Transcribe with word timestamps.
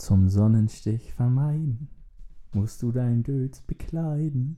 Zum 0.00 0.30
Sonnenstich 0.30 1.12
vermeiden, 1.12 1.88
musst 2.54 2.82
du 2.82 2.90
dein 2.90 3.22
Dötz 3.22 3.60
bekleiden. 3.60 4.56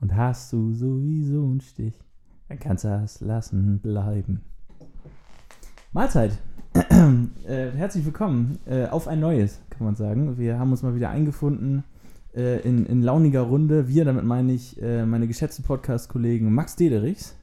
Und 0.00 0.14
hast 0.14 0.52
du 0.52 0.72
sowieso 0.72 1.42
einen 1.42 1.60
Stich, 1.60 1.98
dann 2.48 2.60
kannst 2.60 2.84
du 2.84 2.88
das 2.88 3.20
lassen 3.20 3.80
bleiben. 3.80 4.42
Mahlzeit. 5.90 6.38
äh, 6.74 7.72
herzlich 7.72 8.04
willkommen 8.04 8.60
äh, 8.66 8.86
auf 8.86 9.08
ein 9.08 9.18
neues, 9.18 9.60
kann 9.68 9.84
man 9.84 9.96
sagen. 9.96 10.38
Wir 10.38 10.60
haben 10.60 10.70
uns 10.70 10.84
mal 10.84 10.94
wieder 10.94 11.10
eingefunden 11.10 11.82
äh, 12.36 12.60
in, 12.60 12.86
in 12.86 13.02
launiger 13.02 13.42
Runde. 13.42 13.88
Wir, 13.88 14.04
damit 14.04 14.24
meine 14.24 14.52
ich 14.52 14.80
äh, 14.80 15.04
meine 15.04 15.26
geschätzten 15.26 15.64
Podcast-Kollegen 15.64 16.54
Max 16.54 16.76
Dederichs 16.76 17.36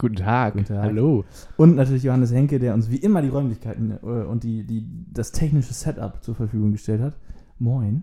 Guten 0.00 0.16
Tag. 0.16 0.54
Guten 0.54 0.64
Tag. 0.64 0.82
Hallo. 0.82 1.24
und 1.56 1.76
natürlich 1.76 2.02
Johannes 2.02 2.32
Henke, 2.32 2.58
der 2.58 2.74
uns 2.74 2.90
wie 2.90 2.96
immer 2.96 3.20
die 3.22 3.28
Räumlichkeiten 3.28 3.92
äh, 4.02 4.06
und 4.06 4.42
die, 4.44 4.64
die, 4.64 4.86
das 5.12 5.30
technische 5.32 5.74
Setup 5.74 6.22
zur 6.24 6.34
Verfügung 6.34 6.72
gestellt 6.72 7.02
hat. 7.02 7.16
Moin. 7.58 8.02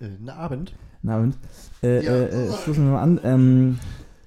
Äh, 0.00 0.08
Guten 0.08 0.28
Abend. 0.28 0.74
Guten 1.02 1.10
Abend. 1.14 1.38
Äh, 1.82 2.04
Ja. 2.04 2.12
äh, 2.12 2.46
äh, 2.48 2.52
stoßen 2.52 2.84
wir 2.84 2.92
mal 2.92 3.02
an. 3.02 3.20
Ähm, 3.22 3.78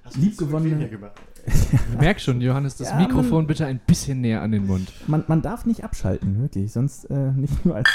Hast 0.04 0.16
Liebgewonnene-? 0.16 0.88
Ich 1.46 1.98
merke 1.98 2.20
schon, 2.20 2.40
Johannes, 2.42 2.76
das 2.76 2.88
Ja, 2.88 2.96
man- 2.96 3.04
Mikrofon 3.06 3.46
bitte 3.46 3.64
ein 3.66 3.80
bisschen 3.86 4.20
näher 4.20 4.42
an 4.42 4.52
den 4.52 4.66
Mund. 4.66 4.92
man, 5.06 5.24
man 5.26 5.40
darf 5.40 5.64
nicht 5.64 5.84
abschalten, 5.84 6.40
wirklich. 6.40 6.70
Sonst 6.72 7.04
äh, 7.10 7.32
nicht 7.32 7.64
nur 7.64 7.76
als, 7.76 7.88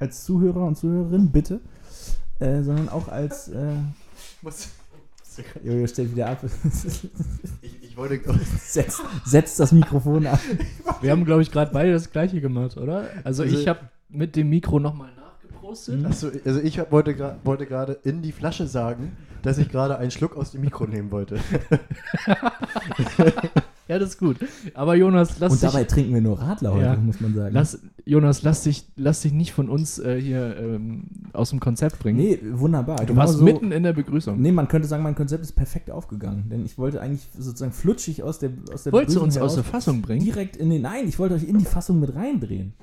als 0.00 0.24
Zuhörer 0.24 0.64
und 0.64 0.76
Zuhörerin, 0.76 1.30
bitte, 1.30 1.60
äh, 2.40 2.62
sondern 2.62 2.88
auch 2.88 3.08
als. 3.08 3.48
Äh, 3.48 3.74
Muss- 4.42 4.68
Jojo 5.62 5.86
stellt 5.86 6.12
wieder 6.12 6.28
ab. 6.30 6.44
Ich, 7.62 7.82
ich 7.82 7.96
wollte. 7.96 8.20
setzt, 8.58 9.00
setzt 9.24 9.58
das 9.60 9.72
Mikrofon 9.72 10.26
ab. 10.26 10.40
Wir 11.00 11.10
haben, 11.10 11.24
glaube 11.24 11.42
ich, 11.42 11.50
gerade 11.50 11.72
beide 11.72 11.92
das 11.92 12.10
gleiche 12.10 12.40
gemacht, 12.40 12.76
oder? 12.76 13.06
Also, 13.24 13.42
Also- 13.42 13.56
ich 13.58 13.66
habe 13.68 13.80
mit 14.08 14.36
dem 14.36 14.48
Mikro 14.50 14.78
nochmal 14.80 15.10
nachgeprostet. 15.16 16.04
Achso, 16.06 16.30
also 16.44 16.60
ich 16.60 16.78
hab, 16.78 16.92
wollte 16.92 17.14
gerade 17.66 17.98
in 18.04 18.22
die 18.22 18.32
Flasche 18.32 18.66
sagen, 18.66 19.16
dass 19.42 19.58
ich 19.58 19.68
gerade 19.68 19.98
einen 19.98 20.10
Schluck 20.10 20.36
aus 20.36 20.50
dem 20.52 20.62
Mikro 20.62 20.86
nehmen 20.86 21.10
wollte. 21.10 21.38
Ja, 23.88 23.98
das 23.98 24.10
ist 24.10 24.18
gut. 24.18 24.36
Aber 24.74 24.94
Jonas, 24.94 25.38
lass 25.40 25.52
Und 25.52 25.62
dabei 25.62 25.84
dich, 25.84 25.92
trinken 25.94 26.12
wir 26.14 26.20
nur 26.20 26.38
Radler 26.38 26.72
heute, 26.74 26.84
Ja. 26.84 26.96
muss 26.96 27.20
man 27.20 27.34
sagen. 27.34 27.54
lass, 27.54 27.78
Jonas, 28.04 28.42
lass 28.42 28.62
dich, 28.62 28.84
lass 28.96 29.22
dich 29.22 29.32
nicht 29.32 29.52
von 29.52 29.68
uns 29.70 29.98
äh, 29.98 30.20
hier 30.20 30.56
ähm, 30.58 31.04
aus 31.32 31.50
dem 31.50 31.58
Konzept 31.60 31.98
bringen. 31.98 32.18
nee, 32.18 32.38
wunderbar. 32.52 32.96
du 32.96 33.06
Genau 33.06 33.20
warst 33.20 33.38
so- 33.38 33.44
mitten 33.44 33.72
in 33.72 33.82
der 33.82 33.94
Begrüßung. 33.94 34.40
Nee, 34.40 34.52
man 34.52 34.68
könnte 34.68 34.86
sagen, 34.86 35.02
mein 35.02 35.14
Konzept 35.14 35.42
ist 35.42 35.52
perfekt 35.52 35.90
aufgegangen. 35.90 36.44
Denn 36.50 36.64
ich 36.66 36.76
wollte 36.76 37.00
eigentlich 37.00 37.26
sozusagen 37.38 37.72
flutschig 37.72 38.22
aus 38.22 38.38
der 38.38 38.50
aus 38.72 38.82
der 38.84 38.92
Wolltest 38.92 39.16
du 39.16 39.20
Begrüßung 39.20 39.22
uns 39.22 39.38
aus 39.38 39.54
der 39.54 39.64
Fassung 39.64 40.02
bringen? 40.02 40.24
direkt 40.24 40.56
in 40.56 40.68
den. 40.70 40.82
Nein, 40.82 41.08
ich 41.08 41.18
wollte 41.18 41.34
euch 41.34 41.44
in 41.44 41.56
die 41.58 41.64
Fassung 41.64 41.98
mit 42.00 42.14
reindrehen. 42.14 42.74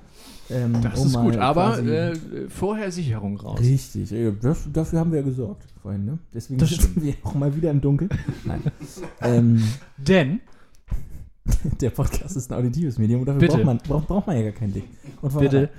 Ähm, 0.49 0.73
Das 0.81 0.99
um 0.99 1.07
ist 1.07 1.17
gut, 1.17 1.37
aber 1.37 1.79
äh, 1.83 2.13
vorher 2.49 2.91
Sicherung 2.91 3.37
raus. 3.37 3.59
Richtig, 3.59 4.11
ja, 4.11 4.29
das, 4.29 4.67
dafür 4.71 4.99
haben 4.99 5.11
wir 5.11 5.19
ja 5.19 5.25
gesorgt 5.25 5.65
vorhin, 5.81 6.05
ne? 6.05 6.19
Deswegen 6.33 6.59
Das 6.59 6.69
sitzen 6.69 7.01
wir 7.03 7.13
auch 7.23 7.33
mal 7.33 7.55
wieder 7.55 7.71
im 7.71 7.81
Dunkeln. 7.81 8.09
Nein. 8.43 8.61
ähm, 9.21 9.63
Denn, 9.97 10.39
der 11.81 11.89
Podcast 11.91 12.35
ist 12.35 12.51
ein 12.51 12.57
auditives 12.59 12.97
Medium 12.97 13.21
und 13.21 13.27
dafür 13.27 13.39
Bitte. 13.39 13.53
braucht 13.53 13.65
man, 13.65 13.77
braucht, 13.77 14.07
braucht 14.07 14.27
man 14.27 14.35
ja 14.37 14.43
gar 14.43 14.51
kein 14.51 14.73
Ding. 14.73 14.83
Bitte, 15.39 15.69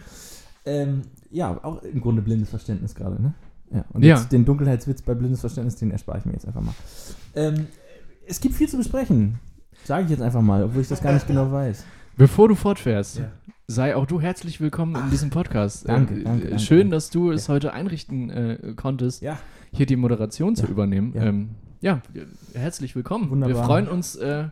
Ähm, 0.65 1.03
ja, 1.31 1.59
auch 1.63 1.83
im 1.83 2.01
Grunde 2.01 2.23
blindes 2.23 2.51
Verständnis 2.51 2.95
gerade, 2.95 3.21
ne? 3.23 3.35
Ja. 3.73 3.85
Und 3.93 4.05
Ja. 4.05 4.17
jetzt 4.17 4.33
den 4.33 4.45
Dunkelheitswitz 4.45 5.03
bei 5.03 5.15
blindes 5.15 5.41
Verständnis, 5.41 5.77
den 5.77 5.91
erspare 5.91 6.19
ich 6.19 6.25
mir 6.25 6.33
jetzt 6.33 6.47
einfach 6.47 6.61
mal. 6.61 6.75
Ähm, 7.35 7.67
es 8.27 8.41
gibt 8.41 8.55
viel 8.55 8.69
zu 8.69 8.77
besprechen. 8.77 9.39
Sage 9.85 10.05
ich 10.05 10.11
jetzt 10.11 10.23
einfach 10.23 10.43
mal, 10.43 10.65
obwohl 10.65 10.83
ich 10.83 10.89
das 10.89 11.01
gar 11.03 11.13
nicht 11.13 11.27
genau 11.27 11.51
weiß. 11.53 11.85
bevor 12.17 12.49
du 12.49 12.55
fortfährst, 12.55 13.19
Ja. 13.19 13.31
sei 13.69 13.95
auch 13.95 14.07
du 14.07 14.21
herzlich 14.21 14.61
willkommen 14.61 14.97
in 14.97 15.11
diesem 15.11 15.31
Podcast. 15.31 15.89
Danke, 15.89 16.15
Äh, 16.15 16.23
danke, 16.25 16.49
danke, 16.49 16.59
Schön, 16.59 16.79
danke. 16.79 16.91
dass 16.97 17.11
du 17.11 17.31
es 17.31 17.49
heute 17.49 17.73
einrichten 17.73 18.31
äh, 18.31 18.73
konntest, 18.77 19.23
Ja. 19.23 19.39
hier 19.73 19.87
die 19.87 19.97
Moderation 19.97 20.57
zu 20.57 20.67
übernehmen. 20.67 21.13
ja. 21.15 21.23
Ähm, 21.25 21.51
ja, 21.83 22.01
herzlich 22.55 22.97
willkommen. 22.97 23.31
Wunderbar. 23.31 23.57
Wir 23.57 23.65
freuen 23.65 23.87
uns, 23.89 24.17
äh, 24.17 24.49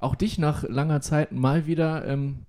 auch 0.00 0.14
dich 0.14 0.38
nach 0.38 0.64
langer 0.68 1.00
Zeit 1.00 1.32
mal 1.32 1.66
wieder 1.66 2.06
ähm, 2.06 2.46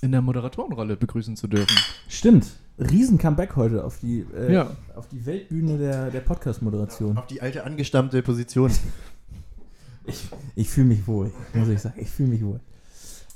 in 0.00 0.12
der 0.12 0.20
Moderatorenrolle 0.20 0.96
begrüßen 0.96 1.36
zu 1.36 1.46
dürfen. 1.48 1.76
Stimmt. 2.08 2.46
Riesen 2.78 3.18
Comeback 3.18 3.54
heute 3.56 3.84
auf 3.84 3.98
die, 4.00 4.26
äh, 4.36 4.52
Ja. 4.52 4.70
auf 4.96 5.06
die 5.08 5.24
Weltbühne 5.24 5.78
der, 5.78 6.10
der 6.10 6.20
Podcast-Moderation. 6.20 7.16
Auf 7.18 7.26
die 7.26 7.40
alte 7.40 7.64
angestammte 7.64 8.22
Position. 8.22 8.70
Ich 10.56 10.68
fühle 10.68 10.88
mich 10.88 11.06
wohl, 11.06 11.30
muss 11.54 11.68
ich 11.68 11.80
sagen. 11.80 11.94
Ich 12.00 12.10
fühle 12.10 12.30
mich 12.30 12.44
wohl. 12.44 12.58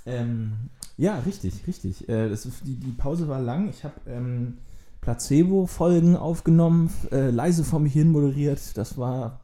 Ähm, 0.04 0.52
ja, 0.96 1.20
richtig, 1.20 1.64
richtig. 1.66 2.08
Äh, 2.08 2.28
das 2.28 2.44
ist, 2.44 2.66
die, 2.66 2.74
die 2.74 2.90
Pause 2.90 3.28
war 3.28 3.40
lang. 3.40 3.68
Ich 3.68 3.84
habe 3.84 3.94
ähm, 4.08 4.58
Placebo-Folgen 5.00 6.16
aufgenommen, 6.16 6.90
äh, 7.12 7.30
leise 7.30 7.62
vor 7.62 7.78
mich 7.78 7.92
hin 7.92 8.10
moderiert. 8.10 8.76
Das 8.76 8.98
war 8.98 9.40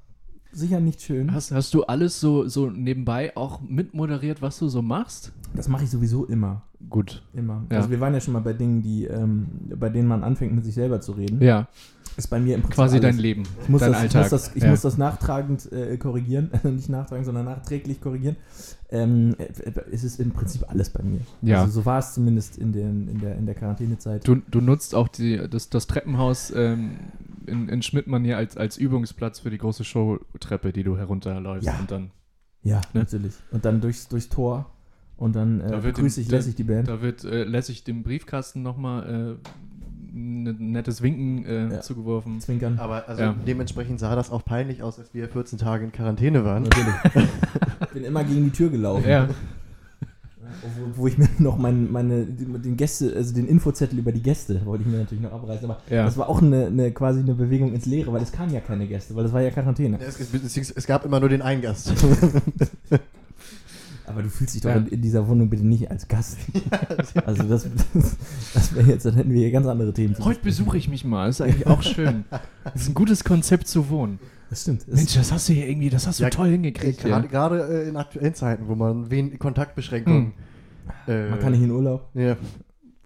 sicher 0.53 0.81
nicht 0.81 1.03
schön. 1.03 1.33
Hast, 1.33 1.51
hast 1.51 1.75
du 1.75 1.85
alles 1.85 2.21
so, 2.21 2.47
so 2.47 2.71
nebenbei 2.71 3.37
auch 3.37 3.61
mitmoderiert, 3.61 4.43
was 4.43 4.59
du 4.59 4.69
so 4.69 4.83
machst? 4.83 5.33
Das 5.55 5.69
mache 5.69 5.85
ich 5.85 5.91
sowieso 5.91 6.25
immer. 6.25 6.63
Gut. 6.89 7.23
Immer. 7.35 7.65
Ja. 7.71 7.79
Also 7.79 7.91
wir 7.91 8.01
waren 8.01 8.15
ja 8.15 8.21
schon 8.21 8.33
mal 8.33 8.41
bei 8.41 8.53
Dingen, 8.53 8.83
die, 8.83 9.05
ähm, 9.05 9.47
bei 9.77 9.89
denen 9.89 10.09
man 10.09 10.25
anfängt, 10.25 10.55
mit 10.55 10.65
sich 10.65 10.75
selber 10.75 11.01
zu 11.01 11.13
reden. 11.13 11.41
Ja, 11.41 11.69
Ist 12.17 12.29
bei 12.29 12.41
mir 12.41 12.57
im 12.57 12.63
Prinzip 12.63 12.75
quasi 12.77 12.97
alles. 12.99 13.11
dein 13.11 13.19
Leben, 13.19 13.43
Ich 13.63 13.69
muss, 13.69 13.81
dein 13.81 13.93
das, 13.93 14.01
Alltag. 14.01 14.27
ich, 14.27 14.33
muss, 14.33 14.43
das, 14.43 14.57
ich 14.57 14.63
ja. 14.63 14.71
muss 14.71 14.81
das 14.81 14.99
nachtragend 14.99 15.71
äh, 15.73 15.97
korrigieren. 15.97 16.51
nicht 16.65 16.89
nachtragend, 16.89 17.27
sondern 17.27 17.45
nachträglich 17.45 18.01
korrigieren. 18.01 18.37
Ähm, 18.91 19.37
äh, 19.39 19.73
es 19.91 20.05
ist 20.05 20.19
im 20.21 20.33
Prinzip 20.33 20.69
alles 20.69 20.91
bei 20.91 21.03
mir. 21.03 21.21
Ja. 21.43 21.61
Also 21.61 21.81
so 21.81 21.87
war 21.87 21.99
es 21.99 22.15
zumindest 22.15 22.59
in, 22.59 22.73
den, 22.73 23.09
in, 23.09 23.21
der, 23.21 23.37
in 23.37 23.47
der 23.47 23.55
Quarantänezeit. 23.55 24.27
Du, 24.27 24.37
du 24.37 24.61
nutzt 24.61 24.95
auch 24.95 25.09
die, 25.09 25.41
das, 25.49 25.71
das 25.71 25.87
Treppenhaus 25.87 26.53
ähm, 26.55 26.97
in, 27.47 27.69
in 27.69 27.83
Schmidtmann 27.83 28.25
hier 28.25 28.37
als, 28.37 28.57
als 28.57 28.77
Übungsplatz 28.77 29.41
für 29.41 29.51
die 29.51 29.59
große 29.59 29.85
Showtreppe, 29.85 30.73
die 30.73 30.83
du 30.85 30.97
herunterläufst. 30.97 31.67
Ja. 31.67 31.79
Und 31.79 31.91
dann, 31.91 32.11
Ja, 32.63 32.77
Ne? 32.93 33.01
natürlich. 33.01 33.35
Und 33.51 33.65
dann 33.65 33.81
durchs, 33.81 34.09
durchs 34.09 34.29
Tor 34.29 34.71
und 35.17 35.35
dann 35.37 35.61
äh, 35.61 35.71
Da 35.71 35.83
wird 35.85 35.97
grüße 35.97 36.17
dem- 36.21 36.23
ich 36.23 36.29
da- 36.29 36.37
lässig 36.37 36.55
die 36.57 36.65
Band. 36.65 36.89
da 36.89 37.01
wird 37.03 37.25
äh, 37.25 37.45
lässig 37.45 37.85
dem 37.85 38.03
Briefkasten 38.03 38.63
nochmal 38.63 39.39
äh, 39.43 39.49
ein 40.15 40.73
nettes 40.73 41.01
Winken 41.01 41.45
äh, 41.47 41.71
Ja. 41.77 41.81
zugeworfen. 41.81 42.39
Zwinkern. 42.41 42.79
Aber 42.79 43.09
also 43.09 43.23
Ja. 43.23 43.35
dementsprechend 43.47 43.99
sah 43.99 44.15
das 44.15 44.31
auch 44.31 44.45
peinlich 44.45 44.83
aus, 44.83 44.99
als 44.99 45.15
wir 45.15 45.29
14 45.29 45.59
Tage 45.59 45.85
in 45.85 45.93
Quarantäne 45.93 46.45
waren. 46.45 46.65
Natürlich. 46.65 46.95
Bin 47.95 48.05
immer 48.05 48.23
gegen 48.25 48.45
die 48.45 48.51
Tür 48.51 48.69
gelaufen. 48.71 49.09
Ja, 49.09 49.29
Wo, 50.97 51.03
wo 51.03 51.07
ich 51.07 51.19
mir 51.19 51.29
noch 51.39 51.59
mein, 51.59 51.91
meine, 51.91 52.25
den 52.25 52.77
Gäste, 52.77 53.13
also 53.17 53.35
den 53.35 53.47
Infozettel 53.49 53.99
über 53.99 54.13
die 54.13 54.23
Gäste 54.23 54.61
wollte 54.65 54.85
ich 54.85 54.91
mir 54.91 54.99
natürlich 54.99 55.23
noch 55.23 55.33
abreißen. 55.33 55.65
Aber 55.71 55.81
Ja. 55.91 56.05
das 56.05 56.17
war 56.17 56.29
auch 56.29 56.43
eine, 56.43 56.67
eine, 56.67 56.91
quasi 56.93 57.21
eine 57.21 57.35
Bewegung 57.35 57.73
ins 57.75 57.87
Leere, 57.87 58.13
weil 58.13 58.23
es 58.23 58.33
kamen 58.33 58.53
ja 58.53 58.61
keine 58.61 58.87
Gäste, 58.87 59.15
weil 59.15 59.25
das 59.25 59.33
war 59.33 59.41
ja 59.43 59.51
Quarantäne. 59.51 59.99
Es, 60.01 60.19
es, 60.21 60.71
es 60.71 60.87
gab 60.87 61.05
immer 61.05 61.21
nur 61.21 61.29
den 61.29 61.43
einen 61.43 61.63
Gast. 61.63 61.93
Aber 64.07 64.23
du 64.23 64.29
fühlst 64.29 64.55
dich 64.55 64.63
doch 64.63 64.71
Ja. 64.71 64.77
in, 64.77 64.87
in 64.89 65.01
dieser 65.01 65.27
Wohnung 65.29 65.49
bitte 65.49 65.65
nicht 65.67 65.91
als 65.91 66.07
Gast. 66.09 66.37
also 67.25 67.45
das, 67.45 67.67
das 68.53 68.75
wäre 68.75 68.89
jetzt, 68.91 69.07
dann 69.07 69.15
hätten 69.15 69.31
wir 69.33 69.41
hier 69.41 69.53
ganz 69.53 69.67
andere 69.67 69.93
Themen. 69.95 70.15
zu 70.17 70.25
heute 70.25 70.41
besuche 70.43 70.77
ich 70.77 70.89
mich 70.89 71.05
mal. 71.05 71.29
Ist 71.29 71.41
eigentlich 71.41 71.67
auch 71.67 71.83
schön. 71.83 72.25
Das 72.65 72.83
ist 72.83 72.89
ein 72.89 72.95
gutes 72.95 73.25
Konzept 73.25 73.69
zu 73.69 73.89
wohnen. 73.91 74.19
Das 74.53 74.61
stimmt. 74.61 74.87
Mensch, 74.87 75.15
das 75.15 75.33
hast 75.33 75.49
du 75.49 75.55
hier 75.55 75.67
irgendwie, 75.67 75.89
das 75.89 76.07
hast 76.07 76.21
du 76.21 76.25
Ja, 76.25 76.29
toll 76.29 76.51
hingekriegt. 76.51 77.01
Gerade 77.01 77.25
Ja. 77.25 77.31
gerade, 77.31 77.85
äh, 77.85 77.89
in 77.89 77.97
aktuellen 77.97 78.35
Zeiten, 78.35 78.69
wo 78.69 78.75
man 78.75 79.11
wen 79.11 79.39
Kontaktbeschränkungen. 79.39 80.35
äh, 81.09 81.31
man 81.31 81.39
kann 81.39 81.53
nicht 81.53 81.63
in 81.63 81.71
Urlaub. 81.71 82.11
Ja. 82.13 82.37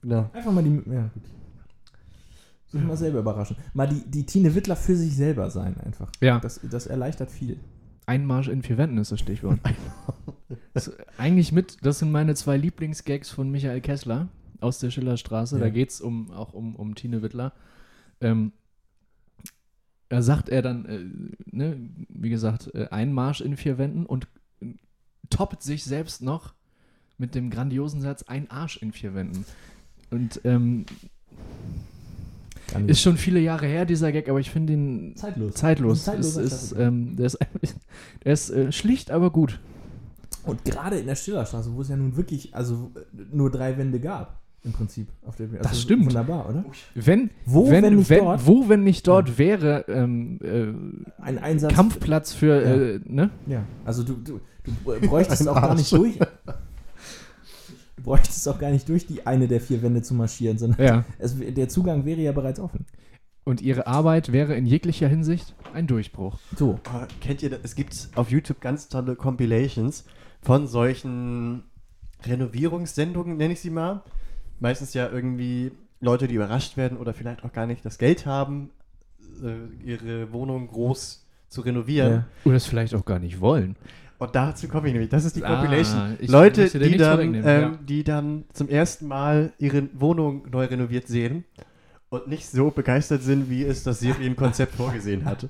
Genau. 0.02 0.28
Einfach 0.32 0.50
mal 0.50 0.64
die. 0.64 0.82
Ja, 0.90 1.02
gut. 1.14 1.22
Sich 2.66 2.82
mal 2.82 2.96
selber 2.96 3.20
überraschen. 3.20 3.56
Mal 3.74 3.86
die, 3.86 4.02
die 4.10 4.26
Tine 4.26 4.56
Wittler 4.56 4.74
für 4.74 4.96
sich 4.96 5.14
selber 5.14 5.48
sein, 5.50 5.76
einfach. 5.84 6.10
Ja. 6.20 6.40
Das, 6.40 6.58
das 6.68 6.88
erleichtert 6.88 7.30
viel. 7.30 7.60
Einmarsch 8.06 8.48
in 8.48 8.64
vier 8.64 8.76
Wänden 8.76 8.98
ist 8.98 9.12
das 9.12 9.20
Stichwort. 9.20 9.60
das, 10.74 10.90
eigentlich 11.16 11.52
mit, 11.52 11.76
das 11.82 12.00
sind 12.00 12.10
meine 12.10 12.34
zwei 12.34 12.56
Lieblingsgags 12.56 13.30
von 13.30 13.50
Michael 13.52 13.80
Kessler 13.82 14.26
aus 14.60 14.80
der 14.80 14.90
Schillerstraße. 14.90 15.58
Ja. 15.58 15.60
Da 15.66 15.70
geht 15.70 15.90
es 15.90 16.00
um, 16.00 16.32
auch 16.32 16.54
um, 16.54 16.74
um 16.74 16.96
Tine 16.96 17.22
Wittler. 17.22 17.52
Ähm, 18.20 18.50
da 20.08 20.23
sagt 20.23 20.49
er 20.49 20.62
dann, 20.62 20.85
äh, 20.87 21.56
ne, 21.56 21.76
wie 22.08 22.31
gesagt, 22.31 22.73
äh, 22.75 22.88
Einmarsch 22.91 23.41
in 23.41 23.56
vier 23.56 23.79
Wänden 23.79 24.06
und 24.06 24.29
äh, 24.61 24.67
toppt 25.31 25.62
sich 25.62 25.85
selbst 25.85 26.23
noch 26.23 26.55
mit 27.19 27.35
dem 27.35 27.50
grandiosen 27.50 28.00
Satz 28.00 28.23
ein 28.25 28.50
Arsch 28.50 28.76
in 28.76 28.93
vier 28.93 29.14
Wänden. 29.14 29.44
Und 30.11 30.41
ähm, 30.44 30.85
ist 32.87 33.00
schon 33.00 33.17
viele 33.17 33.41
Jahre 33.41 33.67
her, 33.67 33.87
dieser 33.87 34.12
Gag, 34.12 34.29
aber 34.29 34.41
ich 34.41 34.50
finde 34.50 34.73
ihn 34.75 35.17
zeitlos. 35.17 35.55
zeitlos. 35.55 36.09
Ein 36.09 36.20
Ist, 36.20 36.37
ist, 36.37 36.73
ähm, 36.73 37.17
der 37.17 37.26
ist, 37.26 37.38
der 38.25 38.32
ist 38.32 38.50
äh, 38.50 38.73
schlicht, 38.73 39.11
aber 39.11 39.31
gut. 39.31 39.59
Und 40.44 40.64
gerade 40.64 40.99
in 40.99 41.06
der 41.06 41.17
Stillerstraße, 41.17 41.75
wo 41.75 41.81
es 41.81 41.88
ja 41.88 41.97
nun 41.97 42.17
wirklich 42.17 42.55
also 42.55 42.93
äh, 42.94 43.25
nur 43.32 43.50
drei 43.50 43.76
Wände 43.79 43.99
gab, 43.99 44.41
im 44.66 44.72
Prinzip. 44.72 45.08
Auf 45.24 45.36
der, 45.36 45.46
also 45.46 45.58
Das 45.62 45.80
stimmt. 45.80 46.06
Wunderbar, 46.06 46.48
oder? 46.48 46.64
Wenn, 46.94 47.30
Wo, 47.44 47.70
wenn, 47.70 47.84
wenn 47.84 47.96
nicht 47.96 48.10
wenn, 48.10 48.24
dort? 48.24 48.46
Wo, 48.46 48.68
wenn 48.68 48.84
nicht 48.84 49.06
dort 49.06 49.38
wäre 49.38 49.84
ähm, 49.88 50.38
äh, 50.42 51.22
Ein 51.22 51.38
Einsatz. 51.38 51.72
Kampfplatz 51.72 52.32
für, 52.34 52.62
Ja. 52.62 52.74
äh, 52.74 53.00
ne? 53.04 53.30
Ja, 53.46 53.64
also 53.84 54.02
du, 54.02 54.14
du, 54.14 54.40
du 54.64 54.72
bräuchtest 55.08 55.48
auch 55.48 55.54
gar 55.60 55.74
nicht 55.74 55.90
durch. 55.92 56.18
Du 57.96 58.02
bräuchtest 58.02 58.46
auch 58.48 58.58
gar 58.58 58.70
nicht 58.70 58.88
durch 58.88 59.06
die 59.06 59.26
eine 59.26 59.48
der 59.48 59.60
vier 59.60 59.82
Wände 59.82 60.02
zu 60.02 60.14
marschieren, 60.14 60.58
sondern 60.58 60.84
Ja. 60.86 61.04
es, 61.18 61.34
der 61.38 61.68
Zugang 61.68 62.04
wäre 62.04 62.20
ja 62.20 62.32
bereits 62.32 62.60
offen. 62.60 62.84
Und 63.44 63.62
ihre 63.62 63.86
Arbeit 63.86 64.32
wäre 64.32 64.54
in 64.56 64.66
jeglicher 64.66 65.06
Hinsicht 65.08 65.54
ein 65.72 65.86
Durchbruch. 65.86 66.38
So. 66.56 66.80
Oh, 66.92 67.06
kennt 67.20 67.42
ihr 67.44 67.50
das? 67.50 67.60
Es 67.62 67.74
gibt 67.76 68.08
auf 68.16 68.30
YouTube 68.30 68.60
ganz 68.60 68.88
tolle 68.88 69.14
Compilations 69.14 70.04
von 70.42 70.66
solchen 70.66 71.62
Renovierungssendungen, 72.24 73.36
nenne 73.36 73.52
ich 73.52 73.60
sie 73.60 73.70
mal. 73.70 74.02
Meistens 74.61 74.94
ja 74.94 75.08
irgendwie 75.11 75.73
Leute, 76.00 76.29
die 76.29 76.35
überrascht 76.35 76.76
werden 76.76 76.99
oder 76.99 77.14
vielleicht 77.14 77.44
auch 77.44 77.53
gar 77.53 77.67
nicht 77.67 77.85
das 77.85 77.99
Geld 77.99 78.26
haben, 78.26 78.70
äh, 79.43 79.85
ihre 79.85 80.32
Wohnung 80.32 80.69
groß 80.69 81.26
zu 81.49 81.61
renovieren. 81.61 82.12
Ja. 82.12 82.25
Oder 82.44 82.56
es 82.56 82.67
vielleicht 82.67 82.94
auch 82.94 83.05
gar 83.05 83.19
nicht 83.19 83.41
wollen. 83.41 83.76
Und 84.19 84.35
dazu 84.35 84.67
komme 84.69 84.87
ich 84.88 84.94
nämlich. 84.94 85.11
Das 85.11 85.25
ist 85.25 85.37
die 85.37 85.44
Ah, 85.44 85.62
Leute, 86.26 86.69
die 86.79 86.97
dann, 86.97 87.35
ähm, 87.35 87.44
ja. 87.44 87.79
die 87.87 88.03
dann 88.03 88.44
zum 88.53 88.69
ersten 88.69 89.06
Mal 89.08 89.53
ihre 89.58 89.88
Wohnung 89.93 90.47
neu 90.50 90.64
renoviert 90.64 91.06
sehen 91.06 91.44
und 92.09 92.26
nicht 92.29 92.49
so 92.49 92.70
begeistert 92.70 93.23
sind, 93.23 93.50
wie 93.50 93.62
es 93.64 93.82
das 93.82 94.00
Serienkonzept 94.00 94.75
vorgesehen 94.76 95.26
hat. 95.26 95.49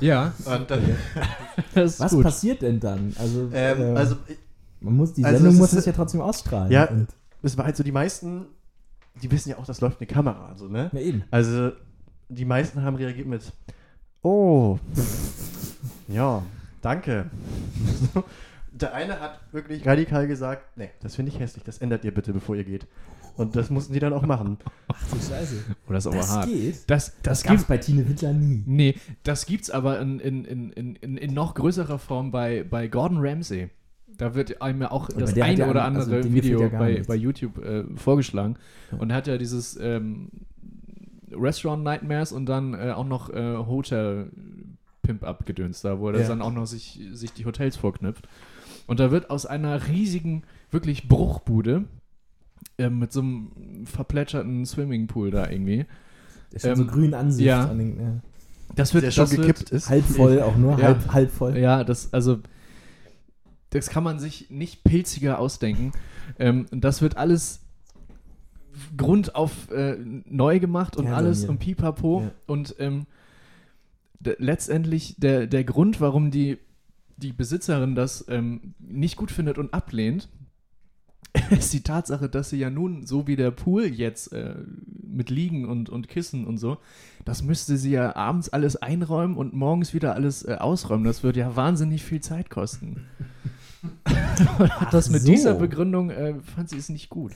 Ja, 0.00 0.32
Und 0.44 0.70
dann, 0.70 0.96
Was 1.74 2.10
gut. 2.12 2.22
passiert 2.24 2.62
denn 2.62 2.80
dann? 2.80 3.14
Also, 3.18 3.48
ähm, 3.52 3.80
äh, 3.80 3.98
also 3.98 4.16
man 4.80 4.96
muss, 4.96 5.12
die 5.14 5.24
also 5.24 5.36
Sendung 5.38 5.54
es 5.54 5.60
muss 5.60 5.72
es 5.72 5.86
ja 5.86 5.92
trotzdem 5.92 6.20
ausstrahlen. 6.20 6.70
Ja. 6.70 6.88
Es 7.42 7.56
war 7.58 7.64
halt 7.64 7.76
so, 7.76 7.82
die 7.82 7.92
meisten, 7.92 8.46
die 9.22 9.30
wissen 9.30 9.50
ja 9.50 9.58
auch, 9.58 9.66
das 9.66 9.80
läuft 9.80 10.00
eine 10.00 10.06
Kamera, 10.06 10.48
also, 10.48 10.68
ne? 10.68 10.90
ja, 10.92 11.00
eben. 11.00 11.24
Also, 11.30 11.72
die 12.28 12.44
meisten 12.44 12.82
haben 12.82 12.96
reagiert 12.96 13.26
mit, 13.26 13.52
oh, 14.22 14.78
ja, 16.08 16.42
danke. 16.80 17.30
Der 18.74 18.94
eine 18.94 19.20
hat 19.20 19.38
wirklich 19.52 19.86
radikal 19.86 20.26
gesagt, 20.26 20.76
nee, 20.78 20.90
das 21.00 21.14
finde 21.14 21.30
ich 21.30 21.38
hässlich, 21.38 21.62
das 21.62 21.78
ändert 21.78 22.04
ihr 22.04 22.14
bitte, 22.14 22.32
bevor 22.32 22.56
ihr 22.56 22.64
geht. 22.64 22.86
Und 23.36 23.54
das 23.56 23.70
mussten 23.70 23.92
die 23.92 23.98
dann 24.00 24.12
auch 24.12 24.22
machen. 24.26 24.58
Ach 24.88 24.98
du 25.10 25.16
Scheiße. 25.16 25.56
Oh, 25.88 25.92
das 25.92 26.04
ist 26.04 26.06
aber 26.06 26.16
Das 26.16 26.30
hart. 26.30 26.46
geht. 26.46 26.74
Das, 26.90 27.06
Das 27.06 27.22
das 27.22 27.42
gab 27.42 27.52
es 27.54 27.60
gibt 27.60 27.68
bei 27.68 27.78
Tine 27.78 28.08
Wittler 28.08 28.32
nie. 28.32 28.62
Nee, 28.66 28.94
das 29.22 29.46
gibt's 29.46 29.70
aber 29.70 30.00
in, 30.00 30.20
in, 30.20 30.44
in, 30.44 30.70
in, 30.72 30.96
in, 30.96 31.16
in 31.16 31.34
noch 31.34 31.54
größerer 31.54 31.98
Form 31.98 32.30
bei, 32.30 32.64
bei 32.64 32.88
Gordon 32.88 33.18
Ramsay. 33.20 33.70
Da 34.18 34.34
wird 34.34 34.60
einem 34.62 34.82
ja 34.82 34.90
auch 34.90 35.08
Aber 35.10 35.20
das 35.20 35.34
eine 35.38 35.58
ja- 35.58 35.68
oder 35.70 35.84
also 35.84 35.98
andere 36.00 36.16
gefällt 36.18 36.34
Video 36.34 36.62
ja 36.62 36.68
bei, 36.68 37.02
bei 37.06 37.14
YouTube 37.16 37.58
äh, 37.64 37.84
vorgeschlagen. 37.96 38.56
Und 38.98 39.10
er 39.10 39.16
hat 39.16 39.26
ja 39.26 39.38
dieses 39.38 39.76
ähm, 39.80 40.28
Restaurant 41.32 41.82
Nightmares 41.82 42.32
und 42.32 42.46
dann 42.46 42.74
äh, 42.74 42.92
auch 42.94 43.06
noch 43.06 43.30
äh, 43.30 43.56
Hotel 43.56 44.30
Pimp 45.02 45.24
Up 45.24 45.46
gedönst 45.46 45.84
da, 45.84 45.98
wo 45.98 46.08
er 46.10 46.20
Ja. 46.20 46.28
dann 46.28 46.42
auch 46.42 46.52
noch 46.52 46.66
sich, 46.66 47.00
sich 47.12 47.32
die 47.32 47.44
Hotels 47.46 47.76
vorknüpft. 47.76 48.28
Und 48.86 49.00
da 49.00 49.10
wird 49.10 49.30
aus 49.30 49.46
einer 49.46 49.88
riesigen, 49.88 50.42
wirklich 50.70 51.08
Bruchbude 51.08 51.84
äh, 52.78 52.90
mit 52.90 53.12
so 53.12 53.20
einem 53.20 53.50
verplätscherten 53.86 54.66
Swimmingpool 54.66 55.30
da 55.30 55.48
irgendwie. 55.50 55.86
Der 56.52 56.58
schon 56.60 56.70
Ähm, 56.70 56.76
so 56.76 56.84
grün 56.86 57.14
Ansicht 57.14 57.46
ja. 57.46 57.64
an 57.68 57.78
den, 57.78 58.00
ja. 58.00 58.12
Das 58.76 58.94
wird 58.94 59.04
Der 59.04 59.10
schon 59.10 59.24
das 59.24 59.32
wird- 59.36 59.46
gekippt 59.46 59.70
ist. 59.70 59.88
halb 59.90 60.04
voll 60.04 60.40
auch 60.42 60.56
nur, 60.56 60.78
Ja. 60.78 60.84
halb, 60.88 61.12
halb 61.12 61.30
voll. 61.30 61.56
Ja, 61.58 61.82
das, 61.84 62.12
also, 62.12 62.38
das 63.72 63.88
kann 63.88 64.04
man 64.04 64.18
sich 64.18 64.50
nicht 64.50 64.84
pilziger 64.84 65.38
ausdenken. 65.38 65.92
Ähm, 66.38 66.66
das 66.70 67.02
wird 67.02 67.16
alles 67.16 67.60
Grund 68.96 69.34
auf 69.34 69.70
äh, 69.70 69.96
neu 69.98 70.60
gemacht 70.60 70.96
und 70.96 71.06
Ja, 71.06 71.16
alles 71.16 71.44
ja. 71.44 71.48
und 71.48 71.58
pipapo. 71.58 72.22
Ja. 72.22 72.30
Und 72.46 72.76
ähm, 72.78 73.06
letztendlich 74.20 75.16
der, 75.18 75.46
der 75.46 75.64
Grund, 75.64 76.00
warum 76.00 76.30
die, 76.30 76.58
die 77.16 77.32
Besitzerin 77.32 77.94
das 77.94 78.24
ähm, 78.28 78.74
nicht 78.78 79.16
gut 79.16 79.30
findet 79.30 79.58
und 79.58 79.72
ablehnt, 79.72 80.28
ist 81.50 81.72
die 81.72 81.82
Tatsache, 81.82 82.28
dass 82.28 82.50
sie 82.50 82.58
ja 82.58 82.68
nun, 82.68 83.06
so 83.06 83.26
wie 83.26 83.36
der 83.36 83.50
Pool 83.50 83.86
jetzt 83.86 84.32
äh, 84.32 84.54
mit 85.02 85.30
Liegen 85.30 85.66
und, 85.66 85.88
und 85.88 86.08
Kissen 86.08 86.46
und 86.46 86.58
so, 86.58 86.76
das 87.24 87.42
müsste 87.42 87.78
sie 87.78 87.92
ja 87.92 88.16
abends 88.16 88.50
alles 88.50 88.76
einräumen 88.76 89.36
und 89.36 89.54
morgens 89.54 89.94
wieder 89.94 90.14
alles 90.14 90.42
äh, 90.42 90.56
ausräumen. 90.58 91.04
Das 91.04 91.22
würde 91.22 91.40
ja 91.40 91.56
wahnsinnig 91.56 92.02
viel 92.02 92.20
Zeit 92.20 92.50
kosten. 92.50 93.06
Hat 94.04 94.92
das 94.94 95.10
mit 95.10 95.22
so. 95.22 95.30
dieser 95.32 95.54
Begründung, 95.54 96.10
äh, 96.10 96.34
fand 96.54 96.68
sie 96.68 96.78
es 96.78 96.88
nicht 96.88 97.08
gut. 97.10 97.32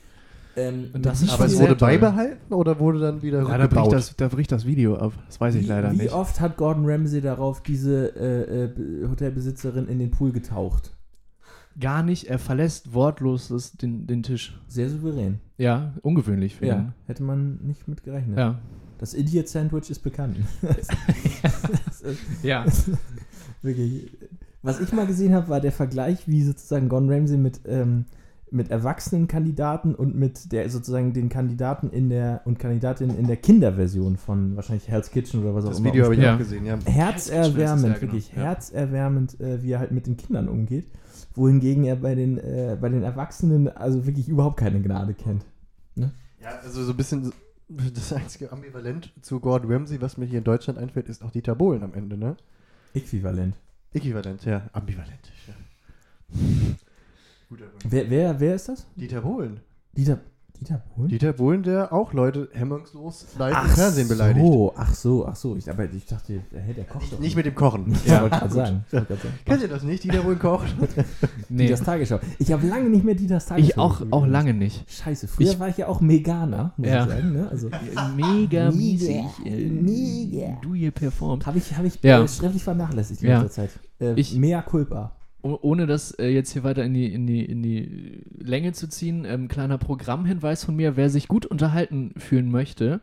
Ähm, 0.58 0.88
Und 0.94 1.04
das 1.04 1.20
wie 1.20 1.26
ist 1.26 1.32
Aber 1.32 1.44
es 1.44 1.54
wurde 1.58 1.76
toll. 1.76 1.88
beibehalten 1.88 2.54
oder 2.54 2.78
wurde 2.80 2.98
dann 3.00 3.20
wieder 3.22 3.42
Ja, 3.46 3.58
da, 3.58 3.66
bricht 3.66 3.92
das, 3.92 4.16
da 4.16 4.28
bricht 4.28 4.50
das 4.52 4.64
Video 4.64 4.96
ab. 4.96 5.12
Das 5.26 5.38
weiß 5.40 5.54
ich 5.56 5.64
wie, 5.64 5.68
leider 5.68 5.92
wie 5.92 5.96
nicht. 5.98 6.12
oft 6.12 6.40
hat 6.40 6.56
Gordon 6.56 6.86
Ramsay 6.88 7.20
darauf 7.20 7.62
diese 7.62 8.16
äh, 8.16 8.64
äh, 8.64 8.68
Be- 8.68 9.08
Hotelbesitzerin 9.10 9.86
in 9.88 9.98
den 9.98 10.10
Pool 10.10 10.32
getaucht? 10.32 10.92
Gar 11.78 12.02
nicht, 12.02 12.28
er 12.30 12.38
verlässt 12.38 12.94
wortlos 12.94 13.48
das, 13.48 13.72
den, 13.72 14.06
den 14.06 14.22
Tisch. 14.22 14.58
Sehr 14.66 14.88
souverän. 14.88 15.40
Ja, 15.58 15.92
ungewöhnlich 16.00 16.56
für 16.56 16.64
Ja, 16.66 16.76
ihn. 16.76 16.92
hätte 17.06 17.22
man 17.22 17.58
nicht 17.62 17.86
mit 17.86 18.02
gerechnet. 18.02 18.38
Ja. 18.38 18.58
Das 18.96 19.12
Idiot 19.12 19.48
Sandwich 19.48 19.90
ist 19.90 19.98
bekannt. 19.98 20.38
ist 20.62 22.16
Ja. 22.42 22.64
wirklich. 23.62 24.10
Was 24.66 24.80
ich 24.80 24.92
mal 24.92 25.06
gesehen 25.06 25.32
habe, 25.34 25.48
war 25.48 25.60
der 25.60 25.70
Vergleich, 25.72 26.26
wie 26.26 26.42
sozusagen 26.42 26.88
Gordon 26.88 27.08
Ramsay 27.10 27.36
mit, 27.38 27.60
ähm, 27.66 28.06
mit 28.50 28.70
erwachsenen 28.70 29.28
Kandidaten 29.28 29.94
und 29.94 30.16
mit 30.16 30.50
der 30.52 30.68
sozusagen 30.70 31.12
den 31.12 31.28
Kandidaten 31.28 31.88
in 31.90 32.08
der 32.08 32.40
und 32.44 32.58
Kandidatinnen 32.58 33.16
in 33.16 33.26
der 33.28 33.36
Kinderversion 33.36 34.16
von 34.16 34.56
wahrscheinlich 34.56 34.88
Hell's 34.88 35.10
Kitchen 35.10 35.42
oder 35.42 35.54
was 35.54 35.64
auch 35.64 35.68
Das 35.70 35.78
immer. 35.78 35.90
Video 35.92 36.04
habe 36.04 36.14
ich 36.14 36.20
Ja. 36.20 36.34
auch 36.34 36.38
gesehen, 36.38 36.66
ja. 36.66 36.78
herzerwärmend, 36.84 37.86
Ja, 37.86 37.92
genau. 37.98 38.02
wirklich 38.12 38.32
Ja. 38.34 38.42
herzerwärmend, 38.42 39.40
äh, 39.40 39.62
wie 39.62 39.70
er 39.72 39.78
halt 39.78 39.92
mit 39.92 40.06
den 40.06 40.16
Kindern 40.16 40.48
umgeht. 40.48 40.86
Wohingegen 41.34 41.84
er 41.84 41.96
bei 41.96 42.14
den, 42.14 42.38
äh, 42.38 42.76
bei 42.80 42.88
den 42.88 43.02
Erwachsenen 43.02 43.68
also 43.68 44.04
wirklich 44.06 44.28
überhaupt 44.28 44.58
keine 44.58 44.80
Gnade 44.82 45.14
kennt. 45.14 45.44
Ja, 45.96 46.10
also 46.62 46.82
so 46.84 46.92
ein 46.92 46.96
bisschen 46.96 47.32
das 47.94 48.12
einzige 48.12 48.52
Ambivalent 48.52 49.12
zu 49.22 49.40
Gordon 49.40 49.72
Ramsay, 49.72 50.00
was 50.00 50.16
mir 50.18 50.26
hier 50.26 50.38
in 50.38 50.44
Deutschland 50.44 50.78
einfällt, 50.78 51.08
ist 51.08 51.22
auch 51.24 51.30
Dieter 51.30 51.54
Bohlen 51.54 51.82
am 51.82 51.94
Ende, 51.94 52.16
ne? 52.16 52.36
Äquivalent. 52.94 53.54
Äquivalent, 53.96 54.44
ja. 54.44 54.68
Ambivalent. 54.72 55.32
Ja. 55.46 55.54
Guter. 57.48 57.66
Wer, 57.88 58.10
wer, 58.10 58.40
wer 58.40 58.54
ist 58.54 58.68
das? 58.68 58.86
Dieter 58.96 59.20
Bohlen. 59.20 59.60
Dieter, 59.92 60.20
Dieter 60.60 60.82
Bohlen? 60.94 61.08
Dieter 61.08 61.32
Bohlen, 61.32 61.62
der 61.62 61.92
auch 61.92 62.12
Leute 62.12 62.48
hemmungslos 62.52 63.26
live 63.38 63.62
im 63.64 63.70
Fernsehen 63.70 64.08
beleidigt. 64.08 64.44
so, 64.46 64.72
ach 64.76 64.94
so, 64.94 65.26
ach 65.26 65.36
so. 65.36 65.56
Ich, 65.56 65.68
aber 65.70 65.84
ich 65.84 66.06
dachte, 66.06 66.40
hey, 66.52 66.74
der 66.74 66.84
kocht 66.84 67.04
doch 67.04 67.10
Nicht, 67.12 67.20
nicht 67.20 67.36
mit 67.36 67.46
dem 67.46 67.54
Kochen. 67.54 67.94
Ja, 68.06 68.22
wollte. 68.22 68.40
Ich 68.46 68.52
sagen. 68.52 68.84
Kennt 69.44 69.62
ihr 69.62 69.68
das 69.68 69.82
nicht? 69.82 70.04
Dieter 70.04 70.22
Bohlen 70.22 70.38
kocht? 70.38 70.74
Nee. 71.48 71.64
Dieters 71.66 71.82
Tagesschau. 71.84 72.18
Ich 72.38 72.50
habe 72.52 72.66
lange 72.66 72.88
nicht 72.90 73.04
mehr 73.04 73.14
Dieters 73.14 73.46
Tagesschau. 73.46 73.68
Ich 73.68 73.78
auch, 73.78 74.02
auch 74.10 74.26
lange 74.26 74.52
nicht. 74.54 74.90
Scheiße, 74.90 75.28
früher 75.28 75.50
Ich- 75.52 75.60
war 75.60 75.68
ich 75.68 75.76
ja 75.76 75.86
auch 75.88 76.00
Meganer, 76.00 76.72
muss 76.76 76.88
Ja. 76.88 77.04
ich 77.04 77.10
sagen. 77.10 77.32
Ne? 77.32 77.48
Also 77.50 77.68
Mega 78.16 78.70
Mega, 78.70 78.70
miesig. 78.72 79.24
äh, 79.44 79.66
mega. 79.68 80.58
Du 80.62 80.74
hier 80.74 80.90
performt. 80.90 81.46
habe 81.46 81.58
ich, 81.58 81.76
hab 81.76 81.84
ich 81.84 81.98
Ja. 82.02 82.22
äh, 82.22 82.28
vernachlässigt 82.28 83.22
in 83.22 83.28
Ja. 83.30 83.42
letzter 83.42 83.62
Zeit. 83.62 83.70
Äh, 84.00 84.14
Ich- 84.14 84.34
Mea 84.36 84.62
culpa. 84.62 85.12
Oh- 85.46 85.58
Ohne 85.62 85.86
das 85.86 86.12
äh, 86.12 86.28
jetzt 86.28 86.52
hier 86.52 86.64
weiter 86.64 86.84
in 86.84 86.92
die, 86.94 87.12
in 87.12 87.26
die, 87.26 87.44
in 87.44 87.62
die 87.62 88.22
Länge 88.38 88.72
zu 88.72 88.88
ziehen, 88.88 89.24
ähm, 89.24 89.48
kleiner 89.48 89.78
Programmhinweis 89.78 90.64
von 90.64 90.74
mir, 90.74 90.96
wer 90.96 91.08
sich 91.08 91.28
gut 91.28 91.46
unterhalten 91.46 92.12
fühlen 92.16 92.50
möchte, 92.50 93.00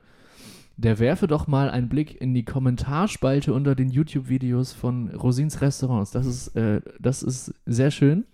der 0.75 0.99
werfe 0.99 1.27
doch 1.27 1.47
mal 1.47 1.69
einen 1.69 1.87
Blick 1.87 2.19
in 2.19 2.33
die 2.33 2.43
Kommentarspalte 2.45 3.53
unter 3.53 3.75
den 3.75 3.89
YouTube-Videos 3.89 4.73
von 4.73 5.09
Rosins 5.09 5.61
Restaurants. 5.61 6.11
Das 6.11 6.25
ist, 6.25 6.55
äh, 6.55 6.81
das 6.99 7.23
ist 7.23 7.53
sehr 7.65 7.91
schön. 7.91 8.25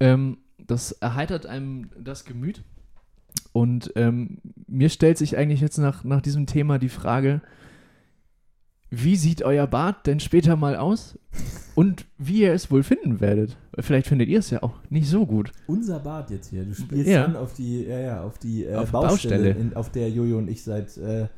Ähm, 0.00 0.38
das 0.58 0.92
erheitert 0.92 1.46
einem 1.46 1.90
das 2.02 2.24
Gemüt. 2.24 2.62
Und 3.52 3.92
ähm, 3.96 4.38
mir 4.66 4.88
stellt 4.88 5.18
sich 5.18 5.36
eigentlich 5.36 5.60
jetzt 5.60 5.78
nach, 5.78 6.04
nach 6.04 6.22
diesem 6.22 6.46
Thema 6.46 6.78
die 6.78 6.88
Frage, 6.88 7.42
wie 8.94 9.16
sieht 9.16 9.42
euer 9.42 9.66
Bart 9.66 10.06
denn 10.06 10.20
später 10.20 10.54
mal 10.54 10.76
aus? 10.76 11.18
Und 11.74 12.04
wie 12.18 12.42
ihr 12.42 12.52
es 12.52 12.70
wohl 12.70 12.82
finden 12.82 13.22
werdet. 13.22 13.56
Vielleicht 13.78 14.06
findet 14.06 14.28
ihr 14.28 14.40
es 14.40 14.50
ja 14.50 14.62
auch 14.62 14.74
nicht 14.90 15.08
so 15.08 15.24
gut. 15.24 15.50
Unser 15.66 15.98
Bad 15.98 16.30
jetzt 16.30 16.50
hier. 16.50 16.66
Du 16.66 16.74
spielst 16.74 17.08
Ja. 17.08 17.24
an 17.24 17.34
auf 17.34 17.54
die, 17.54 17.84
ja, 17.84 17.98
ja, 17.98 18.22
auf 18.22 18.36
die 18.38 18.64
äh, 18.64 18.74
Auf 18.74 18.90
Baustelle, 18.90 19.36
Baustelle. 19.36 19.50
In, 19.52 19.74
auf 19.74 19.90
der 19.90 20.10
Jojo 20.10 20.36
und 20.36 20.48
ich 20.50 20.62
seit, 20.62 20.94
äh, 20.98 21.28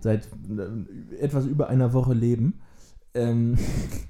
seit 0.00 0.26
äh, 0.26 1.16
etwas 1.18 1.46
über 1.46 1.70
einer 1.70 1.94
Woche 1.94 2.12
leben. 2.12 2.60
Ähm, 3.14 3.56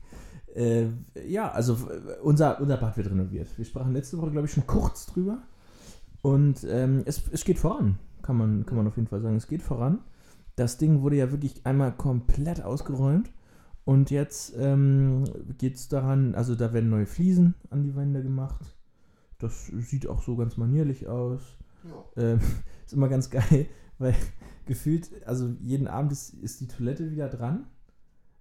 äh, 0.57 0.87
ja, 1.29 1.53
also 1.53 1.79
unser, 2.25 2.61
unser 2.61 2.79
Bad 2.79 2.97
wird 2.97 3.11
renoviert. 3.11 3.47
Wir 3.57 3.65
sprachen 3.65 3.93
letzte 3.93 4.19
Woche, 4.19 4.33
glaube 4.33 4.49
ich, 4.49 4.53
schon 4.53 4.67
kurz 4.67 5.07
drüber. 5.07 5.39
Und 6.21 6.67
ähm, 6.69 7.03
es, 7.05 7.23
es 7.31 7.45
geht 7.45 7.61
voran, 7.61 8.01
kann 8.23 8.37
man, 8.37 8.67
kann 8.67 8.77
man 8.77 8.89
auf 8.89 8.97
jeden 8.97 9.07
Fall 9.07 9.21
sagen. 9.21 9.37
Es 9.37 9.47
geht 9.47 9.63
voran. 9.63 10.01
Das 10.59 10.77
Ding 10.77 11.03
wurde 11.03 11.15
ja 11.15 11.31
wirklich 11.31 11.65
einmal 11.65 11.93
komplett 11.93 12.63
ausgeräumt. 12.65 13.31
Und 13.85 14.11
jetzt 14.11 14.55
ähm, 14.59 15.25
geht 15.57 15.77
es 15.77 15.89
daran, 15.89 16.35
also 16.35 16.57
da 16.57 16.73
werden 16.73 16.91
neue 16.91 17.07
Fliesen 17.07 17.55
an 17.71 17.85
die 17.85 17.95
Wände 17.95 18.25
gemacht. 18.25 18.77
Das 19.39 19.69
sieht 19.69 20.09
auch 20.09 20.21
so 20.21 20.37
ganz 20.37 20.57
manierlich 20.57 21.07
aus. 21.07 21.41
Ähm, 22.17 22.41
ist 22.85 22.93
immer 22.93 23.09
ganz 23.09 23.31
geil, 23.31 23.67
weil 23.99 24.17
gefühlt, 24.67 25.09
also 25.27 25.55
jeden 25.61 25.87
Abend 25.87 26.11
ist, 26.11 26.35
ist 26.35 26.61
die 26.61 26.67
Toilette 26.67 27.13
wieder 27.13 27.29
dran. 27.29 27.67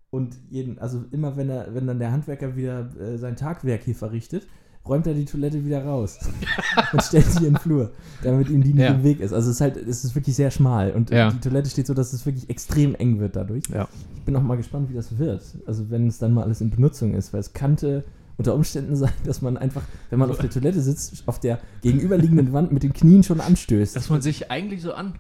Und 0.10 0.40
jeden, 0.50 0.80
also 0.80 1.06
immer 1.12 1.38
wenn 1.38 1.50
er, 1.50 1.76
wenn 1.76 1.86
dann 1.86 2.00
der 2.00 2.12
Handwerker 2.12 2.56
wieder 2.56 2.96
äh, 3.00 3.20
sein 3.20 3.36
Tagwerk 3.36 3.84
hier 3.84 3.96
verrichtet, 3.96 4.48
räumt 4.88 5.08
er 5.08 5.14
die 5.14 5.26
Toilette 5.26 5.64
wieder 5.66 5.84
raus 5.86 6.18
und 6.94 7.04
stellt 7.04 7.26
sie 7.26 7.40
in 7.40 7.54
den 7.54 7.58
Flur, 7.58 7.92
damit 8.24 8.50
ihm 8.50 8.64
die 8.64 8.74
nicht 8.74 8.84
Ja. 8.84 8.94
im 8.94 9.04
Weg 9.04 9.20
ist. 9.20 9.34
Also 9.34 9.50
es 9.50 9.56
ist 9.58 9.62
halt, 9.62 9.78
es 9.78 10.04
ist 10.04 10.16
wirklich 10.16 10.36
sehr 10.36 10.52
schmal 10.52 10.92
und 10.92 11.10
Ja. 11.12 11.32
die 11.32 11.40
Toilette 11.40 11.70
steht 11.70 11.88
so, 11.88 11.94
dass 11.94 12.14
es 12.14 12.26
wirklich 12.26 12.50
extrem 12.50 12.96
eng 12.96 13.20
wird 13.20 13.36
dadurch. 13.36 13.64
Ja. 13.74 13.88
Ich 14.16 14.22
bin 14.24 14.36
auch 14.36 14.42
mal 14.44 14.58
gespannt, 14.58 14.90
wie 14.90 14.94
das 14.94 15.18
wird. 15.18 15.42
Also 15.66 15.90
wenn 15.90 16.08
es 16.08 16.18
dann 16.20 16.34
mal 16.34 16.44
alles 16.44 16.62
in 16.62 16.70
Benutzung 16.70 17.14
ist, 17.14 17.34
weil 17.34 17.40
es 17.40 17.54
kannte 17.54 18.04
unter 18.38 18.54
Umständen 18.54 18.96
sein, 18.96 19.12
dass 19.26 19.42
man 19.42 19.58
einfach, 19.58 19.82
wenn 20.10 20.20
man 20.20 20.30
auf 20.30 20.38
der 20.38 20.50
Toilette 20.50 20.82
sitzt, 20.82 21.24
auf 21.28 21.40
der 21.40 21.60
gegenüberliegenden 21.82 22.54
Wand 22.54 22.72
mit 22.72 22.84
den 22.84 22.94
Knien 22.94 23.24
schon 23.24 23.42
anstößt. 23.42 23.96
Dass 23.96 24.10
man 24.10 24.22
sich 24.22 24.52
eigentlich 24.52 24.82
so 24.82 24.94
an. 24.94 25.14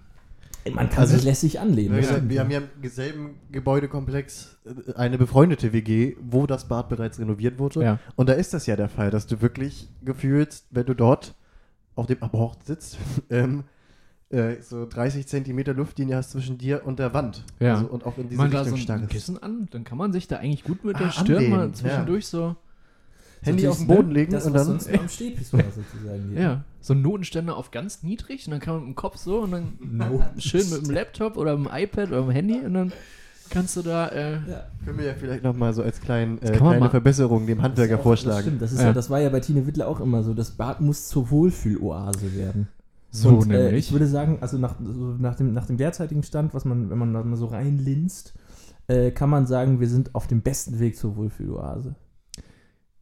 Man 0.74 0.89
kann 0.89 1.00
Also- 1.00 1.15
sich 1.15 1.24
lässig 1.25 1.59
anlehnen. 1.59 1.93
Wir, 1.95 2.01
das 2.01 2.09
wir, 2.09 2.15
stimmt. 2.17 2.31
wir 2.31 2.39
haben 2.39 2.51
ja 2.51 2.62
im 2.81 2.89
selben 2.89 3.36
Gebäudekomplex 3.51 4.57
äh, 4.65 4.93
eine 4.93 5.17
befreundete 5.17 5.74
WG, 5.74 6.15
wo 6.21 6.45
das 6.47 6.67
Bad 6.67 6.89
bereits 6.89 7.19
renoviert 7.19 7.59
wurde. 7.59 7.83
Ja. 7.83 8.00
Und 8.15 8.29
da 8.29 8.33
ist 8.33 8.53
das 8.53 8.65
ja 8.65 8.75
der 8.75 8.89
Fall, 8.89 9.12
dass 9.12 9.27
du 9.27 9.41
wirklich 9.41 9.88
gefühlt, 10.03 10.63
wenn 10.71 10.86
du 10.86 10.93
dort 10.93 11.36
auf 11.95 12.05
dem 12.07 12.21
Abort 12.24 12.63
sitzt, 12.65 12.97
ähm, 13.29 13.63
äh, 14.29 14.62
so 14.62 14.86
30 14.86 15.25
Zentimeter 15.27 15.74
Luftlinie 15.74 16.17
hast 16.17 16.31
zwischen 16.31 16.57
dir 16.57 16.86
und 16.86 17.00
der 17.00 17.13
Wand. 17.13 17.43
Ja. 17.59 17.75
Also, 17.75 17.88
und 17.88 18.05
auch 18.05 18.17
in 18.17 18.27
diese 18.29 18.38
man 18.41 18.51
da 18.51 18.59
Richtung 18.59 18.77
so 18.77 18.81
ein 18.81 18.83
starrest. 18.83 19.09
Kissen 19.09 19.41
an, 19.41 19.67
dann 19.71 19.83
kann 19.83 19.97
man 19.97 20.12
sich 20.12 20.27
da 20.27 20.38
eigentlich 20.38 20.63
gut 20.63 20.83
mit 20.83 20.95
Ah, 20.97 21.00
der 21.00 21.12
Stirn 21.12 21.50
mal 21.50 21.55
anlehnen, 21.57 21.74
zwischendurch 21.74 22.27
so. 22.27 22.55
Handy 23.41 23.63
So 23.63 23.69
auf 23.69 23.77
den 23.77 23.88
Boden 23.88 24.12
legen 24.12 24.31
das, 24.31 24.45
und 24.47 24.53
dann. 24.53 24.65
sonst 24.65 24.89
am 24.91 25.07
Stehpissoir 25.07 25.63
sozusagen. 25.74 26.36
Ja, 26.36 26.63
so 26.88 26.94
ein 26.94 27.01
Notenständer 27.01 27.58
auf 27.58 27.72
ganz 27.72 28.01
niedrig 28.03 28.46
und 28.48 28.51
dann 28.51 28.60
kann 28.62 28.75
man 28.75 28.84
mit 28.86 28.89
dem 28.94 28.96
Kopf 28.96 29.17
so 29.17 29.39
und 29.41 29.51
dann 29.51 29.74
Notenständer. 29.82 30.41
schön 30.41 30.70
mit 30.70 30.88
dem 30.88 30.94
Laptop 30.94 31.38
oder 31.38 31.58
mit 31.58 31.67
dem 31.70 31.75
iPad 31.75 32.08
oder 32.10 32.22
mit 32.22 32.29
dem 32.29 32.36
Handy 32.36 32.65
und 32.65 32.74
dann 32.74 32.91
kannst 33.50 33.75
du 33.75 33.82
da. 33.82 34.08
Äh, 34.08 34.34
Ja. 34.50 34.65
Können 34.86 34.98
wir 35.00 35.06
ja 35.06 35.13
vielleicht 35.20 35.44
nochmal 35.44 35.74
so 35.74 35.84
als 35.84 36.00
klein, 36.01 36.38
äh, 36.41 36.51
kleine 36.51 36.79
mal- 36.79 36.89
Verbesserung 36.89 37.46
dem 37.46 37.58
Das 37.58 37.65
Handwerker 37.65 37.94
ist 37.96 38.00
auch- 38.00 38.03
Das, 38.03 38.03
vorschlagen. 38.03 38.41
stimmt, 38.41 38.62
das, 38.62 38.72
ist 38.72 38.79
Ja. 38.82 38.88
ja. 38.88 38.94
das 38.94 39.10
war 39.10 39.20
ja 39.20 39.29
bei 39.29 39.39
Tine 39.41 39.67
Wittler 39.67 39.88
auch 39.88 40.00
immer 40.00 40.24
so. 40.24 40.34
Das 40.34 40.51
Bad 40.51 40.79
muss 40.82 41.08
zur 41.10 41.29
Wohlfühloase 41.29 42.36
werden. 42.36 42.67
so 43.10 43.29
Und, 43.29 43.50
äh, 43.51 43.63
nämlich. 43.63 43.88
ich 43.88 43.91
würde 43.94 44.06
sagen, 44.08 44.38
also 44.41 44.58
nach, 44.58 44.75
so 44.84 45.15
nach, 45.17 45.36
dem, 45.36 45.53
nach 45.53 45.65
dem 45.65 45.77
derzeitigen 45.77 46.24
Stand, 46.24 46.53
was 46.53 46.65
man, 46.65 46.89
wenn 46.89 46.98
man 46.98 47.13
da 47.13 47.24
mal 47.24 47.36
so 47.38 47.46
reinlinst, 47.48 48.34
äh, 48.88 49.12
kann 49.12 49.29
man 49.29 49.48
sagen, 49.48 49.79
wir 49.79 49.88
sind 49.88 50.13
auf 50.13 50.27
dem 50.27 50.41
besten 50.41 50.79
Weg 50.79 50.98
zur 50.98 51.15
Wohlfühloase. 51.15 51.96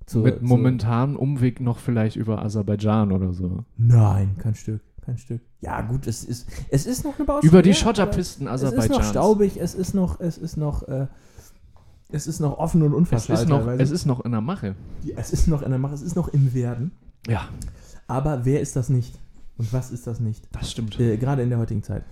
Zur- 0.06 0.24
mit 0.24 0.40
zur- 0.40 0.48
momentanem 0.48 1.16
Umweg 1.16 1.60
noch 1.62 1.80
vielleicht 1.80 2.16
über 2.16 2.44
Aserbaidschan 2.44 3.12
oder 3.12 3.34
so. 3.34 3.64
Nein, 3.78 4.36
kein 4.38 4.54
Stück, 4.56 4.82
kein 5.02 5.18
Stück. 5.18 5.42
Ja, 5.62 5.82
gut, 5.82 6.06
es 6.08 6.24
ist, 6.24 6.48
es 6.70 6.86
ist 6.86 7.04
noch 7.04 7.16
eine 7.18 7.26
Baustelle. 7.26 7.50
Über 7.52 7.62
die 7.62 7.74
Schotterpisten 7.74 8.48
aber 8.48 8.56
Es 8.56 8.74
ist 8.74 8.90
noch 8.90 9.04
staubig, 9.04 9.58
es 9.60 9.74
ist 9.74 9.94
noch, 9.96 10.20
es 10.20 10.38
ist 10.38 10.58
noch, 10.58 10.88
äh, 10.88 11.08
es 12.12 12.28
ist 12.28 12.40
noch 12.40 12.58
offen 12.60 12.82
und 12.84 12.92
Es 12.92 12.98
unverschallt. 12.98 13.40
ist, 13.42 13.50
noch, 13.50 13.68
es 13.68 13.90
ist 13.92 14.06
noch 14.06 14.24
in 14.24 14.32
der 14.32 14.42
Mache. 14.42 14.76
Es 15.16 15.34
ist 15.34 15.48
noch 15.48 15.62
in 15.64 15.70
der 15.72 15.80
Mache, 15.80 15.96
es 15.96 16.02
ist 16.04 16.16
noch 16.16 16.28
im 16.28 16.54
Werden. 16.54 16.92
Ja, 17.28 17.50
Aber 18.08 18.46
wer 18.46 18.62
ist 18.62 18.76
das 18.76 18.90
nicht? 18.90 19.18
Und 19.58 19.74
was 19.74 19.90
ist 19.90 20.06
das 20.06 20.20
nicht? 20.20 20.48
das 20.52 20.70
stimmt. 20.70 21.00
Äh, 21.00 21.18
gerade 21.18 21.42
in 21.42 21.50
der 21.50 21.58
heutigen 21.58 21.82
Zeit. 21.82 22.04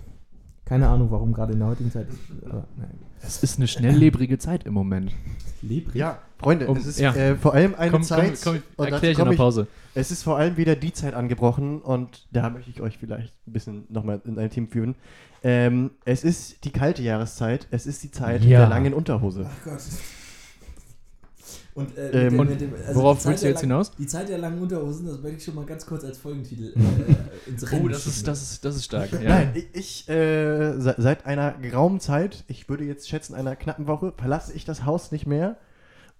Keine 0.64 0.88
Ahnung, 0.88 1.10
warum 1.10 1.32
gerade 1.32 1.52
in 1.52 1.58
der 1.58 1.68
heutigen 1.68 1.90
Zeit. 1.90 2.06
Aber, 2.46 2.66
nein. 2.76 2.90
Es 3.22 3.42
ist 3.42 3.58
eine 3.58 3.68
schnelllebrige 3.68 4.38
Zeit 4.38 4.64
im 4.64 4.72
Moment. 4.74 5.12
Lebrig. 5.62 5.94
Ja, 5.94 6.18
Freunde, 6.38 6.66
Um- 6.68 6.76
es 6.76 6.86
ist 6.86 7.00
ja. 7.00 7.14
äh, 7.14 7.36
vor 7.36 7.54
allem 7.54 7.74
eine 7.74 7.90
Komm, 7.90 8.02
Zeit. 8.02 8.38
komm, 8.42 8.54
komm, 8.54 8.62
und 8.76 8.84
erklär 8.92 9.00
dazu 9.00 9.06
ich 9.12 9.18
in 9.18 9.30
der 9.30 9.36
Pause. 9.36 9.66
Es 9.94 10.10
ist 10.10 10.22
vor 10.22 10.36
allem 10.38 10.56
wieder 10.56 10.74
die 10.76 10.92
Zeit 10.92 11.14
angebrochen 11.14 11.80
und 11.80 12.26
da 12.32 12.50
möchte 12.50 12.70
ich 12.70 12.80
euch 12.80 12.98
vielleicht 12.98 13.32
ein 13.46 13.52
bisschen 13.52 13.84
nochmal 13.88 14.20
in 14.24 14.38
ein 14.38 14.50
Team 14.50 14.68
führen. 14.68 14.94
Ähm, 15.42 15.90
es 16.04 16.24
ist 16.24 16.64
die 16.64 16.70
kalte 16.70 17.02
Jahreszeit, 17.02 17.66
es 17.70 17.86
ist 17.86 18.02
die 18.02 18.10
Zeit 18.10 18.42
Ja. 18.44 18.60
der 18.60 18.68
langen 18.68 18.92
Unterhose. 18.94 19.46
Ach 19.48 19.64
Gott. 19.64 19.80
Und, 21.74 21.98
äh, 21.98 22.10
Ähm, 22.10 22.22
mit 22.22 22.32
dem- 22.32 22.38
und 22.40 22.50
mit 22.50 22.60
dem- 22.60 22.74
also 22.86 23.00
Worauf 23.00 23.18
die 23.18 23.22
Zeit 23.24 23.30
willst 23.32 23.42
du 23.42 23.48
jetzt 23.48 23.56
lang- 23.56 23.70
hinaus? 23.70 23.90
Die 23.98 24.06
Zeit 24.06 24.28
der 24.28 24.38
langen 24.38 24.60
Unterhosen, 24.62 25.06
das 25.06 25.20
möchte 25.20 25.38
ich 25.38 25.44
schon 25.44 25.54
mal 25.56 25.64
ganz 25.66 25.84
kurz 25.84 26.04
als 26.04 26.18
Folgentitel 26.18 26.72
äh, 26.76 27.48
ins 27.50 27.70
Rennen 27.72 27.84
Oh, 27.86 27.88
das 27.88 28.06
ist, 28.06 28.28
das 28.28 28.42
ist, 28.42 28.64
das 28.64 28.76
ist 28.76 28.84
stark. 28.84 29.10
Ja. 29.20 29.28
Nein, 29.30 29.50
ich, 29.54 29.66
ich 29.72 30.08
äh, 30.08 30.78
se- 30.78 30.94
seit 30.98 31.26
einer 31.26 31.52
geraumen 31.54 31.98
Zeit, 31.98 32.44
ich 32.46 32.68
würde 32.68 32.84
jetzt 32.84 33.08
schätzen 33.08 33.34
einer 33.34 33.56
knappen 33.56 33.88
Woche, 33.88 34.12
verlasse 34.16 34.52
ich 34.52 34.64
das 34.64 34.84
Haus 34.84 35.10
nicht 35.10 35.26
mehr 35.26 35.56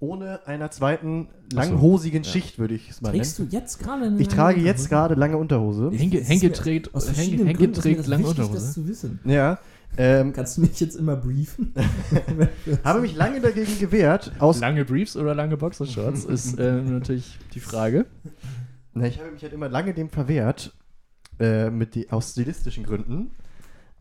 ohne 0.00 0.44
einer 0.46 0.70
zweiten 0.72 1.28
langhosigen 1.52 2.24
ja. 2.24 2.28
Schicht, 2.28 2.58
würde 2.58 2.74
ich 2.74 2.90
es 2.90 3.00
mal 3.00 3.10
Trägst 3.10 3.38
nennen. 3.38 3.50
du 3.50 3.56
jetzt 3.56 3.78
gerade 3.78 4.04
eine 4.06 4.20
Ich 4.20 4.26
trage 4.28 4.58
jetzt 4.60 4.66
Unterhose? 4.82 4.88
gerade 4.88 5.14
lange 5.14 5.36
Unterhose. 5.38 5.90
Henke, 5.92 6.18
Henke 6.20 6.52
trägt, 6.52 6.92
aus 6.94 7.04
Henke, 7.06 7.14
verschiedenen 7.14 7.46
Henke 7.46 7.72
trägt 7.72 8.00
das 8.00 8.06
lange 8.08 8.24
wichtig, 8.24 8.38
Unterhose. 8.40 8.60
das 8.60 8.72
zu 8.74 8.88
wissen. 8.88 9.20
Ja. 9.24 9.58
Ähm, 9.96 10.32
Kannst 10.32 10.56
du 10.56 10.62
mich 10.62 10.80
jetzt 10.80 10.96
immer 10.96 11.16
briefen? 11.16 11.72
habe 12.84 13.00
mich 13.00 13.14
lange 13.14 13.40
dagegen 13.40 13.78
gewehrt, 13.78 14.32
aus 14.38 14.60
Lange 14.60 14.84
Briefs 14.84 15.16
oder 15.16 15.34
lange 15.34 15.56
Boxershorts 15.56 16.24
ist 16.24 16.58
äh, 16.58 16.80
natürlich 16.82 17.38
die 17.54 17.60
Frage. 17.60 18.06
Na, 18.92 19.06
ich 19.06 19.18
habe 19.20 19.30
mich 19.30 19.42
halt 19.42 19.52
immer 19.52 19.68
lange 19.68 19.94
dem 19.94 20.10
verwehrt, 20.10 20.72
äh, 21.38 21.70
mit 21.70 21.94
die, 21.94 22.10
aus 22.10 22.32
stilistischen 22.32 22.84
Gründen. 22.84 23.30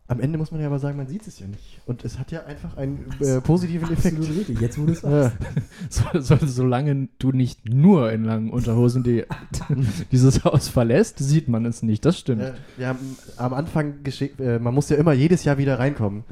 Am 0.06 0.20
Ende 0.20 0.36
muss 0.36 0.50
man 0.50 0.60
ja 0.60 0.66
aber 0.66 0.78
sagen, 0.78 0.98
man 0.98 1.06
sieht 1.06 1.26
es 1.26 1.38
ja 1.38 1.46
nicht. 1.46 1.80
Und 1.86 2.04
es 2.04 2.18
hat 2.18 2.30
ja 2.30 2.44
einfach 2.44 2.76
einen 2.76 3.06
äh, 3.20 3.40
positiven 3.40 3.90
Effekt. 3.90 4.18
Absolut 4.18 4.38
richtig. 4.38 4.60
Jetzt, 4.60 4.78
wo 4.78 4.84
du 4.84 4.92
es 4.92 5.00
Ja. 5.00 5.32
So, 5.88 6.20
so, 6.20 6.36
solange 6.44 7.08
du 7.18 7.32
nicht 7.32 7.66
nur 7.72 8.12
in 8.12 8.24
langen 8.24 8.50
Unterhosen 8.50 9.02
die, 9.02 9.24
dieses 10.12 10.44
Haus 10.44 10.68
verlässt, 10.68 11.18
sieht 11.20 11.48
man 11.48 11.64
es 11.64 11.82
nicht. 11.82 12.04
Das 12.04 12.18
stimmt. 12.18 12.42
Äh, 12.42 12.52
wir 12.76 12.88
haben 12.88 13.16
am 13.38 13.54
Anfang 13.54 14.02
geschickt, 14.02 14.40
äh, 14.40 14.58
man 14.58 14.74
muss 14.74 14.90
ja 14.90 14.96
immer 14.98 15.14
jedes 15.14 15.44
Jahr 15.44 15.56
wieder 15.56 15.78
reinkommen. 15.78 16.24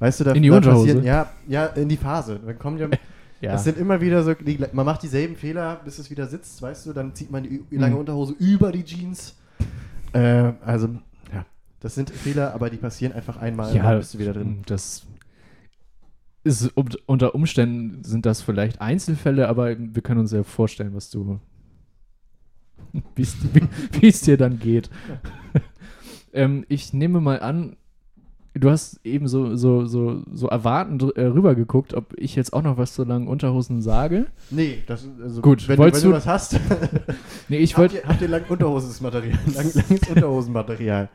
Weißt 0.00 0.18
du, 0.20 0.24
da 0.24 0.32
In 0.32 0.42
die 0.42 0.48
da 0.48 0.56
Unterhose? 0.56 1.00
Ja, 1.02 1.30
ja, 1.46 1.66
in 1.66 1.88
die 1.88 1.98
Phase. 1.98 2.40
Dann 2.44 2.58
kommen 2.58 2.78
ja, 2.78 2.88
Ja. 3.40 3.54
es 3.54 3.64
sind 3.64 3.78
immer 3.78 4.00
wieder 4.02 4.22
so, 4.22 4.34
die, 4.34 4.58
man 4.72 4.84
macht 4.84 5.02
dieselben 5.02 5.34
Fehler, 5.36 5.80
bis 5.84 5.98
es 5.98 6.10
wieder 6.10 6.26
sitzt, 6.26 6.60
weißt 6.60 6.84
du, 6.86 6.92
dann 6.92 7.14
zieht 7.14 7.30
man 7.30 7.42
die, 7.44 7.62
lange 7.70 7.94
Mhm. 7.94 8.00
Unterhose 8.00 8.34
über 8.38 8.70
die 8.72 8.84
Jeans. 8.84 9.34
Äh, 10.12 10.52
also, 10.64 10.88
ja, 10.88 10.92
das 11.80 11.94
sind 11.94 12.10
Fehler, 12.10 12.54
aber 12.54 12.70
die 12.70 12.76
passieren 12.76 13.12
einfach 13.12 13.38
einmal 13.38 13.70
und 13.70 13.76
ja, 13.76 13.82
dann 13.82 13.98
bist 13.98 14.14
du 14.14 14.18
wieder 14.18 14.34
drin. 14.34 14.62
das 14.66 15.06
ist 16.42 16.72
unter 17.06 17.34
Umständen 17.34 18.02
sind 18.02 18.24
das 18.24 18.40
vielleicht 18.40 18.80
Einzelfälle, 18.80 19.48
aber 19.48 19.76
wir 19.78 20.02
können 20.02 20.20
uns 20.20 20.32
ja 20.32 20.42
vorstellen, 20.42 20.94
was 20.94 21.10
du 21.10 21.40
wie 23.14 24.08
es 24.08 24.20
dir 24.22 24.36
dann 24.36 24.58
geht. 24.58 24.90
ähm, 26.32 26.64
ich 26.68 26.92
nehme 26.92 27.20
mal 27.20 27.40
an, 27.40 27.76
du 28.54 28.70
hast 28.70 29.00
eben 29.04 29.28
so, 29.28 29.54
so, 29.56 29.86
so, 29.86 30.22
so 30.32 30.48
erwartend 30.48 31.02
äh, 31.16 31.26
rübergeguckt, 31.26 31.94
ob 31.94 32.14
ich 32.16 32.36
jetzt 32.36 32.52
auch 32.52 32.62
noch 32.62 32.78
was 32.78 32.94
zu 32.94 33.04
langen 33.04 33.28
Unterhosen 33.28 33.80
sage. 33.82 34.26
Nee, 34.50 34.82
das 34.86 35.06
also 35.22 35.42
Gut, 35.42 35.68
wenn, 35.68 35.76
du, 35.76 35.82
wenn 35.84 35.92
du 35.92 36.00
du- 36.00 36.12
was 36.12 36.26
hast, 36.26 36.58
Nee, 37.48 37.58
ich 37.58 37.72
habt, 37.76 37.78
wollte 37.80 37.96
ihr, 37.98 38.08
habt 38.08 38.22
ihr 38.22 38.28
lang 38.28 38.44
Unterhosensmaterial, 38.48 39.38
lang, 39.54 39.70
langes 39.74 40.08
Unterhosenmaterial. 40.08 41.08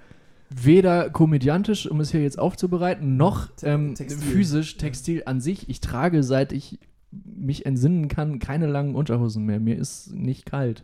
Weder 0.49 1.09
komödiantisch, 1.09 1.89
um 1.89 1.99
es 1.99 2.11
hier 2.11 2.21
jetzt 2.21 2.39
aufzubereiten, 2.39 3.17
noch 3.17 3.49
ähm, 3.63 3.95
Textil. 3.95 4.27
physisch 4.27 4.77
Textil 4.77 5.23
an 5.25 5.41
sich. 5.41 5.69
Ich 5.69 5.81
trage, 5.81 6.23
seit 6.23 6.53
ich 6.53 6.79
mich 7.11 7.65
entsinnen 7.65 8.07
kann, 8.07 8.39
keine 8.39 8.67
langen 8.67 8.95
Unterhosen 8.95 9.45
mehr. 9.45 9.59
Mir 9.59 9.77
ist 9.77 10.13
nicht 10.13 10.45
kalt. 10.45 10.83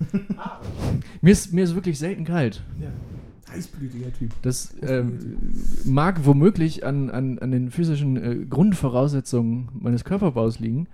mir, 1.20 1.30
ist, 1.30 1.52
mir 1.52 1.64
ist 1.64 1.74
wirklich 1.74 1.98
selten 1.98 2.24
kalt. 2.24 2.62
Ja. 2.80 2.88
Heißblütiger 3.52 4.12
Typ. 4.12 4.32
Das 4.42 4.74
ähm, 4.82 5.36
mag 5.84 6.24
womöglich 6.24 6.86
an, 6.86 7.10
an, 7.10 7.38
an 7.38 7.50
den 7.50 7.70
physischen 7.70 8.16
äh, 8.16 8.46
Grundvoraussetzungen 8.46 9.68
meines 9.74 10.04
Körperbaus 10.04 10.58
liegen, 10.58 10.88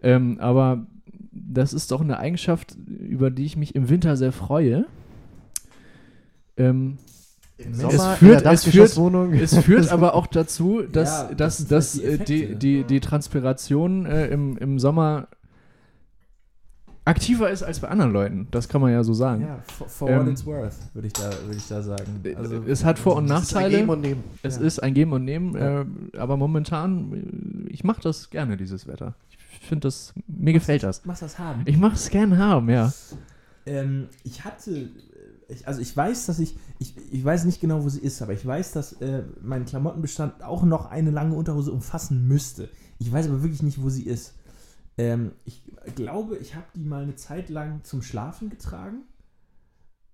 ähm, 0.00 0.38
aber 0.38 0.86
das 1.32 1.72
ist 1.72 1.90
doch 1.90 2.00
eine 2.00 2.18
Eigenschaft, 2.18 2.76
über 2.86 3.30
die 3.30 3.44
ich 3.44 3.56
mich 3.56 3.74
im 3.74 3.88
Winter 3.88 4.16
sehr 4.16 4.30
freue. 4.32 4.86
Im 7.56 7.66
Ähm, 7.66 7.72
Es 7.72 7.78
Sommer 7.80 8.16
führt- 8.16 8.44
es 8.44 8.64
führt-. 8.64 9.40
Es 9.40 9.58
führt 9.58 9.88
aber 9.92 10.14
auch 10.14 10.26
dazu, 10.26 10.82
dass, 10.92 11.08
Ja, 11.30 11.34
das 11.34 11.66
dass, 11.68 11.92
sind 11.92 12.10
dass 12.20 12.24
die 12.26 12.42
äh, 12.44 12.48
die, 12.48 12.54
die, 12.56 12.84
die 12.84 13.00
Transpiration 13.00 14.06
äh, 14.06 14.26
im, 14.28 14.56
im 14.58 14.78
Sommer 14.80 15.28
aktiver 17.06 17.50
ist 17.50 17.62
als 17.62 17.80
bei 17.80 17.88
anderen 17.88 18.12
Leuten. 18.12 18.48
Das 18.50 18.68
kann 18.68 18.80
man 18.80 18.90
ja 18.90 19.04
so 19.04 19.12
sagen. 19.12 19.42
Ja, 19.42 19.58
for, 19.76 19.88
for 19.88 20.08
Ähm, 20.10 20.20
what 20.20 20.28
it's 20.32 20.46
worth, 20.46 20.74
würde 20.94 21.06
ich, 21.08 21.12
da, 21.12 21.30
würde 21.44 21.56
ich 21.56 21.68
da 21.68 21.82
sagen. 21.82 22.22
Also, 22.36 22.62
es 22.66 22.82
hat 22.84 22.98
Vor- 22.98 23.16
und 23.16 23.28
Das 23.28 23.42
ist 23.42 23.54
ein 23.54 23.62
Nachteile. 23.62 23.76
Geben 23.78 23.90
und 23.90 24.00
Nehmen. 24.00 24.24
Es 24.42 24.56
Ja. 24.56 24.62
ist 24.62 24.82
ein 24.82 24.94
Geben 24.94 25.12
und 25.12 25.24
Nehmen, 25.24 25.54
äh, 25.54 25.84
aber 26.18 26.36
momentan, 26.38 27.12
äh, 27.66 27.70
ich 27.70 27.84
mache 27.84 28.00
das 28.00 28.30
gerne, 28.30 28.56
dieses 28.56 28.86
Wetter. 28.86 29.14
Ich 29.60 29.68
finde 29.68 29.86
das, 29.86 30.14
mir 30.26 30.52
gefällt 30.54 30.82
das. 30.82 31.04
Machst 31.04 31.22
das 31.22 31.38
haben? 31.38 31.62
Ich 31.66 31.76
mache 31.76 31.94
es 31.94 32.08
gerne 32.08 32.38
haben, 32.38 32.70
ja. 32.70 32.92
Ähm, 33.66 34.08
ich 34.24 34.44
hatte, 34.44 34.70
äh, 34.72 34.88
ich, 35.54 35.68
also 35.68 35.80
ich 35.80 35.96
weiß, 35.96 36.26
dass 36.26 36.38
ich, 36.38 36.56
ich, 36.78 36.94
ich 37.12 37.24
weiß 37.24 37.44
nicht 37.44 37.60
genau, 37.60 37.84
wo 37.84 37.88
sie 37.88 38.00
ist, 38.00 38.20
aber 38.22 38.32
ich 38.32 38.44
weiß, 38.44 38.72
dass 38.72 38.94
äh, 38.94 39.22
mein 39.42 39.64
Klamottenbestand 39.64 40.42
auch 40.42 40.64
noch 40.64 40.90
eine 40.90 41.10
lange 41.10 41.34
Unterhose 41.34 41.72
umfassen 41.72 42.26
müsste. 42.28 42.68
Ich 42.98 43.10
weiß 43.10 43.28
aber 43.28 43.42
wirklich 43.42 43.62
nicht, 43.62 43.82
wo 43.82 43.88
sie 43.88 44.04
ist. 44.04 44.34
Ähm, 44.96 45.32
ich 45.44 45.62
glaube, 45.94 46.36
ich 46.36 46.54
habe 46.54 46.66
die 46.74 46.84
mal 46.84 47.02
eine 47.02 47.16
Zeit 47.16 47.48
lang 47.48 47.82
zum 47.84 48.02
Schlafen 48.02 48.50
getragen. 48.50 49.02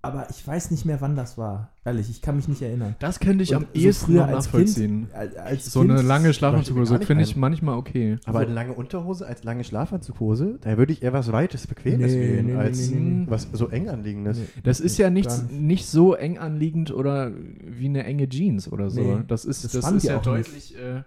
Aber 0.02 0.28
ich 0.30 0.46
weiß 0.46 0.70
nicht 0.70 0.86
mehr, 0.86 1.00
wann 1.00 1.14
das 1.14 1.36
war. 1.36 1.72
Ehrlich, 1.84 2.08
ich 2.08 2.22
kann 2.22 2.36
mich 2.36 2.48
nicht 2.48 2.62
erinnern. 2.62 2.94
Das 3.00 3.20
könnte 3.20 3.42
ich 3.44 3.50
Und 3.54 3.64
am 3.64 3.66
ehesten 3.74 4.14
noch 4.14 4.26
nachvollziehen. 4.30 5.08
Kind, 5.08 5.14
als, 5.14 5.36
als 5.36 5.72
so 5.72 5.80
kind, 5.80 5.92
eine 5.92 6.02
lange 6.02 6.32
Schlafanzughose 6.32 7.00
finde 7.00 7.24
ich 7.24 7.36
manchmal 7.36 7.76
okay. 7.76 8.16
Aber 8.24 8.38
Also- 8.38 8.46
eine 8.48 8.54
lange 8.54 8.72
Unterhose 8.72 9.26
als 9.26 9.44
lange 9.44 9.62
Schlafanzughose, 9.64 10.58
da 10.62 10.78
würde 10.78 10.92
ich 10.92 11.02
eher 11.02 11.12
was 11.12 11.30
Weites, 11.32 11.66
Bequemes 11.66 12.12
Nee, 12.12 12.20
wählen, 12.20 12.46
nee, 12.46 12.54
als 12.56 12.90
nee, 12.90 12.96
nee, 12.96 13.10
nee. 13.24 13.26
was 13.30 13.48
so 13.52 13.68
eng 13.68 13.88
anliegendes. 13.90 14.38
Nee. 14.38 14.46
Das 14.62 14.80
ist 14.80 14.96
ja 14.98 15.10
nichts, 15.10 15.42
nicht. 15.42 15.52
nicht 15.60 15.86
so 15.86 16.14
eng 16.14 16.38
anliegend 16.38 16.90
oder 16.92 17.32
wie 17.34 17.86
eine 17.86 18.04
enge 18.04 18.28
Jeans 18.28 18.72
oder 18.72 18.88
so. 18.90 19.00
Nee, 19.02 19.24
das 19.28 19.44
ist, 19.44 19.64
das 19.64 19.72
das 19.72 19.92
ist 19.92 20.04
ja 20.04 20.18
deutlich 20.18 20.76
äh, 20.78 21.02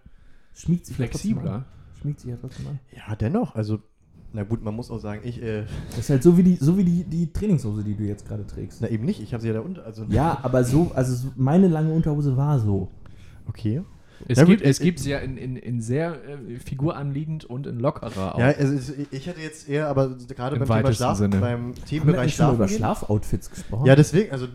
flexibler. 0.53 1.65
Schmiegt 2.01 2.19
sich 2.19 2.29
ja 2.31 2.37
trotzdem 2.39 2.67
an. 2.67 2.79
Ja, 2.95 3.15
dennoch, 3.15 3.55
also, 3.55 3.79
na 4.33 4.43
gut, 4.43 4.63
man 4.63 4.75
muss 4.75 4.89
auch 4.91 4.99
sagen, 4.99 5.21
ich, 5.23 5.41
äh, 5.41 5.63
Das 5.91 5.99
ist 5.99 6.09
halt 6.09 6.23
so 6.23 6.37
wie 6.37 6.43
die, 6.43 6.55
so 6.55 6.77
wie 6.77 6.83
die, 6.83 7.03
die 7.03 7.31
Trainingshose, 7.31 7.83
die 7.83 7.95
du 7.95 8.03
jetzt 8.03 8.27
gerade 8.27 8.45
trägst. 8.47 8.81
na 8.81 8.89
eben 8.89 9.05
nicht, 9.05 9.21
ich 9.21 9.33
habe 9.33 9.41
sie 9.41 9.47
ja 9.47 9.53
da 9.53 9.59
unter, 9.61 9.85
also, 9.85 10.05
Ja, 10.09 10.39
aber 10.41 10.63
so, 10.63 10.91
also 10.95 11.13
so, 11.15 11.27
meine 11.35 11.67
lange 11.67 11.93
Unterhose 11.93 12.35
war 12.35 12.59
so. 12.59 12.89
okay. 13.47 13.81
Es, 14.27 14.37
Ja, 14.37 14.45
gut, 14.45 14.51
gibt, 14.57 14.65
es 14.69 14.79
ich- 14.79 14.85
gibt 14.85 14.99
sie 14.99 15.09
ja 15.09 15.17
in, 15.19 15.35
in, 15.37 15.57
in 15.57 15.81
sehr 15.81 16.13
äh, 16.13 16.57
figuranliegend 16.59 17.43
und 17.45 17.67
in 17.67 17.79
lockerer 17.79 18.35
auch. 18.35 18.39
Ja, 18.39 18.47
also 18.51 18.93
ich 19.11 19.27
hätte 19.27 19.41
jetzt 19.41 19.67
eher, 19.67 19.87
aber 19.89 20.15
gerade 20.29 20.55
Im 20.55 20.65
beim 20.65 20.81
Thema 20.83 20.93
Schlaf, 20.93 21.17
Sinne. 21.17 21.37
beim 21.39 21.73
Themenbereich 21.85 22.33
Schlafen 22.35 22.55
über? 22.55 22.67
Schlafoutfits 22.69 23.49
gesprochen? 23.49 23.85
Ja, 23.85 23.95
deswegen, 23.97 24.31
also, 24.31 24.47
da 24.47 24.53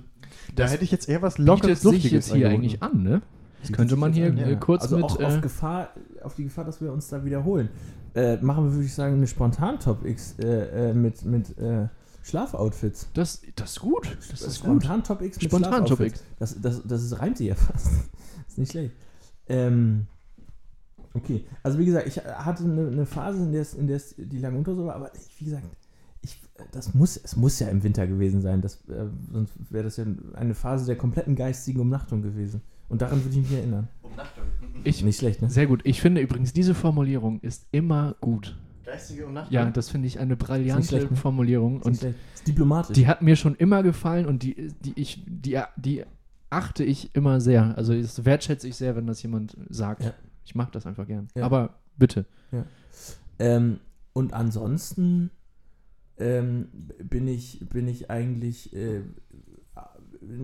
Das 0.65 0.73
hätte 0.73 0.85
ich 0.85 0.91
jetzt 0.91 1.07
eher 1.09 1.21
was 1.21 1.35
bietet 1.35 1.47
lockeres, 1.49 1.81
sich 1.83 2.11
jetzt 2.11 2.33
hier 2.33 2.47
angeboten. 2.49 2.55
eigentlich 2.55 2.83
an, 2.83 3.03
ne? 3.03 3.23
Das 3.61 3.73
könnte 3.73 3.97
man 3.97 4.13
hier 4.13 4.29
an, 4.29 4.39
äh, 4.39 4.53
ja. 4.53 4.57
kurz 4.57 4.83
also 4.85 4.97
mit. 4.97 5.05
auch 5.05 5.21
äh, 5.21 5.25
auf, 5.25 5.41
Gefahr, 5.43 5.89
auf 6.23 6.35
die 6.37 6.45
Gefahr, 6.45 6.65
dass 6.65 6.81
wir 6.81 6.91
uns 6.93 7.09
da 7.09 7.23
wiederholen. 7.25 7.69
Äh, 8.15 8.37
machen 8.39 8.65
wir, 8.65 8.73
würde 8.73 8.85
ich 8.85 8.95
sagen, 8.95 9.15
eine 9.15 9.27
Spontan-Top 9.27 10.05
X 10.05 10.35
äh, 10.39 10.91
äh, 10.91 10.95
mit, 10.95 11.25
mit 11.25 11.57
äh, 11.59 11.89
Schlafoutfits. 12.23 13.09
das, 13.15 13.43
das 13.57 13.73
ist 13.73 13.81
gut. 13.81 14.17
Das 14.17 14.41
ist 14.43 14.61
gut. 14.61 14.83
Spontan-Top 14.83 15.23
X 15.23 15.37
mit 15.41 15.51
Spontan 15.51 15.85
Top 15.85 15.99
Schlafoutfits. 15.99 16.21
X. 16.21 16.37
Das, 16.39 16.61
das, 16.61 16.83
das 16.87 17.03
ist, 17.03 17.19
reimt 17.19 17.37
sich 17.39 17.49
ja 17.49 17.55
fast. 17.57 17.87
das 17.87 18.49
ist 18.49 18.59
nicht 18.59 18.73
schlecht. 18.73 18.95
Ähm, 19.49 20.07
okay, 21.15 21.45
also 21.63 21.79
wie 21.79 21.87
gesagt, 21.87 22.07
ich 22.07 22.19
hatte 22.19 22.65
eine, 22.65 22.89
eine 22.89 23.07
Phase, 23.07 23.43
in 23.43 23.53
der 23.53 23.63
es, 23.63 23.75
in 23.75 23.87
der 23.87 23.97
es 23.97 24.15
die 24.17 24.39
lange 24.39 24.59
Unterhose 24.59 24.85
war, 24.85 24.95
aber 24.95 25.13
ich, 25.15 25.41
wie 25.41 25.45
gesagt, 25.47 25.65
ich, 26.23 26.41
das 26.73 26.95
muss, 26.95 27.17
es 27.17 27.37
muss 27.37 27.59
ja 27.61 27.69
im 27.69 27.83
Winter 27.83 28.07
gewesen 28.07 28.43
sein, 28.43 28.61
das, 28.61 28.87
äh, 28.89 29.07
sonst 29.33 29.55
wäre 29.71 29.85
das 29.85 29.97
ja 29.97 30.05
eine 30.35 30.55
Phase 30.55 30.87
der 30.87 30.97
kompletten 30.97 31.37
geistigen 31.37 31.81
Umnachtung 31.81 32.23
gewesen. 32.23 32.63
Und 32.89 33.03
daran 33.03 33.23
würde 33.23 33.37
ich 33.39 33.43
mich 33.43 33.53
erinnern. 33.53 33.89
Umnachtung. 34.03 34.45
Ich, 34.85 35.03
Nicht 35.03 35.19
schlecht, 35.19 35.43
ne? 35.43 35.51
sehr 35.51 35.67
gut. 35.67 35.81
Ich 35.85 36.01
finde 36.01 36.21
übrigens, 36.21 36.53
diese 36.53 36.75
Formulierung 36.75 37.41
ist 37.41 37.67
immer 37.73 38.17
gut. 38.21 38.59
Geistige 38.85 39.27
Umnachtung? 39.27 39.53
Ja, 39.53 39.71
das 39.71 39.91
finde 39.91 40.07
ich 40.07 40.19
eine 40.19 40.37
brillante 40.37 40.87
schlecht, 40.87 41.11
ne? 41.11 41.17
Formulierung. 41.17 41.83
Und 41.83 42.07
diplomatisch. 42.47 42.95
die 42.95 43.07
hat 43.07 43.21
mir 43.21 43.37
schon 43.37 43.55
immer 43.57 43.83
gefallen 43.83 44.27
und 44.27 44.43
die, 44.43 44.73
die, 44.81 44.93
ich, 44.97 45.23
die, 45.27 45.61
die 45.77 46.05
achte 46.49 46.85
ich 46.85 47.15
immer 47.15 47.41
sehr. 47.41 47.77
Also 47.77 47.93
das 48.01 48.25
wertschätze 48.25 48.67
ich 48.67 48.77
sehr, 48.77 48.97
wenn 48.97 49.07
das 49.07 49.23
jemand 49.23 49.57
sagt. 49.69 50.05
Ja. 50.05 50.15
Ich 50.45 50.55
mache 50.55 50.71
das 50.73 50.87
einfach 50.87 51.07
gern. 51.07 51.29
Ja. 51.35 51.45
Aber 51.45 51.75
bitte. 51.99 52.25
Ähm, 53.39 53.81
und 54.15 54.33
ansonsten 54.33 55.31
ähm, 56.17 56.69
bin 57.03 57.29
ich 57.29 57.69
bin 57.69 57.87
ich 57.87 58.11
eigentlich 58.11 58.75
äh, 58.75 59.03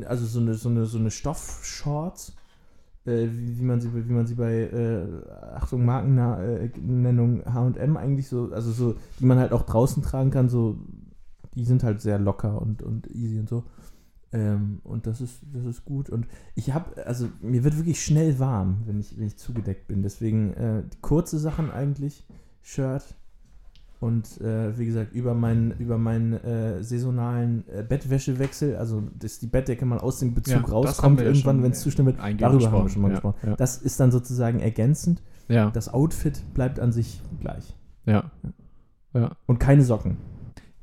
also 0.07 0.27
so 0.27 0.41
eine 0.41 0.55
so 0.55 0.69
eine 0.69 0.87
so 0.87 0.99
eine 0.99 1.11
Stoffshorts 1.11 2.35
äh, 3.07 3.27
wie, 3.31 3.59
wie 3.59 3.65
man 3.65 3.81
sie 3.81 3.93
wie 3.93 4.13
man 4.13 4.27
sie 4.27 4.35
bei 4.35 4.53
äh, 4.53 5.07
Achtung 5.55 5.85
Markennennung 5.85 7.45
H&M 7.45 7.97
eigentlich 7.97 8.29
so 8.29 8.51
also 8.53 8.73
so 8.73 8.97
die 9.21 9.27
man 9.27 9.39
halt 9.39 9.53
auch 9.53 9.63
draußen 9.63 10.03
tragen 10.03 10.31
kann 10.31 10.49
so 10.49 10.79
die 11.55 11.65
sind 11.65 11.83
halt 11.83 12.01
sehr 12.01 12.19
locker 12.19 12.61
und 12.61 12.83
und 12.83 13.09
easy 13.15 13.39
und 13.39 13.49
so. 13.49 13.65
Ähm, 14.33 14.81
und 14.83 15.07
das 15.07 15.21
ist 15.21 15.41
das 15.53 15.65
ist 15.65 15.85
gut. 15.85 16.11
Und 16.11 16.27
ich 16.55 16.73
habe 16.75 17.07
also 17.07 17.29
mir 17.41 17.65
wird 17.65 17.77
wirklich 17.77 18.05
schnell 18.05 18.39
warm 18.39 18.83
wenn 18.87 18.99
ich 18.99 19.17
wenn 19.19 19.27
ich 19.27 19.37
zugedeckt 19.37 19.87
bin. 19.87 20.03
Deswegen 20.03 20.53
äh, 20.55 20.83
kurze 21.01 21.39
Sachen 21.39 21.71
eigentlich 21.71 22.25
Shirt 22.63 23.15
und 24.05 24.41
äh, 24.41 24.77
wie 24.79 24.87
gesagt 24.87 25.13
über 25.15 25.35
meinen 25.35 25.73
über 25.79 25.97
meinen 25.99 26.35
äh, 26.35 26.83
saisonalen 26.83 27.65
äh, 27.69 27.83
Bettwäschewechsel, 27.83 28.77
also 28.77 29.03
dass 29.19 29.39
die 29.39 29.47
Bettdecke 29.47 29.85
mal 29.87 29.99
aus 29.99 30.19
dem 30.19 30.35
Bezug 30.35 30.55
Ja, 30.67 30.73
rauskommt 30.73 31.21
ja 31.21 31.27
irgendwann, 31.27 31.63
wenn 31.63 31.73
es 31.73 31.81
zu 31.81 31.91
schlimm 31.91 32.07
wird. 32.07 32.19
Darüber 32.39 32.71
haben 32.71 32.85
wir 32.85 32.89
schon 32.91 33.03
mal 33.03 33.09
Ja, 33.09 33.15
gesprochen. 33.15 33.39
ja. 33.47 33.57
Das 33.57 33.79
ist 33.79 33.99
dann 34.01 34.11
sozusagen 34.13 34.61
ergänzend. 34.61 35.23
Ja. 35.49 35.71
Das 35.71 35.93
Outfit 35.93 36.43
bleibt 36.55 36.81
an 36.81 36.93
sich 36.93 37.21
gleich 37.41 37.75
Ja. 38.07 38.31
Ja. 39.15 39.31
und 39.47 39.59
keine 39.59 39.83
Socken. 39.85 40.17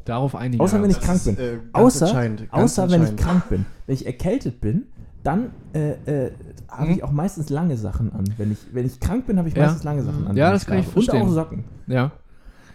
Darauf 0.06 0.36
einigen 0.36 0.62
Außer 0.64 0.82
wenn 0.82 0.90
ich 0.90 1.00
krank 1.00 1.24
bin. 1.26 1.38
äh, 1.38 1.60
ganz 1.74 1.96
Außer- 1.96 2.06
entscheidend, 2.06 2.40
ganz 2.52 2.80
Außer 2.80 2.90
wenn 2.92 3.04
ich 3.04 3.16
krank 3.16 3.50
bin. 3.50 3.66
Wenn 3.86 3.94
ich 3.96 4.06
erkältet 4.08 4.60
bin, 4.62 4.86
dann 5.24 5.52
äh, 5.74 5.92
äh, 6.28 6.32
habe 6.68 6.88
Mhm. 6.88 6.94
ich 6.96 7.04
auch 7.04 7.12
meistens 7.12 7.50
lange 7.50 7.78
Sachen 7.78 8.12
an. 8.12 8.24
Wenn 8.38 8.52
ich, 8.52 8.58
wenn 8.74 8.86
ich 8.88 9.00
krank 9.00 9.28
bin, 9.28 9.38
habe 9.38 9.48
ich 9.50 9.56
Ja. 9.56 9.64
meistens 9.66 9.84
lange 9.84 10.02
Sachen 10.02 10.26
an. 10.28 10.36
Ja, 10.36 10.52
das 10.52 10.66
kann 10.66 10.80
ich 10.80 10.86
schlafe. 10.86 11.00
Und 11.00 11.06
verstehen. 11.06 11.28
auch 11.28 11.32
Socken. 11.34 11.64
Ja. 11.86 12.12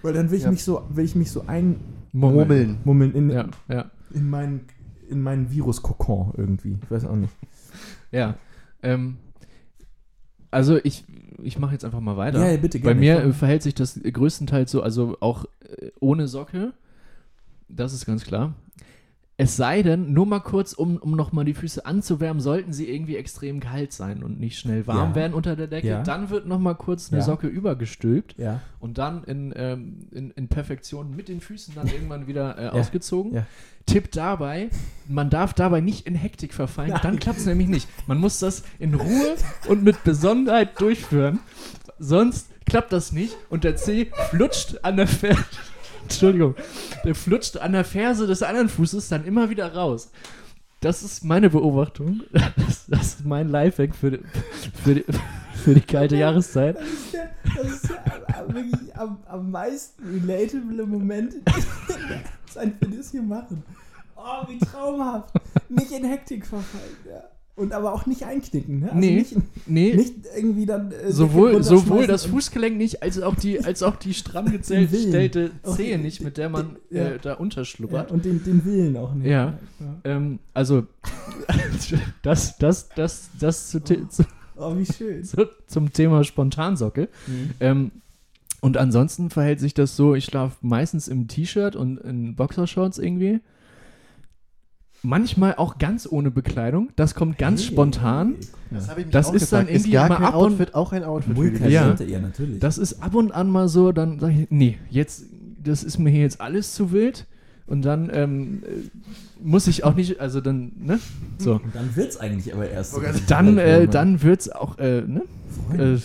Weil 0.06 0.14
dann 0.14 0.30
will 0.30 0.38
ich 0.38 0.44
Ja. 0.44 0.50
mich 0.50 0.62
so, 0.64 0.82
will 0.88 1.04
ich 1.04 1.16
mich 1.16 1.30
so 1.30 1.44
Murmeln. 2.12 2.76
einmummeln 2.78 3.12
in, 3.14 3.30
Ja. 3.30 3.48
Ja. 3.68 3.90
in 4.14 4.30
meinen 4.30 4.60
in 5.08 5.20
meinen 5.22 5.50
Viruskokon 5.52 6.32
irgendwie. 6.36 6.78
Ich 6.82 6.90
weiß 6.90 7.04
auch 7.04 7.14
nicht. 7.16 7.32
Ja. 8.10 8.34
Ähm, 8.82 9.18
also 10.50 10.78
ich, 10.82 11.04
ich 11.42 11.58
mache 11.58 11.72
jetzt 11.72 11.84
einfach 11.84 12.00
mal 12.00 12.16
weiter. 12.16 12.40
Ja, 12.40 12.50
ja, 12.50 12.56
bitte 12.56 12.78
Bei 12.78 12.94
gerne. 12.94 13.00
mir 13.00 13.18
Ich- 13.18 13.24
äh, 13.24 13.32
verhält 13.32 13.62
sich 13.62 13.74
das 13.74 14.00
größtenteils 14.02 14.70
so, 14.70 14.82
also 14.82 15.16
auch 15.20 15.44
äh, 15.60 15.90
ohne 16.00 16.26
Socke. 16.28 16.72
Das 17.68 17.92
ist 17.92 18.06
ganz 18.06 18.24
klar. 18.24 18.54
Es 19.38 19.54
sei 19.54 19.82
denn, 19.82 20.14
nur 20.14 20.24
mal 20.24 20.40
kurz, 20.40 20.72
um, 20.72 20.96
um 20.96 21.10
nochmal 21.10 21.44
die 21.44 21.52
Füße 21.52 21.84
anzuwärmen, 21.84 22.40
sollten 22.40 22.72
sie 22.72 22.88
irgendwie 22.88 23.16
extrem 23.16 23.60
kalt 23.60 23.92
sein 23.92 24.22
und 24.22 24.40
nicht 24.40 24.58
schnell 24.58 24.86
warm 24.86 25.10
Ja. 25.10 25.14
werden 25.14 25.34
unter 25.34 25.56
der 25.56 25.66
Decke. 25.66 25.88
Ja. 25.88 26.02
Dann 26.02 26.30
wird 26.30 26.46
nochmal 26.46 26.74
kurz 26.74 27.10
eine 27.12 27.18
Ja. 27.20 27.24
Socke 27.26 27.46
übergestülpt 27.46 28.34
und 28.80 28.96
dann 28.96 29.24
in, 29.24 29.52
ähm, 29.54 30.08
in, 30.10 30.30
in 30.30 30.48
Perfektion 30.48 31.14
mit 31.14 31.28
den 31.28 31.42
Füßen 31.42 31.74
dann 31.74 31.86
irgendwann 31.86 32.26
wieder 32.26 32.56
äh, 32.58 32.68
ausgezogen. 32.68 33.44
Tipp 33.84 34.10
dabei, 34.10 34.70
man 35.06 35.28
darf 35.28 35.52
dabei 35.52 35.80
nicht 35.82 36.06
in 36.06 36.14
Hektik 36.14 36.54
verfallen, 36.54 36.90
Nein. 36.92 37.00
dann 37.02 37.18
klappt 37.18 37.38
es 37.38 37.46
nämlich 37.46 37.68
nicht. 37.68 37.88
Man 38.08 38.18
muss 38.18 38.38
das 38.38 38.62
in 38.78 38.94
Ruhe 38.94 39.36
und 39.68 39.84
mit 39.84 40.02
Besonderheit 40.02 40.80
durchführen, 40.80 41.40
sonst 41.98 42.48
klappt 42.64 42.90
das 42.92 43.12
nicht 43.12 43.36
und 43.50 43.64
der 43.64 43.76
Zeh 43.76 44.10
flutscht 44.30 44.78
an 44.82 44.96
der 44.96 45.06
Ferse. 45.06 45.44
Entschuldigung, 46.10 46.54
der 47.04 47.14
flutscht 47.14 47.56
an 47.56 47.72
der 47.72 47.84
Ferse 47.84 48.26
des 48.26 48.42
anderen 48.42 48.68
Fußes 48.68 49.08
dann 49.08 49.24
immer 49.24 49.50
wieder 49.50 49.74
raus. 49.74 50.10
Das 50.80 51.02
ist 51.02 51.24
meine 51.24 51.50
Beobachtung. 51.50 52.22
Das, 52.32 52.86
das 52.86 53.06
ist 53.06 53.24
mein 53.24 53.48
Lifehack 53.48 53.94
für 53.94 54.12
die, 54.12 54.20
für 54.84 54.94
die, 54.94 55.04
für 55.64 55.74
die 55.74 55.80
kalte 55.80 56.16
Jahreszeit. 56.16 56.76
Das 56.76 56.84
ist 56.86 57.12
ja, 57.12 57.20
das 57.56 57.66
ist 57.72 57.90
am- 58.38 58.54
wirklich 58.54 58.96
am, 58.96 59.18
am 59.26 59.50
meisten 59.50 60.02
relatable 60.26 60.86
Moment 60.86 61.34
sein 62.52 62.74
für 62.78 62.88
das 62.88 63.10
hier 63.10 63.22
machen. 63.22 63.62
Oh, 64.16 64.48
wie 64.48 64.58
traumhaft. 64.58 65.34
Nicht 65.68 65.90
in 65.92 66.04
Hektik 66.04 66.46
verfallen, 66.46 66.96
ja. 67.08 67.24
Und 67.56 67.72
aber 67.72 67.94
auch 67.94 68.04
nicht 68.04 68.22
einknicken, 68.24 68.80
ne? 68.80 68.88
Also 68.88 68.98
Nee. 69.00 69.14
nicht, 69.16 69.34
Nee, 69.66 69.94
nicht 69.94 70.14
irgendwie 70.36 70.66
dann. 70.66 70.92
Äh, 70.92 71.10
sowohl, 71.10 71.62
sowohl 71.62 72.06
das 72.06 72.26
Fußgelenk 72.26 72.76
nicht, 72.76 73.02
als 73.02 73.18
auch 73.22 73.34
die, 73.34 73.64
als 73.64 73.82
auch 73.82 73.96
die 73.96 74.12
stramm 74.12 74.52
gestellte 74.52 75.52
Auch 75.62 75.74
Zehe 75.74 75.98
nicht, 75.98 76.20
mit 76.22 76.36
der 76.36 76.50
man 76.50 76.76
den- 76.90 76.96
ja. 76.98 77.04
äh, 77.12 77.18
da 77.18 77.30
Ja, 77.30 77.36
unterschluppert. 77.36 78.12
und 78.12 78.26
den, 78.26 78.44
den 78.44 78.62
Willen 78.66 78.96
auch 78.98 79.14
nicht. 79.14 79.28
Ja. 79.28 79.54
Ähm, 80.04 80.38
also, 80.52 80.86
das, 82.22 82.58
das, 82.58 82.88
das, 82.94 83.30
das 83.38 83.70
zu, 83.70 83.80
te- 83.80 84.08
zu, 84.08 84.24
Oh, 84.56 84.76
wie 84.76 84.86
schön. 84.86 85.22
zu, 85.24 85.48
zum 85.66 85.92
Thema 85.92 86.24
Spontansocke. 86.24 87.08
Ähm, 87.60 87.90
und 88.60 88.76
ansonsten 88.78 89.30
verhält 89.30 89.60
sich 89.60 89.74
das 89.74 89.96
so, 89.96 90.14
ich 90.14 90.24
schlafe 90.24 90.56
meistens 90.62 91.08
im 91.08 91.28
T-Shirt 91.28 91.76
und 91.76 91.98
in 91.98 92.34
Boxershorts 92.36 92.98
irgendwie. 92.98 93.40
Manchmal 95.08 95.54
auch 95.54 95.78
ganz 95.78 96.08
ohne 96.10 96.32
Bekleidung. 96.32 96.88
Das 96.96 97.14
kommt 97.14 97.38
ganz 97.38 97.60
Hey. 97.62 97.68
spontan. 97.68 98.34
Das 98.70 98.88
habe 98.88 99.00
ich 99.00 99.06
mich 99.06 99.12
Das 99.12 99.26
auch 99.28 99.34
ist 99.34 99.52
dann 99.52 99.66
gefragt. 99.66 99.70
irgendwie 99.70 99.88
ist 99.90 99.92
gar 99.94 100.08
kein 100.08 100.24
ab 100.26 100.34
und- 100.34 100.52
Outfit 100.52 100.74
auch 100.74 100.92
ein 100.92 101.04
Outfit 101.04 101.34
für 101.36 101.40
Mulka 101.40 101.66
die 101.66 101.72
Ja. 101.72 101.94
ja. 101.94 102.04
ja, 102.04 102.18
natürlich. 102.20 102.58
Das 102.58 102.76
ist 102.78 103.00
ab 103.02 103.14
und 103.14 103.30
an 103.30 103.48
mal 103.48 103.68
so, 103.68 103.92
dann 103.92 104.18
sage 104.18 104.32
ich, 104.42 104.46
nee, 104.50 104.78
jetzt, 104.90 105.26
das 105.62 105.84
ist 105.84 105.98
mir 105.98 106.10
hier 106.10 106.22
jetzt 106.22 106.40
alles 106.40 106.72
zu 106.74 106.90
wild. 106.90 107.26
Und 107.68 107.84
dann 107.84 108.10
ähm, 108.12 108.62
äh, 108.64 109.44
muss 109.44 109.66
ich 109.68 109.84
auch 109.84 109.94
nicht, 109.94 110.20
also 110.20 110.40
dann, 110.40 110.72
ne? 110.78 110.98
So. 111.38 111.54
und 111.54 111.74
dann 111.74 111.94
wird 111.96 112.10
es 112.10 112.16
eigentlich 112.16 112.52
aber 112.54 112.68
erst. 112.68 112.92
so 112.92 113.00
Dann, 113.28 113.58
äh, 113.58 113.86
dann 113.88 114.22
wird 114.22 114.40
es 114.40 114.50
auch, 114.50 114.78
äh, 114.78 115.02
ne? 115.02 115.22
Äh, 115.76 115.94
äh, 115.94 115.98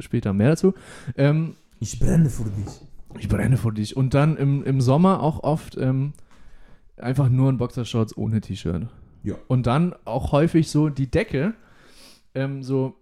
später 0.00 0.32
mehr 0.32 0.50
dazu. 0.50 0.74
Ähm, 1.16 1.54
ich 1.80 1.98
brenne 1.98 2.30
für 2.30 2.44
dich. 2.44 2.80
ich 3.18 3.28
brenne 3.28 3.56
vor 3.56 3.72
dich. 3.72 3.96
Und 3.96 4.14
dann 4.14 4.36
im, 4.36 4.62
im 4.64 4.80
Sommer 4.80 5.20
auch 5.22 5.42
oft 5.42 5.76
ähm, 5.76 6.12
einfach 7.02 7.28
nur 7.28 7.50
ein 7.50 7.58
Boxershorts 7.58 8.16
ohne 8.16 8.40
T-Shirt. 8.40 8.86
Ja. 9.22 9.34
Und 9.48 9.66
dann 9.66 9.94
auch 10.04 10.32
häufig 10.32 10.70
so 10.70 10.88
die 10.88 11.10
Decke 11.10 11.54
ähm, 12.34 12.62
so, 12.62 12.96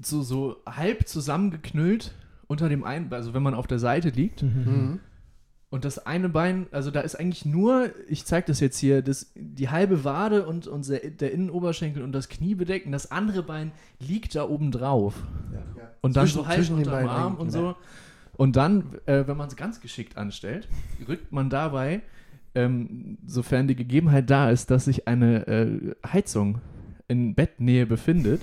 so, 0.00 0.22
so 0.22 0.56
halb 0.66 1.08
zusammengeknüllt 1.08 2.14
unter 2.46 2.68
dem 2.68 2.84
einen, 2.84 3.12
also 3.12 3.34
wenn 3.34 3.42
man 3.42 3.54
auf 3.54 3.66
der 3.66 3.78
Seite 3.78 4.10
liegt. 4.10 4.42
Mhm. 4.42 5.00
Und 5.68 5.84
das 5.84 6.06
eine 6.06 6.28
Bein, 6.28 6.68
also 6.70 6.92
da 6.92 7.00
ist 7.00 7.16
eigentlich 7.16 7.44
nur, 7.44 7.90
ich 8.08 8.24
zeige 8.24 8.46
das 8.46 8.60
jetzt 8.60 8.78
hier, 8.78 9.02
das, 9.02 9.32
die 9.34 9.68
halbe 9.68 10.04
Wade 10.04 10.46
und, 10.46 10.68
und 10.68 10.88
der, 10.88 11.10
der 11.10 11.32
Innenoberschenkel 11.32 12.02
und 12.02 12.12
das 12.12 12.28
Knie 12.28 12.54
bedecken. 12.54 12.92
Das 12.92 13.10
andere 13.10 13.42
Bein 13.42 13.72
liegt 13.98 14.36
da 14.36 14.48
oben 14.48 14.70
drauf. 14.70 15.14
Und 16.02 16.16
dann 16.16 16.26
Zwischen- 16.26 16.38
so 16.44 16.46
halb 16.46 16.70
unterm 16.70 16.92
beiden 16.92 17.08
Arm 17.10 17.34
und 17.36 17.50
so. 17.50 17.74
Und 18.36 18.54
dann, 18.54 18.94
äh, 19.06 19.26
wenn 19.26 19.36
man 19.36 19.48
es 19.48 19.56
ganz 19.56 19.80
geschickt 19.80 20.16
anstellt, 20.16 20.68
rückt 21.08 21.32
man 21.32 21.50
dabei, 21.50 22.02
ähm, 22.56 23.18
sofern 23.26 23.68
die 23.68 23.76
Gegebenheit 23.76 24.30
da 24.30 24.50
ist, 24.50 24.70
dass 24.70 24.86
sich 24.86 25.06
eine 25.06 25.46
äh, 25.46 25.94
Heizung 26.04 26.60
in 27.06 27.34
Bettnähe 27.34 27.86
befindet, 27.86 28.40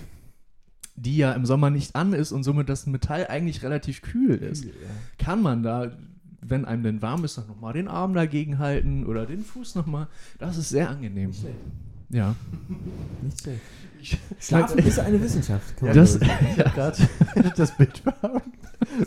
die 0.95 1.17
ja 1.17 1.33
im 1.33 1.45
Sommer 1.45 1.71
nicht 1.71 1.95
an 1.95 2.13
ist 2.13 2.31
und 2.31 2.43
somit 2.43 2.69
das 2.69 2.85
Metall 2.85 3.25
eigentlich 3.27 3.63
relativ 3.63 4.03
kühl 4.03 4.35
ist, 4.35 4.65
kann 5.17 5.41
man 5.41 5.63
da, 5.63 5.91
wenn 6.41 6.63
einem 6.63 6.83
denn 6.83 7.01
warm 7.01 7.25
ist, 7.25 7.37
dann 7.39 7.47
nochmal 7.47 7.73
den 7.73 7.87
Arm 7.87 8.13
dagegen 8.13 8.59
halten 8.59 9.05
oder 9.05 9.25
den 9.25 9.43
Fuß 9.43 9.73
nochmal. 9.75 10.07
Das 10.37 10.57
ist 10.57 10.69
sehr 10.69 10.89
angenehm. 10.89 11.29
Nicht 11.29 11.41
schlecht. 11.41 11.57
Ja. 12.09 12.35
Nicht 13.21 13.41
schlecht. 13.41 13.61
Schlafen 14.39 14.79
ist 14.79 14.99
eine 14.99 15.19
Wissenschaft. 15.21 15.81
man 15.81 15.93
Das-. 15.93 16.17
Ich 16.17 16.29
habe 16.59 16.69
gerade 16.69 16.97
das 17.55 17.75
Bild 17.75 17.97
vor 17.97 18.13
Augen. 18.21 18.51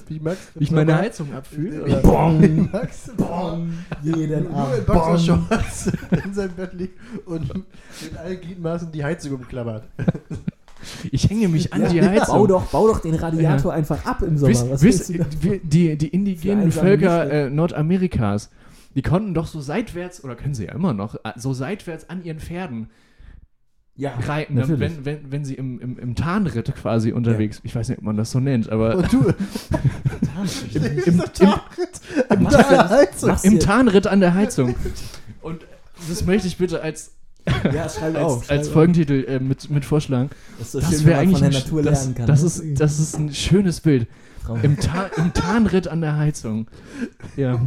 Wie 0.09 0.21
Max. 0.21 0.39
Ich 0.59 0.71
meine 0.71 0.97
Heizung 0.97 1.33
abfühle. 1.35 1.87
Wie 1.87 1.93
Oder? 1.93 2.01
Bong, 2.03 2.71
Max 2.73 3.11
bong, 3.17 3.73
jeden 4.03 4.45
nur 4.45 4.55
Abend. 4.57 4.79
in 4.79 4.85
Boxershorts 4.85 5.91
in 6.25 6.35
seinem 6.35 6.55
Bett 6.55 6.73
liegt 6.75 6.99
und 7.27 7.55
mit 7.55 8.17
allen 8.19 8.41
Gliedmaßen 8.41 8.93
die 8.93 9.05
Heizung 9.05 9.35
umklammert. 9.35 9.85
Ich 11.11 11.29
hänge 11.29 11.49
mich 11.49 11.73
an 11.73 11.83
Ja, 11.83 11.89
die 11.89 12.01
Bau 12.01 12.07
Heizung. 12.07 12.49
doch, 12.49 12.67
bau 12.67 12.87
doch 12.87 13.01
den 13.01 13.15
Radiator 13.15 13.73
einfach 13.73 14.05
ab 14.05 14.23
im 14.23 14.37
Sommer. 14.39 14.79
Wisst, 14.81 15.11
wisst, 15.11 15.13
die, 15.63 15.97
die 15.97 16.09
indigenen 16.09 16.71
Völker 16.71 17.31
äh, 17.31 17.51
Nordamerikas, 17.51 18.51
die 18.95 19.03
konnten 19.03 19.35
doch 19.35 19.47
so 19.47 19.61
seitwärts, 19.61 20.23
oder 20.23 20.37
können 20.37 20.55
sie 20.55 20.67
ja 20.67 20.73
immer 20.73 20.93
noch, 20.93 21.17
äh, 21.17 21.33
so 21.37 21.53
seitwärts 21.53 22.09
an 22.09 22.23
ihren 22.25 22.39
Pferden 22.41 22.89
Ja, 23.99 24.13
reiten, 24.27 24.55
ne? 24.55 24.61
natürlich. 24.61 24.81
wenn, 24.81 25.05
wenn, 25.05 25.33
wenn 25.33 25.45
sie 25.45 25.55
im, 25.55 25.81
im, 25.81 25.99
im 25.99 26.15
Tarnritt 26.15 26.75
quasi 26.75 27.13
unterwegs, 27.13 27.61
ich 27.65 27.75
weiß 27.75 27.89
nicht, 27.89 27.99
ob 27.99 28.05
man 28.05 28.17
das 28.17 28.31
so 28.31 28.41
nennt, 28.41 28.69
aber 28.71 28.97
Und 28.97 29.13
du 29.13 29.21
im, 30.75 30.85
im, 30.85 30.99
im, 31.07 31.23
im 32.31 32.49
Heizung. 32.51 33.29
machst 33.31 33.45
im 33.45 33.59
Tarnritt 33.59 34.07
an 34.07 34.21
der 34.21 34.35
Heizung. 34.35 34.75
Und 35.41 35.63
das 36.09 36.25
möchte 36.27 36.47
ich 36.47 36.59
bitte 36.59 36.83
als, 36.83 37.13
Ja, 37.73 37.89
schreib 37.89 38.17
als, 38.17 38.51
als. 38.51 38.69
Folgentitel 38.69 39.25
äh, 39.27 39.39
mit, 39.41 39.71
mit 39.71 39.85
vorschlagen. 39.85 40.29
Das 40.59 40.67
ist 40.67 40.73
so 40.73 40.81
Das 40.81 40.91
schön, 40.91 41.05
wäre 41.07 41.19
eigentlich 41.21 41.39
von 41.41 41.51
der 41.51 41.59
ein, 41.59 41.65
Natur 41.65 41.83
das, 41.83 42.01
lernen 42.01 42.15
kann. 42.17 42.27
das, 42.27 42.41
ne? 42.43 42.47
ist, 42.73 42.81
das 42.81 42.99
ist 42.99 43.17
ein 43.19 43.33
schönes 43.33 43.81
Bild. 43.81 44.09
Im, 44.63 44.79
Ta 44.79 45.07
Im 45.17 45.33
Tarnritt 45.33 45.89
an 45.89 46.01
der 46.03 46.17
Heizung. 46.17 46.69
Ja. 47.37 47.61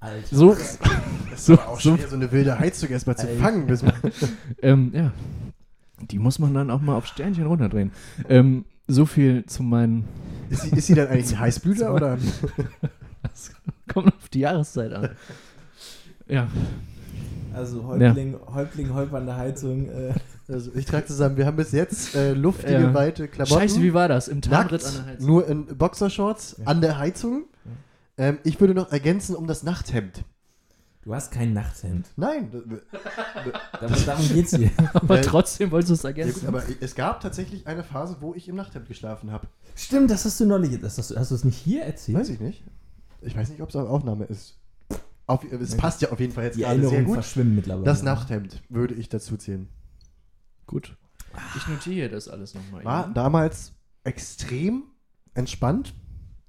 Alter. 0.00 0.26
So, 0.36 0.56
so, 1.36 1.54
auch 1.54 1.78
so 1.80 1.96
schwer, 1.96 2.08
so 2.08 2.16
eine 2.16 2.32
wilde 2.32 2.58
Heizung 2.58 2.88
erstmal 2.90 3.16
zu 3.16 3.26
Alter. 3.28 3.40
fangen. 3.40 3.66
Bis 3.66 3.82
man 3.82 3.92
ähm, 4.62 4.90
ja. 4.94 5.12
Die 6.10 6.18
muss 6.18 6.38
man 6.38 6.54
dann 6.54 6.70
auch 6.70 6.80
mal 6.80 6.96
auf 6.96 7.06
Sternchen 7.06 7.46
runterdrehen. 7.46 7.92
Ähm, 8.28 8.64
so 8.88 9.04
viel 9.06 9.44
zu 9.46 9.62
meinen. 9.62 10.04
ist, 10.48 10.62
sie, 10.62 10.70
ist 10.76 10.86
sie 10.86 10.94
dann 10.94 11.08
eigentlich 11.08 11.32
ein 11.34 11.40
Heißblüter 11.40 11.94
oder? 11.94 12.18
Das 13.22 13.52
kommt 13.92 14.08
auf 14.08 14.28
die 14.30 14.40
Jahreszeit 14.40 14.92
an. 14.92 15.10
Ja. 16.26 16.48
Also 17.54 17.84
Häuptling, 17.84 18.36
Häuptling, 18.54 18.94
holpernde 18.94 19.36
Heizung. 19.36 19.88
Äh, 19.90 20.14
Also 20.48 20.70
ich 20.74 20.86
trage 20.86 21.06
zusammen, 21.06 21.36
wir 21.36 21.46
haben 21.46 21.56
bis 21.56 21.72
jetzt 21.72 22.14
äh, 22.16 22.32
luftige, 22.32 22.72
Ja. 22.72 22.94
weite 22.94 23.28
Klamotten. 23.28 23.60
Scheiße, 23.60 23.82
wie 23.82 23.92
war 23.94 24.08
das? 24.08 24.26
Im 24.28 24.40
Tarnritt 24.40 24.82
nackt, 24.82 24.86
an 24.86 25.04
der 25.04 25.12
Heizung. 25.14 25.26
nur 25.28 25.46
in 25.48 25.66
Boxershorts 25.76 26.56
Ja. 26.58 26.66
an 26.66 26.80
der 26.80 26.98
Heizung. 26.98 27.44
Ähm, 28.20 28.38
ich 28.44 28.60
würde 28.60 28.74
noch 28.74 28.92
ergänzen 28.92 29.34
um 29.34 29.46
das 29.46 29.62
Nachthemd. 29.62 30.24
du 31.02 31.14
hast 31.14 31.30
kein 31.32 31.54
Nachthemd. 31.54 32.06
Nein, 32.16 32.50
das- 32.52 32.62
Darum, 33.80 34.04
darum 34.06 34.28
geht's 34.28 34.54
hier. 34.54 34.70
Aber 34.92 35.18
Äh, 35.18 35.22
trotzdem 35.22 35.70
wolltest 35.70 35.90
du 35.90 35.94
es 35.94 36.02
ja, 36.02 36.10
gut, 36.10 36.18
ergänzen. 36.18 36.46
aber 36.48 36.62
es 36.80 36.94
gab 36.94 37.20
tatsächlich 37.22 37.66
eine 37.66 37.82
Phase, 37.82 38.18
wo 38.20 38.34
ich 38.34 38.46
im 38.48 38.56
Nachthemd 38.56 38.86
geschlafen 38.88 39.30
habe. 39.32 39.48
Stimmt, 39.74 40.10
das 40.10 40.26
hast 40.26 40.38
du 40.38 40.44
neulich. 40.44 40.78
Das 40.80 40.98
hast, 40.98 41.10
du, 41.12 41.16
hast 41.16 41.30
du 41.30 41.34
es 41.34 41.44
nicht 41.44 41.56
hier 41.56 41.82
erzählt? 41.84 42.18
Weiß 42.18 42.28
ich 42.28 42.40
nicht. 42.40 42.62
Ich 43.22 43.34
weiß 43.34 43.48
nicht, 43.48 43.62
ob 43.62 43.70
es 43.70 43.76
auf 43.76 43.88
Aufnahme 43.88 44.26
ist. 44.26 44.58
Auf, 45.26 45.44
es 45.50 45.76
passt 45.76 46.02
ja 46.02 46.10
auf 46.10 46.20
jeden 46.20 46.32
Fall 46.34 46.44
jetzt 46.44 46.56
Die 46.56 46.62
gerade 46.62 46.86
sehr 46.86 47.04
gut. 47.04 47.14
verschwimmen 47.14 47.54
mittlerweile. 47.54 47.84
Das 47.86 48.02
Nachthemd 48.02 48.62
würde 48.68 48.94
ich 48.94 49.08
dazu 49.08 49.36
zählen. 49.38 49.68
Gut. 50.66 50.94
Ich 51.56 51.66
notiere 51.68 52.10
das 52.10 52.28
alles 52.28 52.52
nochmal. 52.54 52.84
War 52.84 53.08
damals 53.14 53.72
extrem 54.04 54.82
entspannt, 55.32 55.94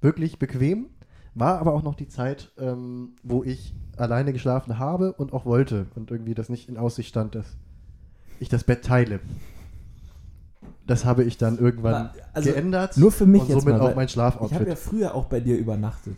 wirklich 0.02 0.38
bequem. 0.38 0.90
War 1.34 1.58
aber 1.60 1.72
auch 1.72 1.82
noch 1.82 1.94
die 1.94 2.08
Zeit, 2.08 2.52
ähm, 2.58 3.12
wo 3.22 3.42
ich 3.42 3.74
alleine 3.96 4.32
geschlafen 4.32 4.78
habe 4.78 5.12
und 5.14 5.32
auch 5.32 5.44
wollte 5.46 5.86
und 5.94 6.10
irgendwie 6.10 6.34
das 6.34 6.48
nicht 6.48 6.68
in 6.68 6.76
Aussicht 6.76 7.08
stand, 7.08 7.34
dass 7.34 7.46
ich 8.38 8.48
das 8.48 8.64
Bett 8.64 8.84
teile. 8.84 9.20
Das 10.86 11.04
habe 11.04 11.24
ich 11.24 11.38
dann 11.38 11.58
irgendwann 11.58 12.10
also 12.32 12.50
geändert 12.50 12.96
nur 12.96 13.12
für 13.12 13.26
mich 13.26 13.42
und 13.42 13.48
jetzt 13.48 13.60
somit 13.60 13.78
mal, 13.78 13.90
auch 13.90 13.94
mein 13.94 14.06
Ich 14.08 14.16
habe 14.16 14.32
Schlafoutfit. 14.32 14.68
ja 14.68 14.76
früher 14.76 15.14
auch 15.14 15.26
bei 15.26 15.40
dir 15.40 15.56
übernachtet. 15.56 16.16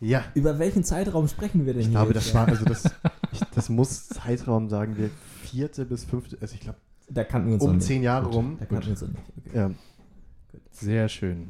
Ja, 0.00 0.22
Über 0.34 0.58
welchen 0.58 0.84
Zeitraum 0.84 1.28
sprechen 1.28 1.64
wir 1.64 1.72
denn 1.72 1.80
ich 1.80 1.88
hier? 1.88 1.94
glaube, 1.96 2.12
jetzt? 2.12 2.26
das 2.26 2.34
war, 2.34 2.46
also 2.46 2.64
das, 2.64 2.84
ich, 3.32 3.40
das 3.54 3.68
muss 3.70 4.08
Zeitraum, 4.08 4.68
sagen 4.68 4.96
wir, 4.98 5.08
vierte 5.42 5.86
bis 5.86 6.04
fünfte, 6.04 6.36
also 6.40 6.54
ich 6.54 6.60
glaube, 6.60 6.78
Da 7.08 7.24
kannten 7.24 7.48
wir 7.48 7.54
uns 7.54 7.64
um 7.64 7.80
zehn 7.80 8.02
Jahre 8.02 8.26
Gut, 8.26 8.34
rum. 8.34 8.56
Da 8.60 8.66
kannten 8.66 8.84
wir 8.84 8.90
uns 8.90 9.02
nicht. 9.02 9.14
Okay. 9.46 9.56
Ja. 9.56 9.70
Sehr 10.74 11.08
schön. 11.08 11.48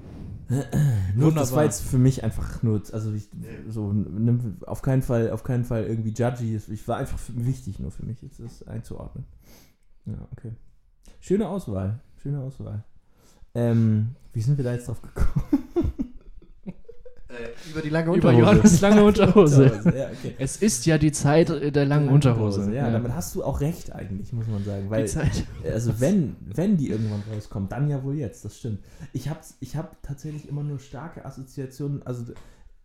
Nur, 0.49 0.61
das 0.61 1.17
Wunderbar. 1.17 1.53
war 1.53 1.65
jetzt 1.65 1.83
für 1.83 1.99
mich 1.99 2.23
einfach 2.23 2.63
nur, 2.63 2.83
also 2.93 3.13
ich, 3.13 3.29
so, 3.69 3.93
nimm, 3.93 4.59
auf 4.67 4.83
keinen 4.83 5.03
Fall, 5.03 5.31
auf 5.31 5.43
keinen 5.43 5.65
Fall 5.65 5.85
irgendwie 5.85 6.11
judgy. 6.11 6.61
Ich 6.69 6.87
war 6.87 6.99
einfach 6.99 7.19
wichtig 7.29 7.79
nur 7.79 7.91
für 7.91 8.05
mich, 8.05 8.21
jetzt 8.23 8.41
das 8.41 8.67
einzuordnen. 8.69 9.25
Ja, 10.05 10.29
okay. 10.33 10.53
Schöne 11.21 11.49
Auswahl, 11.49 12.01
schöne 12.23 12.41
Auswahl. 12.41 12.85
Ähm, 13.55 14.15
wie 14.33 14.43
sind 14.43 14.59
wir 14.59 14.65
da 14.65 14.75
jetzt 14.75 14.89
drauf 14.89 15.01
gekommen? 15.01 15.65
Über 17.71 17.83
die 17.83 17.89
lange 17.89 18.07
Über 18.15 18.31
Unterhose. 18.31 18.39
Johannes 18.41 18.81
lange 18.81 19.05
Unterhose. 19.05 19.67
ja, 19.85 20.11
okay. 20.11 20.35
Es 20.39 20.57
ist 20.57 20.87
ja 20.87 20.99
die 20.99 21.13
Zeit 21.13 21.51
äh, 21.51 21.71
der 21.73 21.85
langen 21.87 22.09
Unterhose. 22.09 22.73
Ja, 22.73 22.91
damit 22.91 23.13
hast 23.15 23.35
du 23.35 23.45
auch 23.45 23.61
recht 23.61 23.93
eigentlich, 23.93 24.33
muss 24.33 24.47
man 24.47 24.65
sagen. 24.65 24.85
die 24.85 24.91
Weil, 24.91 25.09
Zeit. 25.09 25.45
also 25.65 26.01
wenn, 26.01 26.37
wenn 26.41 26.77
die 26.77 26.91
irgendwann 26.91 27.23
rauskommt, 27.33 27.73
dann 27.73 27.89
ja 27.89 28.03
wohl 28.03 28.17
jetzt, 28.17 28.45
das 28.45 28.59
stimmt. 28.59 28.81
Ich 29.13 29.29
habe 29.29 29.41
ich 29.61 29.77
hab 29.77 30.03
tatsächlich 30.03 30.49
immer 30.49 30.63
nur 30.63 30.79
starke 30.79 31.25
Assoziationen, 31.25 32.03
also 32.05 32.25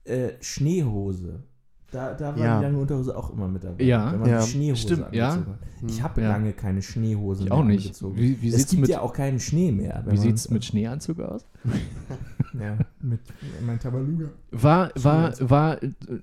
äh, 0.05 0.31
Schneehose. 0.41 1.43
Da, 1.91 2.13
da 2.13 2.35
war 2.35 2.37
Ja. 2.37 2.57
die 2.59 2.65
lange 2.65 2.77
Unterhose 2.77 3.17
auch 3.17 3.31
immer 3.33 3.47
mit 3.47 3.63
dabei. 3.63 3.83
Ja. 3.83 4.11
wenn 4.13 4.19
man 4.19 4.29
Ja. 4.29 4.41
die 4.43 4.47
Schneehose 4.51 4.81
Stimmt, 4.81 5.05
ja. 5.11 5.29
angezogen 5.29 5.51
hat. 5.53 5.89
Ich 5.89 6.03
habe 6.03 6.21
Ja. 6.21 6.27
lange 6.29 6.51
keine 6.53 6.81
Schneehose 6.81 7.43
Ich 7.43 7.49
mehr 7.49 7.57
auch 7.57 7.63
nicht. 7.63 7.85
angezogen. 7.87 8.15
Wie, 8.17 8.41
wie 8.41 8.49
es 8.49 8.67
gibt 8.67 8.81
mit, 8.81 8.89
ja 8.89 9.01
auch 9.01 9.13
keinen 9.13 9.39
Schnee 9.39 9.71
mehr. 9.71 10.03
wie 10.05 10.09
man- 10.09 10.17
sieht's 10.17 10.49
mit 10.51 10.65
Schneeanzug 10.65 11.19
aus? 11.21 11.45
Ja, 12.59 12.77
mit 12.99 13.19
mein 13.63 13.79
Tabaluga. 13.79 14.25
War, 14.51 14.89
war, 14.95 15.33
war, 15.39 15.77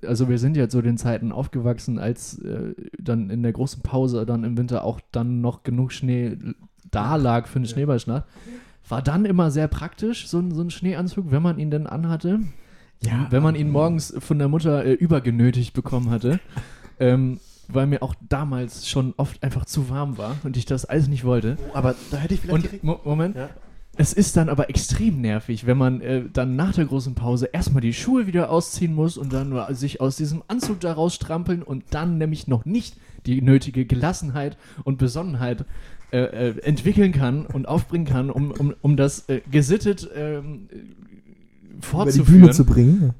also 0.05 0.27
wir 0.27 0.37
sind 0.39 0.57
ja 0.57 0.67
zu 0.67 0.81
den 0.81 0.97
Zeiten 0.97 1.31
aufgewachsen, 1.31 1.99
als 1.99 2.37
äh, 2.39 2.73
dann 2.99 3.29
in 3.29 3.43
der 3.43 3.53
großen 3.53 3.81
Pause 3.81 4.25
dann 4.25 4.43
im 4.43 4.57
Winter 4.57 4.83
auch 4.83 4.99
dann 5.13 5.39
noch 5.39 5.63
genug 5.63 5.93
Schnee 5.93 6.37
da 6.91 7.15
lag 7.15 7.47
für 7.47 7.59
eine 7.59 7.65
Ja. 7.67 7.73
Schneeballschlacht. 7.73 8.25
War 8.89 9.01
dann 9.01 9.23
immer 9.23 9.51
sehr 9.51 9.69
praktisch, 9.69 10.27
so, 10.27 10.39
ein- 10.39 10.53
so 10.53 10.61
ein 10.61 10.69
Schneeanzug, 10.69 11.31
wenn 11.31 11.41
man 11.41 11.59
ihn 11.59 11.71
denn 11.71 11.87
anhatte. 11.87 12.39
Ja. 13.01 13.27
Wenn 13.29 13.43
man 13.43 13.55
ihn 13.55 13.69
morgens 13.69 14.13
von 14.19 14.39
der 14.39 14.47
Mutter 14.47 14.83
äh, 14.85 14.93
übergenötigt 14.93 15.73
bekommen 15.73 16.09
hatte. 16.09 16.39
ähm, 16.99 17.39
weil 17.69 17.87
mir 17.87 18.01
auch 18.01 18.15
damals 18.29 18.87
schon 18.87 19.13
oft 19.17 19.43
einfach 19.43 19.65
zu 19.65 19.89
warm 19.89 20.17
war 20.17 20.37
und 20.43 20.57
ich 20.57 20.65
das 20.65 20.85
alles 20.85 21.07
nicht 21.07 21.23
wollte. 21.25 21.57
Oh, 21.67 21.75
aber 21.75 21.95
da 22.11 22.17
hätte 22.17 22.33
ich 22.33 22.39
vielleicht 22.39 22.83
Und 22.83 23.05
Moment, 23.05 23.35
Ja. 23.35 23.49
es 23.97 24.13
ist 24.13 24.37
dann 24.37 24.49
aber 24.49 24.69
extrem 24.69 25.19
nervig, 25.21 25.65
wenn 25.67 25.77
man 25.77 26.01
äh, 26.01 26.23
dann 26.31 26.55
nach 26.55 26.73
der 26.73 26.85
großen 26.85 27.15
Pause 27.15 27.49
erstmal 27.51 27.81
die 27.81 27.93
Schuhe 27.93 28.25
wieder 28.27 28.49
ausziehen 28.49 28.95
muss 28.95 29.17
und 29.17 29.33
dann 29.33 29.49
nur 29.49 29.67
sich 29.73 29.99
aus 29.99 30.15
diesem 30.15 30.43
Anzug 30.47 30.79
da 30.79 30.93
rausstrampeln 30.93 31.61
und 31.61 31.83
dann 31.91 32.17
nämlich 32.17 32.47
noch 32.47 32.65
nicht 32.65 32.95
die 33.25 33.41
nötige 33.41 33.85
Gelassenheit 33.85 34.57
und 34.85 34.97
Besonnenheit 34.97 35.65
äh, 36.11 36.19
äh, 36.19 36.59
entwickeln 36.61 37.11
kann 37.11 37.45
und 37.45 37.67
aufbringen 37.67 38.05
kann, 38.05 38.29
um, 38.29 38.51
um, 38.51 38.73
um 38.81 38.95
das 38.95 39.27
äh, 39.27 39.41
gesittet 39.51 40.09
äh, 41.77 41.79
Über 41.79 42.05
die 42.05 42.11
fortzuführen. 42.11 42.41
Bühne 42.41 42.51
zu 42.51 42.65
bringen. 42.65 43.13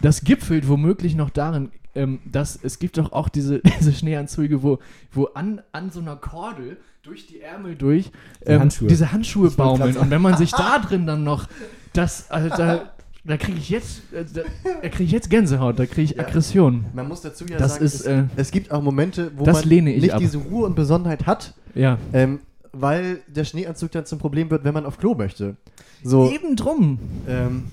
Das 0.00 0.22
gipfelt 0.24 0.68
womöglich 0.68 1.14
noch 1.14 1.30
darin, 1.30 1.70
ähm, 1.94 2.20
dass 2.30 2.58
es 2.62 2.78
gibt 2.78 2.98
doch 2.98 3.12
auch 3.12 3.28
diese, 3.28 3.60
diese 3.80 3.92
Schneeanzüge, 3.92 4.62
wo, 4.62 4.78
wo 5.12 5.26
an, 5.26 5.60
an 5.72 5.90
so 5.90 6.00
einer 6.00 6.16
Kordel 6.16 6.78
durch 7.02 7.26
die 7.26 7.40
Ärmel 7.40 7.76
durch 7.76 8.10
Die 8.42 8.48
ähm, 8.50 8.60
Handschuhe. 8.60 8.88
diese 8.88 9.10
Handschuhe 9.12 9.50
baumeln. 9.50 9.96
Und 9.96 10.10
wenn 10.10 10.22
man 10.22 10.36
sich 10.36 10.50
da 10.56 10.78
drin 10.78 11.06
dann 11.06 11.24
noch 11.24 11.48
das, 11.92 12.30
also 12.30 12.48
da, 12.50 12.92
da 13.24 13.36
kriege 13.36 13.58
ich 13.58 13.68
jetzt, 13.70 14.02
äh, 14.12 14.24
da, 14.32 14.42
da 14.82 14.88
kriege 14.88 15.04
ich 15.04 15.10
jetzt 15.12 15.28
Gänsehaut, 15.30 15.78
da 15.78 15.86
kriege 15.86 16.02
ich 16.02 16.10
Ja. 16.12 16.22
Aggression. 16.26 16.84
Man 16.94 17.08
muss 17.08 17.20
dazu 17.22 17.44
ja 17.46 17.58
Das 17.58 17.72
sagen, 17.74 17.84
ist, 17.84 17.94
es, 18.00 18.06
äh, 18.06 18.24
es 18.36 18.50
gibt 18.50 18.70
auch 18.70 18.82
Momente, 18.82 19.32
wo 19.36 19.44
das 19.44 19.60
man 19.60 19.68
lehne 19.68 19.92
ich 19.94 20.02
nicht 20.02 20.12
ab. 20.14 20.20
diese 20.20 20.38
Ruhe 20.38 20.66
und 20.66 20.76
Besonnenheit 20.76 21.26
hat, 21.26 21.54
Ja. 21.74 21.98
ähm, 22.12 22.40
weil 22.72 23.20
der 23.26 23.44
Schneeanzug 23.44 23.90
dann 23.90 24.06
zum 24.06 24.18
Problem 24.18 24.50
wird, 24.50 24.62
wenn 24.64 24.74
man 24.74 24.86
auf 24.86 24.96
Klo 24.98 25.14
möchte. 25.14 25.56
So, 26.04 26.30
Eben 26.30 26.54
drum. 26.56 26.98
ähm, 27.28 27.64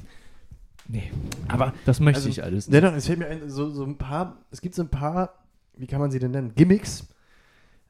Nee, 0.89 1.11
aber 1.47 1.73
das 1.85 1.99
möchte 1.99 2.19
Also, 2.19 2.29
ich 2.29 2.43
alles 2.43 2.67
Dennoch, 2.67 2.93
es 2.93 3.07
fällt 3.07 3.19
mir 3.19 3.27
ein, 3.27 3.49
so, 3.49 3.69
so 3.69 3.83
ein 3.83 3.97
paar, 3.97 4.37
es 4.51 4.61
gibt 4.61 4.73
so 4.75 4.81
ein 4.83 4.89
paar, 4.89 5.33
wie 5.75 5.87
kann 5.87 5.99
man 5.99 6.11
sie 6.11 6.19
denn 6.19 6.31
nennen, 6.31 6.53
Gimmicks, 6.55 7.07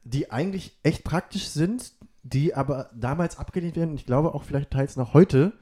die 0.04 0.30
eigentlich 0.30 0.76
echt 0.82 1.04
praktisch 1.04 1.48
sind, 1.48 1.92
die 2.22 2.54
aber 2.54 2.90
damals 2.94 3.38
abgelehnt 3.38 3.76
werden 3.76 3.94
ich 3.94 4.04
glaube 4.06 4.34
auch 4.34 4.42
vielleicht 4.42 4.70
teils 4.70 4.96
noch 4.96 5.14
heute 5.14 5.52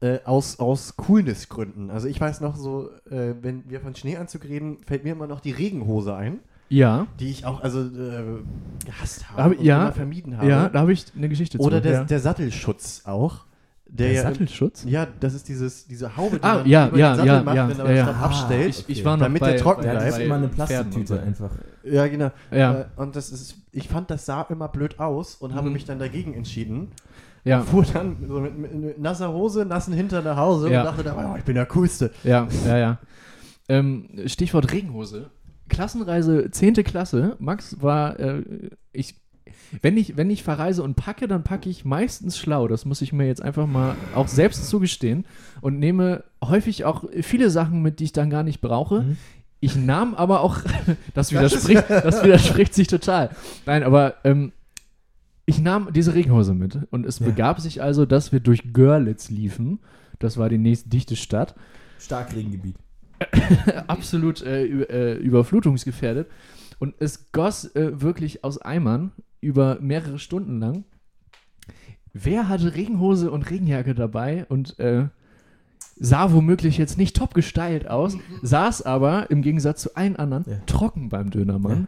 äh, 0.00 0.20
aus, 0.24 0.60
aus 0.60 0.96
Coolness-Gründen. 0.96 1.90
Also 1.90 2.06
ich 2.06 2.20
weiß 2.20 2.40
noch 2.40 2.54
so, 2.54 2.90
äh, 3.10 3.34
wenn 3.40 3.68
wir 3.68 3.80
von 3.80 3.94
Schneeanzug 3.96 4.44
reden, 4.44 4.78
fällt 4.86 5.02
mir 5.04 5.12
immer 5.12 5.26
noch 5.26 5.40
die 5.40 5.50
Regenhose 5.50 6.14
ein, 6.14 6.38
Ja, 6.68 7.08
die 7.18 7.30
ich 7.30 7.44
auch 7.44 7.60
also 7.62 7.80
äh, 7.80 8.22
gehasst 8.86 9.28
habe 9.30 9.42
Aber 9.42 9.58
und 9.58 9.64
ja, 9.64 9.82
immer 9.82 9.92
vermieden 9.92 10.36
habe. 10.38 10.48
ja, 10.48 10.68
da 10.68 10.80
habe 10.80 10.92
ich 10.92 11.06
eine 11.16 11.28
Geschichte 11.28 11.58
Oder 11.58 11.78
zu. 11.78 11.82
der, 11.82 11.92
ja. 11.92 12.04
der 12.04 12.20
Sattelschutz 12.20 13.02
auch. 13.06 13.44
Der, 13.90 14.06
Der 14.08 14.12
ja, 14.16 14.22
Sattelschutz? 14.22 14.84
Ja, 14.86 15.06
das 15.18 15.32
ist 15.34 15.48
dieses, 15.48 15.86
diese 15.86 16.16
Haube, 16.16 16.36
die 16.38 16.42
Ah, 16.44 16.56
man 16.56 16.66
ja, 16.68 16.88
über 16.88 16.98
ja, 16.98 17.12
den 17.12 17.16
Sattel 17.16 17.26
ja, 17.32 17.42
macht, 17.42 17.56
ja, 17.56 17.68
wenn 17.68 17.76
ja, 17.78 17.84
man 17.84 17.94
ja. 17.96 18.00
es 18.02 18.06
dann 18.06 18.16
Ah, 18.16 18.24
abstellt. 18.26 18.68
Ich, 18.68 18.88
ich 18.88 18.96
Okay. 18.98 19.04
war 19.06 19.16
noch 19.16 19.24
Damit 19.24 19.40
bei, 19.40 19.50
der 19.52 19.60
trocken 19.60 19.84
Ja, 19.84 19.90
bleibt. 19.92 20.06
das 20.08 20.18
ist 20.18 20.24
immer 20.24 20.34
eine 20.36 20.48
Plastiktüte 20.48 21.06
so. 21.16 21.20
einfach. 21.20 21.50
Ja, 21.84 22.06
genau. 22.06 22.30
Ja. 22.50 22.80
Äh, 22.80 22.84
und 22.96 23.16
das 23.16 23.30
ist, 23.30 23.54
ich 23.72 23.88
fand, 23.88 24.10
das 24.10 24.26
sah 24.26 24.42
immer 24.50 24.68
blöd 24.68 24.98
aus 25.00 25.36
und 25.36 25.54
habe 25.54 25.68
Mhm. 25.68 25.72
mich 25.72 25.84
dann 25.86 25.98
dagegen 25.98 26.34
entschieden. 26.34 26.88
Ja, 27.44 27.62
Fuhr 27.62 27.84
dann 27.90 28.16
so 28.28 28.40
mit, 28.40 28.58
mit, 28.58 28.74
mit 28.74 28.98
nasser 29.00 29.32
Hose, 29.32 29.64
nassen 29.64 29.94
Hintern 29.94 30.24
nach 30.24 30.36
Hause 30.36 30.70
Ja. 30.70 30.80
und 30.80 30.86
dachte 30.86 31.02
dabei, 31.04 31.26
oh, 31.32 31.36
ich 31.38 31.44
bin 31.44 31.54
der 31.54 31.64
Coolste. 31.66 32.10
ja, 32.24 32.46
ja, 32.66 32.76
ja. 32.76 32.98
Ähm, 33.70 34.08
Stichwort 34.26 34.70
Regenhose. 34.72 35.30
Klassenreise 35.68 36.50
10. 36.50 36.74
Klasse. 36.84 37.36
Max 37.38 37.80
war, 37.80 38.18
äh, 38.18 38.42
ich, 38.92 39.14
wenn 39.82 39.96
ich, 39.96 40.16
wenn 40.16 40.30
ich 40.30 40.42
verreise 40.42 40.82
und 40.82 40.94
packe, 40.94 41.28
dann 41.28 41.44
packe 41.44 41.68
ich 41.68 41.84
meistens 41.84 42.38
schlau. 42.38 42.68
Das 42.68 42.84
muss 42.84 43.02
ich 43.02 43.12
mir 43.12 43.26
jetzt 43.26 43.42
einfach 43.42 43.66
mal 43.66 43.96
auch 44.14 44.28
selbst 44.28 44.68
zugestehen 44.68 45.24
und 45.60 45.78
nehme 45.78 46.24
häufig 46.44 46.84
auch 46.84 47.04
viele 47.22 47.50
Sachen 47.50 47.82
mit, 47.82 48.00
die 48.00 48.04
ich 48.04 48.12
dann 48.12 48.30
gar 48.30 48.42
nicht 48.42 48.60
brauche. 48.60 49.02
Mhm. 49.02 49.16
Ich 49.60 49.74
nahm 49.76 50.14
aber 50.14 50.40
auch, 50.40 50.58
das 51.14 51.32
widerspricht, 51.32 51.84
das 51.88 52.22
widerspricht 52.22 52.74
sich 52.74 52.86
total. 52.86 53.30
Nein, 53.66 53.82
aber 53.82 54.14
ähm, 54.24 54.52
ich 55.46 55.60
nahm 55.60 55.92
diese 55.92 56.14
Regenhose 56.14 56.54
mit 56.54 56.78
und 56.90 57.06
es 57.06 57.18
Ja. 57.18 57.26
begab 57.26 57.60
sich 57.60 57.82
also, 57.82 58.06
dass 58.06 58.32
wir 58.32 58.40
durch 58.40 58.72
Görlitz 58.72 59.30
liefen. 59.30 59.80
Das 60.18 60.36
war 60.36 60.48
die 60.48 60.58
nächstdichte 60.58 61.16
Stadt. 61.16 61.54
Starkregengebiet. 61.98 62.76
Absolut 63.88 64.42
äh, 64.42 64.64
äh, 64.64 65.14
überflutungsgefährdet. 65.18 66.28
Und 66.78 66.94
es 67.00 67.32
goss 67.32 67.64
äh, 67.74 68.00
wirklich 68.00 68.44
aus 68.44 68.58
Eimern 68.60 69.10
über 69.40 69.78
mehrere 69.80 70.18
Stunden 70.18 70.58
lang. 70.60 70.84
Wer 72.12 72.48
hatte 72.48 72.74
Regenhose 72.74 73.30
und 73.30 73.48
Regenjacke 73.50 73.94
dabei 73.94 74.46
und 74.48 74.78
äh, 74.78 75.06
sah 75.96 76.32
womöglich 76.32 76.78
jetzt 76.78 76.98
nicht 76.98 77.16
top 77.16 77.34
gestylt 77.34 77.88
aus, 77.88 78.16
saß 78.42 78.82
aber 78.82 79.30
im 79.30 79.42
Gegensatz 79.42 79.82
zu 79.82 79.94
allen 79.96 80.16
anderen 80.16 80.44
Ja. 80.48 80.56
trocken 80.66 81.08
beim 81.08 81.30
Dönermann. 81.30 81.86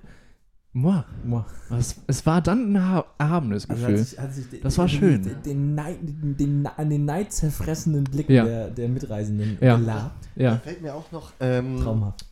Moi, 0.73 1.03
Boah. 1.25 1.47
es, 1.77 2.01
es 2.07 2.25
war 2.27 2.41
dann 2.41 2.73
ein 2.73 2.77
erha- 2.79 3.05
erhabenes 3.19 3.69
Also 3.69 3.87
Gefühl. 3.87 3.99
hat 3.99 4.07
sich, 4.07 4.19
hat 4.21 4.35
sich 4.35 4.51
den, 4.51 4.61
Das 4.63 4.79
war 4.79 4.87
schön. 4.89 5.23
Den, 5.25 5.43
den, 5.43 5.75
Neid, 5.75 5.97
den, 6.01 6.37
den, 6.37 6.67
an 6.67 6.91
den 6.91 7.05
Neid 7.05 7.33
zerfressenen 7.33 8.05
Blick 8.05 8.29
Ja. 8.31 8.45
der, 8.45 8.71
der 8.71 8.89
Mitreisenden 8.89 9.59
Ja. 9.61 9.77
gelabt. 9.77 10.29
Da 10.37 10.43
ja, 10.43 10.57
fällt 10.59 10.81
mir 10.81 10.95
auch 10.95 11.11
noch, 11.11 11.33
ähm, 11.41 11.81
Traumhaft. 11.83 12.25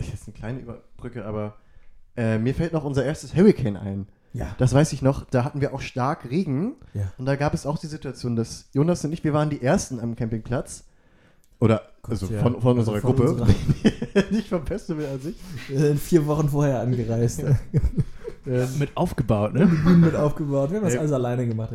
jetzt 0.00 0.26
eine 0.26 0.34
kleine 0.34 0.58
Überbrücke, 0.60 1.24
aber 1.24 1.54
äh, 2.16 2.38
mir 2.38 2.52
fällt 2.52 2.72
noch 2.72 2.82
unser 2.82 3.04
erstes 3.04 3.36
Hurricane 3.36 3.76
ein. 3.76 4.06
Ja. 4.38 4.54
Das 4.58 4.72
weiß 4.72 4.92
ich 4.92 5.02
noch, 5.02 5.24
da 5.30 5.44
hatten 5.44 5.60
wir 5.60 5.74
auch 5.74 5.80
stark 5.80 6.30
Regen 6.30 6.74
Ja. 6.94 7.12
und 7.18 7.26
da 7.26 7.36
gab 7.36 7.54
es 7.54 7.66
auch 7.66 7.78
die 7.78 7.86
Situation, 7.88 8.36
dass 8.36 8.68
Jonas 8.72 9.04
und 9.04 9.12
ich, 9.12 9.24
wir 9.24 9.32
waren 9.32 9.50
die 9.50 9.60
Ersten 9.62 9.98
am 10.00 10.14
Campingplatz. 10.16 10.84
Oder 11.60 11.82
Gott, 12.02 12.12
also 12.12 12.26
ja. 12.26 12.40
von, 12.40 12.60
von 12.60 12.78
Also 12.78 12.92
unserer 12.92 13.00
von 13.00 13.16
Gruppe. 13.16 13.30
unserer- 13.32 14.30
Nicht 14.30 14.48
vom 14.48 14.64
Festival 14.64 15.06
an 15.06 15.20
sich. 15.20 15.34
Wir 15.66 15.78
sind 15.80 15.98
vier 16.00 16.24
Wochen 16.28 16.48
vorher 16.48 16.80
angereist. 16.80 17.42
mit 18.78 18.96
aufgebaut, 18.96 19.54
ne? 19.54 19.66
Mit 20.00 20.14
aufgebaut. 20.14 20.70
Wir 20.70 20.78
haben 20.78 20.84
das 20.86 20.96
alles 20.96 21.12
alleine 21.12 21.46
gemacht. 21.46 21.70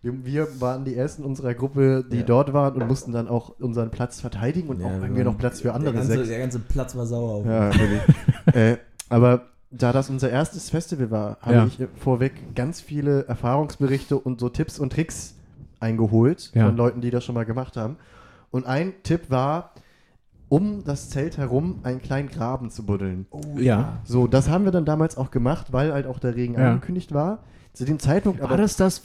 Wir, 0.00 0.12
wir 0.24 0.60
waren 0.60 0.84
die 0.84 0.96
Ersten 0.96 1.22
unserer 1.24 1.54
Gruppe, 1.54 2.04
die 2.10 2.18
Ja. 2.18 2.22
dort 2.24 2.52
waren 2.52 2.80
und 2.80 2.88
mussten 2.88 3.12
dann 3.12 3.28
auch 3.28 3.50
unseren 3.60 3.90
Platz 3.90 4.20
verteidigen 4.20 4.68
und 4.68 4.80
Ja, 4.80 4.86
auch 4.86 5.14
wir 5.14 5.24
noch 5.24 5.38
Platz 5.38 5.58
für 5.58 5.64
der 5.68 5.74
andere 5.74 5.94
ganze, 5.94 6.08
sechs. 6.16 6.28
Der 6.28 6.38
ganze 6.40 6.58
Platz 6.58 6.96
war 6.96 7.06
sauer 7.06 7.34
auf 7.34 7.46
Ja, 7.46 7.70
äh, 8.52 8.78
aber 9.10 9.42
da 9.72 9.92
das 9.92 10.10
unser 10.10 10.30
erstes 10.30 10.70
Festival 10.70 11.10
war, 11.10 11.38
habe 11.40 11.54
Ja. 11.54 11.66
ich 11.66 11.78
vorweg 11.96 12.54
ganz 12.54 12.80
viele 12.80 13.24
Erfahrungsberichte 13.26 14.18
und 14.18 14.38
so 14.40 14.48
Tipps 14.48 14.78
und 14.78 14.92
Tricks 14.92 15.34
eingeholt 15.80 16.50
Ja. 16.54 16.66
von 16.66 16.76
Leuten, 16.76 17.00
die 17.00 17.10
das 17.10 17.24
schon 17.24 17.34
mal 17.34 17.44
gemacht 17.44 17.76
haben. 17.76 17.96
Und 18.50 18.66
ein 18.66 18.92
Tipp 19.02 19.30
war, 19.30 19.72
um 20.48 20.84
das 20.84 21.08
Zelt 21.08 21.38
herum 21.38 21.80
einen 21.82 22.02
kleinen 22.02 22.28
Graben 22.28 22.70
zu 22.70 22.84
buddeln. 22.84 23.26
Oh, 23.30 23.40
Ja. 23.56 24.00
So, 24.04 24.26
das 24.26 24.50
haben 24.50 24.64
wir 24.64 24.72
dann 24.72 24.84
damals 24.84 25.16
auch 25.16 25.30
gemacht, 25.30 25.72
weil 25.72 25.92
halt 25.92 26.06
auch 26.06 26.18
der 26.18 26.36
Regen 26.36 26.54
Ja. 26.54 26.72
angekündigt 26.72 27.12
war. 27.14 27.38
Zu 27.72 27.86
dem 27.86 27.98
Zeitpunkt 27.98 28.40
War 28.42 28.48
aber, 28.48 28.58
das 28.58 28.76
das, 28.76 29.00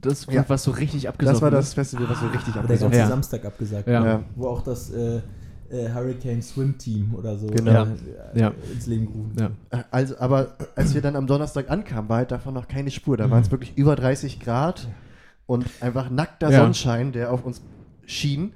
das 0.00 0.24
Ja. 0.30 0.44
was 0.48 0.62
so 0.64 0.70
richtig 0.70 1.06
abgesoffen 1.08 1.34
das 1.34 1.42
war 1.42 1.50
das? 1.50 1.74
Festival, 1.74 2.08
was 2.08 2.20
so 2.20 2.26
richtig 2.28 2.54
Aber 2.56 2.66
der 2.66 2.76
abgesoffen 2.76 2.92
ganze 2.92 2.98
Ja. 3.02 3.08
Samstag 3.08 3.44
abgesagt 3.44 3.86
Ja. 3.88 4.00
wurde. 4.00 4.10
Ja. 4.10 4.22
Wo 4.36 4.46
auch 4.48 4.62
das 4.62 4.90
äh, 4.90 5.20
äh, 5.70 5.88
Hurricane 5.92 6.42
Swim 6.42 6.76
Team 6.78 7.14
oder 7.14 7.36
so 7.36 7.46
Genau. 7.48 7.84
äh, 7.84 8.38
Ja. 8.40 8.52
ins 8.72 8.86
Leben 8.86 9.06
gerufen. 9.06 9.32
Ja. 9.38 9.78
Äh, 9.78 9.82
Also, 9.90 10.18
aber 10.18 10.56
als 10.74 10.94
wir 10.94 11.02
dann 11.02 11.16
am 11.16 11.26
Donnerstag 11.26 11.70
ankamen, 11.70 12.08
war 12.08 12.18
halt 12.18 12.30
davon 12.30 12.54
noch 12.54 12.68
keine 12.68 12.90
Spur. 12.90 13.16
Da 13.16 13.26
Mhm. 13.26 13.30
waren 13.32 13.42
es 13.42 13.50
wirklich 13.50 13.76
über 13.76 13.96
30 13.96 14.40
Grad 14.40 14.88
und 15.46 15.66
einfach 15.80 16.10
nackter 16.10 16.50
Ja. 16.50 16.60
Sonnenschein, 16.60 17.12
der 17.12 17.32
auf 17.32 17.44
uns 17.44 17.62
schien. 18.04 18.52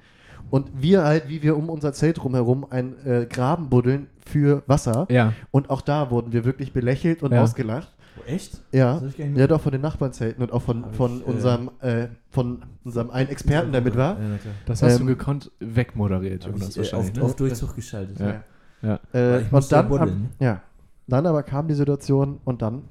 Und 0.51 0.83
wir 0.83 1.05
halt, 1.05 1.29
wie 1.29 1.43
wir 1.43 1.57
um 1.57 1.69
unser 1.69 1.93
Zelt 1.93 2.19
drumherum 2.19 2.67
einen 2.71 2.95
äh, 3.07 3.27
Graben 3.27 3.69
buddeln 3.69 4.09
für 4.27 4.63
Wasser. 4.67 5.07
Ja. 5.09 5.33
Und 5.53 5.71
auch 5.71 5.81
da 5.81 6.11
wurden 6.11 6.33
wir 6.33 6.45
wirklich 6.45 6.73
belächelt 6.73 7.23
und 7.23 7.33
Ja. 7.33 7.43
ausgelacht. 7.43 7.89
Echt? 8.27 8.61
Ja. 8.73 9.01
Ja, 9.35 9.47
doch 9.47 9.61
von 9.61 9.73
den 9.73 9.81
Nachbarnzelten 9.81 10.43
und 10.43 10.53
auch 10.53 10.63
von, 10.63 10.85
Hab 10.85 10.97
von 10.97 11.19
ich, 11.21 11.27
äh, 11.27 11.31
unserem, 11.31 11.71
äh, 11.81 12.07
von 12.31 12.63
unserem 12.85 13.11
einen 13.11 13.29
Experten, 13.29 13.73
der 13.73 13.81
mit 13.81 13.97
war. 13.97 14.15
Ja. 14.19 14.27
Das 14.67 14.83
hast 14.83 14.95
Ähm, 15.01 15.07
du 15.07 15.17
gekonnt 15.17 15.51
wegmoderiert, 15.61 16.45
Jonas, 16.45 16.69
ich, 16.71 16.77
äh, 16.77 16.79
wahrscheinlich. 16.79 17.11
auf, 17.11 17.17
ne? 17.17 17.23
auf 17.25 17.37
Durchzug 17.37 17.75
geschaltet. 17.77 18.19
Ja. 18.21 18.43
Ja. 18.83 19.01
Weil 19.13 19.23
Äh, 19.23 19.41
ich 19.43 19.53
und 19.53 19.71
ja 19.71 19.83
dann, 19.83 19.93
ab, 20.01 20.09
ja, 20.39 20.61
dann 21.07 21.27
aber 21.27 21.43
kam 21.43 21.69
die 21.69 21.75
Situation 21.75 22.41
und 22.45 22.63
dann 22.63 22.83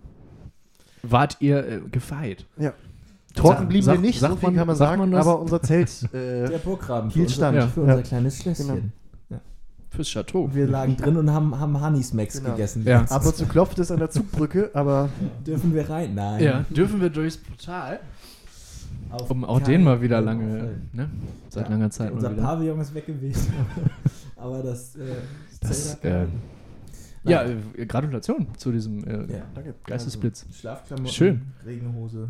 Wart 1.01 1.37
ihr 1.39 1.65
äh, 1.65 1.79
gefeit? 1.91 2.45
trocken 3.35 3.57
Sag- 3.59 3.69
blieben 3.69 3.85
sag- 3.85 3.93
wir 3.93 4.01
nicht, 4.01 4.19
so 4.19 4.27
viel 4.35 4.49
man- 4.49 4.55
kann 4.55 4.67
man 4.67 4.75
sagen, 4.75 4.99
man 5.09 5.13
aber 5.15 5.39
unser 5.39 5.61
Zelt 5.61 5.89
äh, 6.13 6.49
Der 6.49 6.57
Burggraben 6.57 7.09
für 7.11 7.21
unser, 7.21 7.33
stand. 7.35 7.57
Ja. 7.57 7.67
für 7.67 7.81
unser 7.81 7.95
Ja. 7.97 8.01
kleines 8.01 8.37
Schlösschen. 8.41 8.67
Genau. 8.67 8.79
Fürs 9.91 10.07
Chateau. 10.09 10.49
Wir 10.53 10.67
lagen 10.67 10.95
drin 10.97 11.17
und 11.17 11.31
haben, 11.31 11.59
haben 11.59 11.81
Honey 11.81 12.03
Smacks 12.03 12.37
Genau. 12.37 12.51
gegessen. 12.51 12.83
Ja. 12.85 13.01
Ab 13.05 13.25
und 13.25 13.35
zu 13.35 13.45
klopft 13.47 13.79
es 13.79 13.91
an 13.91 13.97
der 13.99 14.09
Zugbrücke, 14.11 14.69
aber 14.73 15.09
Dürfen 15.45 15.73
wir 15.73 15.89
rein? 15.89 16.13
Nein. 16.13 16.43
Ja, 16.43 16.65
dürfen 16.69 17.01
wir 17.01 17.09
durchs 17.09 17.37
Portal? 17.37 17.99
Auf 19.09 19.29
Um 19.31 19.43
auch 19.43 19.59
den 19.59 19.83
mal 19.83 19.99
wieder 20.01 20.21
lange, 20.21 20.75
ne? 20.93 21.09
Seit 21.49 21.65
Ja. 21.65 21.71
langer 21.71 21.89
Zeit 21.89 22.11
Unser 22.11 22.29
mal 22.29 22.37
wieder. 22.37 22.45
Pavillon 22.45 22.79
ist 22.79 22.93
weg 22.93 23.07
gewesen. 23.07 23.51
Aber 24.35 24.61
das, 24.61 24.95
äh, 24.95 25.15
Das, 25.61 25.95
äh. 26.03 26.25
Ja, 27.23 27.43
äh, 27.43 27.85
Gratulation 27.85 28.47
zu 28.57 28.71
diesem 28.71 29.03
äh, 29.05 29.33
ja. 29.33 29.41
danke. 29.55 29.73
Geistesblitz. 29.85 30.45
Schlafklamotten, 30.53 31.11
Schön. 31.11 31.41
Regenhose. 31.65 32.29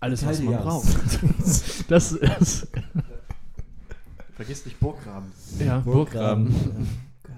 Alles, 0.00 0.26
was 0.26 0.42
man 0.42 0.56
braucht. 0.56 0.88
das 1.88 2.12
ist, 2.12 2.68
Vergiss 4.36 4.64
nicht 4.66 4.78
Burggraben. 4.80 5.30
ja, 5.60 5.78
Burggraben. 5.78 6.52
Oh 6.54 6.58
oh 7.28 7.30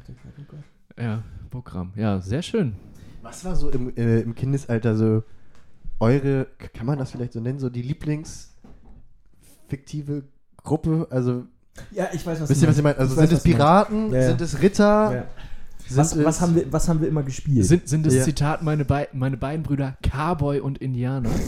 Gott. 0.48 0.60
Ja, 0.98 1.22
Burggraben. 1.50 1.92
Ja, 1.96 2.20
sehr 2.20 2.40
schön. 2.42 2.74
Was 3.22 3.44
war 3.44 3.54
so 3.56 3.70
im, 3.70 3.94
äh, 3.96 4.20
im 4.20 4.34
Kindesalter 4.34 4.96
so 4.96 5.22
eure, 6.00 6.46
kann 6.74 6.86
man 6.86 6.98
das 6.98 7.10
vielleicht 7.10 7.32
so 7.34 7.40
nennen, 7.40 7.58
so 7.58 7.68
die 7.70 7.82
Lieblingsfiktive 7.82 10.24
Gruppe? 10.62 11.06
Also, 11.10 11.44
Ja, 11.90 12.08
ich 12.12 12.24
weiß, 12.24 12.40
was 12.40 12.48
wisst 12.48 12.62
ihr, 12.62 12.68
was 12.68 12.76
ich 12.78 12.82
meine? 12.82 12.96
Also, 12.98 13.12
Ich 13.14 13.18
weiß, 13.20 13.28
sind 13.28 13.36
es 13.38 13.42
du 13.42 13.48
meinst. 13.50 13.58
Piraten? 13.58 14.12
Ja, 14.12 14.20
ja. 14.20 14.28
Sind 14.28 14.40
es 14.40 14.62
Ritter? 14.62 15.14
Ja. 15.14 15.24
Sind 15.86 15.96
Was, 15.98 16.16
es, 16.16 16.24
was, 16.24 16.40
haben 16.40 16.54
wir, 16.54 16.72
was 16.72 16.88
haben 16.88 17.00
wir 17.00 17.08
immer 17.08 17.22
gespielt? 17.22 17.64
Sind, 17.66 17.88
sind 17.88 18.06
es 18.06 18.14
Ja. 18.14 18.24
Zitat 18.24 18.62
meine, 18.62 18.84
Bei 18.84 19.08
meine 19.12 19.36
beiden 19.36 19.62
Brüder 19.62 19.96
Cowboy 20.02 20.60
und 20.60 20.78
Indianer? 20.78 21.30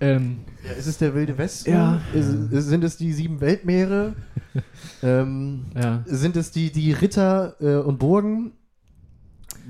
ähm, 0.00 0.38
ja, 0.64 0.72
ist 0.72 0.86
es 0.86 0.98
der 0.98 1.14
Wilde 1.14 1.36
Westen? 1.38 1.70
Ja. 1.70 2.00
Ist, 2.14 2.28
sind 2.50 2.84
es 2.84 2.96
die 2.96 3.12
sieben 3.12 3.40
Weltmeere? 3.40 4.14
ähm, 5.02 5.66
ja. 5.74 6.02
sind 6.06 6.36
es 6.36 6.50
die, 6.50 6.70
die 6.70 6.92
Ritter 6.92 7.56
äh, 7.60 7.76
und 7.76 7.98
Burgen? 7.98 8.52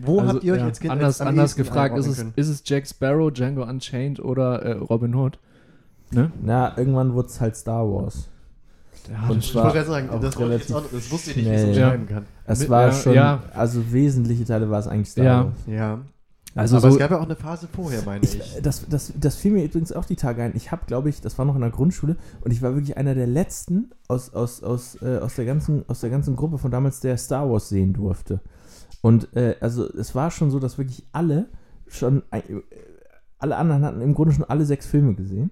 Wo 0.01 0.21
Also, 0.21 0.35
habt 0.35 0.45
ihr 0.45 0.53
euch 0.53 0.61
ja, 0.61 0.67
als 0.67 0.81
Kind 0.81 0.93
anders, 0.93 1.21
am 1.21 1.29
anders 1.29 1.57
gefragt, 1.57 1.99
ist 1.99 2.07
es, 2.07 2.25
ist 2.37 2.49
es 2.49 2.63
Jack 2.65 2.87
Sparrow, 2.87 3.33
Django 3.33 3.65
Unchained 3.65 4.21
oder 4.21 4.63
äh, 4.63 4.73
Robin 4.73 5.15
Hood? 5.15 5.39
Ne? 6.11 6.31
Na, 6.41 6.77
irgendwann 6.79 7.15
wurde 7.15 7.29
es 7.29 7.41
halt 7.41 7.57
Star 7.57 7.85
Wars. 7.85 8.29
Ja, 9.11 9.29
Und 9.29 9.39
das 9.39 9.47
Ich 9.47 9.55
wollte 9.55 9.73
gerade 9.73 9.87
sagen, 9.87 10.11
auch 10.11 10.21
das, 10.21 10.35
jetzt 10.39 10.73
auch, 10.73 10.85
das 10.91 11.11
wusste 11.11 11.31
ich 11.31 11.37
nicht, 11.37 11.47
wie 11.47 11.51
ich 11.51 11.57
es 11.57 11.63
schnell. 11.63 11.75
beschreiben 11.75 12.07
kann. 12.07 12.27
Es 12.45 12.69
war 12.69 12.87
ja, 12.87 12.93
schon, 12.93 13.15
ja. 13.15 13.43
also 13.55 13.93
wesentliche 13.93 14.45
Teile 14.45 14.71
war 14.71 14.81
es 14.81 14.87
eigentlich 14.87 15.11
Star 15.11 15.25
Ja. 15.25 15.45
Wars. 15.45 15.55
Ja. 15.67 15.99
Also 16.55 16.77
Aber 16.77 16.89
so, 16.89 16.97
es 16.97 16.99
gab 16.99 17.11
ja 17.11 17.19
auch 17.19 17.25
eine 17.25 17.37
Phase 17.37 17.69
vorher, 17.71 18.03
meine 18.05 18.25
ich. 18.25 18.39
ich, 18.39 18.63
das, 18.63 18.89
das, 18.89 19.13
das 19.17 19.37
fiel 19.37 19.53
mir 19.53 19.65
übrigens 19.65 19.93
auch 19.93 20.05
die 20.05 20.17
Tage 20.17 20.43
ein. 20.43 20.53
Ich 20.57 20.73
habe, 20.73 20.83
glaube 20.87 21.09
ich, 21.09 21.21
das 21.21 21.39
war 21.39 21.45
noch 21.45 21.55
in 21.55 21.61
der 21.61 21.71
Grundschule 21.71 22.17
und 22.41 22.53
ich 22.53 22.63
war 22.63 22.75
wirklich 22.75 22.97
einer 22.97 23.15
der 23.15 23.27
letzten 23.27 23.91
aus, 24.09 24.33
aus, 24.35 24.63
aus, 24.63 25.01
äh, 25.03 25.19
aus, 25.19 25.35
der, 25.37 25.45
ganzen, 25.45 25.85
aus 25.89 26.01
der 26.01 26.11
ganzen 26.11 26.37
Gruppe 26.37 26.59
von 26.59 26.71
damals, 26.71 27.01
der 27.01 27.17
Star 27.19 27.51
Wars 27.51 27.69
sehen 27.69 27.93
durfte. 27.93 28.41
Und 29.03 29.35
äh, 29.37 29.57
also 29.61 29.89
es 29.93 30.15
war 30.15 30.31
schon 30.31 30.51
so, 30.51 30.59
dass 30.59 30.79
wirklich 30.79 31.07
alle 31.13 31.49
schon, 31.87 32.23
äh, 32.31 32.43
alle 33.39 33.57
anderen 33.57 33.85
hatten 33.85 34.01
im 34.01 34.15
Grunde 34.15 34.35
schon 34.35 34.45
alle 34.45 34.65
sechs 34.65 34.87
Filme 34.87 35.15
gesehen, 35.15 35.51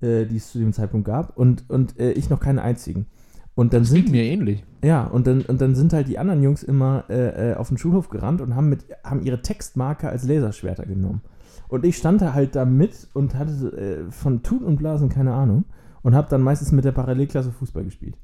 äh, 0.00 0.26
die 0.26 0.36
es 0.36 0.50
zu 0.50 0.58
dem 0.58 0.72
Zeitpunkt 0.72 1.06
gab 1.06 1.36
und, 1.36 1.68
und 1.70 1.98
äh, 1.98 2.12
ich 2.12 2.28
noch 2.28 2.40
keinen 2.40 2.58
einzigen. 2.58 3.06
Und 3.54 3.72
dann 3.72 3.84
sind 3.84 4.06
Klingt 4.06 4.10
mir 4.12 4.24
ähnlich. 4.24 4.64
ja, 4.82 5.04
und 5.04 5.26
dann, 5.26 5.42
und 5.42 5.60
dann 5.60 5.74
sind 5.74 5.92
halt 5.92 6.08
die 6.08 6.18
anderen 6.18 6.42
Jungs 6.42 6.62
immer 6.62 7.04
äh, 7.08 7.52
äh, 7.52 7.54
auf 7.54 7.68
den 7.68 7.78
Schulhof 7.78 8.08
gerannt 8.08 8.40
und 8.40 8.56
haben, 8.56 8.68
mit, 8.68 8.84
haben 9.04 9.22
ihre 9.22 9.42
Textmarker 9.42 10.08
als 10.08 10.24
Laserschwerter 10.24 10.86
genommen. 10.86 11.20
Und 11.68 11.84
ich 11.84 11.96
stand 11.96 12.20
da 12.20 12.34
halt 12.34 12.56
da 12.56 12.64
mit 12.64 13.08
und 13.14 13.36
hatte 13.36 14.06
äh, 14.08 14.10
von 14.10 14.42
Tun 14.42 14.64
und 14.64 14.76
Blasen 14.76 15.08
keine 15.08 15.34
Ahnung 15.34 15.64
und 16.02 16.14
habe 16.14 16.28
dann 16.28 16.42
meistens 16.42 16.72
mit 16.72 16.84
der 16.84 16.92
Parallelklasse 16.92 17.52
Fußball 17.52 17.84
gespielt. 17.84 18.16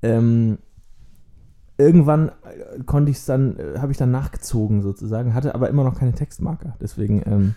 Ähm, 0.00 0.58
irgendwann 1.76 2.28
äh, 2.28 2.82
konnte 2.84 3.10
ich 3.10 3.18
es 3.18 3.26
dann, 3.26 3.56
äh, 3.56 3.78
habe 3.78 3.92
ich 3.92 3.98
dann 3.98 4.10
nachgezogen 4.10 4.82
sozusagen, 4.82 5.34
hatte 5.34 5.54
aber 5.54 5.68
immer 5.68 5.84
noch 5.84 5.98
keine 5.98 6.12
Textmarker. 6.12 6.76
Deswegen, 6.80 7.22
ähm, 7.26 7.54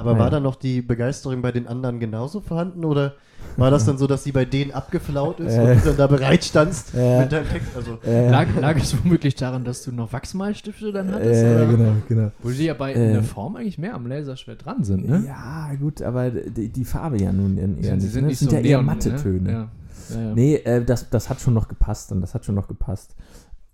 Aber 0.00 0.12
Ja. 0.12 0.18
war 0.18 0.30
dann 0.30 0.42
noch 0.42 0.56
die 0.56 0.80
Begeisterung 0.82 1.42
bei 1.42 1.52
den 1.52 1.66
anderen 1.66 2.00
genauso 2.00 2.40
vorhanden 2.40 2.84
oder 2.84 3.14
war 3.56 3.70
das 3.70 3.84
dann 3.84 3.98
so, 3.98 4.06
dass 4.06 4.22
sie 4.24 4.32
bei 4.32 4.44
denen 4.44 4.70
abgeflaut 4.70 5.40
ist 5.40 5.54
Äh. 5.56 5.60
und 5.60 5.80
du 5.80 5.88
dann 5.88 5.96
da 5.96 6.06
bereit 6.06 6.44
standst 6.44 6.94
Äh. 6.94 7.20
mit 7.20 7.32
deinem 7.32 7.48
Text? 7.48 7.68
Also, 7.76 7.98
äh, 8.06 8.30
Lag, 8.30 8.46
lag 8.60 8.76
es 8.76 8.94
womöglich 9.02 9.34
daran, 9.34 9.64
dass 9.64 9.82
du 9.82 9.92
noch 9.92 10.12
Wachsmalstifte 10.12 10.92
dann 10.92 11.12
hattest? 11.12 11.42
äh, 11.42 11.54
oder? 11.54 11.66
genau, 11.66 11.92
genau. 12.08 12.30
Wo 12.42 12.50
die 12.50 12.64
ja 12.64 12.74
bei 12.74 12.92
Äh. 12.92 13.06
in 13.08 13.12
der 13.14 13.22
Form 13.22 13.56
eigentlich 13.56 13.78
mehr 13.78 13.94
am 13.94 14.06
Laserschwert 14.06 14.64
dran 14.64 14.84
sind, 14.84 15.08
ne? 15.08 15.24
Ja, 15.26 15.70
gut, 15.78 16.00
aber 16.02 16.30
die, 16.30 16.68
die 16.68 16.84
Farbe 16.84 17.20
ja 17.20 17.32
nun 17.32 17.56
eher 17.58 17.66
Sie- 17.68 17.90
nicht. 17.90 18.00
sie 18.02 18.08
sind 18.08 18.22
ne? 18.22 18.28
nicht 18.28 18.40
das 18.42 18.48
sind 18.48 18.50
so 18.50 18.56
ja 18.56 18.62
eher 18.62 18.82
matte 18.82 19.10
ne? 19.10 19.16
Töne. 19.22 19.52
Ja. 19.52 19.68
Ja, 20.14 20.20
ja. 20.22 20.34
Nee, 20.34 20.54
äh, 20.56 20.84
das, 20.84 21.08
das 21.10 21.28
hat 21.30 21.40
schon 21.40 21.54
noch 21.54 21.68
gepasst 21.68 22.12
und 22.12 22.20
das 22.20 22.34
hat 22.34 22.44
schon 22.44 22.54
noch 22.54 22.68
gepasst. 22.68 23.14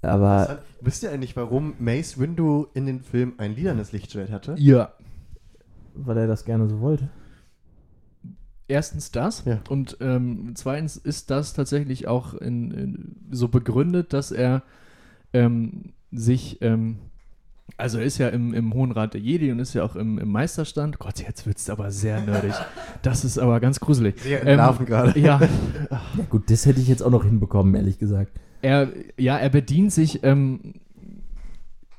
Aber 0.02 0.58
wisst 0.80 1.02
ihr 1.02 1.10
eigentlich, 1.10 1.36
warum 1.36 1.74
Mace 1.78 2.18
Windu 2.18 2.66
in 2.74 2.86
den 2.86 3.00
Film 3.00 3.32
ein 3.38 3.54
lilanes 3.56 3.92
Lichtschwert 3.92 4.30
hatte? 4.30 4.54
ja. 4.58 4.90
Weil 5.96 6.16
er 6.18 6.26
das 6.26 6.44
gerne 6.44 6.68
so 6.68 6.80
wollte. 6.80 7.08
Erstens 8.68 9.12
das 9.12 9.44
Ja. 9.44 9.60
und 9.68 9.96
ähm, 10.00 10.52
zweitens 10.56 10.96
ist 10.96 11.30
das 11.30 11.52
tatsächlich 11.54 12.08
auch 12.08 12.34
in, 12.34 12.70
in, 12.72 13.16
so 13.30 13.46
begründet, 13.48 14.12
dass 14.12 14.32
er 14.32 14.62
ähm, 15.32 15.92
sich, 16.10 16.60
ähm, 16.62 16.98
also 17.76 17.98
er 17.98 18.04
ist 18.04 18.18
ja 18.18 18.28
im, 18.28 18.54
im 18.54 18.74
Hohen 18.74 18.90
Rat 18.90 19.14
der 19.14 19.20
Jedi 19.20 19.52
und 19.52 19.60
ist 19.60 19.74
ja 19.74 19.84
auch 19.84 19.94
im, 19.94 20.18
im 20.18 20.28
Meisterstand. 20.32 20.98
Gott, 20.98 21.20
jetzt 21.20 21.46
wird 21.46 21.58
es 21.58 21.70
aber 21.70 21.92
sehr 21.92 22.20
nerdig. 22.22 22.54
Das 23.02 23.24
ist 23.24 23.38
aber 23.38 23.60
ganz 23.60 23.78
gruselig. 23.78 24.18
Sehr 24.20 24.42
Ähm, 24.42 24.48
entlarven 24.48 24.84
gerade. 24.86 25.16
Ja, 25.18 25.40
Ja 25.90 26.00
gut, 26.28 26.50
das 26.50 26.66
hätte 26.66 26.80
ich 26.80 26.88
jetzt 26.88 27.02
auch 27.02 27.10
noch 27.10 27.24
hinbekommen, 27.24 27.74
ehrlich 27.76 27.98
gesagt. 28.00 28.32
er, 28.62 28.88
ja, 29.16 29.36
er 29.36 29.50
bedient 29.50 29.92
sich 29.92 30.24
ähm, 30.24 30.74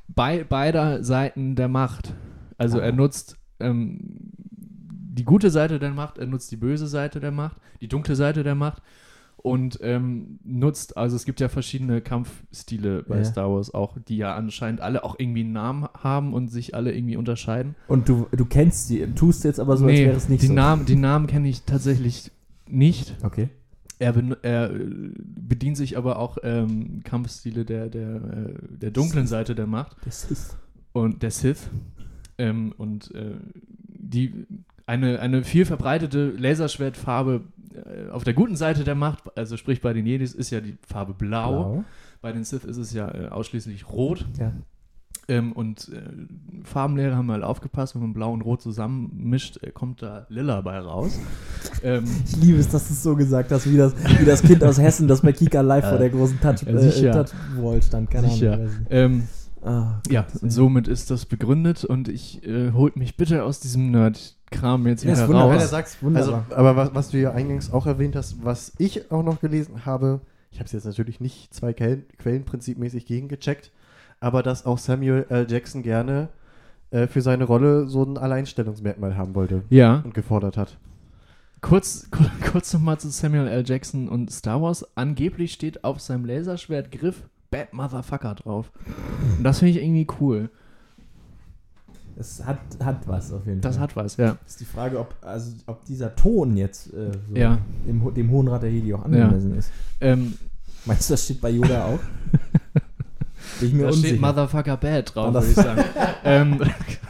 bei 0.10 0.44
beider 0.44 1.02
Seiten 1.04 1.56
der 1.56 1.70
Macht. 1.70 2.14
Also 2.58 2.80
Ah. 2.80 2.84
er 2.86 2.92
nutzt 2.92 3.37
ähm, 3.60 4.00
die 5.18 5.24
gute 5.24 5.50
Seite 5.50 5.80
der 5.80 5.92
Macht, 5.92 6.18
er 6.18 6.28
nutzt 6.28 6.52
die 6.52 6.58
böse 6.58 6.88
Seite 6.88 7.20
der 7.20 7.32
Macht, 7.32 7.58
die 7.82 7.88
dunkle 7.88 8.16
Seite 8.16 8.44
der 8.44 8.56
Macht 8.56 8.82
und 9.38 9.80
ähm, 9.82 10.40
nutzt, 10.44 10.98
also 10.98 11.16
es 11.16 11.26
gibt 11.26 11.40
ja 11.40 11.48
verschiedene 11.50 12.02
Kampfstile 12.02 13.04
bei 13.04 13.18
Ja. 13.18 13.24
Star 13.26 13.52
Wars 13.52 13.74
auch, 13.74 13.98
die 14.08 14.18
ja 14.18 14.36
anscheinend 14.36 14.82
alle 14.82 15.04
auch 15.04 15.16
irgendwie 15.18 15.42
einen 15.42 15.54
Namen 15.54 15.88
haben 16.04 16.34
und 16.34 16.50
sich 16.50 16.76
alle 16.76 16.94
irgendwie 16.94 17.18
unterscheiden. 17.18 17.76
Und 17.88 18.10
du, 18.10 18.28
du 18.32 18.46
kennst 18.46 18.88
sie, 18.88 19.06
tust 19.16 19.44
jetzt 19.44 19.60
aber 19.60 19.78
so, 19.78 19.86
als 19.86 19.96
wäre 19.98 20.16
es 20.16 20.30
nicht 20.30 20.42
die 20.44 20.48
so. 20.48 20.54
Namen, 20.54 20.86
die 20.86 20.96
Namen 20.96 21.28
kenne 21.28 21.50
ich 21.50 21.64
tatsächlich 21.64 22.32
nicht. 22.68 23.16
Okay. 23.24 23.50
Er, 24.00 24.14
er 24.44 24.72
äh, 24.72 24.80
bedient 25.18 25.78
sich 25.78 25.98
aber 25.98 26.20
auch 26.20 26.38
ähm, 26.44 27.02
Kampfstile 27.04 27.66
der, 27.66 27.90
der, 27.90 28.16
äh, 28.16 28.54
der 28.78 28.92
dunklen 28.92 29.26
Seite 29.26 29.56
der 29.56 29.66
Macht 29.66 29.98
Das 30.06 30.30
ist. 30.30 30.58
und 30.94 31.24
der 31.24 31.32
Sith. 31.32 31.70
Ähm, 32.38 32.74
und 32.78 33.14
äh, 33.16 33.36
die, 33.88 34.46
eine, 34.86 35.20
eine 35.20 35.44
viel 35.44 35.66
verbreitete 35.66 36.30
Laserschwertfarbe 36.38 37.42
äh, 37.74 38.10
auf 38.10 38.24
der 38.24 38.34
guten 38.34 38.56
Seite 38.56 38.84
der 38.84 38.96
Macht, 38.96 39.38
also 39.38 39.58
sprich 39.58 39.82
bei 39.82 39.94
den 39.94 40.06
Jedis, 40.06 40.34
ist 40.34 40.50
ja 40.50 40.62
die 40.62 40.78
Farbe 40.88 41.14
Blau. 41.14 41.52
Blau. 41.52 41.84
Bei 42.22 42.32
den 42.32 42.44
Sith 42.44 42.64
ist 42.64 42.78
es 42.78 42.94
ja 42.94 43.14
äh, 43.14 43.28
ausschließlich 43.28 43.90
Rot. 43.90 44.26
Ja. 44.40 44.52
Ähm, 45.30 45.52
und 45.52 45.90
äh, 45.90 46.64
Farbenlehrer 46.64 47.18
haben 47.18 47.26
mal 47.26 47.44
aufgepasst, 47.44 47.96
wenn 47.96 48.02
man 48.02 48.14
Blau 48.14 48.32
und 48.32 48.42
Rot 48.42 48.62
zusammenmischt, 48.62 49.62
äh, 49.62 49.72
kommt 49.72 50.02
da 50.02 50.26
Lila 50.30 50.62
bei 50.62 50.80
raus. 50.80 51.20
ähm, 51.84 52.06
Ich 52.26 52.38
liebe 52.38 52.58
es, 52.60 52.70
dass 52.70 52.88
du 52.88 52.94
es 52.94 53.04
so 53.04 53.14
gesagt 53.16 53.52
hast, 53.52 53.70
wie 53.70 53.76
das, 53.76 53.94
wie 54.20 54.26
das 54.26 54.42
Kind 54.42 54.64
aus 54.64 54.80
Hessen, 54.80 55.08
das 55.08 55.22
bei 55.22 55.34
Kika 55.34 55.60
live 55.60 55.88
vor 55.88 55.98
der 55.98 56.10
großen 56.12 56.40
Touch, 56.40 56.64
äh, 56.66 57.12
Touchwall 57.12 57.82
stand. 57.82 58.10
Keine 58.10 58.30
Sicher. 58.30 58.54
Ahnung. 58.54 58.70
ähm, 58.90 59.24
Ah, 59.68 60.02
Ja, 60.10 60.26
und 60.42 60.52
somit 60.52 60.88
ist 60.88 61.12
das 61.12 61.26
begründet 61.26 61.84
und 61.86 62.08
ich 62.08 62.44
äh, 62.48 62.72
holt 62.72 62.96
mich 62.96 63.18
bitte 63.18 63.44
aus 63.44 63.60
diesem 63.60 63.92
Nerd-Kram 63.92 64.88
jetzt 64.88 65.04
Ja, 65.04 65.14
wieder 65.14 65.28
wunderbar. 65.28 65.50
Wenn 65.50 65.58
er 65.58 65.62
raus. 65.64 65.70
sagt, 65.72 66.02
Wunderbar. 66.04 66.46
also, 66.50 66.56
aber 66.56 66.76
was, 66.76 66.96
was 66.96 67.10
du 67.10 67.20
ja 67.20 67.32
eingangs 67.32 67.72
auch 67.72 67.86
erwähnt 67.86 68.16
hast, 68.16 68.44
was 68.46 68.74
ich 68.78 69.12
auch 69.12 69.24
noch 69.24 69.42
gelesen 69.42 69.86
habe, 69.86 70.22
ich 70.52 70.60
habe 70.60 70.66
es 70.68 70.72
jetzt 70.72 70.86
natürlich 70.86 71.20
nicht 71.20 71.54
zwei 71.54 71.74
Quellen, 71.74 72.06
Quellenprinzipmäßig 72.18 73.06
gegengecheckt, 73.06 73.72
aber 74.20 74.42
dass 74.44 74.66
auch 74.66 74.78
Samuel 74.78 75.26
L. 75.30 75.46
Jackson 75.50 75.84
gerne 75.84 76.30
äh, 76.92 77.08
für 77.08 77.22
seine 77.22 77.44
Rolle 77.44 77.88
so 77.88 78.04
ein 78.04 78.18
Alleinstellungsmerkmal 78.18 79.18
haben 79.18 79.36
wollte 79.36 79.64
Ja, 79.70 80.02
und 80.06 80.14
gefordert 80.14 80.56
hat. 80.58 80.78
kurz, 81.62 82.10
kur- 82.10 82.32
kurz 82.52 82.74
nochmal 82.74 82.98
zu 83.00 83.10
Samuel 83.10 83.48
L. 83.48 83.64
Jackson 83.68 84.08
und 84.08 84.32
Star 84.32 84.62
Wars. 84.62 84.86
Angeblich 84.96 85.52
steht 85.54 85.84
auf 85.84 86.00
seinem 86.00 86.24
Laserschwertgriff 86.26 87.24
Bad 87.50 87.74
Motherfucker 87.74 88.36
drauf. 88.36 88.72
Und 89.38 89.44
das 89.44 89.60
finde 89.60 89.72
ich 89.80 89.84
irgendwie 89.84 90.08
cool. 90.20 90.50
Es 92.20 92.44
hat, 92.44 92.58
hat 92.84 93.08
was 93.08 93.32
auf 93.32 93.46
jeden 93.46 93.62
Das 93.62 93.76
Fall. 93.76 93.84
hat 93.84 93.96
was, 93.96 94.18
ja. 94.18 94.38
ist 94.48 94.60
die 94.60 94.66
Frage, 94.66 95.00
ob, 95.00 95.14
also, 95.22 95.52
ob 95.68 95.86
dieser 95.86 96.16
Ton 96.16 96.58
jetzt 96.58 96.92
äh, 96.94 97.12
so 97.30 97.36
Ja. 97.36 97.60
dem, 97.88 98.04
Ho- 98.04 98.10
dem 98.12 98.32
Hohen 98.32 98.48
Rat 98.48 98.64
der 98.64 98.72
Jedi 98.72 98.94
auch 98.94 99.06
angemessen 99.06 99.56
ist. 99.56 99.72
Ähm, 100.02 100.34
Meinst 100.86 101.10
du, 101.10 101.14
das 101.14 101.26
steht 101.26 101.42
bei 101.42 101.50
Yoda 101.52 101.86
auch? 101.94 102.00
Bin 103.60 103.68
ich 103.70 103.74
mir 103.74 103.84
da 103.84 103.88
unsicher. 103.90 104.08
steht 104.08 104.22
Motherfucker 104.22 104.78
Bad 104.78 105.14
drauf, 105.16 105.34
würde 105.34 105.48
ich 105.48 105.54
sagen. 105.56 105.84
ähm, 106.24 106.60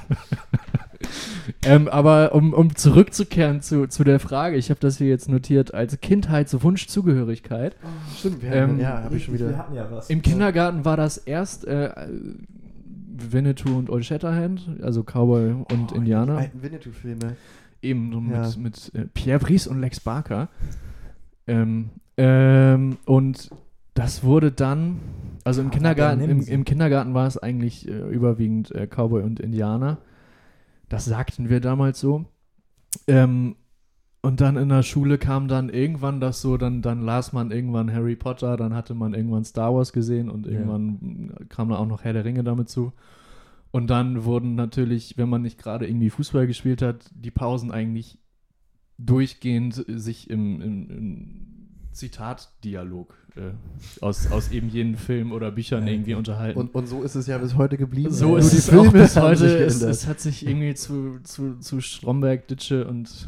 ähm, 1.67 1.88
aber 1.88 2.34
um, 2.34 2.53
um 2.53 2.75
zurückzukehren 2.75 3.62
zu, 3.62 3.88
zu 3.88 4.03
der 4.03 4.19
Frage, 4.19 4.56
ich 4.58 4.69
habe 4.69 4.80
das 4.80 4.97
hier 4.97 5.08
jetzt 5.08 5.30
notiert 5.30 5.73
als 5.73 5.99
Kindheitswunschzugehörigkeit. 6.01 7.75
Stimmt, 8.17 8.41
wir 8.41 8.51
Ähm, 8.51 8.69
haben, 8.69 8.80
ja, 8.80 9.03
habe 9.03 9.17
ich 9.17 9.25
schon 9.25 9.34
wieder. 9.34 9.49
Wir 9.49 9.58
hatten 9.58 9.75
ja 9.75 9.88
was. 9.91 10.10
Im 10.10 10.21
Kindergarten 10.21 10.86
war 10.86 10.97
das 10.97 11.17
erst 11.17 11.65
äh, 11.65 11.91
Winnetou 13.32 13.77
und 13.77 13.89
Old 13.89 14.06
Shatterhand, 14.06 14.67
also 14.82 15.03
Cowboy 15.03 15.51
und 15.51 15.67
Oh, 15.71 15.86
Die 15.91 15.95
Indianer. 15.95 16.38
alten 16.38 16.62
Winnetou-Filme. 16.62 17.36
Eben 17.82 18.12
so 18.12 18.19
mit, 18.21 18.34
Ja. 18.36 18.49
mit 18.58 18.91
äh, 18.95 19.06
Pierre 19.13 19.39
Brice 19.39 19.67
und 19.67 19.80
Lex 19.82 19.99
Barker. 19.99 20.49
Ähm, 21.47 21.89
ähm, 22.17 22.97
und 23.06 23.49
das 23.93 24.23
wurde 24.23 24.51
dann, 24.51 24.99
also 25.43 25.62
im 25.62 25.67
Ah, 25.67 25.71
Kindergarten, 25.71 26.19
der 26.19 26.30
im, 26.30 26.41
im 26.41 26.65
Kindergarten 26.65 27.13
war 27.13 27.27
es 27.27 27.38
eigentlich 27.38 27.88
äh, 27.88 27.91
überwiegend 28.10 28.71
äh, 28.75 28.88
Cowboy 28.88 29.23
und 29.23 29.39
Indianer. 29.39 29.97
Das 30.89 31.06
sagten 31.06 31.50
wir 31.50 31.60
damals 31.60 32.00
so. 32.00 32.26
Ähm, 33.08 33.56
und 34.21 34.41
dann 34.41 34.58
in 34.58 34.69
der 34.69 34.84
Schule 34.84 35.17
kam 35.17 35.47
dann 35.47 35.69
irgendwann 35.69 36.19
das 36.19 36.41
so, 36.41 36.58
dann, 36.58 36.82
dann 36.82 37.02
las 37.02 37.34
man 37.34 37.52
irgendwann 37.52 37.93
Harry 37.93 38.15
Potter, 38.15 38.58
dann 38.58 38.73
hatte 38.73 38.93
man 38.93 39.13
irgendwann 39.13 39.45
Star 39.45 39.73
Wars 39.73 39.93
gesehen 39.93 40.30
und 40.30 40.45
Ja. 40.45 40.54
irgendwann 40.54 41.36
kam 41.50 41.69
da 41.69 41.78
auch 41.78 41.86
noch 41.86 42.04
Herr 42.04 42.13
der 42.13 42.26
Ringe 42.26 42.43
damit 42.43 42.69
zu. 42.69 42.93
Und 43.71 43.89
dann 43.89 44.23
wurden 44.23 44.56
natürlich, 44.56 45.17
wenn 45.17 45.30
man 45.30 45.41
nicht 45.41 45.60
gerade 45.60 45.88
irgendwie 45.88 46.10
Fußball 46.10 46.47
gespielt 46.47 46.82
hat, 46.82 47.10
die 47.13 47.32
Pausen 47.32 47.71
eigentlich 47.71 48.17
durchgehend 48.97 49.86
sich 49.88 50.30
im, 50.30 50.62
im, 50.62 50.89
im 50.89 51.57
Zitatdialog 51.97 53.13
äh, 53.36 53.41
aus, 54.01 54.31
aus 54.31 54.51
eben 54.51 54.69
jenen 54.69 54.95
Filmen 54.95 55.31
oder 55.31 55.51
Büchern 55.51 55.86
Ja, 55.88 55.93
irgendwie 55.93 56.13
unterhalten. 56.15 56.60
Und, 56.60 56.73
und 56.75 56.88
so 56.88 57.03
ist 57.03 57.15
es 57.15 57.27
ja 57.27 57.38
bis 57.38 57.55
heute 57.55 57.77
geblieben. 57.77 58.12
so 58.13 58.29
Nur 58.29 58.39
ist 58.39 58.53
die 58.53 58.57
es 58.57 58.69
auch 58.69 58.83
Filme 58.83 58.91
bis 58.91 59.15
haben 59.17 59.27
heute. 59.27 59.57
Es, 59.65 59.81
es 59.81 60.07
hat 60.07 60.19
sich 60.19 60.45
irgendwie 60.47 60.73
zu, 60.75 61.19
zu, 61.23 61.55
zu 61.60 61.81
Stromberg, 61.81 62.47
Ditsche 62.47 62.88
und 62.88 63.27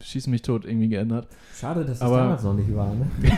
Schieß 0.00 0.28
mich 0.28 0.42
tot 0.42 0.64
irgendwie 0.64 0.88
geändert. 0.88 1.26
Schade, 1.58 1.80
dass 1.80 1.98
das 1.98 2.02
Aber- 2.02 2.18
damals 2.18 2.42
noch 2.44 2.54
nicht 2.54 2.72
war, 2.74 2.94
ne? 2.94 3.10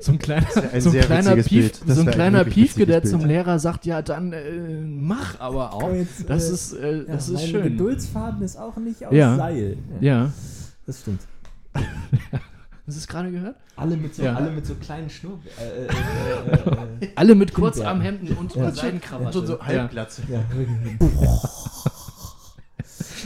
So 0.00 0.12
ein 0.12 0.18
kleiner, 0.18 0.46
ein 0.72 0.80
so 0.80 0.90
ein 0.90 1.00
kleiner, 1.00 1.36
Pief, 1.36 1.72
so 1.86 2.00
ein 2.00 2.06
kleiner 2.06 2.44
Piefke, 2.44 2.86
der 2.86 3.02
zum. 3.02 3.24
Lehrer 3.26 3.58
sagt, 3.58 3.84
ja, 3.84 4.00
dann 4.00 4.32
äh, 4.32 4.80
mach 4.80 5.38
aber 5.40 5.74
auch. 5.74 5.92
Jetzt, 5.92 6.30
Das 6.30 6.48
äh, 6.48 6.54
ist, 6.54 6.72
äh, 6.72 6.96
ja, 6.98 7.02
das 7.04 7.28
ist 7.28 7.34
mein 7.34 7.46
schön. 7.48 7.62
Geduldsfaden 7.64 8.42
ist 8.42 8.56
auch 8.56 8.76
nicht 8.76 9.04
aus 9.04 9.12
Ja. 9.12 9.36
Seil. 9.36 9.76
Ja. 10.00 10.32
Das 10.86 11.00
stimmt. 11.00 11.20
Hast 12.88 12.96
du 12.96 13.00
es 13.00 13.06
gerade 13.06 13.30
gehört? 13.30 13.56
Alle 13.76 13.98
mit 13.98 14.14
so, 14.14 14.22
Ja. 14.22 14.34
alle 14.34 14.50
mit 14.50 14.64
so 14.64 14.74
kleinen 14.74 15.10
Schnurr... 15.10 15.38
Äh, 15.60 15.62
äh, 15.62 15.86
äh, 15.86 17.04
äh, 17.04 17.10
Alle 17.16 17.34
mit. 17.34 17.52
Kurzarmhemden 17.52 18.34
und 18.34 18.54
Ja. 18.54 18.64
ja. 18.64 18.70
Seidenkrawatte. 18.72 19.32
schon 19.34 19.46
so 19.46 19.58
ja. 19.58 19.66
halbglatze. 19.66 20.22
ja. 20.26 20.42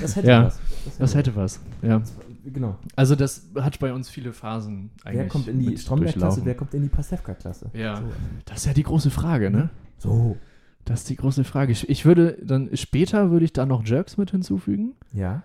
Das 0.00 0.16
hätte 0.16 0.26
Ja, 0.28 0.46
was. 0.46 0.58
Das 0.98 1.14
hätte 1.14 1.36
was. 1.36 1.60
Ja. 1.80 2.00
was. 2.00 2.12
Genau. 2.44 2.76
Also 2.96 3.14
das 3.14 3.46
hat 3.54 3.78
bei 3.78 3.92
uns 3.92 4.10
viele 4.10 4.32
Phasen 4.32 4.90
eigentlich 5.04 5.20
Wer 5.20 5.28
kommt 5.28 5.46
in 5.46 5.60
die 5.60 5.78
Stromberg-Klasse, 5.78 6.44
wer 6.44 6.56
kommt 6.56 6.74
in 6.74 6.82
die 6.82 6.88
Pastewka-Klasse? 6.88 7.70
Ja. 7.72 7.98
So. 7.98 8.02
Das 8.46 8.58
ist 8.58 8.66
ja 8.66 8.72
die 8.72 8.82
große 8.82 9.10
Frage, 9.10 9.48
ne? 9.50 9.70
so. 9.98 10.36
Das 10.84 11.02
ist 11.02 11.10
die 11.10 11.16
große 11.16 11.44
Frage. 11.44 11.70
Ich, 11.70 11.88
ich 11.88 12.04
würde 12.04 12.36
dann 12.42 12.76
später 12.76 13.30
würde 13.30 13.44
ich 13.44 13.52
da 13.52 13.64
noch 13.64 13.86
Jerks 13.86 14.16
mit 14.16 14.32
hinzufügen. 14.32 14.96
Ja. 15.12 15.44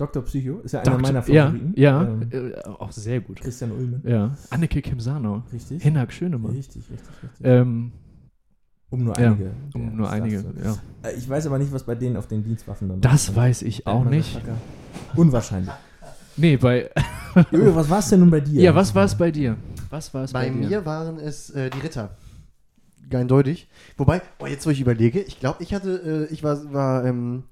Dr. 0.00 0.22
Psycho 0.24 0.60
ist 0.60 0.72
ja 0.72 0.80
einer 0.80 0.92
Doktor- 0.92 1.12
meiner 1.12 1.28
ja, 1.28 1.44
Favoriten. 1.46 1.72
ja, 1.76 2.02
Ähm, 2.02 2.28
äh, 2.32 2.58
auch 2.68 2.90
sehr 2.92 3.20
gut. 3.20 3.40
Christian 3.40 3.70
Ullmann. 3.72 4.02
Ja. 4.04 4.36
Anneke 4.50 4.80
Kimsano. 4.82 5.42
Richtig. 5.52 5.82
Hinak 5.82 6.12
Schönemann. 6.12 6.52
Richtig, 6.52 6.82
richtig, 6.90 7.08
richtig. 7.22 7.40
Ähm, 7.46 7.92
um 8.88 9.04
nur 9.04 9.18
ja, 9.20 9.28
einige. 9.32 9.50
um 9.74 9.82
der 9.86 9.90
nur 9.92 10.10
einige. 10.10 10.44
Ja. 10.64 10.76
Äh, 11.08 11.14
Ich 11.16 11.28
weiß 11.28 11.46
aber 11.46 11.58
nicht, 11.58 11.70
was 11.72 11.84
bei 11.84 11.94
denen 11.94 12.16
auf 12.16 12.26
den 12.26 12.42
Dienstwaffen 12.42 12.88
dann 12.88 13.00
Das 13.00 13.36
weiß 13.36 13.62
ich 13.62 13.86
auch 13.86 14.04
nicht. 14.04 14.40
Unwahrscheinlich. 15.14 15.70
Nee, 16.36 16.56
bei. 16.56 16.90
Jojo, 17.50 17.74
was 17.76 17.88
war 17.90 17.98
es 17.98 18.08
denn 18.08 18.20
nun 18.20 18.30
bei 18.30 18.40
dir? 18.40 18.60
Ja, 18.62 18.74
was 18.74 18.94
war 18.94 19.04
es 19.04 19.14
bei 19.14 19.30
dir? 19.30 19.56
Was 19.90 20.12
war 20.14 20.24
es 20.24 20.32
bei, 20.32 20.48
Bei 20.48 20.54
dir? 20.54 20.66
mir 20.68 20.86
waren 20.86 21.18
es 21.18 21.50
äh, 21.50 21.68
die 21.70 21.78
Ritter. 21.80 22.16
Eindeutig. 23.12 23.68
Wobei, 23.96 24.22
oh, 24.38 24.46
jetzt 24.46 24.64
wo 24.66 24.70
ich 24.70 24.80
überlege, 24.80 25.20
ich 25.20 25.40
glaube, 25.40 25.62
ich 25.62 25.74
hatte, 25.74 26.26
äh, 26.30 26.32
ich 26.32 26.42
war, 26.44 26.72
war, 26.72 27.04
ähm, 27.04 27.42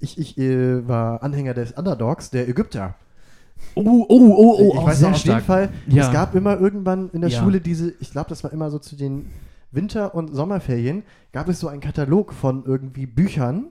ich, 0.00 0.18
ich 0.18 0.38
äh, 0.38 0.86
war 0.86 1.22
Anhänger 1.22 1.54
des 1.54 1.72
Underdogs, 1.72 2.30
der 2.30 2.48
Ägypter. 2.48 2.94
Oh, 3.74 3.82
oh, 3.84 4.04
oh, 4.08 4.56
oh, 4.58 4.70
ich 4.72 4.78
auch 4.78 4.86
weiß 4.86 4.98
sehr 4.98 5.08
noch, 5.08 5.14
auf 5.16 5.20
stark. 5.20 5.36
jeden 5.36 5.46
Fall, 5.46 5.68
Ja. 5.86 6.06
es 6.06 6.12
gab 6.12 6.34
immer 6.34 6.58
irgendwann 6.60 7.10
in 7.10 7.20
der 7.22 7.30
Ja. 7.30 7.40
Schule 7.42 7.60
diese, 7.60 7.92
ich 8.00 8.10
glaube, 8.12 8.28
das 8.28 8.44
war 8.44 8.52
immer 8.52 8.70
so 8.70 8.78
zu 8.78 8.96
den 8.96 9.30
Winter- 9.72 10.14
und 10.14 10.34
Sommerferien, 10.34 11.02
gab 11.32 11.48
es 11.48 11.60
so 11.60 11.68
einen 11.68 11.80
Katalog 11.80 12.32
von 12.32 12.64
irgendwie 12.64 13.06
Büchern, 13.06 13.66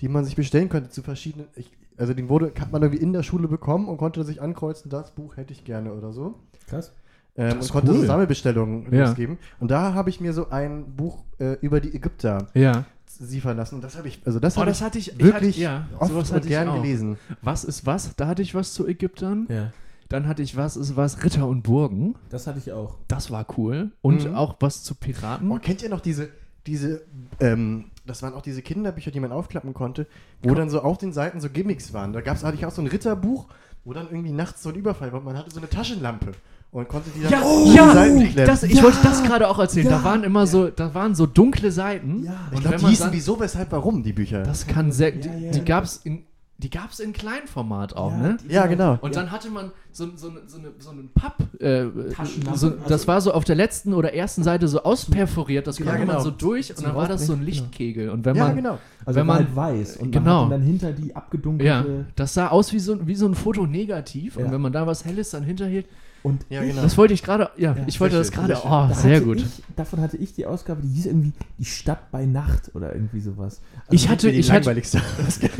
die 0.00 0.08
man 0.08 0.24
sich 0.24 0.36
bestellen 0.36 0.68
könnte 0.68 0.90
zu 0.90 1.02
verschiedenen, 1.02 1.46
ich, 1.56 1.70
also 1.96 2.12
den 2.14 2.28
wurde, 2.28 2.52
hat 2.60 2.72
man 2.72 2.82
irgendwie 2.82 3.02
in 3.02 3.12
der 3.12 3.22
Schule 3.22 3.48
bekommen 3.48 3.88
und 3.88 3.96
konnte 3.96 4.24
sich 4.24 4.42
ankreuzen, 4.42 4.90
das 4.90 5.10
Buch 5.12 5.36
hätte 5.36 5.52
ich 5.52 5.64
gerne 5.64 5.92
oder 5.94 6.12
so. 6.12 6.34
Krass. 6.66 6.92
Ähm, 7.36 7.58
und 7.60 7.68
konnte 7.70 7.90
cool. 7.92 7.98
so 8.00 8.06
Sammelbestellungen 8.06 8.92
Ja. 8.92 9.06
losgeben. 9.06 9.38
Und 9.58 9.70
da 9.70 9.94
habe 9.94 10.08
ich 10.10 10.20
mir 10.20 10.32
so 10.32 10.50
ein 10.50 10.94
Buch 10.96 11.24
äh, 11.40 11.54
über 11.62 11.80
die 11.80 11.94
Ägypter 11.94 12.48
Ja. 12.54 12.84
Liefern 13.20 13.56
lassen. 13.56 13.76
Und 13.76 13.84
das 13.84 13.96
habe 13.96 14.08
ich, 14.08 14.20
also 14.24 14.38
das 14.40 14.56
Oh, 14.58 14.64
das 14.64 14.78
ich 14.78 14.82
hatte 14.84 14.98
ich 14.98 15.12
ich 15.12 15.18
wirklich 15.18 15.56
hatte, 15.56 15.60
ja, 15.62 15.88
oft 15.98 16.10
sowas 16.12 16.30
und 16.30 16.44
ich 16.44 16.48
gern 16.48 16.74
gelesen. 16.82 17.18
Was 17.42 17.64
ist 17.64 17.86
was? 17.86 18.14
Da 18.16 18.26
hatte 18.26 18.42
ich 18.42 18.54
was 18.54 18.72
zu 18.74 18.86
Ägyptern. 18.86 19.46
Ja. 19.48 19.72
Dann 20.08 20.28
hatte 20.28 20.42
ich 20.42 20.56
was 20.56 20.76
ist 20.76 20.96
was 20.96 21.24
Ritter 21.24 21.46
und 21.48 21.62
Burgen. 21.62 22.14
Das 22.30 22.46
hatte 22.46 22.58
ich 22.58 22.72
auch. 22.72 22.98
Das 23.08 23.30
war 23.30 23.46
cool. 23.56 23.90
Und 24.02 24.28
Mhm. 24.28 24.34
auch 24.34 24.56
was 24.60 24.82
zu 24.82 24.94
Piraten. 24.94 25.50
Oh, 25.50 25.58
kennt 25.58 25.82
ihr 25.82 25.88
noch 25.88 26.00
diese, 26.00 26.28
diese, 26.66 27.02
ähm, 27.40 27.86
das 28.06 28.22
waren 28.22 28.34
auch 28.34 28.42
diese 28.42 28.60
Kinderbücher, 28.62 29.10
die 29.10 29.20
man 29.20 29.32
aufklappen 29.32 29.72
konnte, 29.74 30.06
wo 30.42 30.54
dann 30.54 30.68
so 30.70 30.82
auf 30.82 30.98
den 30.98 31.12
Seiten 31.12 31.40
so 31.40 31.48
Gimmicks 31.48 31.92
waren. 31.94 32.12
Da 32.12 32.20
gab's, 32.20 32.44
hatte 32.44 32.56
ich 32.56 32.66
auch 32.66 32.70
so 32.70 32.82
ein 32.82 32.86
Ritterbuch, 32.88 33.46
wo 33.84 33.92
dann 33.94 34.06
irgendwie 34.10 34.32
nachts 34.32 34.62
so 34.62 34.68
ein 34.68 34.74
Überfall 34.74 35.12
war. 35.12 35.20
Man 35.20 35.36
hatte 35.38 35.50
so 35.50 35.58
eine 35.58 35.68
Taschenlampe 35.70 36.32
und 36.74 36.88
konnte 36.88 37.08
die 37.14 37.22
dann 37.22 37.30
Ja, 37.32 37.40
die 37.40 37.74
ja, 37.74 37.92
Seiten 37.94 38.18
klemmen. 38.28 38.46
das, 38.46 38.62
ich 38.64 38.74
Ja. 38.74 38.82
wollte 38.82 38.98
das 39.02 39.22
gerade 39.22 39.48
auch 39.48 39.58
erzählen. 39.58 39.86
Ja. 39.86 39.98
Da 39.98 40.04
waren 40.04 40.24
immer 40.24 40.46
so, 40.46 40.68
da 40.68 40.92
waren 40.92 41.14
so 41.14 41.24
dunkle 41.26 41.70
Seiten. 41.72 42.24
Ja. 42.24 42.32
ich 42.50 42.56
Und 42.56 42.60
glaube, 42.62 42.76
die 42.76 42.82
man 42.82 42.90
hießen 42.90 43.08
wieso, 43.12 43.40
weshalb, 43.40 43.72
warum, 43.72 44.02
die 44.02 44.12
Bücher. 44.12 44.42
das 44.42 44.66
kann 44.66 44.92
sehr, 44.92 45.14
Ja, 45.14 45.20
die, 45.20 45.44
ja. 45.46 45.50
die 45.52 45.64
gab's 45.64 46.00
in, 46.04 46.24
die 46.58 46.70
gab's 46.70 47.00
in 47.00 47.12
Kleinformat 47.12 47.96
auch, 47.96 48.10
Ja, 48.12 48.16
ne? 48.18 48.36
ja, 48.48 48.66
genau. 48.66 48.98
Und 49.02 49.14
Ja. 49.14 49.22
dann 49.22 49.30
hatte 49.32 49.50
man 49.50 49.70
so, 49.92 50.06
so, 50.16 50.30
so, 50.46 50.58
eine, 50.58 50.68
so 50.78 50.90
einen 50.90 51.10
Papp, 51.14 51.36
äh, 51.60 51.86
Taschenlampe, 52.12 52.58
so, 52.58 52.68
also- 52.68 52.70
das 52.88 53.06
war 53.08 53.20
so 53.20 53.32
auf 53.32 53.44
der 53.44 53.54
letzten 53.56 53.92
oder 53.94 54.12
ersten 54.14 54.42
Seite 54.42 54.66
so 54.68 54.82
ausperforiert, 54.82 55.66
das 55.68 55.78
Ja, 55.78 55.84
konnte 55.86 56.00
genau. 56.00 56.14
man 56.14 56.22
so 56.22 56.30
durch 56.30 56.76
und 56.76 56.84
dann 56.84 56.94
war 56.96 57.06
das 57.08 57.26
so 57.26 57.32
ein 57.34 57.38
Rausbrechen, 57.40 57.62
Lichtkegel. 57.66 58.08
Und 58.10 58.24
wenn 58.24 58.34
ja, 58.36 58.46
man, 58.46 58.56
genau. 58.56 58.78
Also 59.04 59.20
Wenn 59.20 59.26
war 59.28 59.36
man- 59.36 59.46
halt 59.46 59.56
weiß. 59.56 59.96
Und 59.98 60.10
genau. 60.12 60.42
man 60.42 60.50
dann 60.50 60.60
dahinter 60.60 60.92
die 60.92 61.14
abgedunkelte. 61.14 61.64
ja, 61.68 61.84
das 62.16 62.34
sah 62.34 62.48
aus 62.48 62.72
wie 62.72 62.78
so, 62.80 63.06
wie 63.06 63.14
so 63.14 63.26
ein 63.26 63.34
Foto 63.34 63.66
negativ. 63.66 64.36
Ja. 64.36 64.44
Und 64.46 64.52
wenn 64.52 64.60
man 64.60 64.72
da 64.72 64.86
was 64.86 65.04
Helles 65.04 65.30
dann 65.30 65.42
hinterhielt, 65.44 65.86
Und 66.24 66.46
Ja, 66.48 66.62
genau. 66.64 66.80
das 66.80 66.96
wollte 66.96 67.12
ich 67.12 67.22
gerade, 67.22 67.50
ja, 67.58 67.76
Ja, 67.76 67.84
ich 67.86 68.00
wollte 68.00 68.16
das 68.16 68.32
gerade, 68.32 68.54
oh, 68.64 68.68
da 68.88 68.94
sehr 68.94 69.20
gut. 69.20 69.36
Ich, 69.42 69.62
davon 69.76 70.00
hatte 70.00 70.16
ich 70.16 70.32
die 70.34 70.46
Ausgabe, 70.46 70.80
die 70.80 70.88
hieß 70.88 71.04
irgendwie 71.04 71.32
Die 71.58 71.66
Stadt 71.66 72.10
bei 72.10 72.24
Nacht 72.24 72.74
oder 72.74 72.94
irgendwie 72.94 73.20
sowas. 73.20 73.60
Also 73.82 73.86
Ich 73.90 74.08
hatte, 74.08 74.30
ich 74.30 74.50
hatte, 74.50 74.72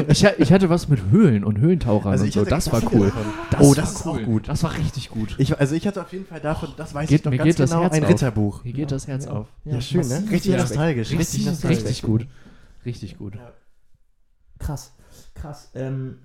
ich, 0.08 0.24
ich 0.38 0.52
hatte 0.52 0.70
was 0.70 0.88
mit 0.88 1.02
Höhlen 1.10 1.44
und 1.44 1.58
Höhlentauchern 1.58 2.12
Also 2.12 2.24
und 2.24 2.32
so. 2.32 2.44
Das 2.46 2.72
war 2.72 2.80
cool. 2.94 3.12
Das 3.50 3.60
Oh, 3.60 3.68
war 3.68 3.74
das 3.74 3.92
ist 3.92 4.06
auch 4.06 4.16
cool. 4.16 4.22
gut. 4.24 4.48
Das 4.48 4.62
war 4.62 4.74
richtig 4.78 5.10
gut. 5.10 5.34
Ich, 5.36 5.58
also 5.60 5.74
ich 5.74 5.86
hatte 5.86 6.00
auf 6.00 6.10
jeden 6.14 6.24
Fall 6.24 6.40
davon, 6.40 6.70
das 6.78 6.94
weiß 6.94 7.10
Geht- 7.10 7.20
ich 7.20 7.24
noch 7.26 7.32
mir 7.32 7.36
ganz 7.38 7.48
geht 7.50 7.60
das 7.60 7.70
genau, 7.70 7.82
Herz 7.82 7.92
ein 7.94 8.04
auf. 8.04 8.08
Ritterbuch. 8.10 8.62
Hier 8.62 8.72
geht 8.72 8.90
das 8.90 9.06
Herz 9.06 9.26
auf. 9.26 9.48
Ja, 9.66 9.80
schön, 9.82 10.08
ne? 10.08 10.24
Richtig 10.30 10.56
nostalgisch. 10.56 11.10
Richtig 11.10 11.20
Richtig, 11.20 11.46
nostalgisch. 11.46 11.78
richtig 11.80 12.02
gut. 12.02 12.26
Richtig 12.86 13.18
gut. 13.18 13.34
Krass, 14.58 14.92
krass. 15.34 15.70
Ähm, 15.74 16.18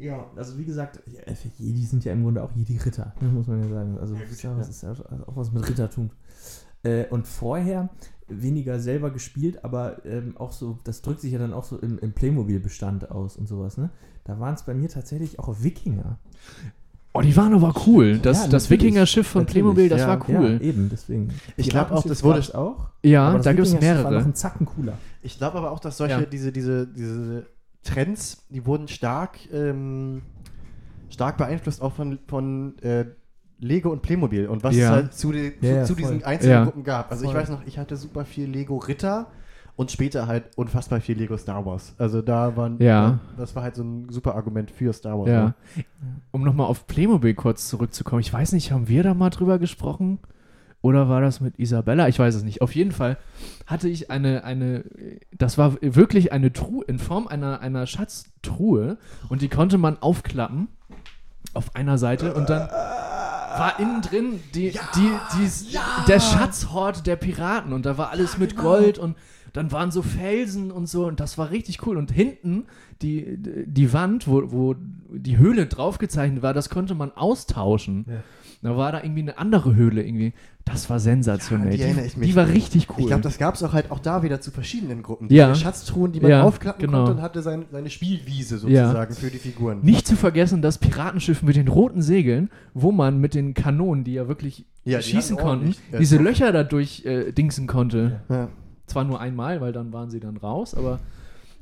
ja, 0.00 0.26
also 0.36 0.58
wie 0.58 0.64
gesagt, 0.64 1.00
ja, 1.06 1.20
Jedi 1.58 1.84
sind 1.84 2.04
ja 2.04 2.12
im 2.12 2.22
Grunde 2.22 2.42
auch 2.42 2.50
Jedi-Ritter, 2.54 3.12
ne, 3.20 3.28
muss 3.28 3.46
man 3.46 3.62
ja 3.62 3.68
sagen. 3.68 3.98
Also 3.98 4.14
das 4.14 4.30
ist 4.30 4.42
ja, 4.42 4.54
das 4.56 4.68
ist 4.68 4.82
ja 4.82 4.92
auch 5.26 5.36
was 5.36 5.52
mit 5.52 5.68
Rittertum. 5.68 6.10
Äh, 6.82 7.04
und 7.10 7.26
vorher 7.28 7.90
weniger 8.28 8.78
selber 8.80 9.10
gespielt, 9.10 9.64
aber 9.64 10.04
ähm, 10.06 10.36
auch 10.38 10.52
so, 10.52 10.78
das 10.84 11.02
drückt 11.02 11.20
sich 11.20 11.32
ja 11.32 11.38
dann 11.38 11.52
auch 11.52 11.64
so 11.64 11.78
im, 11.78 11.98
im 11.98 12.12
Playmobil-Bestand 12.12 13.10
aus 13.10 13.36
und 13.36 13.46
sowas, 13.48 13.76
ne? 13.76 13.90
Da 14.24 14.38
waren 14.38 14.54
es 14.54 14.62
bei 14.62 14.72
mir 14.74 14.88
tatsächlich 14.88 15.38
auch 15.38 15.62
Wikinger. 15.62 16.18
Oh, 17.12 17.22
die 17.22 17.36
waren 17.36 17.52
aber 17.54 17.74
cool. 17.86 18.18
Das, 18.18 18.44
Ja, 18.44 18.48
das. 18.48 18.70
Wikinger-Schiff 18.70 19.26
von 19.26 19.42
Natürlich, 19.42 19.54
Playmobil, 19.62 19.88
das 19.88 20.02
ja. 20.02 20.08
war 20.08 20.28
cool. 20.28 20.52
Ja, 20.52 20.60
eben, 20.60 20.88
deswegen. 20.90 21.30
Ich 21.56 21.68
glaube 21.68 21.90
auch, 21.92 22.04
das 22.04 22.22
wurde- 22.22 22.56
auch. 22.56 22.88
Ja, 23.02 23.26
aber 23.28 23.38
das 23.38 23.44
da 23.46 23.52
gibt 23.52 23.66
es 23.66 23.72
Wikinger-Schiff 23.74 24.04
War 24.04 24.04
noch 24.04 24.10
mehrere. 24.18 24.28
ein 24.30 24.34
Zacken 24.36 24.66
cooler. 24.66 24.96
Ich 25.22 25.36
glaube 25.36 25.58
aber 25.58 25.72
auch, 25.72 25.80
dass 25.80 25.96
solche, 25.96 26.20
Ja. 26.20 26.24
diese, 26.26 26.52
diese, 26.52 26.86
diese 26.86 27.46
Trends, 27.82 28.44
die 28.50 28.66
wurden 28.66 28.88
stark, 28.88 29.38
ähm, 29.52 30.22
stark 31.08 31.36
beeinflusst 31.38 31.80
auch 31.82 31.92
von, 31.92 32.18
von 32.26 32.78
äh, 32.82 33.06
Lego 33.58 33.90
und 33.90 34.02
Playmobil 34.02 34.46
und 34.46 34.62
was 34.64 34.76
Ja. 34.76 34.86
es 34.86 34.90
halt 34.90 35.14
zu, 35.14 35.32
den, 35.32 35.52
Ja, 35.60 35.84
zu, 35.84 35.94
zu 35.94 36.00
diesen 36.00 36.22
einzelnen 36.24 36.52
Ja. 36.52 36.64
Gruppen 36.64 36.84
gab. 36.84 37.10
Also 37.10 37.24
ich 37.24 37.30
Voll. 37.30 37.40
weiß 37.40 37.48
noch, 37.50 37.66
ich 37.66 37.78
hatte 37.78 37.96
super 37.96 38.24
viel 38.24 38.48
Lego 38.48 38.76
Ritter 38.78 39.26
und 39.76 39.90
später 39.90 40.26
halt 40.26 40.44
unfassbar 40.56 41.00
viel 41.00 41.16
Lego 41.18 41.36
Star 41.36 41.64
Wars. 41.64 41.94
Also 41.98 42.20
da 42.22 42.56
waren, 42.56 42.78
Ja. 42.80 43.18
das 43.36 43.54
war 43.56 43.62
halt 43.62 43.74
so 43.76 43.82
ein 43.82 44.08
super 44.10 44.34
Argument 44.34 44.70
für 44.70 44.92
Star 44.92 45.18
Wars. 45.18 45.28
Ja. 45.30 45.44
ne? 45.46 45.54
Um 46.32 46.42
nochmal 46.42 46.66
auf 46.66 46.86
Playmobil 46.86 47.34
kurz 47.34 47.68
zurückzukommen. 47.68 48.20
Ich 48.20 48.32
weiß 48.32 48.52
nicht, 48.52 48.72
haben 48.72 48.88
wir 48.88 49.02
da 49.02 49.14
mal 49.14 49.30
drüber 49.30 49.58
gesprochen? 49.58 50.18
Oder 50.82 51.08
war 51.08 51.20
das 51.20 51.40
mit 51.40 51.58
Isabella? 51.58 52.08
Ich 52.08 52.18
weiß 52.18 52.34
es 52.34 52.42
nicht. 52.42 52.62
Auf 52.62 52.74
jeden 52.74 52.92
Fall 52.92 53.18
hatte 53.66 53.88
ich 53.88 54.10
eine, 54.10 54.44
eine, 54.44 54.84
das 55.36 55.58
war 55.58 55.76
wirklich 55.80 56.32
eine 56.32 56.52
Truhe, 56.52 56.84
in 56.86 56.98
Form 56.98 57.26
einer, 57.28 57.60
einer 57.60 57.86
Schatztruhe 57.86 58.96
und 59.28 59.42
die 59.42 59.48
konnte 59.48 59.76
man 59.76 59.98
aufklappen 60.00 60.68
auf 61.52 61.74
einer 61.74 61.98
Seite 61.98 62.34
und 62.34 62.48
dann 62.48 62.68
war 62.70 63.78
innen 63.78 64.00
drin 64.00 64.40
die, 64.54 64.70
die, 64.70 65.12
die, 65.34 65.78
der 66.06 66.20
Schatzhort 66.20 67.06
der 67.06 67.16
Piraten 67.16 67.72
und 67.72 67.84
da 67.84 67.98
war 67.98 68.10
alles 68.10 68.38
mit 68.38 68.56
Gold 68.56 68.98
und 68.98 69.16
dann 69.52 69.72
waren 69.72 69.90
so 69.90 70.02
Felsen 70.02 70.70
und 70.70 70.88
so 70.88 71.06
und 71.06 71.20
das 71.20 71.36
war 71.36 71.50
richtig 71.50 71.84
cool 71.86 71.96
und 71.96 72.12
hinten 72.12 72.66
die, 73.02 73.36
die 73.66 73.92
Wand, 73.92 74.28
wo, 74.28 74.52
wo 74.52 74.76
die 75.10 75.36
Höhle 75.38 75.66
draufgezeichnet 75.66 76.42
war, 76.42 76.54
das 76.54 76.70
konnte 76.70 76.94
man 76.94 77.10
austauschen. 77.12 78.04
Ja. 78.62 78.70
Da 78.70 78.76
war 78.76 78.92
da 78.92 79.02
irgendwie 79.02 79.22
eine 79.22 79.38
andere 79.38 79.74
Höhle 79.74 80.02
irgendwie. 80.04 80.32
Das 80.66 80.90
war 80.90 81.00
sensationell. 81.00 81.70
Ja, 81.70 81.76
die 81.76 81.82
erinnere 81.82 82.02
die, 82.02 82.06
ich 82.08 82.16
mich. 82.18 82.28
die 82.28 82.36
war 82.36 82.46
richtig 82.48 82.88
cool. 82.90 82.96
Ich 83.00 83.06
glaube, 83.06 83.22
das 83.22 83.38
gab 83.38 83.54
es 83.54 83.62
auch 83.62 83.72
halt 83.72 83.90
auch 83.90 83.98
da 83.98 84.22
wieder 84.22 84.40
zu 84.40 84.50
verschiedenen 84.50 85.02
Gruppen. 85.02 85.28
Ja. 85.32 85.48
Diese 85.48 85.60
Schatztruhen, 85.62 86.12
die 86.12 86.20
man 86.20 86.30
Ja, 86.30 86.42
aufklappen 86.42 86.84
genau. 86.84 86.98
konnte 87.04 87.12
und 87.12 87.22
hatte 87.22 87.40
sein, 87.42 87.64
seine 87.72 87.88
Spielwiese 87.90 88.56
Ja. 88.68 88.84
sozusagen 88.86 89.14
für 89.14 89.30
die 89.30 89.38
Figuren. 89.38 89.78
Nicht 89.82 90.06
zu 90.06 90.14
vergessen 90.16 90.60
das 90.62 90.78
Piratenschiff 90.78 91.42
mit 91.42 91.56
den 91.56 91.68
roten 91.68 92.02
Segeln, 92.02 92.50
wo 92.74 92.92
man 92.92 93.18
mit 93.18 93.34
den 93.34 93.54
Kanonen, 93.54 94.04
die 94.04 94.12
ja 94.12 94.28
wirklich 94.28 94.66
Ja, 94.84 94.98
die 94.98 95.04
schießen 95.04 95.36
konnten, 95.38 95.74
ja, 95.92 95.98
diese. 95.98 96.18
Löcher 96.18 96.52
dadurch 96.52 97.04
äh, 97.06 97.32
dingsen 97.32 97.66
konnte. 97.66 98.20
Ja. 98.28 98.48
Zwar 98.86 99.04
nur 99.04 99.20
einmal, 99.20 99.60
weil 99.60 99.72
dann 99.72 99.92
waren 99.92 100.10
sie 100.10 100.20
dann 100.20 100.36
raus, 100.36 100.74
aber 100.74 100.98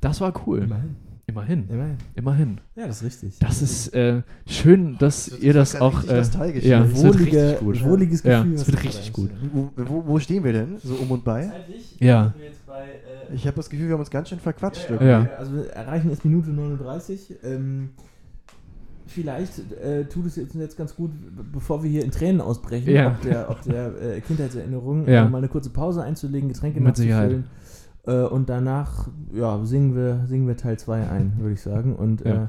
das 0.01 0.21
war 0.21 0.33
cool. 0.47 0.63
Immerhin. 0.65 0.97
Immerhin. 1.29 1.69
Immerhin. 1.69 1.97
Immerhin. 2.15 2.61
Ja, 2.75 2.87
das 2.87 2.97
ist 3.03 3.05
richtig. 3.05 3.39
Das 3.39 3.61
ist 3.61 3.89
äh, 3.95 4.23
schön, 4.47 4.97
dass 4.99 5.27
Das 5.27 5.39
ihr 5.41 5.53
das 5.53 5.79
auch. 5.79 5.99
richtig 5.99 6.11
Äh, 6.13 6.17
nostalgisch 6.17 6.65
ja, 6.65 6.89
wird 6.89 6.97
Wohlige, 6.97 7.43
richtig 7.51 7.61
gut. 7.61 7.85
wohliges 7.85 8.23
Ja, 8.23 8.39
Gefühl. 8.41 8.55
es 8.55 8.61
was 8.63 8.69
wird 8.73 8.85
richtig 8.85 9.13
gut. 9.13 9.31
Wo, 9.53 9.71
wo, 9.77 10.07
wo 10.07 10.19
stehen 10.19 10.43
wir 10.43 10.55
denn? 10.55 10.79
So 10.83 10.95
um 10.95 11.11
und 11.11 11.25
bei? 11.25 11.45
Zeitlich 11.47 12.01
Ja. 12.01 12.33
bei, 12.67 12.81
äh, 12.83 13.35
Ich 13.35 13.47
habe 13.47 13.57
das 13.57 13.69
Gefühl, 13.69 13.89
wir 13.89 13.93
haben 13.95 14.01
uns 14.01 14.11
ganz 14.11 14.31
schön 14.31 14.39
verquatscht. 14.41 14.85
Ja, 14.85 14.91
irgendwie. 14.93 15.07
Ja. 15.07 15.29
Also 15.39 15.53
wir 15.55 15.67
erreichen 15.71 16.09
jetzt 16.09 16.25
Minute 16.25 16.49
39. 16.49 17.35
Ähm, 17.45 17.91
vielleicht 19.07 19.53
äh, 19.83 20.05
tut 20.07 20.25
es 20.27 20.37
jetzt, 20.37 20.55
jetzt 20.55 20.79
ganz 20.79 20.97
gut, 20.97 21.11
bevor 21.53 21.83
wir 21.83 21.91
hier 21.91 22.05
in 22.05 22.11
Tränen 22.11 22.41
ausbrechen, 22.41 22.91
Ja. 22.95 23.09
ob 23.09 23.21
der, 23.21 23.51
ob 23.51 23.63
der 23.65 23.93
äh, 24.17 24.21
Kindheitserinnerung, 24.23 25.07
Ja. 25.07 25.27
äh, 25.27 25.29
mal 25.29 25.39
eine 25.39 25.49
kurze 25.49 25.69
Pause 25.71 26.03
einzulegen, 26.03 26.49
Getränke 26.49 26.81
Mit 26.81 26.97
Sicherheit. 26.97 27.45
Äh, 28.09 28.23
und 28.27 28.49
danach 28.49 29.09
ja, 29.35 29.65
singen, 29.65 29.95
wir, 29.95 30.25
singen 30.27 30.49
wir 30.49 30.57
Teil 30.57 30.79
2 30.79 31.09
ein, 31.09 31.35
würde 31.39 31.53
ich 31.55 31.61
sagen. 31.63 31.95
Und 31.95 32.25
Ja. 32.25 32.45
äh, 32.45 32.47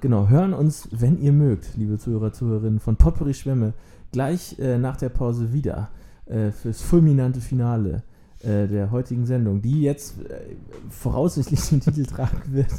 genau, 0.00 0.28
hören 0.28 0.54
uns, 0.54 0.88
wenn 0.92 1.20
ihr 1.20 1.32
mögt, 1.32 1.76
liebe 1.76 1.98
Zuhörer, 1.98 2.32
Zuhörerinnen 2.32 2.80
von 2.80 2.96
Potpourri 2.96 3.34
Schwämme, 3.34 3.74
gleich 4.12 4.58
äh, 4.58 4.78
nach 4.78 4.96
der 4.96 5.10
Pause 5.10 5.52
wieder 5.52 5.88
äh, 6.26 6.50
fürs 6.50 6.80
fulminante 6.80 7.40
Finale 7.40 8.02
äh, 8.42 8.66
der 8.68 8.90
heutigen 8.90 9.26
Sendung, 9.26 9.60
die 9.60 9.82
jetzt 9.82 10.20
äh, 10.20 10.56
voraussichtlich 10.88 11.60
den 11.68 11.80
Titel 11.80 12.04
tragen 12.14 12.40
wird. 12.46 12.70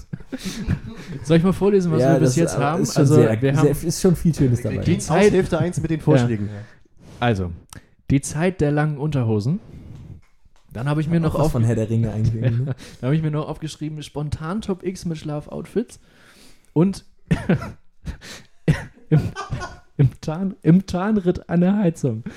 Soll 1.24 1.38
ich 1.38 1.44
mal 1.44 1.54
vorlesen, 1.54 1.92
was 1.92 2.00
wir 2.00 2.20
bis 2.20 2.36
jetzt 2.36 2.58
haben? 2.58 2.82
Ist 2.84 2.98
Also, 2.98 3.16
sehr, 3.16 3.42
wir 3.42 3.54
sehr, 3.56 3.58
haben 3.58 3.88
ist 3.88 4.02
schon 4.02 4.16
viel 4.16 4.34
Schönes 4.34 4.62
dabei. 4.62 4.78
Die 4.80 4.98
Zeit- 4.98 5.32
Hälfte 5.32 5.60
1 5.60 5.82
mit 5.82 5.92
den 5.92 6.00
Vorschlägen. 6.02 6.50
Also, 7.20 7.52
die 8.10 8.22
Zeit 8.22 8.62
der 8.62 8.72
langen 8.72 8.98
Unterhosen. 8.98 9.60
Dann 10.76 10.90
habe 10.90 11.00
ich 11.00 11.08
mir 11.08 11.22
noch 11.22 11.36
auf, 11.36 11.54
von 11.54 11.64
Herr 11.64 11.76
der 11.76 11.90
Ringe 11.90 12.12
eingegeben. 12.14 12.66
ne? 12.66 12.76
da 13.00 13.08
habe 13.08 13.16
ich 13.16 13.22
mir 13.22 13.32
noch 13.32 13.48
aufgeschrieben, 13.48 14.04
spontan 14.04 14.60
Top 14.60 14.84
X 14.84 15.06
mit 15.06 15.18
Schlafoutfits 15.18 16.02
und 16.74 17.06
im, 19.10 19.22
im, 19.96 20.10
Tarn, 20.20 20.56
im 20.64 20.86
Tarnritt 20.86 21.50
an 21.50 21.62
der 21.62 21.78
Heizung. 21.78 22.24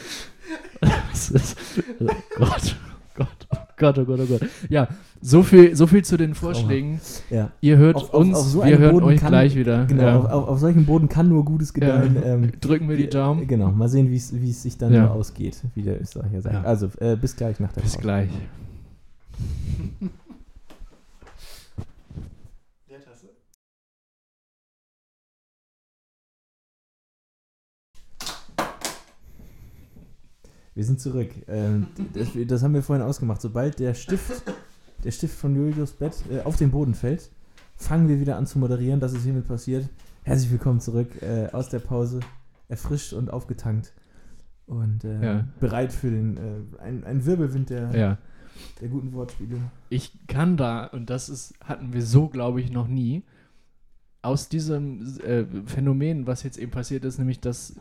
Das 0.80 1.30
ist, 1.30 1.58
oh 1.98 2.06
Gott, 2.36 2.76
oh 2.76 3.16
Gott, 3.16 3.46
oh 3.50 3.56
Gott, 3.76 3.98
oh 3.98 4.04
Gott, 4.04 4.20
oh 4.20 4.26
Gott. 4.26 4.48
Ja, 4.68 4.86
so 5.20 5.42
viel, 5.42 5.74
so 5.76 5.86
viel 5.86 6.04
zu 6.04 6.16
den 6.16 6.34
Vorschlägen. 6.34 7.00
Ja. 7.30 7.50
Ihr 7.60 7.76
hört 7.76 7.96
Auf- 7.96 8.14
auf- 8.14 8.20
uns, 8.20 8.36
auf 8.38 8.46
so 8.46 8.64
wir 8.64 8.78
hören 8.78 8.92
Boden 8.92 9.06
euch 9.06 9.20
kann- 9.20 9.30
gleich 9.30 9.56
wieder. 9.56 9.84
Genau, 9.86 10.02
Ja. 10.02 10.18
auf, 10.18 10.24
auf, 10.26 10.48
auf 10.48 10.58
solchen 10.60 10.86
Boden 10.86 11.08
kann 11.08 11.28
nur 11.28 11.44
Gutes 11.44 11.72
gedeihen. 11.74 12.14
Ja. 12.16 12.22
Ähm, 12.34 12.52
Drücken 12.60 12.88
wir 12.88 12.96
die 12.96 13.08
Daumen. 13.08 13.46
Genau, 13.46 13.70
mal 13.70 13.88
sehen, 13.88 14.10
wie 14.10 14.16
es 14.16 14.32
wie 14.32 14.50
es 14.50 14.62
sich 14.62 14.76
dann 14.78 14.94
ausgeht, 15.08 15.60
wie 15.74 15.82
der 15.82 16.00
Österreicher 16.00 16.40
sagt. 16.42 16.54
Ja. 16.54 16.62
Also, 16.62 16.88
äh, 17.00 17.16
bis 17.16 17.34
gleich 17.36 17.58
nach 17.60 17.72
der 17.72 17.82
Bis 17.82 17.92
Pause. 17.92 18.02
gleich. 18.02 18.30
Wir 30.74 30.84
sind 30.84 31.00
zurück. 31.00 31.30
Ähm, 31.48 31.88
das, 32.14 32.28
das 32.46 32.62
haben 32.62 32.74
wir 32.74 32.82
vorhin 32.82 33.04
ausgemacht. 33.04 33.40
Sobald 33.40 33.78
der 33.78 33.94
Stift, 33.94 34.42
der 35.04 35.10
Stift 35.10 35.36
von 35.38 35.54
Julius 35.54 35.92
Bett 35.92 36.14
äh, 36.30 36.40
auf 36.40 36.56
den 36.56 36.70
Boden 36.70 36.94
fällt, 36.94 37.30
fangen 37.76 38.08
wir 38.08 38.20
wieder 38.20 38.36
an 38.36 38.46
zu 38.46 38.58
moderieren. 38.58 39.00
Das 39.00 39.12
ist 39.12 39.24
hiermit 39.24 39.46
passiert. 39.46 39.88
Herzlich 40.24 40.50
willkommen 40.50 40.80
zurück 40.80 41.22
äh, 41.22 41.48
aus 41.52 41.68
der 41.68 41.78
Pause, 41.78 42.20
erfrischt 42.68 43.12
und 43.12 43.30
aufgetankt 43.30 43.92
und 44.66 45.04
äh, 45.04 45.24
Ja. 45.24 45.44
bereit 45.60 45.92
für 45.92 46.10
den 46.10 46.36
äh, 46.36 46.82
ein, 46.82 47.04
ein 47.04 47.24
Wirbelwind 47.24 47.70
der, 47.70 47.96
Ja. 47.96 48.18
der 48.80 48.88
guten 48.88 49.12
Wortspiele. 49.12 49.56
Ich 49.88 50.12
kann 50.26 50.56
da, 50.56 50.84
und 50.86 51.08
das 51.08 51.28
ist, 51.28 51.54
hatten 51.64 51.92
wir 51.92 52.02
so, 52.02 52.28
glaube 52.28 52.60
ich, 52.60 52.70
noch 52.70 52.88
nie, 52.88 53.22
aus 54.20 54.48
diesem 54.48 55.00
äh, 55.24 55.44
Phänomen, 55.66 56.26
was 56.26 56.42
jetzt 56.42 56.58
eben 56.58 56.72
passiert 56.72 57.04
ist, 57.04 57.18
nämlich, 57.18 57.38
dass 57.40 57.76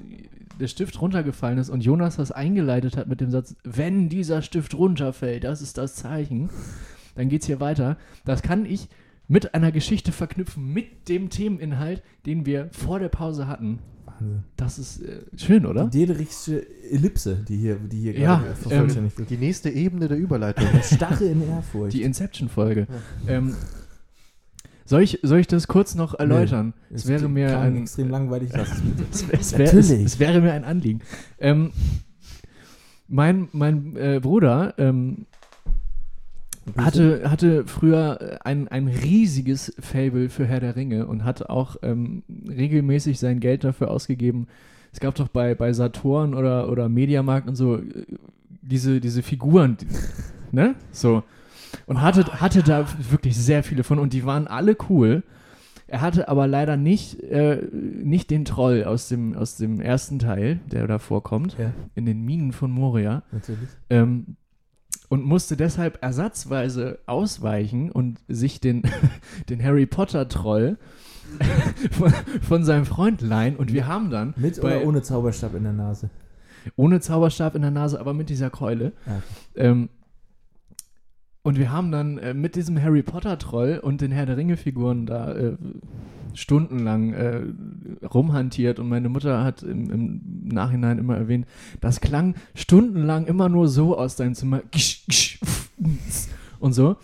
der 0.60 0.68
Stift 0.68 1.02
runtergefallen 1.02 1.58
ist 1.58 1.70
und 1.70 1.84
Jonas 1.84 2.16
das 2.18 2.32
eingeleitet 2.32 2.96
hat 2.96 3.08
mit 3.08 3.20
dem 3.20 3.32
Satz, 3.32 3.56
wenn 3.64 4.08
dieser 4.08 4.44
Stift 4.44 4.76
runterfällt, 4.76 5.44
das 5.44 5.62
ist 5.64 5.78
das 5.80 5.96
Zeichen, 5.96 6.50
dann 7.18 7.28
geht 7.30 7.42
es 7.42 7.48
hier 7.48 7.60
weiter. 7.60 7.98
Das 8.24 8.42
kann 8.42 8.66
ich 8.66 8.88
mit 9.28 9.54
einer 9.54 9.74
Geschichte 9.74 10.14
verknüpfen, 10.14 10.72
mit 10.72 11.10
dem 11.10 11.30
Themeninhalt, 11.30 12.02
den 12.26 12.46
wir 12.46 12.70
vor 12.72 13.00
der 13.00 13.10
Pause 13.10 13.48
hatten. 13.48 13.80
Wahnsinn. 14.06 14.44
Das 14.56 14.80
ist 14.80 15.02
äh, 15.02 15.20
schön, 15.36 15.66
oder? 15.66 15.88
Die 15.88 16.00
Dederichtsche 16.00 16.66
Ellipse, 16.90 17.44
die 17.48 17.58
hier, 17.58 17.76
die 17.76 17.98
hier 18.00 18.18
Ja, 18.18 18.38
gerade 18.38 18.56
vervollständigt 18.56 19.18
wird. 19.18 19.30
Die 19.30 19.38
nächste 19.38 19.70
Ebene 19.70 20.08
der 20.08 20.18
Überleitung. 20.18 20.66
Starre 20.82 21.26
in 21.26 21.46
Ehrfurcht. 21.48 21.94
Die 21.94 22.04
Inception-Folge. 22.04 22.88
Ähm, 23.28 23.54
soll, 24.86 25.02
ich, 25.04 25.20
soll 25.24 25.40
ich 25.40 25.48
das 25.48 25.68
kurz 25.68 25.94
noch 25.96 26.14
erläutern? 26.18 26.74
Es 26.90 27.06
wäre 27.08 27.28
mir 27.28 27.60
ein, 27.60 27.76
extrem 27.82 28.10
langweilig. 28.10 28.52
Lass 28.54 28.70
es 28.72 28.82
es, 29.12 29.28
wär- 29.28 29.40
es, 29.40 29.58
wär, 29.58 29.66
es, 29.68 29.74
Natürlich. 29.74 30.06
es 30.06 30.20
wäre 30.20 30.40
mir 30.40 30.54
ein 30.54 30.64
Anliegen. 30.64 31.02
Ähm, 31.40 31.72
mein 33.10 33.50
mein 33.52 33.96
äh, 33.98 34.20
Bruder 34.22 34.74
ähm, 34.78 35.26
hatte, 36.78 37.30
hatte 37.30 37.66
früher 37.66 38.20
äh, 38.22 38.38
ein, 38.44 38.68
ein 38.68 38.88
riesiges 38.88 39.74
Fable 39.80 40.30
für 40.30 40.46
Herr 40.46 40.60
der 40.60 40.76
Ringe 40.76 41.08
und 41.08 41.24
hat 41.24 41.50
auch 41.50 41.78
ähm, 41.82 42.24
regelmäßig 42.48 43.20
sein 43.20 43.40
Geld 43.40 43.64
dafür 43.64 43.92
ausgegeben. 43.92 44.48
Es 44.92 45.00
gab 45.00 45.16
doch 45.16 45.28
bei, 45.28 45.54
bei 45.56 45.74
Saturn 45.74 46.34
oder, 46.34 46.70
oder 46.70 46.90
Mediamarkt 46.90 47.48
und 47.48 47.56
so 47.56 47.78
äh, 47.78 47.84
diese, 48.62 49.00
diese 49.00 49.24
Figuren, 49.24 49.78
ne? 50.52 50.76
So. 50.92 51.24
Und 51.86 52.02
hatte, 52.02 52.42
hatte 52.42 52.64
da 52.64 52.86
wirklich 53.12 53.38
sehr 53.38 53.64
viele 53.64 53.84
von 53.84 54.00
und 54.00 54.14
die 54.14 54.26
waren 54.26 54.48
alle 54.48 54.76
cool. 54.90 55.24
Er 55.90 56.02
hatte 56.02 56.28
aber 56.28 56.48
leider 56.48 56.76
nicht, 56.76 57.22
äh, 57.24 57.62
nicht 57.72 58.30
den 58.30 58.44
Troll 58.44 58.84
aus 58.84 59.08
dem, 59.08 59.36
aus 59.36 59.56
dem 59.56 59.80
ersten 59.80 60.20
Teil, 60.20 60.60
der 60.70 60.86
da 60.88 61.00
vorkommt, 61.00 61.56
Ja, 61.58 61.72
in 61.96 62.06
den 62.06 62.26
Minen 62.26 62.52
von 62.52 62.72
Moria. 62.72 63.24
natürlich. 63.32 63.70
Ähm, 63.90 64.36
und 65.10 65.24
musste 65.24 65.56
deshalb 65.58 66.00
ersatzweise 66.04 67.00
ausweichen 67.06 67.92
und 67.92 68.20
sich 68.28 68.60
den, 68.60 68.84
den 69.50 69.64
Harry 69.64 69.86
Potter 69.86 70.28
Troll 70.28 70.78
von, 71.92 72.12
von 72.42 72.64
seinem 72.64 72.86
Freund 72.86 73.22
leihen. 73.22 73.56
Und 73.56 73.72
wir 73.74 73.88
haben 73.88 74.10
dann, 74.10 74.34
Mit 74.38 74.62
Bei- 74.62 74.78
oder 74.78 74.88
ohne 74.88 75.02
Zauberstab 75.02 75.56
in 75.56 75.64
der 75.64 75.74
Nase? 75.74 76.10
ohne 76.76 77.00
Zauberstab 77.00 77.56
in 77.56 77.62
der 77.62 77.72
Nase, 77.72 77.98
aber 78.00 78.14
mit 78.14 78.30
dieser 78.30 78.50
Keule, 78.50 78.92
Ja. 79.06 79.22
ähm, 79.56 79.90
und 81.42 81.58
wir 81.58 81.72
haben 81.72 81.94
dann 81.94 82.18
äh, 82.18 82.34
mit 82.34 82.56
diesem 82.58 82.82
Harry 82.84 83.04
Potter 83.04 83.38
Troll 83.40 83.80
und 83.82 84.02
den 84.02 84.12
Herr 84.12 84.26
der 84.26 84.36
Ringe 84.36 84.58
Figuren 84.58 85.06
da 85.06 85.34
äh, 85.34 85.56
stundenlang 86.38 87.14
äh, 87.14 87.42
rumhantiert 88.06 88.78
und 88.80 88.88
meine 88.88 89.10
Mutter 89.10 89.44
hat 89.44 89.64
im, 89.64 89.90
im 89.90 90.22
Nachhinein 90.44 91.00
immer 91.00 91.18
erwähnt, 91.18 91.48
das 91.82 92.00
klang 92.00 92.36
stundenlang 92.54 93.26
immer 93.26 93.50
nur 93.50 93.68
so 93.68 93.98
aus 93.98 94.16
deinem 94.16 94.36
Zimmer 94.36 94.62
und 96.60 96.74
so. 96.74 96.96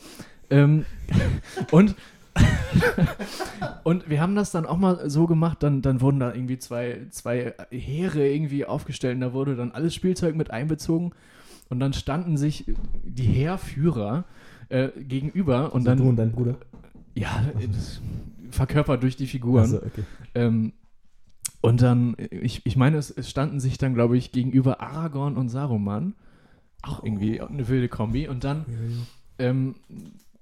Ähm, 0.50 0.86
und 1.72 1.96
und 3.84 4.10
wir 4.10 4.20
haben 4.20 4.36
das 4.36 4.50
dann 4.52 4.66
auch 4.66 4.78
mal 4.78 5.08
so 5.10 5.28
gemacht, 5.28 5.62
dann, 5.62 5.84
dann 5.84 6.02
wurden 6.02 6.20
da 6.20 6.34
irgendwie 6.34 6.58
zwei, 6.58 7.02
zwei 7.12 7.54
Heere 7.70 8.28
irgendwie 8.28 8.66
aufgestellt 8.66 9.16
und 9.16 9.22
da 9.22 9.34
wurde 9.34 9.56
dann 9.56 9.72
alles 9.72 9.94
Spielzeug 9.94 10.36
mit 10.36 10.50
einbezogen 10.50 11.12
und 11.70 11.80
dann 11.80 11.94
standen 11.94 12.38
sich 12.38 12.66
die 13.04 13.26
Heerführer 13.26 14.26
äh, 14.70 14.90
gegenüber 14.98 15.74
und 15.74 15.82
Also 15.82 15.90
dann 15.90 15.98
du 15.98 16.10
und 16.10 16.16
dein 16.16 16.32
Bruder? 16.32 16.56
ja, 17.16 17.44
das 17.72 18.02
verkörpert 18.54 19.04
durch 19.04 19.16
die 19.16 19.28
Figuren. 19.28 19.64
Also, 19.64 19.78
okay. 19.78 20.04
Ähm, 20.36 20.74
und 21.62 21.82
dann, 21.82 22.16
ich, 22.30 22.66
ich 22.66 22.76
meine, 22.76 22.98
es, 22.98 23.10
es 23.10 23.30
standen 23.30 23.60
sich 23.60 23.78
dann, 23.78 23.94
glaube 23.94 24.18
ich, 24.18 24.32
gegenüber 24.32 24.82
Aragorn 24.82 25.38
und 25.38 25.50
Saruman. 25.50 26.16
Auch 26.82 27.04
irgendwie 27.04 27.40
eine 27.40 27.68
wilde 27.70 27.88
Kombi. 27.88 28.28
Und 28.28 28.44
dann 28.44 28.66
ähm, 29.40 29.76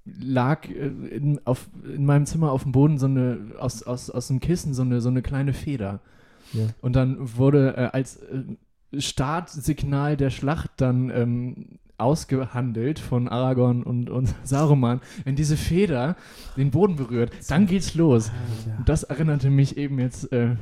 lag 0.06 0.68
äh, 0.68 0.88
in, 0.88 1.40
auf, 1.46 1.70
in 1.84 2.06
meinem 2.06 2.26
Zimmer 2.26 2.52
auf 2.52 2.64
dem 2.64 2.72
Boden 2.72 2.98
so 2.98 3.06
eine, 3.06 3.52
aus, 3.60 3.84
aus, 3.84 4.10
aus 4.10 4.28
dem 4.28 4.40
Kissen 4.40 4.74
so 4.74 4.82
eine, 4.82 5.02
so 5.02 5.10
eine 5.10 5.22
kleine 5.22 5.54
Feder. 5.54 6.02
Ja. 6.54 6.68
Und 6.82 6.96
dann 6.96 7.38
wurde 7.38 7.76
äh, 7.78 7.90
als 7.94 8.18
äh, 8.18 8.44
Startsignal 8.98 10.18
der 10.18 10.32
Schlacht 10.32 10.72
dann 10.78 11.10
ähm, 11.12 11.80
ausgehandelt 12.02 13.00
von 13.00 13.28
Aragorn 13.28 13.84
und, 13.84 14.10
und 14.10 14.34
Saruman. 14.44 15.02
Wenn 15.24 15.36
diese 15.36 15.58
Feder 15.58 16.16
den 16.58 16.72
Boden 16.72 16.96
berührt, 16.96 17.32
dann 17.50 17.66
geht's 17.68 17.96
los. 17.96 18.32
Ja. 18.68 18.78
Und 18.78 18.90
das 18.90 19.04
erinnerte 19.04 19.50
mich 19.50 19.78
eben 19.78 20.00
jetzt 20.00 20.32
äh, 20.34 20.56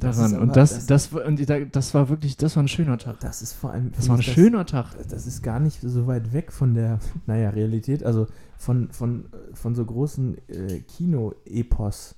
Das 0.00 0.16
daran. 0.16 0.34
aber- 0.34 0.42
und 0.42 0.56
das, 0.56 0.74
das- 0.74 0.86
das, 0.86 1.12
war- 1.12 1.24
und 1.24 1.48
da- 1.48 1.60
das 1.60 1.94
war 1.94 2.08
wirklich, 2.08 2.36
das 2.36 2.56
war 2.56 2.62
ein 2.62 2.68
schöner 2.68 2.98
Tag. 2.98 3.20
Das 3.20 3.40
ist 3.42 3.52
vor 3.54 3.70
allem. 3.72 3.92
Das 3.96 4.08
war 4.08 4.16
ein 4.16 4.20
ich, 4.20 4.32
schöner 4.32 4.66
Tag. 4.66 4.94
Das, 4.98 5.06
das 5.08 5.26
ist 5.26 5.42
gar 5.42 5.60
nicht 5.60 5.80
so 5.80 6.06
weit 6.06 6.32
weg 6.32 6.52
von 6.52 6.74
der, 6.74 6.98
naja, 7.26 7.50
Realität, 7.50 8.04
also 8.04 8.26
von, 8.58 8.88
von, 8.90 9.26
von 9.54 9.74
so 9.74 9.84
großen 9.84 10.36
äh, 10.48 10.80
Kino-Epos. 10.80 12.14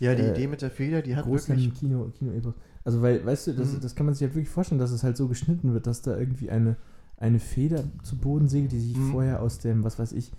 Ja, 0.00 0.14
die 0.14 0.22
Äh, 0.22 0.30
Idee 0.32 0.46
mit 0.46 0.62
der 0.62 0.70
Feder, 0.70 1.02
die 1.02 1.16
hat 1.16 1.26
wirklich. 1.30 1.74
Kino, 1.74 2.10
Kino-Epos. 2.16 2.54
Also, 2.84 3.02
weil, 3.02 3.24
weißt 3.26 3.48
du, 3.48 3.52
das, 3.54 3.72
Mhm. 3.74 3.80
das 3.80 3.94
kann 3.94 4.06
man 4.06 4.14
sich 4.14 4.22
halt 4.22 4.34
wirklich 4.34 4.48
vorstellen, 4.48 4.78
dass 4.78 4.92
es 4.92 5.02
halt 5.02 5.16
so 5.16 5.28
geschnitten 5.28 5.74
wird, 5.74 5.86
dass 5.86 6.00
da 6.00 6.16
irgendwie 6.16 6.50
eine, 6.50 6.76
eine 7.18 7.38
Feder 7.40 7.84
zu 8.02 8.16
Boden 8.16 8.48
segelt, 8.48 8.72
die 8.72 8.80
sich 8.80 8.96
Mhm. 8.96 9.10
vorher 9.12 9.42
aus 9.42 9.58
dem, 9.58 9.84
was 9.84 9.98
weiß 9.98 10.12
ich, 10.12 10.32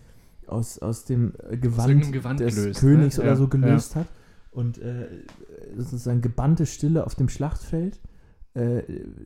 aus, 0.47 0.79
aus 0.79 1.05
dem 1.05 1.33
äh, 1.49 1.57
Gewand, 1.57 1.89
irgendeinem 1.89 2.11
Gewand 2.13 2.39
des 2.39 2.55
gelöst, 2.55 2.79
Königs 2.79 3.17
ne? 3.17 3.23
oder 3.23 3.31
Ja, 3.31 3.35
so 3.37 3.47
gelöst 3.47 3.95
hat. 3.95 4.07
Und 4.51 4.79
äh, 4.79 5.07
sozusagen 5.77 6.21
gebannte 6.21 6.65
Stille 6.65 7.05
auf 7.05 7.13
dem 7.15 7.29
Schlachtfeld. 7.29 7.99
Äh, 8.55 8.81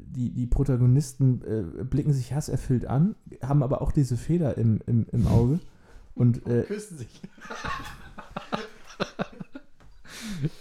die, 0.05 0.31
die 0.33 0.47
Protagonisten 0.47 1.41
äh, 1.79 1.83
blicken 1.85 2.11
sich 2.11 2.33
hasserfüllt 2.33 2.85
an, 2.87 3.15
haben 3.41 3.63
aber 3.63 3.81
auch 3.81 3.93
diese 3.93 4.17
Feder 4.17 4.57
im, 4.57 4.81
im, 4.85 5.05
im 5.11 5.27
Auge. 5.27 5.59
Und 6.13 6.45
äh, 6.45 6.63
Küssen 6.63 6.97
sich. 6.97 7.21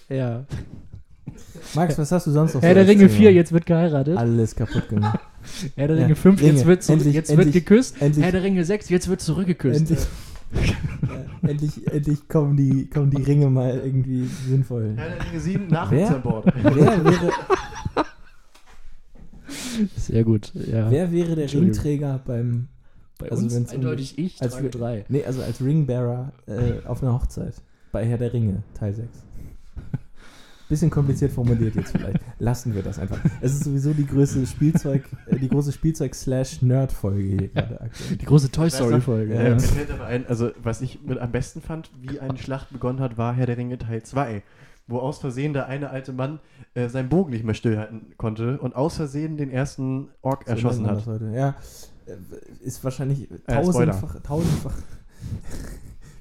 Ja. 0.09 0.45
Max, 1.75 1.99
was 1.99 2.13
hast 2.13 2.27
du 2.27 2.31
sonst 2.31 2.55
noch 2.55 2.63
Herr 2.63 2.71
so 2.71 2.75
der 2.75 2.87
Ringe 2.87 3.07
Thema? 3.07 3.19
4, 3.19 3.33
jetzt 3.33 3.53
wird 3.53 3.67
geheiratet. 3.67 4.17
Alles 4.17 4.55
kaputt 4.55 4.89
gemacht. 4.89 5.21
Herr 5.77 5.89
der 5.89 5.97
Ja, 5.97 6.03
Ringe 6.05 6.17
5, 6.17 6.41
Ringe. 6.41 6.53
jetzt 6.53 6.67
wird, 6.67 6.83
zu, 6.83 6.93
Endlich- 6.93 7.15
jetzt 7.15 7.31
endlich- 7.31 7.47
wird 7.55 7.65
geküsst. 7.67 8.01
endlich- 8.01 8.25
Herr 8.25 8.33
der 8.33 8.43
Ringe 8.43 8.65
6, 8.65 8.89
jetzt 8.89 9.09
wird 9.09 9.21
zurückgeküsst. 9.21 9.81
Endlich, 9.81 9.99
Ja, 11.43 11.49
endlich, 11.49 11.87
endlich 11.93 12.29
kommen 12.29 12.57
die, 12.57 12.89
kommen 12.91 13.11
die 13.11 13.23
Ringe 13.23 13.49
mal 13.51 13.81
irgendwie 13.85 14.27
sinnvoll. 14.49 14.93
Herr 14.97 15.09
der 15.17 15.27
Ringe 15.27 15.41
7, 15.41 15.67
Nachwuchs 15.69 16.01
Wer? 16.01 16.15
an 16.17 16.23
Bord. 16.23 16.47
Wer 16.63 16.75
wäre, 17.05 17.31
Sehr 19.97 20.25
gut. 20.25 20.53
Ja. 20.55 20.91
wer 20.91 21.11
wäre 21.13 21.35
der. 21.37 21.51
Ringträger 21.53 22.21
beim. 22.25 22.69
Bei 23.19 23.31
also 23.31 23.45
uns 23.45 23.55
wenn's 23.55 23.71
um- 23.73 23.77
eindeutig 23.77 24.19
ich 24.19 24.41
als 24.43 24.61
wir- 24.63 24.71
drei. 24.71 25.05
Nee, 25.09 25.25
also 25.25 25.43
als 25.43 25.61
Ringbearer 25.63 26.33
äh, 26.47 26.87
auf 26.87 27.03
einer 27.03 27.13
Hochzeit. 27.15 27.55
Bei 27.93 28.05
Herr 28.07 28.19
der 28.19 28.33
Ringe, 28.33 28.63
Teil 28.75 28.95
6. 28.95 29.09
Bisschen 30.73 30.89
kompliziert 30.89 31.31
formuliert 31.33 31.75
jetzt 31.75 31.91
vielleicht. 31.91 32.19
Lassen 32.39 32.75
wir 32.75 32.83
das 32.83 32.99
einfach. 32.99 33.19
Es 33.43 33.53
ist 33.53 33.65
sowieso 33.65 33.93
die 33.93 34.07
größte 34.07 34.47
Spielzeug, 34.47 35.05
äh, 35.27 35.39
die 35.39 35.49
große 35.51 35.71
Spielzeug-Slash-Nerd-Folge 35.71 37.23
hier 37.23 37.49
gerade 37.49 37.79
aktuell. 37.83 38.17
Die 38.17 38.25
große 38.25 38.51
Toy 38.51 38.71
Story-Folge. 38.71 39.35
Ja, 39.35 39.41
Äh, 39.41 39.49
Ja. 39.51 39.55
mir 39.57 39.61
fällt 39.61 39.91
aber 39.91 40.07
ein, 40.07 40.27
also 40.27 40.51
was 40.63 40.81
ich 40.81 41.03
mit 41.03 41.19
am 41.19 41.31
besten 41.31 41.61
fand, 41.61 41.91
wie 42.01 42.21
eine 42.21 42.39
Schlacht 42.39 42.71
begonnen 42.73 43.01
hat, 43.01 43.19
war 43.19 43.35
Herr 43.35 43.45
der 43.45 43.59
Ringe 43.59 43.77
Teil 43.77 44.03
2, 44.03 44.43
wo 44.87 44.99
aus 45.01 45.19
Versehen 45.19 45.53
der 45.53 45.67
eine 45.67 45.91
alte 45.91 46.15
Mann 46.15 46.41
äh, 46.73 46.89
seinen 46.89 47.11
Bogen 47.11 47.33
nicht 47.33 47.45
mehr 47.45 47.53
stillhalten 47.55 48.15
konnte 48.17 48.59
und 48.59 48.75
aus 48.75 48.97
Versehen 48.97 49.37
den 49.37 49.51
ersten 49.51 50.09
Ork 50.23 50.45
So 50.47 50.53
erschossen 50.53 50.87
hat. 50.87 51.05
Ja, 51.35 51.55
äh, 52.07 52.15
ist 52.65 52.83
wahrscheinlich 52.83 53.25
Spoiler. 53.25 53.63
tausendfach, 53.63 54.21
tausendfach. 54.23 54.75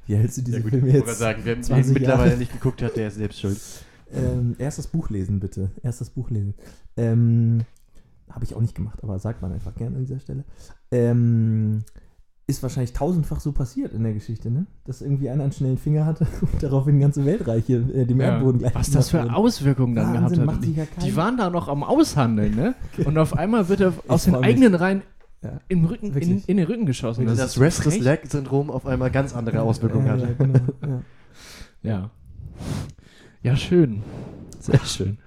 Wie 0.07 0.15
hältst 0.17 0.39
du 0.39 0.41
diese 0.41 0.57
Ja, 0.57 0.63
gut, 0.63 0.71
Filme 0.71 0.89
ich 0.89 0.93
jetzt? 0.95 1.19
sagen, 1.19 1.39
wer 1.45 1.55
wer 1.55 1.63
20 1.63 1.93
mittlerweile 1.93 2.35
nicht 2.35 2.51
geguckt 2.51 2.81
hat, 2.81 2.97
der 2.97 3.07
ist 3.07 3.15
selbst 3.15 3.39
schuld. 3.39 3.57
Ähm, 4.13 4.55
erst 4.57 4.77
das 4.77 4.87
Buch 4.87 5.09
lesen, 5.09 5.39
bitte. 5.39 5.71
Erst 5.83 6.01
das 6.01 6.09
Buch 6.09 6.29
lesen. 6.29 6.53
Ähm, 6.97 7.61
Habe 8.29 8.45
ich 8.45 8.53
auch 8.55 8.61
nicht 8.61 8.75
gemacht, 8.75 8.99
aber 9.03 9.19
sagt 9.19 9.41
man 9.41 9.51
einfach 9.51 9.75
gerne 9.75 9.97
an 9.97 10.05
dieser 10.05 10.19
Stelle. 10.19 10.43
Ähm, 10.91 11.83
ist 12.47 12.61
wahrscheinlich 12.63 12.91
tausendfach 12.93 13.39
so 13.39 13.53
passiert 13.53 13.93
in 13.93 14.03
der 14.03 14.13
Geschichte, 14.13 14.51
ne? 14.51 14.65
Dass 14.83 15.01
irgendwie 15.01 15.29
einer 15.29 15.43
einen 15.43 15.53
schnellen 15.53 15.77
Finger 15.77 16.05
hatte 16.05 16.27
und 16.41 16.61
daraufhin 16.61 16.99
ganze 16.99 17.25
Weltreiche 17.25 17.75
äh, 17.93 18.05
dem 18.05 18.19
Ja. 18.19 18.33
Erdboden 18.35 18.59
gleich 18.59 18.75
Was 18.75 18.91
das 18.91 19.09
für. 19.11 19.33
Auswirkungen 19.33 19.95
dann 19.95 20.13
Wahnsinn, 20.13 20.39
gehabt 20.39 20.45
macht 20.45 20.55
hat. 20.57 20.63
sich 20.63 20.73
Die, 20.73 20.79
ja 20.79 20.85
die 21.01 21.15
waren 21.15 21.37
da 21.37 21.49
noch 21.49 21.67
am 21.69 21.83
Aushandeln, 21.83 22.55
ne? 22.55 22.75
Und 23.05 23.17
auf 23.17 23.37
einmal 23.37 23.69
wird 23.69 23.79
er 23.81 23.93
aus 24.09 24.25
den 24.25 24.33
mich. 24.33 24.43
eigenen 24.43 24.75
Reihen 24.75 25.01
Ja. 25.43 25.59
im 25.69 25.85
Rücken, 25.85 26.13
in, 26.17 26.43
in 26.45 26.57
den 26.57 26.65
Rücken 26.67 26.85
geschossen. 26.85 27.25
Das, 27.25 27.39
ist 27.39 27.59
Restless 27.59 27.93
frech. 27.95 28.03
Leg-Syndrom 28.03 28.69
auf 28.69 28.85
einmal 28.85 29.11
ganz 29.11 29.33
andere 29.33 29.61
Auswirkungen 29.61 30.07
ja, 30.07 30.13
hat. 30.13 30.19
Ja, 30.21 30.27
genau, 30.33 30.59
ja. 31.83 32.09
Ja. 33.43 33.55
Schön. 33.55 34.03
Sehr 34.59 34.79
schön. 34.85 35.17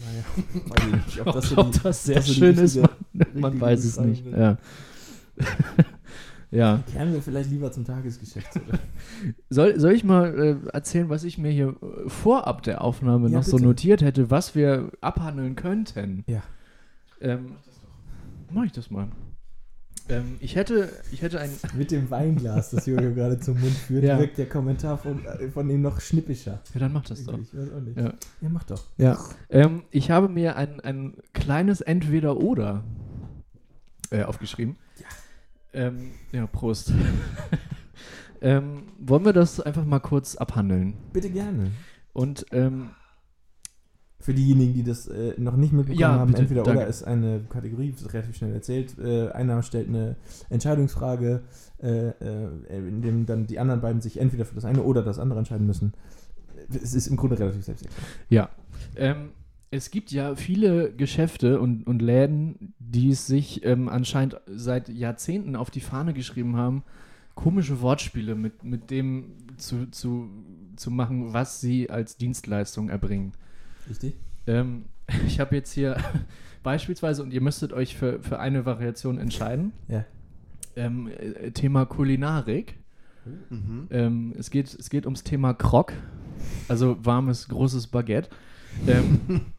Naja, 0.00 0.24
weiß 0.68 0.86
ich 0.86 1.06
nicht, 1.06 1.20
ob 1.20 1.26
Ob 1.28 1.34
das, 1.34 1.48
so 1.48 1.62
die, 1.62 1.78
das 1.82 2.04
sehr 2.04 2.14
das 2.16 2.26
so 2.26 2.32
schön 2.34 2.56
ist, 2.56 2.76
man, 2.76 2.88
man 3.34 3.60
weiß 3.60 3.84
es 3.84 4.00
nicht. 4.00 4.24
Ja. 4.26 4.56
ja. 6.50 6.82
Kehren 6.92 7.12
wir 7.12 7.22
vielleicht 7.22 7.50
lieber 7.50 7.70
zum 7.72 7.84
Tagesgeschäft 7.84 8.52
zurück. 8.52 8.78
Soll, 9.50 9.78
soll 9.78 9.92
ich 9.92 10.04
mal 10.04 10.38
äh, 10.38 10.68
erzählen, 10.72 11.08
was 11.08 11.24
ich 11.24 11.38
mir 11.38 11.50
hier 11.50 11.68
äh, 11.82 12.08
vorab 12.08 12.62
der 12.62 12.82
Aufnahme 12.82 13.28
Ja, 13.28 13.36
noch 13.38 13.42
so 13.42 13.56
bitte. 13.56 13.68
notiert 13.68 14.02
hätte, 14.02 14.30
was 14.30 14.54
wir 14.54 14.90
abhandeln 15.00 15.54
könnten? 15.56 16.24
Ja. 16.26 16.42
Ähm, 17.20 17.52
mach 18.50 18.64
ich 18.64 18.72
das 18.72 18.90
mal. 18.90 19.08
Ähm, 20.10 20.36
ich 20.40 20.56
hätte, 20.56 20.90
ich 21.12 21.22
hätte 21.22 21.40
ein, 21.40 21.50
Mit 21.74 21.90
dem 21.90 22.10
Weinglas, 22.10 22.70
das 22.70 22.86
Jojo 22.86 23.14
gerade 23.14 23.38
zum 23.38 23.60
Mund 23.60 23.72
führt, 23.72 24.04
Ja. 24.04 24.18
wirkt 24.18 24.38
der 24.38 24.48
Kommentar 24.48 24.98
von, 24.98 25.24
äh, 25.24 25.48
von 25.48 25.68
ihm 25.70 25.82
noch 25.82 26.00
schnippischer. 26.00 26.60
ja, 26.74 26.80
dann 26.80 26.92
mach 26.92 27.04
das 27.04 27.24
doch. 27.24 27.38
Ich 27.38 27.56
weiß 27.56 27.72
auch 27.72 27.80
nicht. 27.80 27.96
Ja. 27.96 28.12
ja, 28.40 28.48
mach 28.48 28.64
doch. 28.64 28.82
Ja. 28.98 29.18
Ähm, 29.48 29.84
ich 29.90 30.10
habe 30.10 30.28
mir 30.28 30.56
ein, 30.56 30.80
ein 30.80 31.14
kleines 31.32 31.80
Entweder-Oder 31.80 32.82
äh, 34.10 34.24
aufgeschrieben. 34.24 34.76
Ja. 34.98 35.06
Ähm, 35.72 36.10
ja, 36.32 36.46
Prost. 36.48 36.92
ähm, 38.40 38.82
wollen 38.98 39.24
wir 39.24 39.32
das 39.32 39.60
einfach 39.60 39.84
mal 39.84 40.00
kurz 40.00 40.34
abhandeln? 40.36 40.94
Bitte 41.12 41.30
gerne. 41.30 41.70
Und 42.12 42.46
ähm, 42.50 42.90
Für 44.20 44.34
diejenigen, 44.34 44.74
die 44.74 44.82
das 44.82 45.08
äh, 45.08 45.32
noch 45.38 45.56
nicht 45.56 45.72
mitbekommen 45.72 45.98
Ja, 45.98 46.12
haben, 46.12 46.28
bitte, 46.28 46.42
entweder 46.42 46.62
danke. 46.62 46.80
oder 46.80 46.88
ist 46.88 47.04
eine 47.04 47.40
Kategorie, 47.48 47.88
ist 47.88 48.12
relativ 48.12 48.36
schnell 48.36 48.52
erzählt. 48.52 48.98
Äh, 48.98 49.30
einer 49.30 49.62
stellt 49.62 49.88
eine 49.88 50.16
Entscheidungsfrage, 50.50 51.40
äh, 51.82 52.08
äh, 52.08 52.48
in 52.68 53.00
dem 53.00 53.24
dann 53.24 53.46
die 53.46 53.58
anderen 53.58 53.80
beiden 53.80 54.02
sich 54.02 54.20
entweder 54.20 54.44
für 54.44 54.54
das 54.54 54.66
eine 54.66 54.82
oder 54.82 55.02
das 55.02 55.18
andere 55.18 55.38
entscheiden 55.38 55.66
müssen. 55.66 55.94
Es 56.70 56.92
ist 56.94 57.06
im 57.06 57.16
Grunde 57.16 57.38
relativ 57.38 57.64
selbsterklärend. 57.64 58.06
Ja. 58.28 58.50
Ähm, 58.96 59.30
es 59.70 59.90
gibt 59.90 60.10
ja 60.10 60.34
viele 60.34 60.92
Geschäfte 60.92 61.60
und, 61.60 61.86
und 61.86 62.02
Läden, 62.02 62.74
die 62.78 63.10
es 63.10 63.26
sich 63.26 63.64
ähm, 63.64 63.88
anscheinend 63.88 64.40
seit 64.46 64.88
Jahrzehnten 64.88 65.56
auf 65.56 65.70
die 65.70 65.80
Fahne 65.80 66.12
geschrieben 66.12 66.56
haben, 66.56 66.82
komische 67.34 67.80
Wortspiele 67.80 68.34
mit, 68.34 68.64
mit 68.64 68.90
dem 68.90 69.32
zu, 69.56 69.90
zu, 69.90 70.28
zu 70.76 70.90
machen, 70.90 71.32
was 71.32 71.60
sie 71.60 71.88
als 71.88 72.16
Dienstleistung 72.16 72.90
erbringen. 72.90 73.32
Richtig? 73.90 74.16
Ähm, 74.46 74.84
ich 75.26 75.40
habe 75.40 75.54
jetzt 75.56 75.72
hier 75.72 75.96
beispielsweise, 76.62 77.22
und 77.22 77.32
ihr 77.32 77.40
müsstet 77.42 77.72
euch 77.72 77.96
für, 77.96 78.22
für 78.22 78.38
eine 78.38 78.64
Variation 78.64 79.18
entscheiden, 79.18 79.72
Ja. 79.88 80.04
ähm, 80.76 81.08
äh, 81.08 81.50
Thema 81.50 81.84
Kulinarik. 81.84 82.74
Mhm. 83.50 83.86
Ähm, 83.90 84.34
es, 84.38 84.50
geht, 84.50 84.72
es 84.74 84.88
geht 84.88 85.04
ums 85.04 85.22
Thema 85.24 85.52
Krok, 85.52 85.92
also 86.68 86.96
warmes, 87.04 87.48
großes 87.48 87.88
Baguette. 87.88 88.30
Ähm, 88.86 89.20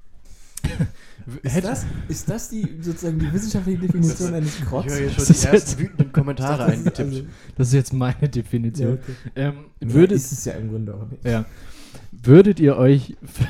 Ist 1.43 1.63
das, 1.63 1.85
ist 2.07 2.29
das 2.29 2.49
die 2.49 2.67
sozusagen 2.81 3.19
die 3.19 3.31
wissenschaftliche 3.31 3.79
Definition 3.79 4.33
eines 4.33 4.57
Ich 4.59 4.65
Krotz? 4.65 4.85
höre 4.87 4.97
hier 4.97 5.09
schon 5.09 5.17
Das 5.19 5.27
die 5.27 5.33
ersten 5.47 5.55
jetzt- 5.55 5.79
wütenden 5.79 6.11
Kommentare 6.11 6.65
eingetippt. 6.65 6.99
also- 7.09 7.23
Das 7.57 7.67
ist 7.67 7.73
jetzt 7.73 7.93
meine 7.93 8.15
Ja, 8.21 8.27
Definition. 8.27 8.93
okay. 8.93 9.11
Ähm, 9.35 9.53
Ja, 9.81 9.93
würdet, 9.93 10.17
ist 10.17 10.31
es 10.31 10.45
ja 10.45 10.53
im 10.53 10.69
Grunde 10.69 10.95
auch 10.95 11.07
nicht. 11.09 11.23
ja, 11.23 11.45
würdet 12.11 12.59
ihr 12.59 12.77
euch 12.77 13.15
für, 13.25 13.47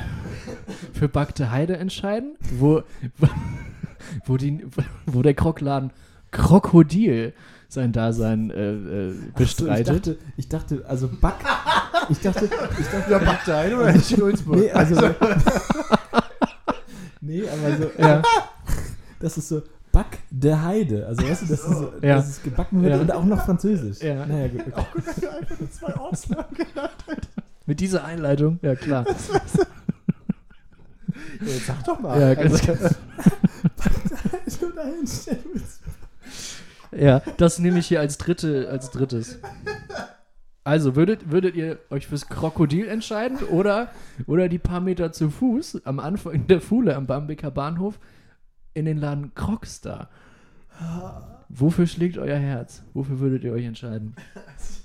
für 0.92 1.08
Backte 1.08 1.50
Heide 1.50 1.76
entscheiden, 1.76 2.36
wo, 2.58 2.82
wo, 4.26 4.36
die, 4.36 4.64
wo 5.06 5.22
der 5.22 5.34
Krokladen 5.34 5.90
Krokodil 6.30 7.34
sein 7.68 7.92
Dasein 7.92 8.50
äh, 8.50 8.72
äh, 8.72 9.14
bestreitet? 9.36 10.04
So, 10.04 10.12
ich, 10.12 10.14
dachte, 10.14 10.18
ich 10.36 10.48
dachte, 10.48 10.84
also 10.88 11.08
Back. 11.08 11.34
Ich 12.08 12.18
dachte, 12.18 12.46
ich 12.80 12.86
dachte, 12.88 13.10
Ja, 13.12 13.18
Bagdad 13.18 13.72
oder 13.74 13.96
Schulzburg? 14.00 14.56
Nee, 14.58 14.72
also. 14.72 15.08
nee, 17.20 17.42
aber 17.48 17.76
so. 17.76 17.90
Ja. 17.96 18.22
Das 19.20 19.38
ist 19.38 19.48
so 19.48 19.62
Back 19.92 20.18
der 20.30 20.62
Heide. 20.64 21.06
Also, 21.06 21.22
weißt 21.22 21.42
du, 21.42 21.46
dass, 21.46 21.60
es 21.64 21.78
so, 21.78 21.92
Ja. 22.02 22.16
dass 22.16 22.28
es 22.28 22.42
gebacken 22.42 22.82
wird 22.82 22.94
Ja. 22.94 23.00
und 23.00 23.12
auch 23.12 23.24
noch 23.24 23.44
Französisch. 23.44 24.00
Ja. 24.00 24.26
Naja, 24.26 24.48
gut. 24.48 24.62
Okay. 24.66 25.28
einfach 25.28 25.60
nur 25.60 25.70
zwei 25.70 25.94
Ortsnamen 25.96 26.46
genannt. 26.54 26.92
Mit 27.72 27.80
dieser 27.80 28.04
Einleitung? 28.04 28.58
Ja, 28.60 28.74
klar. 28.74 29.06
Jetzt 31.40 31.66
sag 31.66 31.82
doch 31.84 31.98
mal. 32.00 32.20
Ja, 32.20 32.34
ganz 32.34 32.68
Also, 32.68 32.94
So 34.46 34.70
dahinstellen 34.72 35.40
willst. 35.54 35.80
Ja, 36.94 37.22
das 37.38 37.58
nehme 37.58 37.78
ich 37.78 37.86
hier 37.86 38.00
als, 38.00 38.18
dritte, 38.18 38.68
als 38.68 38.90
drittes. 38.90 39.38
Also, 40.64 40.96
würdet, 40.96 41.32
würdet 41.32 41.56
ihr 41.56 41.78
euch 41.88 42.06
fürs 42.06 42.28
Krokodil 42.28 42.88
entscheiden 42.88 43.38
oder, 43.38 43.90
oder 44.26 44.50
die 44.50 44.58
paar 44.58 44.82
Meter 44.82 45.10
zu 45.12 45.30
Fuß 45.30 45.86
am 45.86 45.98
Anfang 45.98 46.46
der 46.48 46.60
Fuhle 46.60 46.94
am 46.94 47.06
Bambeker 47.06 47.50
Bahnhof 47.50 47.98
in 48.74 48.84
den 48.84 48.98
Laden 48.98 49.34
Crocstar? 49.34 50.10
Wofür 51.48 51.86
schlägt 51.86 52.18
euer 52.18 52.36
Herz? 52.36 52.82
Wofür 52.92 53.18
würdet 53.20 53.44
ihr 53.44 53.54
euch 53.54 53.64
entscheiden? 53.64 54.14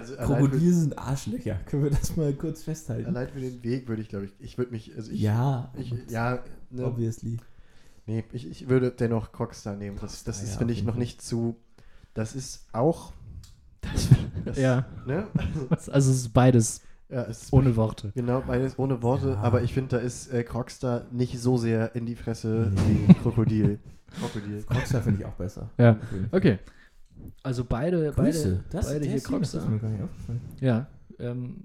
also 0.00 0.16
Krokodile 0.16 0.72
sind 0.74 0.98
Arschlöcher. 0.98 1.54
Können 1.66 1.84
wir 1.84 1.90
das 1.90 2.16
mal 2.16 2.32
kurz 2.32 2.62
festhalten? 2.62 3.06
allein 3.06 3.28
für 3.28 3.40
den 3.40 3.62
Weg 3.62 3.88
würde 3.88 4.02
ich, 4.02 4.08
glaube 4.08 4.26
ich, 4.26 4.32
ich 4.38 4.58
würde 4.58 4.72
mich, 4.72 4.94
also 4.96 5.10
ich, 5.12 5.20
ja, 5.20 5.72
ich, 5.76 5.94
ja, 6.08 6.42
ne, 6.70 6.84
obviously. 6.86 7.38
nee, 8.06 8.24
ich, 8.32 8.48
ich 8.50 8.68
würde 8.68 8.90
dennoch 8.90 9.32
Crocstar 9.32 9.76
nehmen. 9.76 9.98
Das, 10.00 10.24
das 10.24 10.40
Ah, 10.40 10.42
ist, 10.44 10.52
ja, 10.52 10.58
finde 10.58 10.74
ich, 10.74 10.84
noch 10.84 10.96
nicht 10.96 11.22
zu, 11.22 11.56
das 12.14 12.34
ist 12.34 12.66
auch, 12.72 13.12
Das, 13.80 14.08
das, 14.44 14.58
ja, 14.58 14.86
ne? 15.06 15.26
also 15.70 15.90
es 15.92 16.06
ist 16.08 16.32
beides 16.32 16.82
ja, 17.08 17.22
es 17.24 17.42
ist 17.42 17.52
ohne 17.52 17.74
Worte. 17.74 18.12
Genau, 18.14 18.40
beides 18.46 18.78
ohne 18.78 19.02
Worte, 19.02 19.30
Ja. 19.30 19.36
aber 19.40 19.62
ich 19.62 19.74
finde, 19.74 19.96
da 19.96 19.98
ist 19.98 20.32
äh, 20.32 20.44
Crocstar 20.44 21.06
nicht 21.10 21.40
so 21.40 21.56
sehr 21.56 21.96
in 21.96 22.06
die 22.06 22.14
Fresse 22.14 22.70
Nee. 22.72 23.08
wie 23.08 23.14
Krokodil. 23.14 23.80
Krokodil. 24.20 24.62
Crocstar 24.62 25.02
finde 25.02 25.20
ich 25.20 25.26
auch 25.26 25.34
besser. 25.34 25.70
Ja, 25.76 25.96
okay. 26.30 26.58
Also 27.42 27.64
beide, 27.64 28.12
Grüße. 28.12 28.48
beide, 28.50 28.64
Das, 28.70 28.86
beide 28.86 29.00
der 29.00 29.10
hier 29.10 29.20
hier, 29.20 29.38
das 29.40 29.54
ist 29.54 29.68
mir 29.68 29.78
gar 29.78 29.88
nicht 29.90 30.02
aufgefallen. 30.02 30.40
Ja, 30.60 30.86
ähm, 31.18 31.56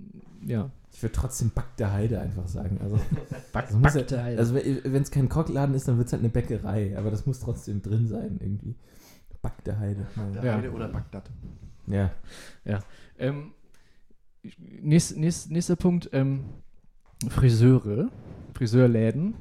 ja. 0.46 0.70
Ich 0.92 1.04
würde 1.04 1.14
trotzdem 1.14 1.50
Back 1.50 1.76
der 1.78 1.92
Heide 1.92 2.22
einfach 2.22 2.48
sagen. 2.48 2.80
Also, 2.82 2.98
Back, 3.54 3.72
muss 3.74 3.94
ja, 3.94 4.00
Backte 4.02 4.24
Heide. 4.24 4.40
also 4.40 4.56
wenn 4.56 5.02
es 5.02 5.12
kein 5.12 5.28
Kockladen 5.28 5.76
ist, 5.76 5.88
dann 5.88 5.98
wird 5.98 6.08
es 6.08 6.14
halt 6.14 6.22
eine 6.22 6.30
Bäckerei. 6.30 6.98
Aber 6.98 7.12
das 7.12 7.26
muss 7.26 7.40
trotzdem 7.42 7.82
drin 7.82 8.08
sein 8.08 8.38
irgendwie. 8.40 8.76
Back 9.42 9.64
der 9.66 9.78
Heide. 9.80 10.08
Der 10.34 10.44
Ja. 10.44 10.56
Heide 10.56 10.72
oder 10.72 10.88
Bagdad. 10.88 11.30
Ja. 11.88 12.12
Ähm, 13.18 13.52
nächst, 14.82 15.18
nächst, 15.18 15.52
nächster 15.52 15.76
Punkt, 15.76 16.10
ähm, 16.14 16.46
Friseure, 17.30 18.10
Friseurläden. 18.54 19.36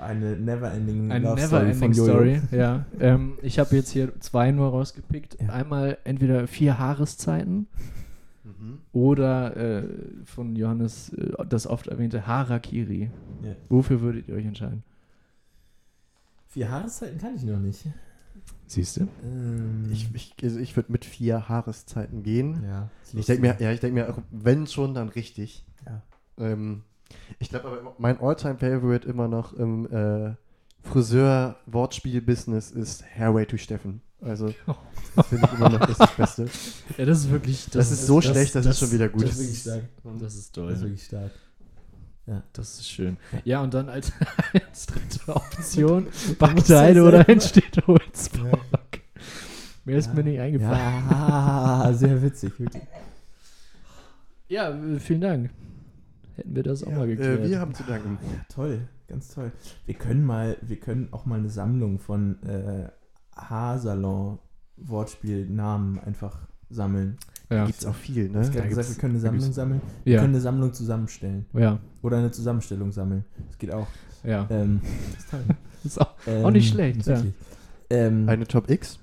Eine 0.00 0.36
never-ending 0.36 1.10
Eine 1.12 1.24
Love 1.26 1.40
Story 1.40 1.64
Never-Ending 1.66 1.78
von 1.78 1.92
Jojo. 1.92 2.12
Story, 2.14 2.40
ja. 2.52 2.84
Ähm, 2.98 3.38
ich 3.42 3.58
habe 3.58 3.76
jetzt 3.76 3.90
hier 3.90 4.18
zwei 4.20 4.50
nur 4.50 4.70
rausgepickt. 4.70 5.38
Ja. 5.40 5.48
Einmal 5.50 5.98
entweder 6.04 6.46
vier 6.46 6.78
Haareszeiten 6.78 7.66
Mhm. 8.42 8.78
oder 8.92 9.54
äh, 9.56 9.84
von 10.24 10.56
Johannes 10.56 11.10
äh, 11.12 11.32
das 11.48 11.66
oft 11.66 11.88
erwähnte 11.88 12.26
Harakiri. 12.26 13.10
Ja. 13.44 13.52
Wofür 13.68 14.00
würdet 14.00 14.28
ihr 14.28 14.34
euch 14.34 14.46
entscheiden? 14.46 14.82
Vier 16.48 16.70
Haareszeiten 16.70 17.18
kann 17.18 17.36
ich 17.36 17.44
noch 17.44 17.58
nicht. 17.58 17.84
Siehst 18.66 18.96
du? 18.96 19.08
Ähm, 19.24 19.90
Ich, 19.92 20.08
ich, 20.14 20.34
also 20.42 20.58
ich 20.58 20.74
würde 20.74 20.90
mit 20.90 21.04
vier 21.04 21.48
Haareszeiten 21.48 22.22
gehen. 22.22 22.62
ja, 22.64 22.88
Ich 23.12 23.26
denke 23.26 23.42
mir, 23.42 23.56
ja, 23.60 23.72
ich 23.72 23.80
denke 23.80 23.94
mir, 24.00 24.10
auch, 24.10 24.18
wenn 24.30 24.66
schon, 24.66 24.94
dann 24.94 25.08
richtig. 25.10 25.64
Ja. 25.86 26.02
Ähm, 26.38 26.82
ich 27.38 27.48
glaube 27.48 27.68
aber, 27.68 27.94
mein 27.98 28.20
All-Time-Favorite 28.20 29.08
immer 29.08 29.28
noch 29.28 29.52
im 29.52 29.86
äh, 29.92 30.34
Friseur-Wortspiel-Business 30.88 32.70
ist 32.70 33.04
Hairway 33.16 33.46
to 33.46 33.56
Steffen. 33.56 34.02
Also, 34.20 34.52
das 35.16 35.26
finde 35.28 35.48
ich 35.50 35.58
immer 35.58 35.70
noch 35.70 35.80
das, 35.80 35.90
ist 35.90 36.00
das 36.00 36.16
Beste. 36.16 36.48
Ja, 36.98 37.06
das 37.06 37.18
ist 37.20 37.30
wirklich. 37.30 37.66
Das, 37.70 37.90
ist 37.90 38.06
so 38.06 38.20
schlecht, 38.20 38.54
das, 38.54 38.66
ist 38.66 38.78
schon 38.78 38.92
wieder 38.92 39.08
gut. 39.08 39.22
Das 39.22 39.30
ist 39.32 39.38
wirklich 39.38 39.60
stark. 39.60 40.18
Das 40.20 40.34
ist 40.34 40.54
toll. 40.54 40.68
Das 40.68 40.78
ist 40.78 40.84
wirklich 40.84 41.04
stark. 41.04 41.30
Das 42.52 42.78
ist 42.78 42.88
schön. 42.88 43.16
Ja, 43.44 43.60
und 43.62 43.74
dann 43.74 43.88
als, 43.88 44.12
als 44.52 44.86
dritte 44.86 45.34
Option 45.34 46.06
ja 46.66 47.02
oder 47.02 47.28
entsteht 47.28 47.84
Holzbock. 47.86 48.60
Mehr 49.84 49.98
ist 49.98 50.06
Ja. 50.08 50.14
mir 50.14 50.24
nicht 50.24 50.38
eingefallen. 50.38 50.78
Ja, 51.10 51.90
sehr 51.92 52.22
witzig, 52.22 52.58
wirklich. 52.60 52.82
Ja, 54.48 54.76
vielen 54.98 55.20
Dank. 55.20 55.50
Hätten 56.40 56.56
wir 56.56 56.62
das 56.62 56.82
auch 56.84 56.90
Ja, 56.90 56.98
mal 56.98 57.06
geklärt. 57.06 57.40
äh, 57.44 57.48
wir 57.50 57.60
haben 57.60 57.74
zu 57.74 57.82
danken. 57.82 58.16
Ja, 58.22 58.44
toll, 58.54 58.80
ganz 59.08 59.28
toll. 59.28 59.52
Wir 59.84 59.94
können 59.94 60.24
mal, 60.24 60.56
wir 60.62 60.76
können 60.80 61.08
auch 61.10 61.26
mal 61.26 61.38
eine 61.38 61.50
Sammlung 61.50 61.98
von 61.98 62.42
äh, 62.44 62.88
Haarsalon 63.36 64.38
Wortspielnamen 64.78 65.98
einfach 66.00 66.48
sammeln. 66.70 67.18
ja. 67.50 67.66
Gibt 67.66 67.80
es 67.80 67.84
auch 67.86 67.94
viel, 67.94 68.26
Ich 68.26 68.32
ne? 68.32 68.40
habe 68.42 68.52
da 68.58 68.66
gesagt, 68.66 68.88
wir 68.88 68.96
können 68.96 69.12
eine 69.14 69.20
Sammlung 69.20 69.52
sammeln. 69.52 69.80
Wir 70.04 70.14
ja. 70.14 70.20
können 70.20 70.32
eine 70.34 70.40
Sammlung 70.40 70.72
zusammenstellen. 70.72 71.44
ja, 71.52 71.78
Oder 72.00 72.16
eine 72.18 72.30
Zusammenstellung 72.30 72.90
sammeln. 72.90 73.24
Das 73.48 73.58
geht 73.58 73.72
auch. 73.74 73.88
ja. 74.24 74.46
Ähm, 74.50 74.80
das 75.14 75.18
ist 75.24 75.30
toll. 75.30 75.40
Ist 75.84 76.00
auch, 76.00 76.14
Ähm, 76.26 76.44
Auch 76.44 76.50
nicht 76.50 76.70
schlecht. 76.72 77.10
Ähm, 77.90 78.28
Eine 78.28 78.46
Top 78.46 78.68
X? 78.70 78.98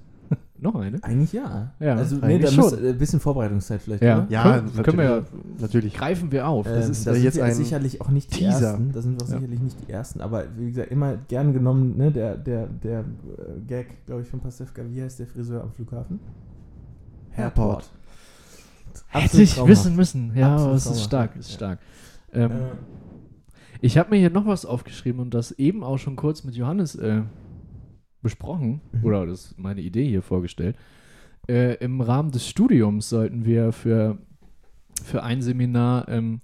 Noch 0.61 0.75
eine? 0.75 1.03
eigentlich 1.03 1.33
ja. 1.33 1.71
Ja, 1.79 1.95
also, 1.95 2.15
nee, 2.17 2.39
da 2.39 2.47
schon. 2.47 2.63
müsst- 2.65 2.77
ein 2.83 2.97
bisschen 2.97 3.19
Vorbereitungszeit 3.19 3.81
vielleicht, 3.81 4.03
Ja, 4.03 4.17
oder? 4.19 4.27
Ja, 4.29 4.43
können, 4.61 4.83
können 4.83 4.97
wir 4.97 5.05
ja, 5.05 5.21
Natürlich. 5.59 5.93
greifen 5.93 6.31
wir 6.31 6.47
auf. 6.47 6.65
Ähm, 6.67 6.73
Das 6.73 6.89
ist, 6.89 7.05
da 7.07 7.13
sind 7.13 7.23
jetzt 7.23 7.35
wir 7.37 7.43
ein 7.45 7.53
sicherlich 7.53 8.01
auch 8.01 8.09
nicht 8.09 8.31
die 8.33 8.39
Teaser. 8.39 8.67
Ersten. 8.71 8.91
Da 8.91 9.01
sind 9.01 9.19
wir 9.19 9.25
auch 9.25 9.29
Ja. 9.29 9.35
sicherlich 9.39 9.59
nicht 9.61 9.77
die 9.87 9.91
Ersten. 9.91 10.21
Aber 10.21 10.45
wie 10.57 10.67
gesagt, 10.69 10.91
immer 10.91 11.15
gern 11.27 11.53
genommen, 11.53 11.97
ne, 11.97 12.11
der, 12.11 12.35
der, 12.37 12.67
der 12.67 12.99
äh, 13.01 13.03
Gag, 13.67 14.05
glaube 14.05 14.21
ich, 14.23 14.27
von 14.27 14.39
Pastewka. 14.39 14.81
Wie 14.89 15.01
heißt 15.01 15.19
der 15.19 15.27
Friseur 15.27 15.63
am 15.63 15.71
Flughafen? 15.71 16.19
Airport. 17.35 17.89
hätte 19.09 19.41
ich 19.41 19.53
traumhaft. 19.55 19.69
wissen 19.71 19.95
müssen. 19.95 20.31
Ja, 20.35 20.53
Absolut 20.53 20.67
aber 20.69 20.75
es 20.77 20.85
ist 20.87 21.03
stark, 21.03 21.35
ist 21.35 21.49
Ja. 21.51 21.55
stark. 21.55 21.79
Ähm, 22.33 22.51
Äh, 22.51 22.55
Ich 23.79 23.95
habe 23.99 24.09
mir 24.09 24.15
hier 24.17 24.31
noch 24.31 24.47
was 24.47 24.65
aufgeschrieben 24.65 25.21
und 25.21 25.35
das 25.35 25.51
eben 25.51 25.83
auch 25.83 25.99
schon 25.99 26.15
kurz 26.15 26.43
mit 26.43 26.55
Johannes 26.55 26.95
äh, 26.95 27.21
besprochen. 28.22 28.82
Mhm. 28.91 29.03
Oder 29.03 29.26
das 29.26 29.45
ist 29.45 29.59
meine 29.59 29.82
Idee 29.82 30.07
hier 30.07 30.22
vorgestellt. 30.22 30.76
Äh, 31.47 31.76
Im 31.76 32.01
Rahmen 32.01 32.32
des 32.32 32.47
Studiums 32.47 33.09
sollten 33.09 33.45
wir 33.45 33.72
für, 33.72 34.18
für 35.03 35.24
ein 35.24 35.41
Seminar 35.41 36.07
ähm, 36.09 36.41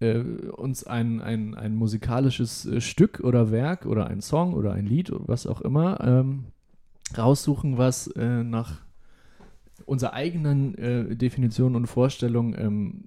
äh, 0.00 0.18
uns 0.18 0.84
ein, 0.84 1.20
ein, 1.20 1.54
ein 1.54 1.74
musikalisches 1.74 2.66
äh, 2.66 2.80
Stück 2.80 3.20
oder 3.20 3.50
Werk 3.50 3.86
oder 3.86 4.08
ein 4.08 4.20
Song 4.20 4.54
oder 4.54 4.72
ein 4.72 4.86
Lied 4.86 5.10
oder 5.10 5.26
was 5.26 5.46
auch 5.46 5.60
immer 5.60 6.00
ähm, 6.02 6.44
raussuchen, 7.16 7.78
was 7.78 8.08
äh, 8.08 8.42
nach 8.44 8.82
unserer 9.86 10.12
eigenen 10.12 10.74
äh, 10.76 11.16
Definition 11.16 11.76
und 11.76 11.86
Vorstellung 11.86 12.54
ähm, 12.56 13.04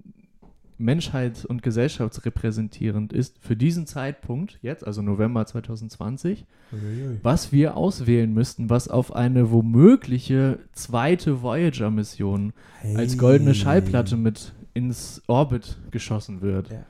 Menschheit 0.78 1.44
und 1.44 1.62
gesellschaftsrepräsentierend 1.62 3.12
ist 3.12 3.36
für 3.40 3.56
diesen 3.56 3.86
Zeitpunkt, 3.86 4.58
jetzt, 4.62 4.86
also 4.86 5.02
November 5.02 5.44
2020, 5.44 6.46
uiuiui. 6.72 7.18
was 7.22 7.52
wir 7.52 7.76
auswählen 7.76 8.32
müssten, 8.32 8.70
was 8.70 8.88
auf 8.88 9.14
eine 9.14 9.50
womögliche 9.50 10.58
zweite 10.72 11.42
Voyager-Mission 11.42 12.52
als 12.94 13.12
Hey. 13.12 13.18
goldene 13.18 13.54
Schallplatte 13.54 14.16
mit 14.16 14.52
ins 14.74 15.22
Orbit 15.26 15.78
geschossen 15.90 16.40
wird. 16.40 16.70
Ja. 16.70 16.84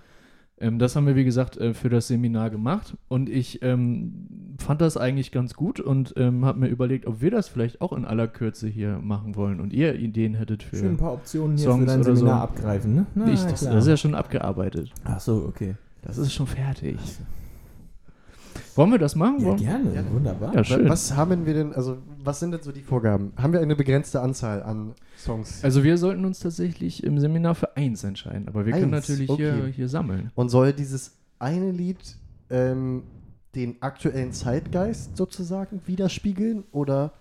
Ähm, 0.61 0.79
das 0.79 0.97
haben 0.97 1.07
wir, 1.07 1.17
wie 1.17 1.25
gesagt, 1.25 1.57
äh, 1.57 1.75
für 1.75 1.89
das 1.89 2.09
Seminar 2.09 2.51
gemacht 2.51 2.97
und 3.09 3.29
ich 3.29 3.63
ähm, 3.63 4.57
fand 4.59 4.81
das 4.81 4.97
eigentlich 4.97 5.31
ganz 5.31 5.55
gut 5.55 5.81
und 5.81 6.15
ähm, 6.17 6.45
habe 6.45 6.61
mir 6.61 6.69
überlegt, 6.69 7.07
ob 7.07 7.21
wir 7.21 7.31
das 7.31 7.49
vielleicht 7.49 7.81
auch 7.81 7.93
in 7.93 8.05
aller 8.05 8.29
Kürze 8.29 8.69
hier 8.69 8.99
machen 8.99 9.37
wollen 9.37 9.61
und 9.61 9.73
ihr 9.73 9.95
Ideen 9.95 10.35
hättet 10.35 10.63
für. 10.63 10.77
Schön 10.77 10.91
ein 10.93 10.97
paar 10.97 11.13
Optionen 11.13 11.57
hier 11.57 11.67
Songs 11.67 11.81
für 11.81 11.87
dein 11.87 12.03
Seminar 12.03 12.39
so. 12.39 12.43
abgreifen, 12.43 12.95
ne? 12.95 13.07
Na, 13.15 13.33
ich, 13.33 13.43
das, 13.43 13.61
das 13.61 13.85
ist 13.85 13.89
ja 13.89 13.97
schon 13.97 14.15
abgearbeitet. 14.15 14.93
Ach 15.05 15.21
so, 15.21 15.45
okay. 15.49 15.77
Das 16.03 16.19
ist 16.19 16.33
schon 16.33 16.47
fertig. 16.47 16.97
Wollen 18.79 18.93
wir 18.93 18.99
das 18.99 19.17
machen? 19.17 19.41
Ja, 19.41 19.55
gerne. 19.57 19.93
Ja. 19.93 20.05
Wunderbar. 20.09 20.55
Ja, 20.55 20.63
schön. 20.63 20.89
Was 20.89 21.17
haben 21.17 21.47
wir 21.47 21.53
denn, 21.53 21.73
also 21.73 21.99
was 22.23 22.39
sind 22.39 22.53
denn 22.53 22.63
so 22.63 22.71
die 22.71 22.83
Vorgaben? 22.83 23.33
Haben 23.37 23.53
wir 23.53 23.59
eine 23.59 23.75
begrenzte 23.75 24.21
Anzahl 24.21 24.63
an 24.63 24.95
Songs? 25.19 25.65
Also 25.65 25.83
wir 25.83 25.99
sollten 25.99 26.25
uns 26.25 26.39
tatsächlich 26.39 27.03
im 27.03 27.19
Seminar 27.19 27.57
für 27.57 27.77
eins 27.77 28.05
entscheiden, 28.05 28.47
aber 28.47 28.67
wir 28.67 28.73
können 28.75 28.95
Eins, 28.95 29.09
natürlich 29.09 29.33
hier, 29.33 29.59
okay. 29.63 29.73
hier 29.73 29.89
sammeln. 29.89 30.31
Und 30.37 30.51
soll 30.51 30.73
dieses 30.73 31.17
eine 31.41 31.73
Lied 31.73 31.99
ähm, 32.51 33.03
den 33.57 33.83
aktuellen 33.83 34.33
Zeitgeist 34.33 35.17
sozusagen 35.17 35.81
widerspiegeln? 35.87 36.63
Oder 36.71 37.15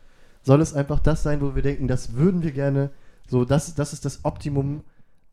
soll 0.43 0.61
es 0.61 0.75
einfach 0.75 0.99
das 0.99 1.23
sein, 1.23 1.41
wo 1.41 1.55
wir 1.55 1.63
denken, 1.63 1.87
das 1.87 2.13
würden 2.13 2.43
wir 2.43 2.51
gerne, 2.51 2.91
so 3.27 3.45
das, 3.45 3.73
das 3.73 3.93
ist 3.93 4.05
das 4.05 4.25
Optimum, 4.25 4.83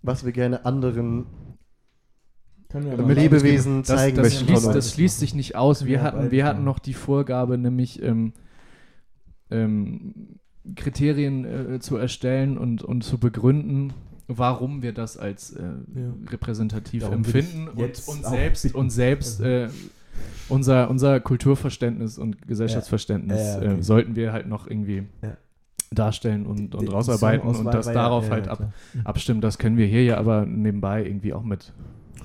was 0.00 0.24
wir 0.24 0.32
gerne 0.32 0.64
anderen 0.64 1.26
Können 1.26 1.26
wir 1.26 1.32
äh, 1.34 2.63
mal 2.63 2.63
Lebewesen 2.80 3.78
Das, 3.82 3.86
zeigen 3.88 4.16
das, 4.16 4.24
möchten 4.26 4.46
schließt, 4.46 4.66
das 4.74 4.92
schließt 4.92 5.18
sich 5.20 5.34
nicht 5.34 5.56
aus. 5.56 5.84
Wir 5.86 5.98
Ja, 5.98 6.02
hatten, 6.02 6.30
wir 6.30 6.44
hatten 6.44 6.64
noch 6.64 6.78
die 6.78 6.94
Vorgabe, 6.94 7.56
nämlich 7.58 8.02
ähm, 8.02 8.32
ähm, 9.50 10.38
Kriterien 10.76 11.74
äh, 11.74 11.78
zu 11.80 11.96
erstellen 11.96 12.56
und, 12.58 12.82
und 12.82 13.02
zu 13.04 13.18
begründen, 13.18 13.92
warum 14.26 14.82
wir 14.82 14.92
das 14.92 15.16
als 15.18 15.52
äh, 15.52 15.62
repräsentativ 16.30 17.02
Darum 17.02 17.16
empfinden 17.18 17.68
und, 17.68 18.02
und 18.06 18.24
selbst, 18.24 18.74
und 18.74 18.90
selbst 18.90 19.40
äh, 19.40 19.68
unser, 20.48 20.88
unser 20.90 21.20
Kulturverständnis 21.20 22.18
und 22.18 22.46
Gesellschaftsverständnis 22.48 23.40
Ja, 23.40 23.62
ja, 23.62 23.70
okay. 23.72 23.78
äh, 23.80 23.82
sollten 23.82 24.16
wir 24.16 24.32
halt 24.32 24.46
noch 24.46 24.66
irgendwie 24.66 25.02
Ja. 25.22 25.36
darstellen 25.92 26.46
und, 26.46 26.74
und 26.74 26.90
rausarbeiten 26.92 27.46
und 27.48 27.66
das 27.66 27.86
ja- 27.86 27.92
darauf 27.92 28.24
ja, 28.26 28.30
halt 28.30 28.46
ja, 28.46 28.52
ab, 28.52 28.72
abstimmen. 29.04 29.42
Das 29.42 29.58
können 29.58 29.76
wir 29.76 29.86
hier 29.86 30.04
ja 30.04 30.16
aber 30.18 30.46
nebenbei 30.46 31.04
irgendwie 31.04 31.34
auch 31.34 31.42
mit 31.44 31.72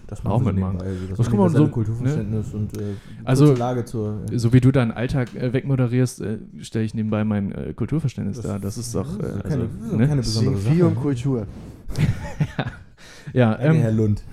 Das 0.10 0.24
machen 0.24 0.44
wir 0.44 0.54
nebenbei, 0.54 0.86
Also 0.86 1.06
Das 1.16 1.30
kann 1.30 1.38
man 1.38 1.50
so- 1.52 1.68
Kulturverständnis 1.68 2.52
und 2.56 2.76
äh, 2.82 2.96
Also- 3.26 3.54
Lage 3.54 3.86
zur. 3.86 4.24
äh, 4.32 4.40
So 4.40 4.52
wie 4.54 4.60
du 4.60 4.72
deinen 4.72 4.92
Alltag 4.92 5.36
äh, 5.36 5.54
wegmoderierst, 5.54 6.22
äh, 6.22 6.40
stelle 6.62 6.84
ich 6.86 6.96
nebenbei 6.96 7.24
mein 7.24 7.52
äh, 7.52 7.74
Kulturverständnis 7.76 8.38
Das- 8.38 8.46
dar. 8.46 8.60
Das 8.60 8.78
ist 8.80 8.96
doch. 8.96 9.20
Äh, 9.20 9.22
das 9.22 9.30
ist 9.30 9.36
also, 9.36 9.50
keine- 9.50 9.68
das 9.68 9.86
ist 9.86 9.92
ne? 9.94 10.08
keine 10.08 10.22
besondere 10.22 10.58
Sing 10.58 10.72
viel 10.72 10.80
Sache. 10.82 10.88
um 10.90 10.96
Kultur. 10.96 11.48
ja, 13.34 13.52
Danke, 13.56 13.78
Herr 13.80 13.90
ähm, 13.92 13.98
Lund. 13.98 14.24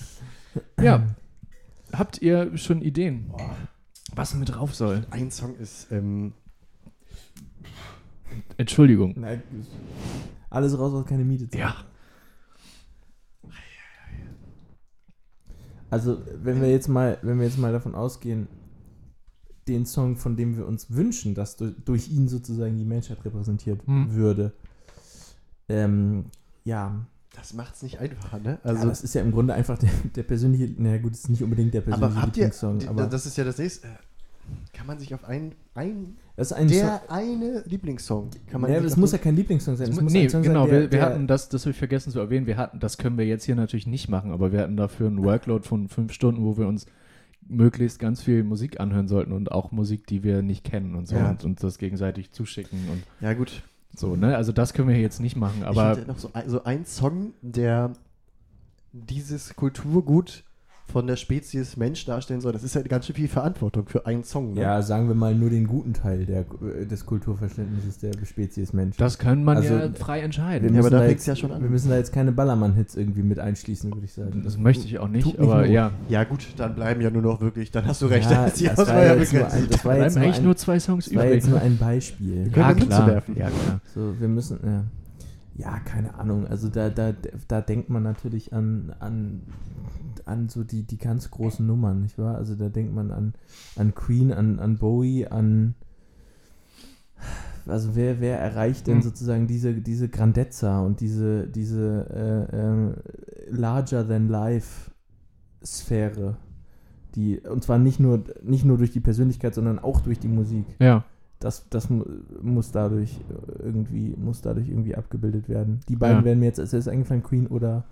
ja. 0.82 1.02
Habt 1.94 2.20
ihr 2.20 2.54
schon 2.58 2.82
Ideen, 2.82 3.30
was 4.14 4.34
mit 4.34 4.54
drauf 4.54 4.74
soll? 4.74 5.06
Ein 5.10 5.30
Song 5.30 5.54
ist, 5.56 5.90
ähm, 5.90 6.34
Entschuldigung. 8.58 9.14
Nein, 9.16 9.42
alles 10.50 10.78
raus, 10.78 10.92
was 10.92 11.06
keine 11.06 11.24
Miete 11.24 11.48
zahlt. 11.48 11.60
Ja. 11.62 11.74
Also, 15.90 16.18
wenn 16.42 16.60
wir 16.60 16.70
jetzt 16.70 16.88
mal, 16.88 17.18
wenn 17.22 17.38
wir 17.38 17.46
jetzt 17.46 17.58
mal 17.58 17.72
davon 17.72 17.94
ausgehen, 17.94 18.48
den 19.68 19.84
Song, 19.86 20.16
von 20.16 20.36
dem 20.36 20.56
wir 20.56 20.66
uns 20.66 20.90
wünschen, 20.94 21.34
dass 21.34 21.56
durch, 21.56 21.74
durch 21.84 22.08
ihn 22.08 22.28
sozusagen 22.28 22.76
die 22.76 22.84
Menschheit 22.84 23.24
repräsentiert 23.24 23.84
Hm. 23.86 24.12
würde, 24.14 24.52
ähm, 25.68 26.26
ja, 26.64 27.06
das 27.34 27.52
macht 27.52 27.74
es 27.74 27.82
nicht 27.82 27.98
einfacher, 27.98 28.38
ne? 28.38 28.58
also 28.62 28.76
Also, 28.78 28.88
das 28.88 29.02
ist 29.02 29.14
ja 29.14 29.22
im 29.22 29.32
Grunde 29.32 29.54
einfach 29.54 29.78
der, 29.78 29.90
der 30.14 30.22
persönliche, 30.22 30.72
na 30.78 30.96
gut, 30.98 31.12
das 31.12 31.20
ist 31.20 31.28
nicht 31.30 31.42
unbedingt 31.42 31.74
der 31.74 31.80
persönliche 31.82 32.12
aber 32.12 32.20
habt 32.22 32.36
ihr, 32.36 32.44
Lieblingssong, 32.44 32.78
die- 32.78 32.88
aber 32.88 33.06
das 33.06 33.26
ist 33.26 33.36
ja 33.36 33.44
das 33.44 33.58
nächste, 33.58 33.88
äh, 33.88 33.90
kann 34.72 34.86
man 34.86 34.98
sich 34.98 35.14
auf 35.14 35.24
einen, 35.24 35.54
ein, 35.74 36.16
das 36.36 36.50
ist 36.50 36.56
ein 36.56 36.68
der 36.68 37.00
Song, 37.00 37.08
eine 37.08 37.62
Lieblingssong, 37.66 38.30
kann 38.50 38.60
man 38.60 38.72
ja, 38.72 38.80
das 38.80 38.96
muss 38.96 39.12
ja 39.12 39.18
kein 39.18 39.36
Lieblingssong 39.36 39.76
sein, 39.76 39.88
das 39.88 40.00
muss 40.00 40.12
nee, 40.12 40.24
ein 40.24 40.30
Song 40.30 40.42
genau, 40.42 40.62
sein, 40.62 40.70
der, 40.70 40.80
wir, 40.82 40.92
wir 40.92 40.98
der, 40.98 41.02
hatten 41.06 41.26
das, 41.26 41.48
das 41.48 41.62
habe 41.62 41.70
ich 41.72 41.78
vergessen 41.78 42.10
zu 42.12 42.20
erwähnen, 42.20 42.46
wir 42.46 42.56
hatten, 42.56 42.78
das 42.78 42.98
können 42.98 43.18
wir 43.18 43.26
jetzt 43.26 43.44
hier 43.44 43.56
natürlich 43.56 43.86
nicht 43.86 44.08
machen, 44.08 44.32
aber 44.32 44.52
wir 44.52 44.60
hatten 44.60 44.76
dafür 44.76 45.06
einen 45.06 45.24
Workload 45.24 45.66
von 45.66 45.88
fünf 45.88 46.12
Stunden, 46.12 46.44
wo 46.44 46.56
wir 46.56 46.66
uns 46.66 46.86
möglichst 47.48 47.98
ganz 47.98 48.22
viel 48.22 48.42
Musik 48.44 48.80
anhören 48.80 49.08
sollten 49.08 49.32
und 49.32 49.52
auch 49.52 49.70
Musik, 49.72 50.06
die 50.06 50.22
wir 50.22 50.42
nicht 50.42 50.64
kennen 50.64 50.94
und 50.94 51.06
so 51.06 51.16
Ja. 51.16 51.30
und 51.30 51.44
uns 51.44 51.60
das 51.60 51.78
gegenseitig 51.78 52.32
zuschicken 52.32 52.78
und 52.90 53.02
Ja 53.20 53.34
gut, 53.34 53.62
so, 53.94 54.16
ne? 54.16 54.36
Also 54.36 54.52
das 54.52 54.72
können 54.72 54.88
wir 54.88 54.94
hier 54.94 55.04
jetzt 55.04 55.20
nicht 55.20 55.36
machen, 55.36 55.60
ich 55.60 55.66
aber 55.66 55.90
hätte 55.90 56.06
noch 56.06 56.18
so 56.18 56.30
ein, 56.32 56.48
so 56.48 56.64
ein 56.64 56.84
Song, 56.84 57.32
der 57.42 57.92
dieses 58.92 59.54
Kulturgut 59.56 60.44
von 60.88 61.06
der 61.06 61.16
Spezies 61.16 61.76
Mensch 61.76 62.04
darstellen 62.06 62.40
soll, 62.40 62.52
das 62.52 62.62
ist 62.62 62.74
ja 62.74 62.82
ganz 62.82 63.06
schön 63.06 63.16
viel 63.16 63.28
Verantwortung 63.28 63.86
für 63.86 64.06
einen 64.06 64.22
Song. 64.24 64.54
Ne? 64.54 64.60
Ja, 64.62 64.80
sagen 64.82 65.08
wir 65.08 65.14
mal 65.16 65.34
nur 65.34 65.50
den 65.50 65.66
guten 65.66 65.92
Teil 65.92 66.24
der, 66.26 66.40
äh, 66.80 66.86
des 66.86 67.04
Kulturverständnisses 67.06 67.98
der 67.98 68.12
Spezies 68.24 68.72
Mensch. 68.72 68.96
Das 68.96 69.18
kann 69.18 69.42
man 69.44 69.56
Also, 69.58 69.74
ja 69.74 69.88
frei 69.94 70.18
wir 70.18 70.24
entscheiden. 70.24 70.72
Ja, 70.74 70.80
aber 70.80 70.90
da 70.90 70.98
da 71.00 71.06
fängt's 71.06 71.26
jetzt, 71.26 71.38
ja 71.38 71.40
schon 71.48 71.52
an. 71.56 71.62
Wir 71.62 71.70
müssen 71.70 71.90
da 71.90 71.96
jetzt 71.96 72.12
keine 72.12 72.30
Ballermann-Hits 72.32 72.96
irgendwie 72.96 73.22
mit 73.22 73.38
einschließen, 73.38 73.92
würde 73.92 74.04
ich 74.06 74.12
sagen. 74.12 74.42
Das 74.44 74.56
möchte 74.56 74.86
ich 74.86 74.98
auch 74.98 75.08
nicht, 75.08 75.24
Tut 75.24 75.38
nicht 75.38 75.50
aber 75.50 75.62
not. 75.62 75.70
ja. 75.70 75.90
Ja, 76.08 76.24
gut, 76.24 76.46
dann 76.56 76.74
bleiben 76.74 77.00
ja 77.00 77.10
nur 77.10 77.22
noch 77.22 77.40
wirklich, 77.40 77.70
dann 77.72 77.84
hast 77.86 78.00
du 78.02 78.06
recht, 78.06 78.30
Ja, 78.30 78.46
das 78.46 78.78
Auswahl 78.78 78.86
war 78.96 79.04
ja 79.04 79.12
ein- 79.12 79.18
das 79.18 79.34
war 79.34 79.94
Bleiben 79.94 80.02
jetzt 80.04 80.14
nur 80.14 80.24
eigentlich 80.24 80.36
ein- 80.38 80.44
nur 80.44 80.56
zwei 80.56 80.78
Songs 80.80 81.04
Das 81.06 81.14
war 81.14 81.24
übrig. 81.24 81.34
jetzt 81.36 81.50
nur 81.50 81.60
ein 81.60 81.76
Beispiel. 81.78 82.50
können 82.50 82.54
ja, 82.54 82.74
klar. 82.74 83.06
werfen. 83.08 83.36
Ja, 83.36 83.48
klar. 83.50 83.80
So, 83.94 84.14
wir 84.20 84.28
müssen, 84.28 84.58
ja. 84.64 84.84
Ja, 85.56 85.78
keine 85.80 86.14
Ahnung. 86.14 86.46
Also 86.46 86.68
da, 86.68 86.90
da, 86.90 87.14
da 87.48 87.60
denkt 87.62 87.88
man 87.88 88.02
natürlich 88.02 88.52
an, 88.52 88.94
an, 89.00 89.42
an 90.26 90.48
so 90.50 90.64
die, 90.64 90.82
die 90.82 90.98
ganz 90.98 91.30
großen 91.30 91.66
Nummern, 91.66 92.02
nicht 92.02 92.18
wahr? 92.18 92.36
Also 92.36 92.54
da 92.54 92.68
denkt 92.68 92.94
man 92.94 93.10
an, 93.10 93.34
an 93.74 93.94
Queen, 93.94 94.32
an, 94.32 94.58
an 94.58 94.76
Bowie, 94.76 95.26
an 95.26 95.74
also 97.66 97.96
wer, 97.96 98.20
wer 98.20 98.38
erreicht 98.38 98.86
denn 98.86 98.96
Hm. 98.96 99.02
sozusagen 99.02 99.46
diese, 99.46 99.74
diese 99.74 100.08
Grandezza 100.08 100.80
und 100.80 101.00
diese, 101.00 101.48
diese 101.48 102.06
äh, 102.52 102.56
äh, 102.56 103.50
larger 103.50 104.06
than 104.06 104.28
life 104.28 104.90
Sphäre? 105.64 106.36
Die, 107.14 107.40
und 107.40 107.64
zwar 107.64 107.78
nicht 107.78 107.98
nur, 107.98 108.24
nicht 108.42 108.64
nur 108.64 108.76
durch 108.76 108.90
die 108.90 109.00
Persönlichkeit, 109.00 109.54
sondern 109.54 109.78
auch 109.78 110.02
durch 110.02 110.18
die 110.18 110.28
Musik 110.28 110.66
Ja. 110.78 111.04
Das, 111.46 111.64
das 111.70 111.88
mu- 111.88 112.04
muss 112.42 112.72
dadurch 112.72 113.20
irgendwie, 113.62 114.14
muss 114.16 114.40
dadurch 114.42 114.68
irgendwie 114.68 114.96
abgebildet 114.96 115.48
werden. 115.48 115.78
Die 115.88 115.94
beiden 115.96 116.18
Ja. 116.18 116.24
werden 116.24 116.40
mir 116.40 116.46
jetzt 116.46 116.58
als 116.60 116.72
erstes 116.72 116.92
eingefallen, 116.92 117.22
Queen 117.22 117.46
oder, 117.46 117.84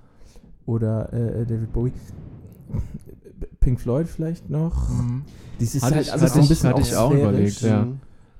oder 0.66 1.12
äh, 1.12 1.46
David 1.46 1.72
Bowie. 1.72 1.92
Pink 3.60 3.80
Floyd 3.80 4.08
vielleicht 4.08 4.50
noch. 4.50 4.90
Dies 5.60 5.74
ist 5.76 5.82
Hatte 5.84 5.94
halt 5.96 6.06
ich- 6.06 6.12
hatte 6.12 6.28
so 6.28 6.40
ein 6.40 6.48
bisschen 6.48 6.70
hatte 6.70 6.80
ich 6.82 6.96
auch 6.96 7.12
überlegt, 7.12 7.60
ja. 7.62 7.84
Mhm. 7.84 7.98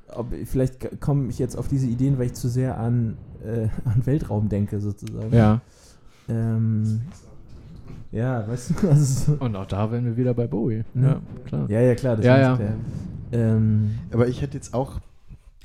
Ob, 0.08 0.26
vielleicht 0.44 1.00
komme 1.00 1.28
ich 1.28 1.38
jetzt 1.38 1.56
auf 1.56 1.68
diese 1.68 1.86
Ideen, 1.86 2.18
weil 2.18 2.26
ich 2.26 2.34
zu 2.34 2.48
sehr 2.48 2.78
an, 2.78 3.16
äh, 3.44 3.68
an 3.84 4.04
Weltraum 4.04 4.48
denke, 4.48 4.80
sozusagen. 4.80 5.32
Ja. 5.32 5.60
Ähm, 6.28 7.02
ja, 8.12 8.46
weißt 8.48 8.70
du, 8.82 8.88
also, 8.90 9.32
so- 9.32 9.44
Und 9.44 9.54
auch 9.56 9.66
da 9.66 9.90
wären 9.90 10.04
wir 10.04 10.16
wieder 10.16 10.34
bei 10.34 10.46
Bowie. 10.46 10.84
Ne? 10.94 11.06
Ja, 11.08 11.20
klar. 11.46 11.70
ja, 11.70 11.80
ja, 11.80 11.94
klar. 11.94 12.16
Das 12.16 12.24
Ja, 12.26 12.38
ja. 12.38 12.58
Ähm, 13.33 13.99
Aber 14.12 14.29
ich 14.29 14.41
hätte 14.43 14.55
jetzt 14.57 14.75
auch, 14.75 15.01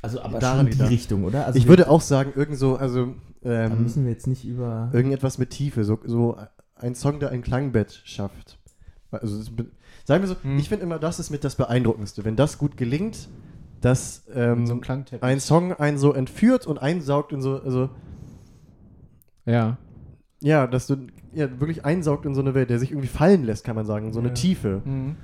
also, 0.01 0.22
aber 0.22 0.39
Daran 0.39 0.57
schon 0.60 0.66
die 0.68 0.72
gedacht. 0.74 0.89
Richtung, 0.91 1.24
oder? 1.24 1.45
Also 1.45 1.57
ich 1.57 1.66
wir- 1.66 1.70
würde 1.70 1.89
auch 1.89 2.01
sagen, 2.01 2.32
irgend 2.36 2.57
so, 2.57 2.76
also 2.78 3.16
Da 3.41 3.66
ähm, 3.66 3.84
müssen 3.84 4.03
wir 4.05 4.12
jetzt 4.12 4.28
nicht 4.28 4.45
über. 4.45 4.89
irgendetwas 4.93 5.38
mit 5.38 5.49
Tiefe, 5.51 5.84
so, 5.84 5.99
so 6.05 6.38
ein 6.76 6.95
Song, 6.95 7.20
der 7.20 7.30
ein 7.32 7.41
Klangbett 7.41 8.01
schafft. 8.05 8.57
Also, 9.12 9.41
sagen 10.05 10.22
wir 10.24 10.28
so, 10.28 10.36
Hm. 10.41 10.57
ich 10.60 10.70
finde 10.70 10.84
immer, 10.86 10.99
das 10.99 11.20
ist 11.20 11.30
mit 11.30 11.43
das 11.43 11.55
Beeindruckendste. 11.55 12.24
Wenn 12.26 12.36
das 12.36 12.57
gut 12.57 12.78
gelingt, 12.78 13.28
dass 13.82 14.24
ähm, 14.34 14.68
so 14.68 14.74
ein 14.74 15.05
ein 15.22 15.39
Song 15.39 15.74
einen 15.74 15.97
so 15.97 16.14
entführt 16.14 16.68
und 16.68 16.78
einsaugt 16.82 17.32
in 17.34 17.41
so, 17.41 17.60
also, 17.62 17.89
Ja. 19.45 19.78
ja, 20.41 20.68
dass 20.68 20.88
du 20.88 20.95
ja, 21.34 21.60
wirklich 21.60 21.86
einsaugt 21.86 22.26
in 22.26 22.34
so 22.36 22.41
eine 22.41 22.53
Welt, 22.55 22.70
der 22.70 22.80
sich 22.80 22.91
irgendwie 22.91 23.07
fallen 23.07 23.43
lässt, 23.45 23.64
kann 23.64 23.76
man 23.76 23.86
sagen, 23.86 24.07
in 24.07 24.14
so 24.14 24.20
eine 24.20 24.30
Ja. 24.30 24.34
Tiefe. 24.34 24.82
Mhm. 24.84 25.16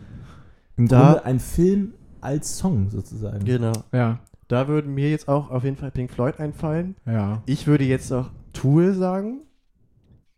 Im 0.78 0.88
Da- 0.88 1.04
Grunde 1.14 1.26
ein 1.26 1.40
Film 1.40 1.94
als 2.26 2.57
Song 2.57 2.89
sozusagen. 2.89 3.45
Genau. 3.45 3.71
Ja. 3.93 4.19
Da 4.47 4.67
würden 4.67 4.93
mir 4.93 5.09
jetzt 5.09 5.28
auch 5.28 5.49
auf 5.49 5.63
jeden 5.63 5.78
Fall 5.78 5.91
Pink 5.91 6.11
Floyd 6.11 6.39
einfallen. 6.39 6.95
Ja. 7.05 7.41
Ich 7.45 7.65
würde 7.67 7.84
jetzt 7.84 8.11
auch 8.11 8.30
Tool 8.53 8.93
sagen. 8.93 9.41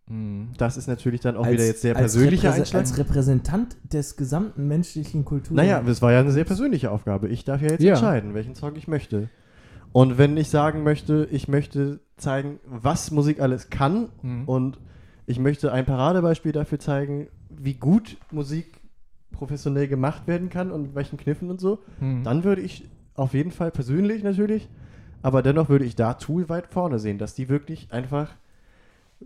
Mhm. 0.09 0.49
Das 0.57 0.77
ist 0.77 0.87
natürlich 0.87 1.19
dann 1.21 1.35
auch 1.35 1.43
Als- 1.45 1.53
wieder 1.53 1.65
jetzt 1.65 1.81
sehr 1.81 1.95
als 1.95 2.13
persönlicher 2.13 2.53
Einschlag. 2.53 2.79
Als 2.81 2.97
Repräsentant 2.97 3.75
des 3.91 4.15
gesamten 4.15 4.67
menschlichen 4.67 5.25
Kultur. 5.25 5.55
Naja, 5.55 5.81
das 5.81 6.01
war 6.01 6.13
ja 6.13 6.19
eine 6.21 6.31
sehr 6.31 6.45
persönliche 6.45 6.91
Aufgabe. 6.91 7.27
Ich 7.27 7.43
darf 7.43 7.61
ja 7.61 7.69
jetzt 7.71 7.81
Ja. 7.83 7.93
entscheiden, 7.93 8.33
welchen 8.33 8.55
Song 8.55 8.75
ich 8.75 8.87
möchte. 8.87 9.29
Und 9.91 10.17
wenn 10.17 10.37
ich 10.37 10.49
sagen 10.49 10.83
möchte, 10.83 11.27
ich 11.31 11.47
möchte 11.47 11.99
zeigen, 12.17 12.59
was 12.65 13.11
Musik 13.11 13.41
alles 13.41 13.69
kann 13.69 14.09
Mhm. 14.21 14.43
und 14.45 14.79
ich 15.25 15.39
möchte 15.39 15.73
ein 15.73 15.85
Paradebeispiel 15.85 16.53
dafür 16.53 16.79
zeigen, 16.79 17.27
wie 17.49 17.73
gut 17.73 18.17
Musik 18.31 18.76
professionell 19.37 19.87
gemacht 19.87 20.27
werden 20.27 20.49
kann 20.49 20.71
und 20.71 20.81
mit 20.83 20.95
welchen 20.95 21.17
Kniffen 21.17 21.49
und 21.49 21.61
so, 21.61 21.79
Mhm. 21.99 22.23
dann 22.23 22.43
würde 22.43 22.61
ich 22.61 22.89
auf 23.15 23.33
jeden 23.33 23.51
Fall 23.51 23.71
persönlich 23.71 24.23
natürlich, 24.23 24.67
aber 25.21 25.41
dennoch 25.41 25.69
würde 25.69 25.85
ich 25.85 25.95
da 25.95 26.13
Tool 26.15 26.49
weit 26.49 26.67
vorne 26.67 26.99
sehen, 26.99 27.17
dass 27.17 27.33
die 27.33 27.49
wirklich 27.49 27.91
einfach 27.91 28.35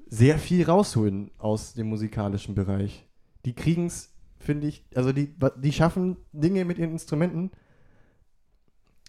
sehr 0.08 0.38
viel 0.38 0.66
rausholen 0.66 1.32
aus 1.38 1.74
dem 1.74 1.88
musikalischen 1.88 2.56
Bereich. 2.56 3.06
Die 3.46 3.54
kriegen 3.54 3.88
es, 3.88 4.14
finde 4.40 4.68
ich, 4.68 4.86
also 4.96 5.12
die, 5.12 5.34
die 5.58 5.74
schaffen 5.74 6.16
Dinge 6.32 6.64
mit 6.64 6.78
ihren 6.78 6.92
Instrumenten. 6.92 7.52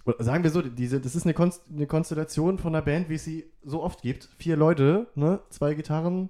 Oder 0.04 0.22
Sagen 0.24 0.42
wir 0.42 0.50
so, 0.50 0.62
diese, 0.62 1.00
das 1.00 1.14
ist 1.14 1.24
eine, 1.24 1.34
Konst, 1.34 1.62
eine 1.72 1.86
Konstellation 1.86 2.58
von 2.58 2.74
einer 2.74 2.82
Band, 2.84 3.08
wie 3.08 3.14
es 3.14 3.24
sie 3.24 3.44
so 3.62 3.82
oft 3.82 4.02
gibt. 4.02 4.28
Vier 4.38 4.56
Leute, 4.56 5.06
ne? 5.14 5.38
zwei 5.50 5.74
Gitarren, 5.74 6.28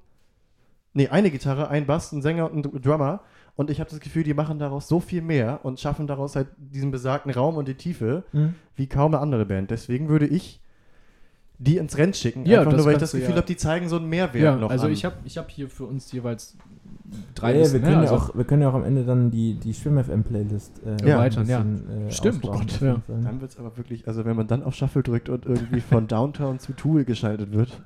nee, 0.92 1.08
eine 1.08 1.30
Gitarre, 1.30 1.68
ein 1.68 1.86
Bass, 1.86 2.12
ein 2.12 2.20
Sänger 2.20 2.50
und 2.52 2.66
ein 2.66 2.82
Drummer. 2.82 3.22
Und 3.55 3.68
ich 3.70 3.80
habe 3.80 3.90
das 3.90 4.00
Gefühl, 4.00 4.22
die 4.24 4.32
machen 4.34 4.59
daraus 4.59 4.88
so 4.88 4.98
viel 5.00 5.20
mehr 5.22 5.61
und 5.62 5.78
schaffen 5.78 6.07
daraus 6.07 6.36
halt 6.36 6.48
diesen 6.57 6.90
besagten 6.90 7.30
Raum 7.32 7.57
und 7.57 7.68
die 7.68 7.74
Tiefe 7.74 8.24
Hm? 8.32 8.55
wie 8.76 8.86
kaum 8.86 9.14
eine 9.14 9.22
andere 9.22 9.44
Band. 9.44 9.70
Deswegen 9.70 10.09
würde 10.09 10.26
ich 10.26 10.61
die 11.59 11.76
ins 11.76 11.96
Rennen 11.96 12.14
schicken. 12.14 12.44
Ja, 12.46 12.61
einfach 12.61 12.72
nur, 12.72 12.84
weil 12.86 12.94
ich 12.94 12.98
das 12.98 13.12
Gefühl 13.12 13.30
ja- 13.30 13.36
habe, 13.36 13.46
die 13.46 13.57
zeigen 13.57 13.88
so 13.88 13.96
einen 13.96 14.09
Mehrwert 14.09 14.42
Ja, 14.42 14.57
noch 14.57 14.70
also 14.70 14.86
an. 14.86 14.92
ich 14.92 15.05
habe 15.05 15.14
ich 15.24 15.38
hab 15.38 15.48
hier 15.50 15.68
für 15.68 15.84
uns 15.84 16.11
jeweils 16.11 16.57
drei 17.34 17.53
ja, 17.53 17.59
Listen, 17.61 17.74
wir, 17.74 17.80
ne? 17.82 17.86
können 17.88 18.00
Also- 18.00 18.14
ja 18.14 18.20
auch, 18.20 18.34
wir 18.34 18.44
können 18.44 18.62
ja 18.62 18.70
auch 18.70 18.74
am 18.74 18.84
Ende 18.84 19.05
dann 19.05 19.30
die, 19.30 19.55
die 19.55 19.74
Schwimm-FM-Playlist 19.74 20.80
äh, 20.84 21.07
Ja. 21.07 21.14
Erweitern, 21.16 21.46
ja. 21.46 21.61
äh, 21.61 22.11
Stimmt, 22.11 22.48
ausbauen, 22.48 22.66
Gott. 22.80 23.03
Dann 23.07 23.40
wird 23.40 23.50
es 23.53 23.59
aber 23.59 23.76
wirklich, 23.76 24.09
also 24.09 24.24
wenn 24.24 24.34
man 24.34 24.46
dann 24.48 24.62
auf 24.64 24.74
Shuffle 24.74 25.03
drückt 25.03 25.28
und 25.28 25.44
irgendwie 25.46 25.80
von 25.80 26.07
Downtown 26.09 26.59
zu 26.59 26.72
Tool 26.72 27.05
geschaltet 27.05 27.53
wird. 27.53 27.80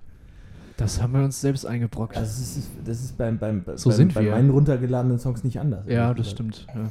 Das 0.76 1.00
haben 1.00 1.14
wir 1.14 1.24
uns 1.24 1.40
selbst 1.40 1.64
eingebrockt. 1.64 2.16
Das 2.16 2.38
ist, 2.38 2.68
das 2.84 3.00
ist 3.00 3.16
beim, 3.16 3.38
beim, 3.38 3.62
So 3.76 3.88
beim, 3.90 3.96
sind 3.96 4.14
bei 4.14 4.24
wir. 4.24 4.32
meinen 4.32 4.50
runtergeladenen 4.50 5.18
Songs 5.18 5.42
nicht 5.44 5.58
anders. 5.58 5.86
ja, 5.88 6.12
das 6.12 6.30
stimmt. 6.30 6.66
Ja. 6.74 6.90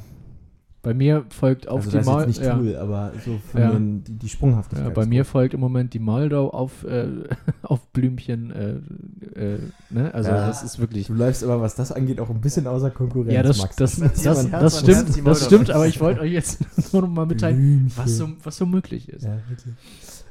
Bei 0.81 0.93
mir 0.93 1.25
folgt 1.29 1.67
auf 1.67 1.79
Also 1.79 1.89
die 1.89 1.97
das 1.97 2.05
ist 2.05 2.13
Mal 2.13 2.19
jetzt 2.27 2.27
nicht 2.27 2.43
ja. 2.73 2.79
Aber 2.79 3.11
so 3.25 3.39
von 3.51 3.59
Ja. 3.61 3.71
den, 3.71 4.03
die, 4.03 4.19
die 4.19 4.29
Sprunghaftigkeit. 4.29 4.85
Ja, 4.87 4.93
bei 4.93 5.07
mir 5.07 5.25
folgt 5.25 5.55
im 5.55 5.59
Moment 5.59 5.95
die 5.95 5.99
Moldau 5.99 6.51
auf, 6.51 6.83
äh, 6.83 7.07
auf 7.63 7.87
Blümchen. 7.91 8.51
Äh, 8.51 9.39
äh, 9.39 9.59
ne? 9.89 10.13
Also 10.13 10.29
das 10.29 10.61
ist 10.61 10.77
wirklich. 10.77 11.07
Du 11.07 11.13
läufst 11.15 11.43
aber, 11.43 11.59
was 11.59 11.73
das 11.73 11.91
angeht, 11.91 12.19
auch 12.19 12.29
ein 12.29 12.39
bisschen 12.39 12.67
außer 12.67 12.91
Konkurrenz, 12.91 13.33
Ja, 13.33 13.41
das, 13.41 13.57
Max. 13.57 13.75
das, 13.77 13.95
Das 13.99 14.21
das, 14.21 14.49
das, 14.51 14.79
stimmt, 14.81 15.09
das 15.09 15.17
Moldau. 15.21 15.35
stimmt, 15.45 15.71
aber 15.71 15.87
ich 15.87 15.99
wollte 15.99 16.21
euch 16.21 16.31
jetzt 16.33 16.59
nur 16.93 17.01
noch 17.01 17.09
mal 17.09 17.25
mitteilen, 17.25 17.57
Blümchen. 17.57 17.91
was 17.95 18.17
so, 18.17 18.29
was 18.43 18.55
so 18.57 18.67
möglich 18.67 19.09
ist. 19.09 19.23
Ja, 19.25 19.37
wirklich. 19.49 19.73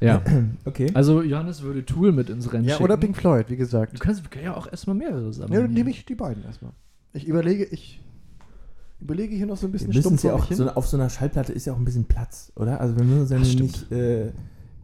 Ja. 0.01 0.21
Okay. 0.65 0.91
Also 0.93 1.21
Johannes 1.21 1.61
würde 1.61 1.85
Tool 1.85 2.11
mit 2.11 2.29
ins 2.29 2.51
Rennen 2.51 2.65
Ja, 2.65 2.71
schicken. 2.73 2.83
oder 2.83 2.97
Pink 2.97 3.15
Floyd, 3.15 3.49
wie 3.49 3.55
gesagt. 3.55 3.93
Du 3.95 3.99
kannst 3.99 4.23
wir 4.23 4.29
können 4.29 4.45
ja 4.45 4.55
auch 4.57 4.67
erstmal 4.69 4.95
mehrere 4.95 5.31
zusammen. 5.31 5.53
Ja, 5.53 5.61
dann 5.61 5.73
nehme 5.73 5.89
ich 5.89 6.05
die 6.05 6.15
beiden 6.15 6.43
erstmal. 6.43 6.71
Ich 7.13 7.27
überlege, 7.27 7.63
ich 7.65 8.01
überlege 8.99 9.35
hier 9.35 9.45
noch 9.45 9.57
so 9.57 9.67
ein 9.67 9.71
bisschen 9.71 9.89
wir 9.89 9.95
müssen 9.95 10.17
stumpf 10.17 10.23
ja 10.23 10.33
auch, 10.33 10.51
so, 10.51 10.69
auf 10.69 10.87
so 10.87 10.97
einer 10.97 11.09
Schallplatte 11.09 11.53
ist 11.53 11.65
ja 11.65 11.73
auch 11.73 11.77
ein 11.77 11.85
bisschen 11.85 12.05
Platz, 12.05 12.51
oder? 12.55 12.81
Also 12.81 12.97
wir 12.97 13.03
müssen 13.03 13.21
uns 13.21 13.29
ja 13.29 13.39
nicht 13.39 13.91
äh, 13.91 14.31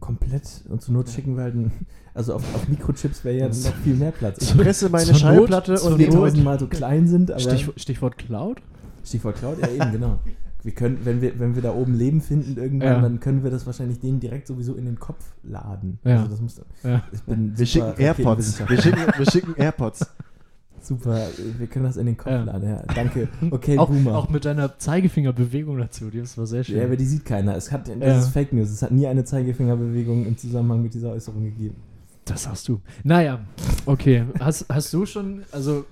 komplett 0.00 0.62
und 0.68 0.80
zur 0.82 0.94
Not 0.94 1.08
schicken 1.10 1.36
wir 1.36 1.42
halt 1.44 1.54
ein, 1.56 1.72
also 2.14 2.34
auf, 2.34 2.42
auf 2.54 2.68
Mikrochips 2.68 3.24
wäre 3.24 3.36
ja 3.36 3.48
noch 3.48 3.76
viel 3.82 3.94
mehr 3.94 4.12
Platz. 4.12 4.38
Ich 4.42 4.56
presse 4.56 4.88
meine 4.88 5.04
zur 5.04 5.12
Not- 5.14 5.20
Schallplatte 5.20 5.74
zur 5.76 5.92
und 5.92 5.98
die 5.98 6.06
Not- 6.06 6.14
tausendmal 6.14 6.58
so 6.58 6.66
klein 6.68 7.06
sind, 7.08 7.30
aber 7.30 7.40
Stichwort, 7.40 7.80
Stichwort 7.80 8.18
Cloud? 8.18 8.62
Stichwort 9.04 9.36
Cloud, 9.36 9.58
ja 9.60 9.68
eben, 9.68 9.92
genau. 9.92 10.18
Wir 10.64 10.72
können, 10.72 10.98
wenn 11.04 11.20
wir, 11.20 11.38
wenn 11.40 11.54
wir 11.56 11.62
da 11.62 11.72
oben 11.74 11.94
Leben 11.94 12.20
finden 12.20 12.56
irgendwann, 12.56 12.88
Ja. 12.88 13.00
dann 13.00 13.18
können 13.20 13.42
wir 13.42 13.50
das 13.50 13.66
wahrscheinlich 13.66 13.98
denen 13.98 14.20
direkt 14.20 14.46
sowieso 14.46 14.74
in 14.74 14.84
den 14.84 14.98
Kopf 14.98 15.24
laden. 15.42 15.98
Ja. 16.04 16.18
Also 16.18 16.28
das 16.28 16.40
muss, 16.40 16.60
Ja. 16.84 17.02
ich 17.12 17.20
bin 17.22 17.58
wir 17.58 17.66
schicken 17.66 17.94
AirPods. 17.98 18.62
Wir 18.68 18.80
schicken, 18.80 19.00
wir 19.16 19.30
schicken 19.30 19.54
AirPods. 19.56 20.06
Super, 20.80 21.28
wir 21.58 21.66
können 21.68 21.84
das 21.84 21.96
in 21.96 22.06
den 22.06 22.16
Kopf 22.16 22.30
Ja. 22.32 22.42
laden. 22.44 22.68
Ja, 22.68 22.82
danke. 22.94 23.28
Okay, 23.50 23.78
Auch, 23.78 23.88
Boomer. 23.88 24.16
auch 24.16 24.28
mit 24.30 24.44
deiner 24.44 24.78
Zeigefingerbewegung 24.78 25.78
dazu, 25.78 26.10
das 26.10 26.36
war 26.36 26.46
sehr 26.46 26.64
schön. 26.64 26.76
ja, 26.78 26.84
aber 26.84 26.96
die 26.96 27.04
sieht 27.04 27.24
keiner. 27.24 27.54
Es 27.56 27.70
hat, 27.70 27.86
das 27.88 27.96
Ja. 28.00 28.18
ist 28.18 28.28
Fake 28.30 28.52
News. 28.52 28.70
Es 28.70 28.82
hat 28.82 28.90
nie 28.90 29.06
eine 29.06 29.24
Zeigefingerbewegung 29.24 30.26
im 30.26 30.36
Zusammenhang 30.36 30.82
mit 30.82 30.94
dieser 30.94 31.10
Äußerung 31.12 31.44
gegeben. 31.44 31.76
Das 32.24 32.48
hast 32.48 32.68
du. 32.68 32.80
Naja, 33.04 33.40
okay. 33.86 34.24
Hast, 34.40 34.66
hast 34.68 34.92
du 34.92 35.06
schon, 35.06 35.42
also 35.52 35.84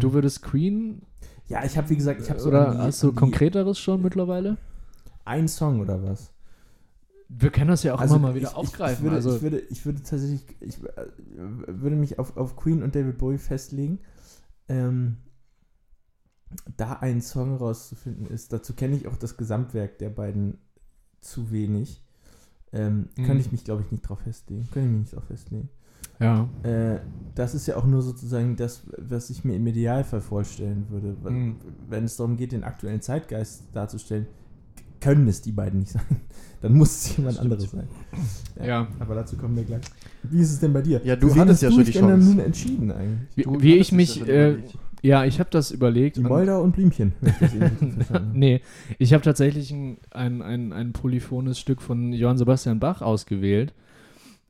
du 0.00 0.12
würdest 0.12 0.42
Queen 0.42 1.02
Ja, 1.48 1.64
ich 1.64 1.76
habe, 1.76 1.88
wie 1.90 1.96
gesagt, 1.96 2.20
ich 2.22 2.30
habe 2.30 2.40
so 2.40 2.48
oder 2.48 2.78
hast 2.78 3.02
du 3.02 3.12
konkreteres 3.12 3.78
schon 3.78 4.02
mittlerweile? 4.02 4.56
ein 5.24 5.48
Song 5.48 5.80
oder 5.80 6.02
was? 6.02 6.32
Wir 7.28 7.50
können 7.50 7.68
das 7.70 7.82
ja 7.82 7.94
auch 7.94 8.00
Also 8.00 8.16
immer 8.16 8.28
mal 8.28 8.34
wieder 8.34 8.48
ich, 8.50 8.54
aufgreifen. 8.54 8.96
Ich, 8.96 9.02
würde, 9.02 9.16
also, 9.16 9.36
ich, 9.36 9.42
würde, 9.42 9.58
ich 9.60 9.86
würde 9.86 10.02
tatsächlich, 10.02 10.44
ich 10.60 10.82
äh, 10.84 11.06
würde 11.36 11.96
mich 11.96 12.18
auf, 12.18 12.36
auf 12.36 12.56
Queen 12.56 12.82
und 12.82 12.94
David 12.94 13.18
Bowie 13.18 13.38
festlegen. 13.38 13.98
Ähm, 14.68 15.18
da 16.76 16.94
einen 16.94 17.20
Song 17.20 17.56
rauszufinden 17.56 18.26
ist, 18.26 18.52
dazu 18.52 18.74
kenne 18.74 18.96
ich 18.96 19.08
auch 19.08 19.16
das 19.16 19.36
Gesamtwerk 19.36 19.98
der 19.98 20.10
beiden 20.10 20.58
zu 21.20 21.50
wenig. 21.50 22.02
Ähm, 22.72 23.08
Mhm. 23.16 23.24
Könnte 23.24 23.40
ich 23.40 23.52
mich, 23.52 23.64
glaube 23.64 23.82
ich, 23.82 23.90
nicht 23.90 24.02
drauf 24.08 24.20
festlegen. 24.20 24.68
Könnte 24.72 24.88
ich 24.88 24.92
mich 24.92 25.00
nicht 25.02 25.14
drauf 25.14 25.24
festlegen. 25.24 25.70
Ja. 26.20 26.48
Äh, 26.62 26.98
das 27.34 27.54
ist 27.54 27.66
ja 27.66 27.76
auch 27.76 27.84
nur 27.84 28.00
sozusagen 28.02 28.54
das, 28.56 28.84
was 28.96 29.28
ich 29.30 29.44
mir 29.44 29.56
im 29.56 29.66
Idealfall 29.66 30.20
vorstellen 30.20 30.86
würde. 30.88 31.16
Mhm. 31.28 31.56
Wenn 31.88 32.04
es 32.04 32.16
darum 32.16 32.36
geht, 32.36 32.52
den 32.52 32.62
aktuellen 32.64 33.00
Zeitgeist 33.00 33.64
darzustellen, 33.72 34.26
können 35.00 35.26
es 35.28 35.42
die 35.42 35.52
beiden 35.52 35.80
nicht 35.80 35.90
sein. 35.92 36.02
Dann 36.62 36.74
muss 36.74 36.90
es 36.96 37.16
jemand 37.16 37.38
anderes 37.38 37.70
sein. 37.70 37.88
Ja. 38.64 38.86
Aber 39.00 39.14
dazu 39.16 39.36
kommen 39.36 39.56
wir 39.56 39.64
gleich. 39.64 39.82
Wie 40.22 40.40
ist 40.40 40.52
es 40.52 40.60
denn 40.60 40.72
bei 40.72 40.80
dir? 40.80 41.00
Ja, 41.04 41.16
du 41.16 41.28
Für 41.28 41.40
hattest 41.40 41.62
ja 41.62 41.68
du 41.68 41.74
schon 41.74 41.84
dich 41.84 41.94
die 41.94 42.00
denn 42.00 42.08
Chance. 42.08 42.28
nun 42.30 42.38
entschieden 42.38 42.90
eigentlich? 42.92 43.28
Wie, 43.36 43.42
Du 43.42 43.60
wie 43.60 43.74
ich 43.76 43.92
mich, 43.92 44.16
ja 44.16 44.26
äh, 44.26 44.58
ja, 45.02 45.24
ich 45.26 45.38
habe 45.40 45.50
das 45.50 45.72
überlegt. 45.72 46.16
Die 46.16 46.20
und- 46.20 46.28
Moldau 46.28 46.62
und 46.62 46.72
Blümchen. 46.74 47.12
wenn 47.20 47.32
ich 47.32 47.38
das 47.38 47.54
eben 47.54 47.64
richtig 47.64 47.88
verstanden 47.96 48.28
habe. 48.30 48.38
Nee, 48.38 48.60
ich 48.98 49.12
habe 49.12 49.22
tatsächlich 49.22 49.70
ein, 49.72 49.98
ein, 50.12 50.40
ein, 50.40 50.72
ein 50.72 50.92
polyphones 50.94 51.58
Stück 51.58 51.82
von 51.82 52.12
Johann 52.14 52.38
Sebastian 52.38 52.78
Bach 52.80 53.02
ausgewählt. 53.02 53.74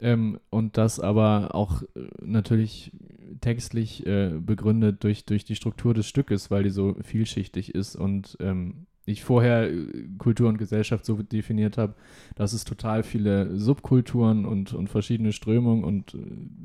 Ähm, 0.04 0.38
und 0.50 0.76
das 0.76 1.00
aber 1.00 1.54
auch 1.54 1.82
äh, 1.82 1.86
natürlich 2.20 2.92
textlich 3.40 4.06
äh, 4.06 4.32
begründet 4.38 5.02
durch, 5.02 5.24
durch 5.24 5.46
die 5.46 5.56
Struktur 5.56 5.94
des 5.94 6.06
Stückes, 6.06 6.50
weil 6.50 6.62
die 6.62 6.70
so 6.70 6.94
vielschichtig 7.02 7.74
ist 7.74 7.96
und 7.96 8.36
ähm, 8.38 8.86
ich 9.06 9.24
vorher 9.24 9.70
äh, 9.70 9.86
Kultur 10.18 10.50
und 10.50 10.58
Gesellschaft 10.58 11.06
so 11.06 11.22
definiert 11.22 11.78
habe, 11.78 11.94
dass 12.34 12.52
es 12.52 12.64
total 12.64 13.02
viele 13.02 13.56
Subkulturen 13.56 14.44
und, 14.44 14.74
und 14.74 14.88
verschiedene 14.90 15.32
Strömungen 15.32 15.84
und 15.84 16.14
äh, 16.14 16.18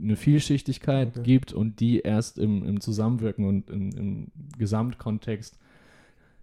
eine 0.04 0.18
Vielschichtigkeit 0.18 1.08
Okay. 1.20 1.24
gibt 1.24 1.54
und 1.54 1.80
die 1.80 2.00
erst 2.00 2.40
im, 2.40 2.66
im 2.66 2.82
Zusammenwirken 2.82 3.46
und 3.46 3.70
im, 3.70 3.92
im 3.92 4.28
Gesamtkontext 4.58 5.58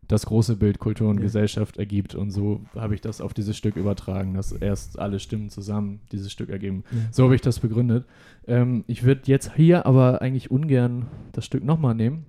das 0.09 0.27
große 0.27 0.57
Bild 0.57 0.79
Kultur 0.79 1.09
und 1.09 1.17
Ja. 1.19 1.23
Gesellschaft 1.23 1.77
ergibt. 1.79 2.15
Und 2.15 2.31
so 2.31 2.61
habe 2.75 2.95
ich 2.95 3.01
das 3.01 3.21
auf 3.21 3.35
dieses 3.35 3.57
Stück 3.57 3.77
übertragen, 3.77 4.35
dass 4.35 4.53
erst 4.53 4.99
alle 4.99 5.19
Stimmen 5.19 5.51
zusammen 5.51 6.01
dieses 6.13 6.31
Stück 6.33 6.49
ergeben. 6.49 6.85
Ja. 6.93 6.99
So 7.11 7.25
habe 7.25 7.35
ich 7.35 7.41
das 7.41 7.59
begründet. 7.61 8.07
Ähm, 8.47 8.85
ich 8.87 9.03
würde 9.03 9.23
jetzt 9.27 9.53
hier 9.57 9.85
aber 9.87 10.23
eigentlich 10.23 10.51
ungern 10.51 11.07
das 11.33 11.45
Stück 11.45 11.65
nochmal 11.65 11.95
nehmen. 11.95 12.27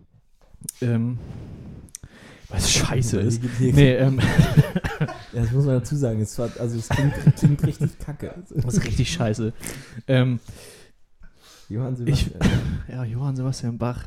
Ähm, 0.81 1.17
weil 2.49 2.59
es 2.59 2.71
scheiße 2.71 3.19
ist. 3.19 3.43
Nee, 3.59 3.93
ähm, 3.95 4.19
Ja, 5.33 5.41
das 5.43 5.51
muss 5.51 5.65
man 5.65 5.75
dazu 5.75 5.95
sagen. 5.95 6.21
Es, 6.21 6.39
war, 6.39 6.49
also 6.59 6.77
es 6.77 6.87
klingt, 6.89 7.13
klingt 7.35 7.63
richtig 7.67 7.99
kacke. 7.99 8.33
das 8.55 8.73
ist 8.75 8.85
richtig 8.85 9.11
scheiße. 9.11 9.53
Ähm, 10.07 10.39
Johann 11.69 11.93
Ich- 12.07 12.23
Sebastian. 12.25 12.39
ja, 12.89 13.03
Johann 13.03 13.35
Sebastian 13.35 13.77
Bach. 13.77 14.05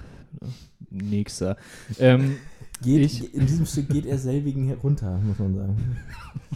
Nächster. 0.91 1.57
Ähm, 1.99 2.37
Geht, 2.83 3.03
Ich- 3.05 3.35
in 3.35 3.47
diesem 3.47 3.67
Stück 3.67 3.89
geht 3.89 4.07
er 4.07 4.19
selbigen 4.19 4.65
herunter, 4.67 5.19
muss 5.19 5.39
man 5.39 5.55
sagen. 5.55 5.97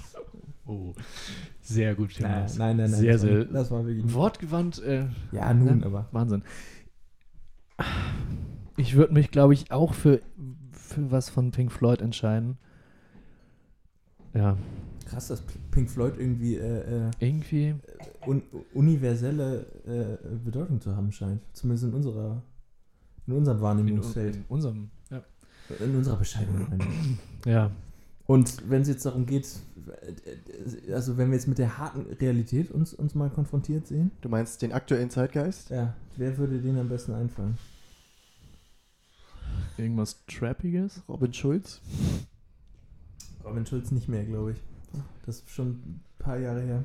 oh, 0.66 0.94
sehr 1.60 1.94
gut, 1.94 2.16
Nein, 2.20 2.46
nein, 2.56 2.76
nein. 2.76 2.90
nein 2.90 3.00
Sehr, 3.00 3.12
das 3.12 3.22
war, 3.22 3.28
sehr- 3.30 3.44
Das 3.46 3.70
war 3.70 3.86
wirklich. 3.86 4.14
Wortgewandt, 4.14 4.82
äh, 4.82 5.06
Ja, 5.32 5.52
nun, 5.52 5.80
Ja. 5.80 5.86
aber. 5.86 6.08
Wahnsinn. 6.12 6.42
Ich 8.76 8.94
würde 8.94 9.12
mich, 9.14 9.30
glaube 9.30 9.54
ich, 9.54 9.70
auch 9.70 9.94
für, 9.94 10.20
für 10.72 11.10
was 11.10 11.28
von 11.28 11.50
Pink 11.50 11.72
Floyd 11.72 12.00
entscheiden. 12.00 12.58
Ja, 14.34 14.56
Krass, 15.06 15.28
dass 15.28 15.42
Pink 15.70 15.90
Floyd 15.90 16.14
irgendwie 16.18 16.56
äh, 16.56 17.08
äh, 17.08 17.10
irgendwie. 17.20 17.74
un 18.26 18.42
universelle 18.72 19.66
äh, 19.86 20.36
Bedeutung 20.44 20.80
zu 20.80 20.96
haben 20.96 21.12
scheint. 21.12 21.42
Zumindest 21.52 21.84
in 21.88 21.92
unserer 21.94 22.42
in 23.26 23.34
unserem 23.34 23.58
In, 23.58 23.62
Wahrnehmungsfeld. 23.62 24.36
in 24.36 24.44
unserem. 24.48 24.90
In 25.80 25.96
unserer 25.96 26.16
Beschreibung. 26.16 26.66
meine 26.68 26.84
ich. 26.84 27.46
ja. 27.46 27.70
Und 28.26 28.70
wenn 28.70 28.82
es 28.82 28.88
jetzt 28.88 29.04
darum 29.04 29.26
geht, 29.26 29.46
also 30.90 31.18
wenn 31.18 31.28
wir 31.28 31.34
jetzt 31.36 31.46
mit 31.46 31.58
der 31.58 31.76
harten 31.78 32.00
Realität 32.20 32.70
uns, 32.70 32.94
uns 32.94 33.14
mal 33.14 33.28
konfrontiert 33.30 33.86
sehen, 33.86 34.10
Du 34.22 34.28
meinst 34.30 34.62
den 34.62 34.72
aktuellen 34.72 35.10
Zeitgeist? 35.10 35.68
ja, 35.70 35.94
wer 36.16 36.38
würde 36.38 36.58
denen 36.60 36.78
am 36.78 36.88
besten 36.88 37.12
einfallen? 37.12 37.58
Irgendwas 39.76 40.24
Trappiges? 40.26 41.02
Robin 41.08 41.34
Schulz? 41.34 41.80
Robin 43.44 43.66
Schulz 43.66 43.90
nicht 43.90 44.08
mehr, 44.08 44.24
glaube 44.24 44.52
ich. 44.52 44.58
Das 45.26 45.36
ist 45.40 45.50
schon 45.50 45.68
ein 45.70 46.00
paar 46.18 46.38
Jahre 46.38 46.62
her. 46.62 46.84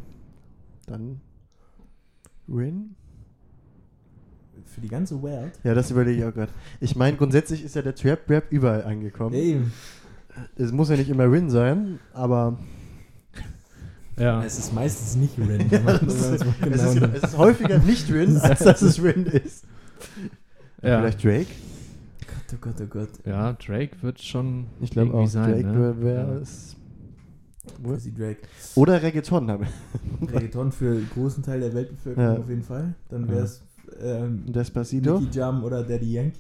Dann 0.88 1.22
Rin? 2.50 2.96
Für 4.66 4.82
die 4.82 4.88
ganze 4.88 5.22
Welt. 5.24 5.60
Ja, 5.64 5.74
das 5.74 5.92
überlege 5.92 6.20
ich 6.20 6.26
auch 6.26 6.34
gerade. 6.34 6.52
Ich 6.80 6.96
meine, 6.96 7.18
grundsätzlich 7.18 7.64
ist 7.64 7.76
ja 7.76 7.82
der 7.82 7.96
Trap-Rap 7.96 8.46
überall 8.52 8.84
angekommen. 8.84 9.34
Eben. 9.36 9.74
Es 10.56 10.72
muss 10.72 10.90
ja 10.90 10.96
nicht 10.98 11.10
immer 11.10 11.30
Rin 11.32 11.50
sein, 11.50 12.00
aber 12.14 12.58
Ja. 14.18 14.44
Es 14.44 14.58
ist 14.60 14.74
meistens 14.74 15.16
nicht 15.16 15.38
Rin. 15.38 15.68
Ja, 15.72 15.80
das 15.80 16.02
wenn 16.10 16.48
man 16.48 16.74
es 16.74 16.94
genau 16.94 17.06
ist, 17.08 17.14
es 17.16 17.24
ist 17.32 17.38
häufiger 17.38 17.78
nicht 17.80 18.12
Rin, 18.12 18.38
als 18.42 18.60
dass 18.60 18.82
es 18.82 19.02
Rin 19.02 19.26
ist. 19.26 19.66
ja. 20.82 21.00
Vielleicht 21.00 21.24
Drake? 21.24 21.48
Gott, 22.28 22.54
oh 22.54 22.58
Gott, 22.62 22.76
oh 22.82 22.86
Gott. 22.88 23.10
ja, 23.26 23.54
Drake 23.54 23.92
wird 24.02 24.22
schon 24.22 24.68
Ich 24.82 24.92
glaube 24.92 25.08
irgendwie 25.10 25.26
auch. 25.26 25.30
sein. 25.32 25.52
Drake 25.52 25.68
ne? 25.68 26.02
wäre 26.02 26.34
ja. 26.36 26.40
es. 26.40 26.76
Crazy 27.84 28.12
Drake. 28.14 28.40
Oder 28.76 29.02
Reggaeton 29.04 29.50
Reggaeton 30.22 30.72
für 30.72 30.90
einen 30.92 31.10
großen 31.14 31.44
Teil 31.44 31.60
der 31.60 31.74
Weltbevölkerung 31.74 32.36
Ja. 32.36 32.40
auf 32.42 32.50
jeden 32.50 32.64
Fall. 32.64 32.96
Dann 33.10 33.28
wäre 33.30 33.44
es 33.44 33.62
ähm, 34.02 34.52
Despacito. 34.52 35.20
Nicky 35.20 35.38
Jam 35.38 35.64
oder 35.64 35.84
Daddy 35.84 36.14
Yankee. 36.14 36.40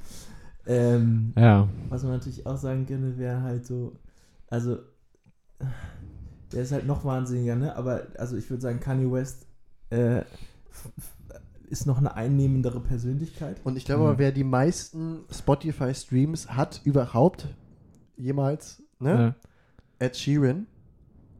ähm, 0.66 1.32
Ja. 1.36 1.68
was 1.88 2.02
man 2.02 2.12
natürlich 2.12 2.46
auch 2.46 2.56
sagen 2.56 2.86
könnte, 2.86 3.18
wäre 3.18 3.42
halt 3.42 3.66
so, 3.66 3.96
also 4.48 4.78
der 6.52 6.62
ist 6.62 6.72
halt 6.72 6.86
noch 6.86 7.04
wahnsinniger, 7.04 7.56
ne? 7.56 7.74
Aber 7.76 8.02
also 8.18 8.36
ich 8.36 8.48
würde 8.50 8.62
sagen, 8.62 8.80
Kanye 8.80 9.10
West 9.10 9.46
äh, 9.90 10.22
ist 11.68 11.86
noch 11.86 11.98
eine 11.98 12.14
einnehmendere 12.14 12.80
Persönlichkeit. 12.80 13.60
Und 13.64 13.76
ich 13.76 13.84
glaube, 13.84 14.02
Mhm. 14.02 14.08
aber 14.10 14.18
wer 14.18 14.32
die 14.32 14.44
meisten 14.44 15.20
Spotify-Streams 15.30 16.50
hat 16.50 16.80
überhaupt 16.84 17.48
jemals, 18.16 18.82
ne? 19.00 19.10
ja. 19.10 19.34
Ed 19.98 20.16
Sheeran. 20.16 20.66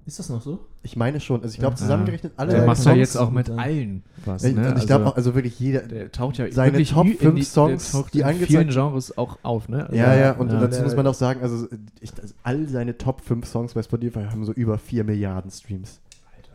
Ist 0.06 0.18
das 0.18 0.28
noch 0.28 0.42
so? 0.42 0.66
Ich 0.86 0.96
meine 0.96 1.18
schon. 1.18 1.42
Also 1.42 1.54
ich 1.54 1.58
glaube, 1.58 1.76
zusammengerechnet 1.76 2.34
alle 2.36 2.52
Der 2.52 2.66
macht 2.66 2.76
ja 2.78 2.82
Songs 2.84 2.98
jetzt 2.98 3.16
auch 3.16 3.30
mit 3.30 3.48
allen 3.50 4.02
was. 4.26 4.42
Ne? 4.44 4.50
Und 4.70 4.78
ich 4.78 4.86
glaube 4.86 5.04
Also, 5.04 5.12
auch, 5.12 5.16
also 5.16 5.34
wirklich 5.34 5.58
jeder. 5.58 5.80
der 5.80 6.12
taucht 6.12 6.36
ja 6.36 6.50
seine 6.52 6.72
wirklich 6.74 6.90
Top 6.92 7.06
ü- 7.06 7.10
in 7.12 7.16
fünf 7.18 7.34
die, 7.36 7.42
Songs, 7.42 7.90
der 7.90 8.00
taucht 8.00 8.14
die 8.14 8.18
in 8.20 8.24
angezeigt- 8.26 8.46
vielen 8.48 8.68
Genres 8.68 9.16
auch 9.18 9.38
auf, 9.42 9.68
ne? 9.70 9.84
Also, 9.84 9.96
Ja, 9.96 10.14
ja, 10.14 10.32
und 10.32 10.52
ja. 10.52 10.60
dazu 10.60 10.76
Der- 10.76 10.84
muss 10.84 10.94
man 10.94 11.06
auch 11.06 11.14
sagen, 11.14 11.40
also, 11.42 11.66
ich, 12.00 12.12
also 12.20 12.34
all 12.42 12.68
seine 12.68 12.98
Top 12.98 13.22
5 13.22 13.46
Songs 13.46 13.72
bei 13.74 13.82
Spotify 13.82 14.24
haben 14.30 14.44
so 14.44 14.52
über 14.52 14.76
4 14.78 15.04
Milliarden 15.04 15.50
Streams. 15.50 16.00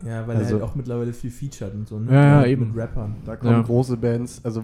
Ja, 0.06 0.26
weil 0.28 0.36
Also- 0.36 0.54
er 0.56 0.60
halt 0.60 0.70
auch 0.70 0.74
mittlerweile 0.76 1.12
viel 1.12 1.30
featured 1.30 1.74
und 1.74 1.88
so, 1.88 1.98
ne? 1.98 2.12
Ja, 2.12 2.24
ja, 2.36 2.40
Mit 2.42 2.48
eben. 2.50 2.72
Rappern. 2.74 3.16
Da 3.26 3.34
kommen 3.36 3.52
Ja. 3.52 3.62
große 3.62 3.96
Bands, 3.96 4.40
also 4.44 4.62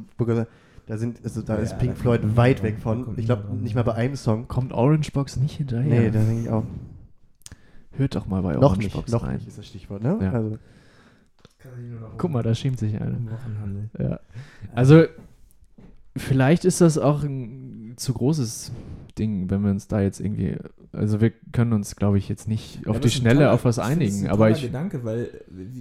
da 0.86 0.96
sind, 0.96 1.18
also 1.24 1.42
da 1.42 1.56
Ja, 1.56 1.60
ist 1.62 1.78
Pink 1.78 1.98
Floyd 1.98 2.20
weit 2.36 2.62
weg 2.62 2.76
von. 2.78 3.04
Ich 3.16 3.26
glaube 3.26 3.42
nicht 3.60 3.74
mal 3.74 3.82
bei 3.82 3.94
einem 3.94 4.14
Song. 4.14 4.46
Kommt 4.46 4.72
Orangebox 4.72 5.36
nicht 5.38 5.56
hinterher? 5.56 6.02
Nee, 6.02 6.10
da 6.12 6.20
denke 6.20 6.42
ich 6.42 6.48
auch. 6.50 6.62
Hört 7.96 8.14
doch 8.14 8.26
mal 8.26 8.42
bei 8.42 8.54
Noch 8.54 8.76
nicht, 8.76 8.94
Orangebox 8.94 9.12
noch 9.12 9.22
rein. 9.24 9.36
nicht 9.36 9.48
ist 9.48 9.58
das 9.58 9.66
Stichwort, 9.66 10.02
ne? 10.02 10.18
Ja. 10.20 10.32
Also, 10.32 10.58
Guck 12.18 12.30
mal, 12.30 12.42
da 12.42 12.54
schämt 12.54 12.78
sich 12.78 12.94
einer. 13.00 13.18
Ja. 13.98 14.20
Also, 14.74 15.04
vielleicht 16.16 16.64
ist 16.64 16.80
das 16.80 16.96
auch 16.98 17.22
ein 17.24 17.94
zu 17.96 18.12
großes 18.14 18.72
Ding, 19.18 19.50
wenn 19.50 19.62
wir 19.62 19.70
uns 19.70 19.88
da 19.88 20.00
jetzt 20.00 20.20
irgendwie. 20.20 20.56
Also, 20.92 21.20
wir 21.20 21.32
können 21.52 21.72
uns, 21.72 21.96
glaube 21.96 22.18
ich, 22.18 22.28
jetzt 22.28 22.46
nicht 22.48 22.76
Ja, 22.84 22.90
auf 22.90 22.96
aber 22.96 23.00
die 23.00 23.10
Schnelle 23.10 23.34
toller- 23.40 23.52
auf 23.52 23.64
was 23.64 23.78
einigen. 23.78 24.24
ein 24.26 24.30
Aber 24.30 24.50
ich. 24.50 24.62
Gedanke, 24.62 25.04
weil 25.04 25.28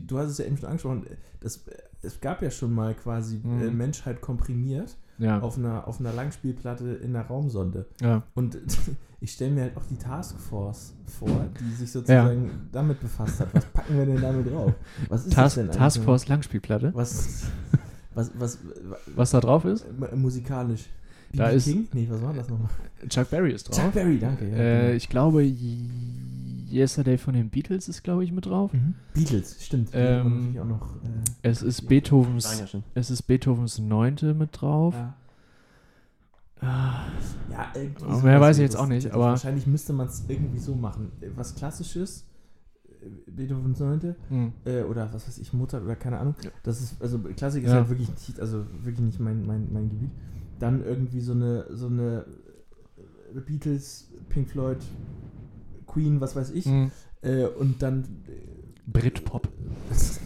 du 0.08 0.18
hast 0.18 0.32
es 0.32 0.38
ja 0.40 0.46
eben 0.46 0.58
schon 0.58 0.70
angesprochen, 0.70 1.06
das, 1.42 1.64
es 2.02 2.20
gab 2.20 2.42
ja 2.42 2.50
schon 2.52 2.74
mal 2.74 2.94
quasi 2.96 3.40
Mhm. 3.44 3.62
äh, 3.62 3.72
Menschheit 3.72 4.22
komprimiert 4.22 4.96
Ja. 5.18 5.40
auf 5.40 5.58
einer, 5.58 5.88
auf 5.88 6.00
einer 6.00 6.12
Langspielplatte 6.14 6.94
in 7.04 7.16
einer 7.16 7.26
Raumsonde. 7.26 7.86
ja. 8.02 8.24
Und 8.34 8.58
ich 9.22 9.32
stelle 9.32 9.52
mir 9.52 9.62
halt 9.64 9.78
auch 9.78 9.86
die 9.90 9.96
Taskforce 9.98 10.94
vor, 11.20 11.46
die 11.60 11.74
sich 11.76 11.92
sozusagen 11.92 12.68
damit 12.72 13.00
befasst 13.00 13.40
hat. 13.40 13.48
Was 13.54 13.66
packen 13.66 13.98
wir 13.98 14.06
denn 14.06 14.22
damit 14.22 14.52
drauf? 14.52 14.74
Was 15.10 15.22
ist 15.22 15.28
das 15.30 15.36
Task, 15.36 15.56
denn 15.56 15.66
eigentlich? 15.66 15.78
Taskforce 15.78 16.28
Langspielplatte. 16.28 16.92
Was, 16.94 17.44
was, 18.14 18.32
was, 18.38 18.60
Was 19.16 19.32
da 19.32 19.40
drauf 19.40 19.66
ist? 19.66 19.86
was 19.98 20.14
musikalisch? 20.16 20.90
Da 21.34 21.46
B.B. 21.46 21.56
ist- 21.58 21.64
King? 21.66 21.88
Nee, 21.94 22.08
was 22.10 22.22
war 22.22 22.34
das 22.34 22.48
nochmal? 22.50 22.70
Chuck 23.10 23.30
Berry 23.30 23.52
ist 23.54 23.68
drauf. 23.70 23.78
Chuck 23.84 23.94
Berry, 23.94 24.20
danke. 24.20 24.48
Ja, 24.50 24.56
Äh, 24.58 24.82
genau. 24.84 24.94
ich 24.96 25.10
glaube, 25.10 25.44
Yesterday 26.72 27.18
von 27.18 27.34
den 27.34 27.50
Beatles 27.50 27.88
ist, 27.90 28.04
glaube 28.04 28.24
ich, 28.24 28.32
mit 28.32 28.46
drauf. 28.46 28.74
Mhm. 28.74 28.96
Beatles, 29.14 29.64
stimmt. 29.64 29.90
Ähm, 29.94 30.56
auch 30.60 30.66
noch. 30.66 30.96
Äh, 31.04 31.08
Es 31.44 31.62
ist 31.62 31.88
Beethovens, 31.88 32.60
ja 32.74 32.82
es 32.96 33.10
ist 33.12 33.24
Beethovens 33.24 33.80
Neunte 33.80 34.34
mit 34.34 34.50
drauf. 34.62 34.94
ja. 34.96 35.16
Ah, 36.62 37.02
Ja, 37.52 37.68
irgendwie 37.76 38.26
mehr 38.26 38.40
weiß 38.42 38.58
ich 38.58 38.64
jetzt 38.64 38.78
auch 38.78 38.88
nicht, 38.88 39.12
aber- 39.12 39.26
Wahrscheinlich 39.26 39.68
müsste 39.68 39.94
man 39.94 40.08
es 40.08 40.24
irgendwie 40.28 40.60
so 40.60 40.74
machen. 40.74 41.12
Was 41.36 41.54
Klassisches, 41.56 42.26
Beethovens 43.28 43.80
Neunte, 43.80 44.16
hm. 44.30 44.54
äh, 44.66 44.82
oder 44.84 45.14
was 45.14 45.28
weiß 45.28 45.38
ich, 45.38 45.54
Mozart 45.54 45.84
oder 45.84 45.96
keine 45.96 46.18
Ahnung. 46.18 46.34
Ja. 46.44 46.50
Das 46.64 46.82
ist, 46.82 47.00
also 47.02 47.20
Klassik 47.20 47.64
ist 47.66 47.70
Ja. 47.70 47.76
halt 47.78 47.90
wirklich 47.90 48.10
nicht, 48.10 48.40
also 48.40 48.66
wirklich 48.82 49.06
nicht 49.06 49.20
mein, 49.20 49.46
mein, 49.46 49.68
mein 49.72 49.90
Gebiet. 49.90 50.12
Dann 50.58 50.84
irgendwie 50.84 51.20
so 51.20 51.34
eine, 51.34 51.66
so 51.76 51.88
eine 51.88 52.26
äh, 53.36 53.40
Beatles, 53.42 54.10
Pink 54.30 54.50
Floyd, 54.50 54.78
Queen, 55.96 56.20
was 56.22 56.36
weiß 56.36 56.52
ich. 56.52 56.66
Hm. 56.66 56.92
Äh, 57.22 57.46
und 57.46 57.82
dann. 57.82 58.04
äh, 58.28 58.32
Britpop. 58.88 59.48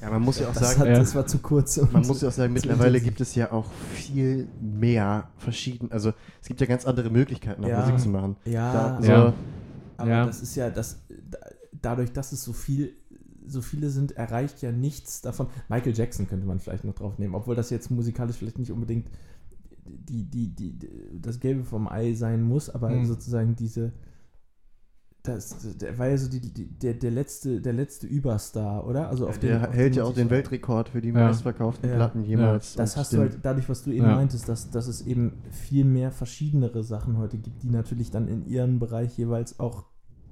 Ja, 0.00 0.10
man 0.10 0.22
muss 0.22 0.40
ja 0.40 0.48
auch 0.48 0.52
das, 0.52 0.70
sagen, 0.70 0.80
hat, 0.80 0.88
ja. 0.88 0.94
das 0.98 1.14
war 1.14 1.28
zu 1.28 1.38
kurz. 1.38 1.76
und 1.78 1.92
man 1.92 2.04
muss 2.04 2.22
ja 2.22 2.28
auch 2.28 2.32
sagen, 2.32 2.52
mittlerweile 2.52 3.00
gibt 3.00 3.20
es 3.20 3.36
ja 3.36 3.52
auch 3.52 3.70
viel 3.94 4.48
mehr 4.60 5.28
verschieden, 5.38 5.92
also 5.92 6.12
es 6.40 6.48
gibt 6.48 6.60
ja 6.60 6.66
ganz 6.66 6.84
andere 6.86 7.08
Möglichkeiten, 7.08 7.64
auch 7.64 7.68
Ja. 7.68 7.80
Musik 7.82 8.00
zu 8.00 8.08
machen. 8.08 8.34
Ja, 8.44 8.98
Da, 8.98 9.06
Ja. 9.06 9.32
Aber 9.98 10.10
Ja. 10.10 10.26
das 10.26 10.42
ist 10.42 10.56
ja, 10.56 10.70
das, 10.70 10.98
da- 11.30 11.38
dadurch, 11.80 12.12
dass 12.12 12.32
es 12.32 12.42
so 12.42 12.52
viel, 12.52 12.94
so 13.46 13.60
viele 13.62 13.90
sind, 13.90 14.10
erreicht 14.16 14.60
ja 14.60 14.72
nichts 14.72 15.20
davon. 15.20 15.46
Michael 15.68 15.94
Jackson 15.96 16.26
könnte 16.26 16.46
man 16.48 16.58
vielleicht 16.58 16.82
noch 16.82 16.94
drauf 16.96 17.16
nehmen, 17.20 17.36
obwohl 17.36 17.54
das 17.54 17.70
jetzt 17.70 17.88
musikalisch 17.92 18.34
vielleicht 18.38 18.58
nicht 18.58 18.72
unbedingt 18.72 19.06
die, 19.86 20.24
die, 20.24 20.48
die, 20.48 20.72
die 20.80 20.88
das 21.20 21.38
Gelbe 21.38 21.62
vom 21.62 21.86
Ei 21.86 22.14
sein 22.14 22.42
muss, 22.42 22.68
aber 22.70 22.90
Mhm. 22.90 23.04
sozusagen 23.06 23.54
diese 23.54 23.92
das, 25.22 25.76
der 25.78 25.96
war 25.98 26.08
ja 26.08 26.16
so 26.18 26.28
die, 26.28 26.40
die, 26.40 26.66
der, 26.66 26.94
der, 26.94 27.10
letzte, 27.12 27.60
der 27.60 27.72
letzte 27.72 28.06
Überstar, 28.08 28.86
oder? 28.86 29.08
Also 29.08 29.28
auf 29.28 29.38
der 29.38 29.58
den, 29.60 29.68
auf 29.68 29.74
hält 29.74 29.94
ja 29.96 30.04
auch 30.04 30.14
den 30.14 30.30
Weltrekord 30.30 30.88
für 30.88 31.00
die 31.00 31.08
Ja. 31.10 31.14
meistverkauften 31.14 31.88
Ja. 31.88 31.94
Platten 31.96 32.24
jemals. 32.24 32.74
Das 32.74 32.96
hast 32.96 33.12
du 33.12 33.18
den- 33.18 33.28
halt 33.30 33.38
dadurch, 33.42 33.68
was 33.68 33.84
du 33.84 33.92
eben 33.92 34.04
Ja. 34.06 34.16
meintest, 34.16 34.48
dass, 34.48 34.70
dass 34.70 34.88
es 34.88 35.06
eben 35.06 35.34
viel 35.52 35.84
mehr 35.84 36.10
verschiedenere 36.10 36.82
Sachen 36.82 37.18
heute 37.18 37.38
gibt, 37.38 37.62
die 37.62 37.70
natürlich 37.70 38.10
dann 38.10 38.26
in 38.26 38.46
ihrem 38.46 38.80
Bereich 38.80 39.16
jeweils 39.16 39.60
auch 39.60 39.84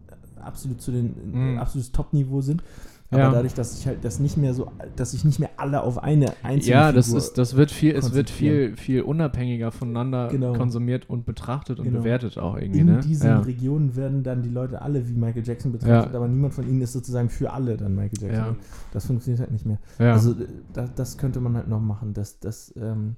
äh, 0.08 0.40
absolut 0.40 0.80
zu 0.80 0.90
den 0.90 1.14
Mhm. 1.32 1.56
äh, 1.56 1.58
absolutes 1.60 1.92
Top-Niveau 1.92 2.40
sind. 2.40 2.64
Aber 3.12 3.22
Ja. 3.22 3.32
dadurch, 3.32 3.54
dass 3.54 3.76
sich 3.76 3.86
halt 3.88 4.04
das 4.04 4.20
nicht 4.20 4.36
mehr 4.36 4.54
so, 4.54 4.70
dass 4.94 5.10
sich 5.10 5.24
nicht 5.24 5.40
mehr 5.40 5.50
alle 5.56 5.82
auf 5.82 6.00
eine 6.00 6.32
einzige 6.44 6.72
Ja, 6.72 6.92
das 6.92 7.06
Figur 7.06 7.18
ist, 7.18 7.38
das 7.38 7.56
wird 7.56 7.72
viel, 7.72 7.92
es 7.96 8.14
wird 8.14 8.30
viel, 8.30 8.76
viel 8.76 9.02
unabhängiger 9.02 9.72
voneinander 9.72 10.28
Genau. 10.28 10.52
konsumiert 10.52 11.10
und 11.10 11.26
betrachtet 11.26 11.80
und 11.80 11.86
Genau. 11.86 11.98
bewertet 11.98 12.38
auch 12.38 12.56
irgendwie, 12.56 12.80
in 12.80 12.86
ne? 12.86 13.00
diesen 13.00 13.26
ja. 13.26 13.40
Regionen 13.40 13.96
werden 13.96 14.22
dann 14.22 14.42
die 14.42 14.48
Leute 14.48 14.80
alle 14.80 15.08
wie 15.08 15.14
Michael 15.14 15.44
Jackson 15.44 15.72
betrachtet, 15.72 16.12
Ja. 16.12 16.16
aber 16.18 16.28
niemand 16.28 16.54
von 16.54 16.68
ihnen 16.68 16.82
ist 16.82 16.92
sozusagen 16.92 17.28
für 17.30 17.52
alle 17.52 17.76
dann 17.76 17.96
Michael 17.96 18.22
Jackson. 18.22 18.44
Ja. 18.54 18.56
Das 18.92 19.06
funktioniert 19.06 19.40
halt 19.40 19.50
nicht 19.50 19.66
mehr. 19.66 19.78
Also 19.98 20.30
äh, 20.32 20.46
da, 20.72 20.86
das 20.94 21.18
könnte 21.18 21.40
man 21.40 21.56
halt 21.56 21.66
noch 21.66 21.80
machen, 21.80 22.14
dass 22.14 22.38
das 22.38 22.72
ähm, 22.80 23.16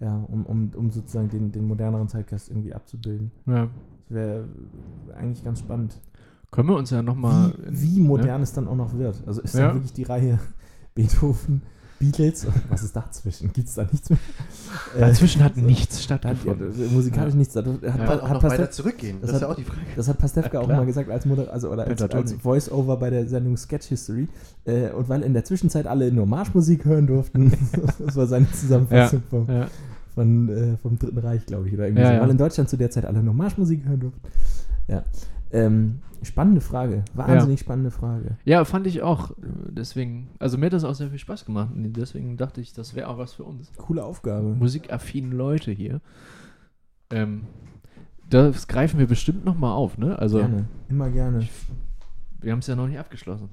ja, 0.00 0.16
um, 0.28 0.46
um, 0.46 0.70
um 0.76 0.90
sozusagen 0.90 1.28
den, 1.28 1.52
den 1.52 1.64
moderneren 1.66 2.08
Zeitgeist 2.08 2.50
irgendwie 2.50 2.74
abzubilden. 2.74 3.30
ja. 3.46 3.68
Das 4.08 4.16
wäre 4.16 4.44
eigentlich 5.18 5.44
ganz 5.44 5.58
spannend. 5.58 6.00
Können 6.50 6.68
wir 6.68 6.76
uns 6.76 6.90
ja 6.90 7.02
nochmal. 7.02 7.52
Wie, 7.68 7.96
wie 7.96 8.00
modern 8.00 8.42
es 8.42 8.52
dann 8.52 8.68
auch 8.68 8.76
noch 8.76 8.96
wird. 8.96 9.22
Also 9.26 9.40
ist 9.42 9.54
Ja. 9.54 9.66
dann 9.68 9.76
wirklich 9.76 9.92
die 9.92 10.04
Reihe 10.04 10.38
Beethoven, 10.94 11.62
Beatles, 12.00 12.46
was 12.70 12.84
ist 12.84 12.94
dazwischen? 12.94 13.52
Gibt 13.52 13.68
es 13.68 13.74
da 13.74 13.82
nichts 13.90 14.08
mehr? 14.10 14.18
Äh, 14.96 15.00
Dazwischen 15.00 15.42
hat 15.42 15.54
so. 15.56 15.60
nichts 15.62 15.96
hat, 15.96 16.02
stattgefunden. 16.04 16.72
ja, 16.78 16.90
musikalisch 16.92 17.34
nichts. 17.34 17.54
Da 17.54 17.60
hat, 17.64 17.66
Ja. 17.82 17.90
Kann 17.90 17.98
man 17.98 18.08
hat, 18.08 18.20
auch 18.22 18.28
hat 18.28 18.42
noch 18.42 18.50
weiter 18.50 18.70
zurückgehen. 18.70 19.16
das 19.20 19.30
Das, 19.30 19.36
ist 19.36 19.42
ja 19.42 19.48
hat- 19.48 19.54
auch 19.54 19.58
die 19.58 19.64
Frage. 19.64 19.80
das 19.96 20.08
hat 20.08 20.18
Pastewka 20.18 20.52
Ja, 20.54 20.60
auch 20.60 20.68
mal 20.68 20.86
gesagt 20.86 21.10
als, 21.10 21.26
Moder 21.26 21.52
also, 21.52 21.70
oder 21.70 21.86
als, 21.86 22.00
als 22.02 22.32
Voice-Over 22.34 22.96
bei 22.98 23.10
der 23.10 23.26
Sendung 23.26 23.56
Sketch 23.56 23.86
History. 23.88 24.28
Äh, 24.64 24.90
und 24.92 25.08
weil 25.08 25.22
in 25.22 25.32
der 25.34 25.44
Zwischenzeit 25.44 25.86
alle 25.86 26.12
nur 26.12 26.26
Marschmusik 26.26 26.84
hören 26.84 27.06
durften, 27.06 27.52
das 27.98 28.14
war 28.16 28.26
seine 28.26 28.50
Zusammenfassung 28.52 29.22
vom, 29.28 29.46
Ja. 29.48 29.66
von, 30.14 30.48
äh, 30.48 30.76
vom 30.78 30.98
Dritten 30.98 31.18
Reich, 31.18 31.44
glaube 31.46 31.68
ich. 31.68 31.74
Oder 31.74 31.86
irgendwie 31.86 32.02
Ja, 32.02 32.08
so. 32.08 32.14
ja. 32.14 32.20
Weil 32.22 32.30
in 32.30 32.38
Deutschland 32.38 32.68
zu 32.70 32.76
der 32.76 32.90
Zeit 32.90 33.04
alle 33.06 33.22
nur 33.22 33.34
Marschmusik 33.34 33.84
hören 33.86 34.00
durften. 34.00 34.20
Ja. 34.86 35.02
Ähm, 35.50 36.00
spannende 36.22 36.60
Frage. 36.60 37.04
Wahnsinnig 37.14 37.60
spannende 37.60 37.90
Frage. 37.90 38.36
ja, 38.44 38.64
fand 38.64 38.86
ich 38.86 39.02
auch. 39.02 39.32
Deswegen, 39.38 40.28
also 40.38 40.58
mir 40.58 40.66
hat 40.66 40.72
das 40.72 40.84
auch 40.84 40.94
sehr 40.94 41.10
viel 41.10 41.18
Spaß 41.18 41.44
gemacht. 41.44 41.70
Deswegen 41.74 42.36
dachte 42.36 42.60
ich, 42.60 42.72
das 42.72 42.94
wäre 42.94 43.08
auch 43.08 43.18
was 43.18 43.32
für 43.32 43.44
uns. 43.44 43.72
Coole 43.76 44.04
Aufgabe. 44.04 44.48
Musikaffinen 44.54 45.32
Leute 45.32 45.70
hier. 45.72 46.00
Ähm, 47.10 47.42
das 48.28 48.66
greifen 48.68 48.98
wir 48.98 49.06
bestimmt 49.06 49.44
nochmal 49.44 49.72
auf, 49.72 49.96
ne? 49.96 50.18
Also, 50.18 50.38
gerne. 50.38 50.66
Immer 50.90 51.08
gerne. 51.10 51.48
wir 52.40 52.52
haben 52.52 52.58
es 52.58 52.66
ja 52.66 52.76
noch 52.76 52.86
nicht 52.88 52.98
abgeschlossen. 52.98 53.48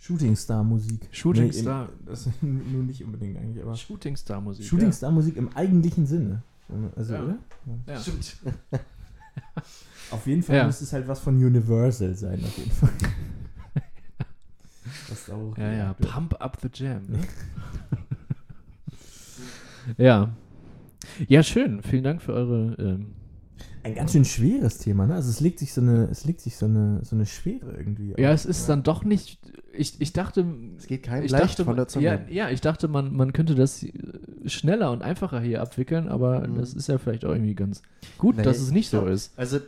Shooting 0.00 0.36
Star 0.36 0.62
Musik. 0.62 1.08
Shooting 1.10 1.46
im- 1.46 1.52
Star. 1.52 1.88
Das 2.06 2.28
nur 2.40 2.84
nicht 2.84 3.02
unbedingt 3.02 3.36
eigentlich, 3.36 3.60
aber. 3.64 3.74
Shooting 3.74 4.14
Star 4.16 4.40
Musik. 4.40 4.64
Shooting 4.66 4.92
Star 4.92 5.10
Musik 5.10 5.36
im 5.36 5.48
eigentlichen 5.56 6.06
Sinne. 6.06 6.42
Also, 6.94 7.14
Ja. 7.14 7.22
oder? 7.24 7.38
Ja. 7.86 7.94
Ja. 7.94 7.98
Stimmt. 8.00 8.36
Auf 10.10 10.26
jeden 10.26 10.42
Fall 10.42 10.56
Ja. 10.56 10.66
müsste 10.66 10.84
es 10.84 10.92
halt 10.92 11.06
was 11.08 11.20
von 11.20 11.36
Universal 11.36 12.14
sein, 12.14 12.42
auf 12.44 12.56
jeden 12.58 12.70
Fall. 12.70 12.90
Was 15.10 15.26
da 15.26 15.34
auch 15.34 15.56
Ja, 15.58 15.72
ja, 15.72 15.94
wird. 15.98 16.10
Pump 16.10 16.34
Up 16.40 16.58
the 16.62 16.68
Jam. 16.72 17.02
Ne? 17.08 17.18
ja. 19.96 20.30
Ja, 21.26 21.42
schön. 21.42 21.82
Vielen 21.82 22.04
Dank 22.04 22.22
für 22.22 22.32
eure. 22.32 22.74
Ähm, 22.78 23.14
Ein 23.82 23.94
ganz 23.94 24.12
schön 24.12 24.24
schweres 24.24 24.78
Thema, 24.78 25.06
ne? 25.06 25.14
Also 25.14 25.30
es 25.30 25.40
legt 25.40 25.58
sich 25.58 25.72
so 25.72 25.80
eine, 25.80 26.08
es 26.10 26.24
legt 26.24 26.40
sich 26.40 26.56
so 26.56 26.66
eine, 26.66 27.00
so 27.04 27.16
eine 27.16 27.26
Schwere 27.26 27.74
irgendwie. 27.76 28.14
ja, 28.18 28.28
auf. 28.28 28.34
es 28.34 28.44
ist 28.46 28.68
dann 28.68 28.82
doch 28.82 29.04
nicht. 29.04 29.38
Ich, 29.72 30.00
ich 30.00 30.12
dachte. 30.12 30.44
Es 30.76 30.86
geht 30.86 31.04
keinem 31.04 31.24
Ich 31.24 31.30
leicht 31.30 31.44
dachte, 31.44 31.64
von 31.64 31.76
der 31.76 31.88
Zunge. 31.88 32.04
ja, 32.06 32.20
ja, 32.28 32.50
ich 32.50 32.60
dachte, 32.60 32.88
man, 32.88 33.14
man 33.14 33.32
könnte 33.32 33.54
das 33.54 33.82
äh, 33.82 33.92
schneller 34.46 34.90
und 34.90 35.02
einfacher 35.02 35.40
hier 35.40 35.62
abwickeln, 35.62 36.08
aber 36.08 36.46
Mhm. 36.46 36.56
das 36.56 36.74
ist 36.74 36.88
ja 36.88 36.98
vielleicht 36.98 37.24
auch 37.24 37.32
irgendwie 37.32 37.54
ganz 37.54 37.82
gut, 38.18 38.36
Nee, 38.36 38.42
dass 38.42 38.58
es 38.58 38.70
nicht 38.70 38.90
so 38.90 39.06
ist. 39.06 39.32
Also 39.38 39.60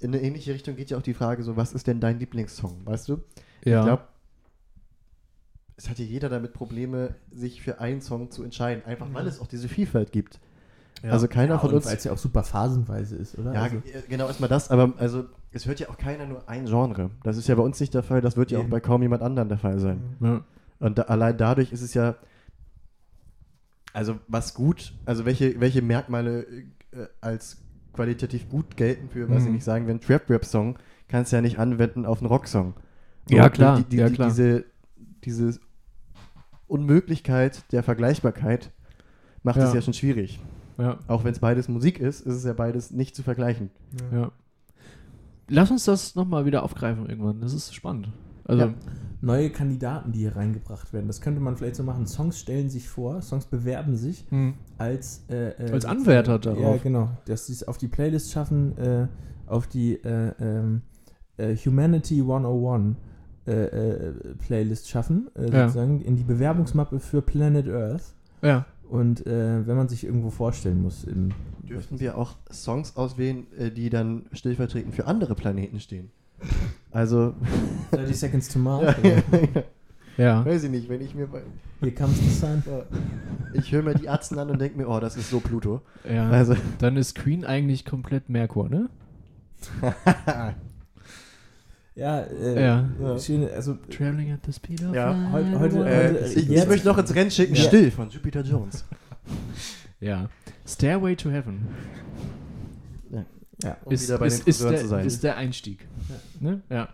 in 0.00 0.12
eine 0.14 0.22
ähnliche 0.22 0.52
Richtung 0.52 0.76
geht 0.76 0.90
ja 0.90 0.98
auch 0.98 1.02
die 1.02 1.14
Frage 1.14 1.42
so, 1.42 1.56
was 1.56 1.72
ist 1.72 1.86
denn 1.86 2.00
dein 2.00 2.18
Lieblingssong, 2.18 2.84
weißt 2.84 3.08
du? 3.08 3.22
Ja. 3.64 3.80
Ich 3.80 3.86
glaube, 3.86 4.02
es 5.76 5.88
hatte 5.90 6.02
jeder 6.02 6.28
damit 6.28 6.52
Probleme, 6.52 7.14
sich 7.32 7.60
für 7.62 7.80
einen 7.80 8.00
Song 8.00 8.30
zu 8.30 8.42
entscheiden, 8.42 8.84
einfach 8.84 9.08
weil 9.12 9.26
es 9.26 9.40
auch 9.40 9.46
diese 9.46 9.68
Vielfalt 9.68 10.12
gibt. 10.12 10.40
Ja. 11.02 11.10
Also 11.10 11.28
keiner 11.28 11.54
ja, 11.54 11.58
von 11.58 11.70
und 11.70 11.76
uns. 11.76 11.86
Weil 11.86 11.96
es 11.96 12.04
ja 12.04 12.12
auch 12.12 12.18
super 12.18 12.42
phasenweise 12.42 13.16
ist, 13.16 13.38
oder? 13.38 13.52
Ja, 13.52 13.62
also, 13.64 13.80
ge- 13.80 14.02
genau 14.08 14.26
erstmal 14.26 14.48
das, 14.48 14.70
aber 14.70 14.94
also 14.96 15.26
es 15.52 15.66
hört 15.66 15.78
ja 15.80 15.88
auch 15.90 15.98
keiner 15.98 16.24
nur 16.26 16.48
ein 16.48 16.64
Genre. 16.64 17.10
Das 17.22 17.36
ist 17.36 17.46
ja 17.48 17.54
bei 17.54 17.62
uns 17.62 17.78
nicht 17.80 17.92
der 17.92 18.02
Fall, 18.02 18.22
das 18.22 18.36
wird 18.38 18.50
ja 18.50 18.58
auch 18.58 18.62
Eben. 18.62 18.70
bei 18.70 18.80
kaum 18.80 19.02
jemand 19.02 19.22
anderem 19.22 19.48
der 19.48 19.58
Fall 19.58 19.78
sein. 19.78 20.16
ja. 20.20 20.44
Und 20.78 20.98
da, 20.98 21.02
allein 21.02 21.36
dadurch 21.38 21.72
ist 21.72 21.80
es 21.80 21.94
ja, 21.94 22.16
also 23.94 24.18
was 24.28 24.52
gut, 24.52 24.92
also 25.06 25.24
welche, 25.24 25.58
welche 25.60 25.80
Merkmale 25.80 26.42
äh, 26.92 27.06
als 27.22 27.58
qualitativ 27.96 28.48
gut 28.48 28.76
gelten 28.76 29.08
für, 29.08 29.28
weiß 29.28 29.42
ich 29.42 29.48
Mhm. 29.48 29.54
nicht, 29.54 29.64
sagen 29.64 29.88
einen 29.90 30.00
Trap-Rap-Song, 30.00 30.78
kannst 31.08 31.32
du 31.32 31.36
ja 31.36 31.42
nicht 31.42 31.58
anwenden 31.58 32.06
auf 32.06 32.18
einen 32.20 32.28
Rocksong. 32.28 32.74
Ja, 33.28 33.44
Und 33.46 33.52
klar, 33.54 33.78
Die, 33.78 33.84
die, 33.84 33.96
ja, 33.96 34.08
klar. 34.10 34.28
Diese, 34.28 34.64
diese 35.24 35.58
Unmöglichkeit 36.68 37.64
der 37.72 37.82
Vergleichbarkeit 37.82 38.72
macht 39.42 39.58
Ja. 39.58 39.64
es 39.68 39.74
ja 39.74 39.80
schon 39.82 39.94
schwierig. 39.94 40.40
ja. 40.78 40.98
Auch 41.08 41.24
wenn 41.24 41.32
es 41.32 41.38
beides 41.38 41.68
Musik 41.68 41.98
ist, 42.00 42.20
ist 42.20 42.34
es 42.34 42.44
ja 42.44 42.52
beides 42.52 42.90
nicht 42.90 43.14
zu 43.16 43.22
vergleichen. 43.22 43.70
Ja. 44.12 44.30
Lass 45.48 45.70
uns 45.70 45.84
das 45.84 46.14
nochmal 46.16 46.44
wieder 46.44 46.62
aufgreifen 46.64 47.08
irgendwann. 47.08 47.40
Das 47.40 47.52
ist 47.54 47.74
spannend. 47.74 48.08
Also, 48.46 48.64
Ja. 48.64 48.74
Neue 49.22 49.50
Kandidaten, 49.50 50.12
die 50.12 50.20
hier 50.20 50.36
reingebracht 50.36 50.92
werden. 50.92 51.06
Das 51.06 51.20
könnte 51.22 51.40
man 51.40 51.56
vielleicht 51.56 51.76
so 51.76 51.82
machen. 51.82 52.06
Songs 52.06 52.38
stellen 52.38 52.68
sich 52.68 52.86
vor, 52.88 53.22
Songs 53.22 53.46
bewerben 53.46 53.96
sich 53.96 54.26
hm. 54.28 54.54
als 54.78 55.24
äh, 55.30 55.48
äh, 55.52 55.72
Als 55.72 55.84
Anwärter 55.86 56.32
Ja, 56.34 56.38
darauf. 56.38 56.82
genau. 56.82 57.08
Dass 57.24 57.46
sie 57.46 57.54
es 57.54 57.66
auf 57.66 57.78
die 57.78 57.88
Playlist 57.88 58.30
schaffen, 58.30 58.76
äh, 58.78 59.08
auf 59.46 59.66
die 59.68 59.94
äh, 60.04 60.32
ähm, 60.38 60.82
äh, 61.38 61.56
Humanity 61.56 62.20
101 62.20 62.96
äh, 63.46 63.52
äh, 63.52 64.12
Playlist 64.38 64.88
schaffen, 64.90 65.28
äh, 65.34 65.50
Ja. 65.50 65.68
sozusagen 65.68 66.02
in 66.02 66.16
die 66.16 66.24
Bewerbungsmappe 66.24 67.00
für 67.00 67.22
Planet 67.22 67.68
Earth. 67.68 68.14
ja. 68.42 68.66
Und 68.88 69.26
äh, 69.26 69.66
wenn 69.66 69.76
man 69.76 69.88
sich 69.88 70.04
irgendwo 70.04 70.30
vorstellen 70.30 70.80
muss, 70.80 71.02
im, 71.02 71.30
Dürften 71.68 71.98
wir 71.98 72.16
auch 72.16 72.36
Songs 72.52 72.96
auswählen, 72.96 73.46
äh, 73.58 73.72
die 73.72 73.90
dann 73.90 74.26
stellvertretend 74.32 74.94
für 74.94 75.06
andere 75.08 75.34
Planeten 75.34 75.80
stehen? 75.80 76.10
Also, 76.96 77.34
30 77.90 78.16
Seconds 78.18 78.48
to 78.48 78.58
Mars, 78.58 78.94
ja, 79.02 79.62
Ja. 80.16 80.44
weiß 80.46 80.64
ich 80.64 80.70
nicht, 80.70 80.88
wenn 80.88 81.02
ich 81.02 81.14
mir 81.14 81.26
bei, 81.26 81.42
Here 81.80 81.92
Comes 81.92 82.16
the 82.18 82.30
Sun. 82.30 82.62
ich 83.52 83.70
höre 83.70 83.82
mir 83.82 83.94
die 83.94 84.08
Arzten 84.08 84.38
an 84.38 84.48
und 84.48 84.58
denke 84.58 84.78
mir, 84.78 84.88
oh, 84.88 84.98
das 84.98 85.14
ist 85.18 85.28
so 85.28 85.40
Pluto. 85.40 85.82
ja. 86.10 86.30
Also, 86.30 86.56
Dann 86.78 86.96
ist 86.96 87.14
Queen 87.14 87.44
eigentlich 87.44 87.84
komplett 87.84 88.30
Merkur, 88.30 88.70
ne? 88.70 88.88
Ja, 91.94 92.20
äh, 92.22 92.62
Ja. 92.62 92.88
Ja. 93.00 93.18
schöne, 93.18 93.50
also 93.52 93.74
Traveling 93.90 94.32
at 94.32 94.40
the 94.46 94.52
speed 94.52 94.82
of 94.84 94.94
Ja, 94.94 95.10
light. 95.12 95.32
heute- 95.32 95.60
heute- 95.60 95.76
äh, 95.88 96.08
heute- 96.14 96.24
ich, 96.40 96.50
ich 96.50 96.66
möchte 96.66 96.86
noch 96.88 96.98
ins 96.98 97.14
Rennen 97.14 97.30
schicken, 97.30 97.54
Ja. 97.54 97.62
still 97.62 97.90
von 97.90 98.10
Jupiter 98.10 98.42
Jones. 98.42 98.84
Ja. 100.00 100.28
Stairway 100.66 101.16
to 101.16 101.30
Heaven. 101.30 101.66
ja. 103.10 103.24
Um 103.84 103.92
ist, 103.92 104.04
wieder 104.08 104.18
bei 104.18 104.26
ist, 104.26 104.38
den 104.42 104.48
ist, 104.48 104.56
Friseuren 104.58 104.72
der, 104.74 104.82
zu 104.82 104.88
sein. 104.88 105.06
ist 105.06 105.22
der 105.24 105.36
Einstieg. 105.36 105.86
Ne? 106.40 106.60
Ja. 106.68 106.88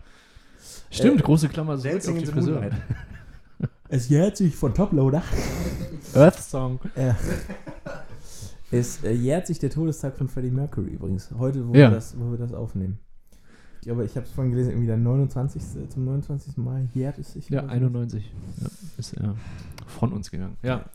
Stimmt, 0.89 1.19
Äh, 1.19 1.23
große 1.23 1.49
Klammer 1.49 1.77
zurück 1.77 1.93
Dancing 1.93 2.13
auf 2.17 2.23
die 2.23 2.25
Friseur. 2.27 2.69
Es 3.89 4.09
jährt 4.09 4.37
sich 4.37 4.55
von 4.55 4.73
Toploader. 4.73 5.21
Earth 6.15 6.39
Song. 6.41 6.79
Ja. 6.95 7.15
Es 8.71 9.03
äh, 9.03 9.11
jährt 9.11 9.45
sich 9.45 9.59
der 9.59 9.69
Todestag 9.69 10.17
von 10.17 10.27
Freddie 10.27 10.49
Mercury 10.49 10.89
übrigens. 10.93 11.29
Heute, 11.37 11.67
wo, 11.67 11.73
Ja. 11.73 11.89
wir, 11.89 11.95
das, 11.95 12.17
wo 12.19 12.31
wir 12.31 12.39
das 12.39 12.53
aufnehmen. 12.53 12.97
Ich 13.81 13.87
glaube, 13.87 14.03
ich 14.05 14.15
habe 14.15 14.25
es 14.25 14.31
vorhin 14.31 14.51
gelesen, 14.51 14.71
irgendwie 14.71 14.87
der 14.87 14.97
29. 14.97 15.89
zum 15.89 16.05
29. 16.05 16.57
Mal 16.57 16.87
jährt 16.95 17.19
es 17.19 17.33
sich. 17.33 17.49
Ja, 17.49 17.59
oder 17.59 17.67
so. 17.67 17.73
91. 17.75 18.31
Ja, 18.61 18.67
ist 18.97 19.13
er 19.13 19.35
von 19.85 20.11
uns 20.11 20.31
gegangen. 20.31 20.57
Ja. 20.63 20.85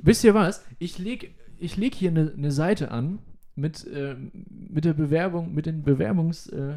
Wisst 0.00 0.22
ihr 0.22 0.34
was? 0.34 0.62
Ich 0.78 0.98
leg, 0.98 1.34
ich 1.58 1.76
leg 1.76 1.94
hier 1.96 2.10
eine 2.10 2.32
ne 2.36 2.52
Seite 2.52 2.92
an 2.92 3.18
mit, 3.56 3.86
äh, 3.86 4.16
mit 4.68 4.84
der 4.84 4.94
Bewerbung, 4.94 5.52
mit 5.54 5.66
den 5.66 5.82
Bewerbungs. 5.82 6.46
Äh, 6.48 6.74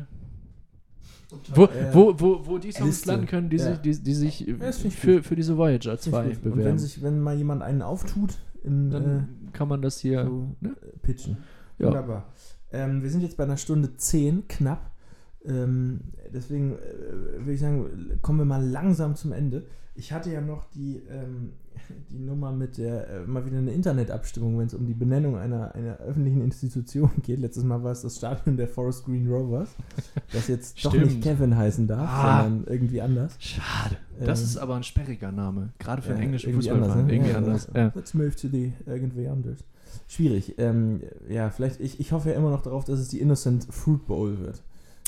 Wo, 1.56 1.64
Äh, 1.66 1.90
wo, 1.94 2.14
wo, 2.20 2.46
wo 2.46 2.58
die 2.60 2.72
Songs 2.72 2.86
Liste. 2.88 3.10
landen 3.12 3.26
können, 3.26 3.50
die 3.50 3.58
Ja. 3.58 3.72
sich, 3.72 3.80
die, 3.80 4.04
die 4.04 4.14
sich 4.14 4.48
äh, 4.48 4.72
für, 4.72 5.24
für 5.24 5.36
diese 5.36 5.58
Voyager 5.58 5.98
2 5.98 6.12
Finde 6.12 6.32
ich 6.32 6.38
gut. 6.38 6.46
Und 6.46 6.52
bewerben. 6.52 6.70
wenn, 6.70 6.78
sich, 6.80 7.02
wenn 7.02 7.20
mal 7.22 7.36
jemand 7.36 7.64
einen 7.64 7.82
auftut, 7.82 8.36
in, 8.64 8.92
dann 8.92 9.50
kann 9.52 9.68
man 9.68 9.82
das 9.82 9.98
äh, 10.00 10.10
hier. 10.10 10.26
so 10.26 10.56
ne? 10.62 10.76
äh, 10.82 10.98
pitchen. 11.02 11.38
Ja. 11.80 11.88
Wunderbar. 11.88 12.26
Ähm, 12.72 13.02
wir 13.02 13.10
sind 13.10 13.22
jetzt 13.22 13.36
bei 13.38 13.44
einer 13.46 13.58
Stunde 13.58 13.96
10, 13.98 14.48
knapp. 14.48 14.92
Ähm, 15.46 16.02
deswegen 16.34 16.74
äh, 16.74 17.40
würde 17.40 17.54
ich 17.54 17.60
sagen, 17.60 18.18
kommen 18.22 18.40
wir 18.40 18.46
mal 18.46 18.64
langsam 18.66 19.16
zum 19.16 19.32
Ende. 19.34 19.66
Ich 19.96 20.12
hatte 20.12 20.32
ja 20.32 20.42
noch 20.42 20.66
die, 20.72 21.02
ähm, 21.10 21.52
die 22.10 22.18
Nummer 22.18 22.52
mit 22.52 22.78
der, 22.78 23.08
äh, 23.10 23.20
mal 23.28 23.46
wieder 23.46 23.58
eine 23.60 23.74
Internetabstimmung, 23.74 24.58
wenn 24.58 24.68
es 24.68 24.74
um 24.74 24.86
die 24.88 24.94
Benennung 24.94 25.38
einer, 25.38 25.76
einer 25.76 25.98
öffentlichen 25.98 26.42
Institution 26.42 27.12
geht. 27.24 27.40
Letztes 27.40 27.64
Mal 27.64 27.84
war 27.84 27.92
es 27.92 28.02
das 28.02 28.16
Stadion 28.18 28.58
der 28.58 28.68
Forest 28.68 29.06
Green 29.06 29.28
Rovers, 29.28 29.70
das 30.32 30.48
jetzt 30.48 30.84
doch 30.86 30.94
nicht 30.94 31.22
Kevin 31.22 31.56
heißen 31.56 31.86
darf, 31.88 32.10
Ah. 32.10 32.44
sondern 32.44 32.74
irgendwie 32.74 33.02
anders. 33.02 33.36
Schade. 33.40 33.98
Das 34.20 34.40
Ähm, 34.40 34.46
ist 34.46 34.58
aber 34.58 34.76
ein 34.76 34.84
sperriger 34.84 35.32
Name. 35.32 35.74
Gerade 35.80 36.02
für 36.02 36.10
einen 36.12 36.20
Ja, 36.20 36.24
englischen 36.26 36.54
Fußballverein. 36.54 36.92
anders, 36.92 37.06
ne? 37.06 37.14
Irgendwie 37.14 37.32
Ja, 37.32 37.38
anders. 37.38 37.68
Ja. 37.76 37.92
Let's 37.94 38.14
move 38.14 38.36
to 38.36 38.48
the 38.48 38.74
irgendwie 38.88 39.28
anders. 39.28 39.60
Schwierig. 40.08 40.56
Ähm, 40.58 41.02
ja, 41.30 41.50
vielleicht, 41.52 41.80
ich, 41.82 42.00
ich 42.00 42.12
hoffe 42.14 42.30
ja 42.30 42.36
immer 42.36 42.50
noch 42.50 42.64
darauf, 42.64 42.84
dass 42.86 43.00
es 43.00 43.10
die 43.10 43.20
Innocent 43.20 43.68
Fruit 43.70 44.06
Bowl 44.08 44.40
wird. 44.40 44.64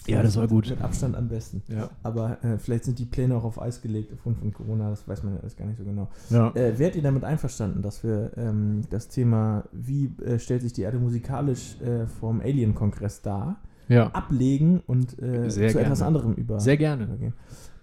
Ja, 0.07 0.23
das 0.23 0.37
war 0.37 0.47
gut. 0.47 0.69
Mit 0.69 0.81
Abstand 0.81 1.15
am 1.15 1.27
besten. 1.27 1.63
Ja. 1.67 1.89
Aber 2.03 2.43
äh, 2.43 2.57
vielleicht 2.57 2.85
sind 2.85 2.99
die 2.99 3.05
Pläne 3.05 3.35
auch 3.35 3.43
auf 3.43 3.61
Eis 3.61 3.81
gelegt 3.81 4.11
aufgrund 4.13 4.37
von 4.37 4.53
Corona, 4.53 4.89
das 4.89 5.07
weiß 5.07 5.23
man 5.23 5.35
ja 5.35 5.39
alles 5.41 5.55
gar 5.55 5.65
nicht 5.65 5.77
so 5.77 5.83
genau. 5.83 6.09
Ja. 6.29 6.51
Äh, 6.55 6.77
wärt 6.77 6.95
ihr 6.95 7.01
damit 7.01 7.23
einverstanden, 7.23 7.81
dass 7.81 8.03
wir 8.03 8.31
ähm, 8.37 8.81
das 8.89 9.07
Thema, 9.07 9.63
wie 9.71 10.11
äh, 10.23 10.39
stellt 10.39 10.61
sich 10.61 10.73
die 10.73 10.81
Erde 10.81 10.99
musikalisch 10.99 11.79
äh, 11.81 12.07
vom 12.07 12.41
Alien-Kongress 12.41 13.21
dar, 13.21 13.57
ja. 13.87 14.07
ablegen 14.11 14.81
und 14.85 15.19
äh, 15.21 15.47
zu 15.49 15.63
etwas 15.63 15.99
gerne. 15.99 16.05
anderem 16.05 16.33
über, 16.33 16.59
Sehr 16.59 16.77
gerne. 16.77 17.03
übergehen? 17.03 17.33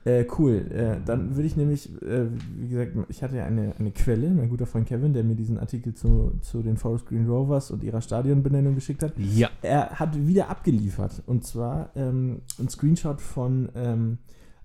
Äh, 0.04 0.26
cool. 0.38 0.66
Äh, 0.72 0.96
dann 1.04 1.36
würde 1.36 1.46
ich 1.46 1.56
nämlich, 1.56 1.90
äh, 2.02 2.26
wie 2.56 2.68
gesagt, 2.68 2.92
ich 3.08 3.22
hatte 3.22 3.36
ja 3.36 3.44
eine, 3.44 3.74
eine 3.78 3.92
Quelle, 3.92 4.30
mein 4.30 4.48
guter 4.48 4.66
Freund 4.66 4.88
Kevin, 4.88 5.12
der 5.12 5.22
mir 5.22 5.36
diesen 5.36 5.58
Artikel 5.58 5.94
zu, 5.94 6.32
zu 6.40 6.62
den 6.62 6.76
Forest 6.76 7.06
Green 7.06 7.26
Rovers 7.26 7.70
und 7.70 7.84
ihrer 7.84 8.00
Stadionbenennung 8.00 8.74
geschickt 8.74 9.02
hat. 9.02 9.12
Ja. 9.16 9.50
Er 9.62 9.90
hat 10.00 10.26
wieder 10.26 10.48
abgeliefert. 10.48 11.22
Und 11.26 11.44
zwar 11.44 11.90
ähm, 11.94 12.42
ein 12.58 12.68
Screenshot 12.68 13.20
von 13.20 13.68
ähm, 13.76 14.18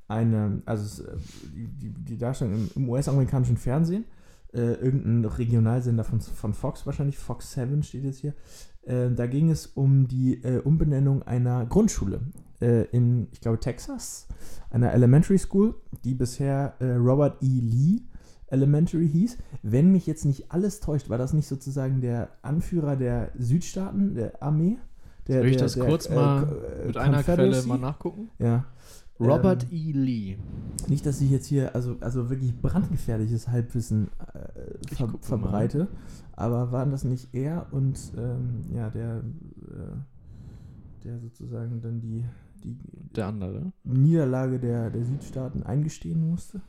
einem, 0.08 0.64
also 0.66 1.04
äh, 1.04 1.18
die, 1.56 1.94
die, 1.94 2.18
Darstellung 2.18 2.56
im, 2.56 2.70
im 2.76 2.90
US-amerikanischen 2.90 3.58
Fernsehen. 3.58 4.06
Äh, 4.54 4.74
irgendein 4.74 5.26
Regionalsender 5.26 6.04
von, 6.04 6.20
von 6.22 6.54
Fox 6.54 6.86
wahrscheinlich, 6.86 7.18
Fox 7.18 7.54
7 7.54 7.84
steht 7.84 8.06
jetzt 8.06 8.20
hier. 8.20 8.34
Äh, 8.84 9.12
da 9.12 9.28
ging 9.28 9.52
es 9.52 9.68
um 9.68 10.08
die 10.08 10.42
Umbenennung 10.64 11.22
einer 11.24 11.66
Grundschule 11.66 12.22
äh, 12.62 12.84
in, 12.92 13.28
ich 13.32 13.42
glaube, 13.42 13.60
Texas, 13.60 14.28
einer 14.70 14.92
Elementary 14.94 15.38
School, 15.38 15.76
die 16.04 16.14
bisher 16.16 16.74
äh, 16.80 16.94
Robert 16.96 17.42
E. 17.44 17.60
Lee 17.62 18.02
Elementary 18.50 19.10
hieß. 19.10 19.38
Wenn 19.62 19.92
mich 19.92 20.08
jetzt 20.08 20.24
nicht 20.26 20.52
alles 20.52 20.80
täuscht, 20.80 21.10
war 21.10 21.18
das 21.18 21.34
nicht 21.34 21.48
sozusagen 21.48 22.00
der 22.02 22.30
Anführer 22.44 22.96
der 22.96 23.32
Südstaaten, 23.38 24.16
der 24.16 24.42
Armee? 24.42 24.78
Der, 25.28 25.40
Soll 25.40 25.48
ich 25.48 25.58
der- 25.58 25.66
das 25.66 25.74
der, 25.74 25.86
kurz 25.86 26.06
äh, 26.08 26.16
mal 26.16 26.44
äh, 26.84 26.88
Mit 26.88 26.98
einer 26.98 27.24
Quelle 27.24 27.62
mal 27.64 27.78
nachgucken. 27.78 28.30
Ja. 28.40 28.66
Robert 29.20 29.64
Ähm, 29.64 29.70
E. 29.72 29.92
Lee. 29.94 30.38
nicht, 30.88 31.06
dass 31.06 31.20
ich 31.22 31.30
jetzt 31.32 31.48
hier 31.48 31.76
also, 31.76 31.98
also 32.02 32.30
wirklich 32.30 32.56
brandgefährliches 32.62 33.48
Halbwissen 33.50 34.10
äh, 34.34 34.96
ver 34.96 35.08
guck 35.08 35.14
mal. 35.14 35.20
verbreite, 35.22 35.88
aber 36.34 36.72
waren 36.72 36.92
das 36.92 37.04
nicht 37.04 37.34
er 37.34 37.66
und 37.72 38.00
ähm, 38.16 38.62
ja, 38.74 38.90
der, 38.92 39.18
äh, 39.18 41.04
der 41.04 41.20
sozusagen 41.20 41.82
dann 41.82 42.00
die, 42.00 42.24
die 42.64 42.78
Der 43.16 43.28
andere. 43.28 43.72
Niederlage 43.84 44.60
der, 44.60 44.90
der 44.90 45.04
Südstaaten 45.06 45.64
eingestehen 45.64 46.30
musste? 46.30 46.62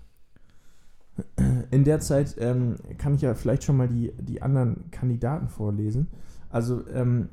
In 1.70 1.84
der 1.84 2.00
Zeit 2.00 2.36
ähm, 2.38 2.76
kann 2.96 3.14
ich 3.14 3.22
ja 3.22 3.34
vielleicht 3.34 3.64
schon 3.64 3.76
mal 3.76 3.88
die, 3.88 4.12
die 4.20 4.40
anderen 4.40 4.90
Kandidaten 4.90 5.48
vorlesen. 5.48 6.08
Also, 6.48 6.86
ähm, 6.88 7.28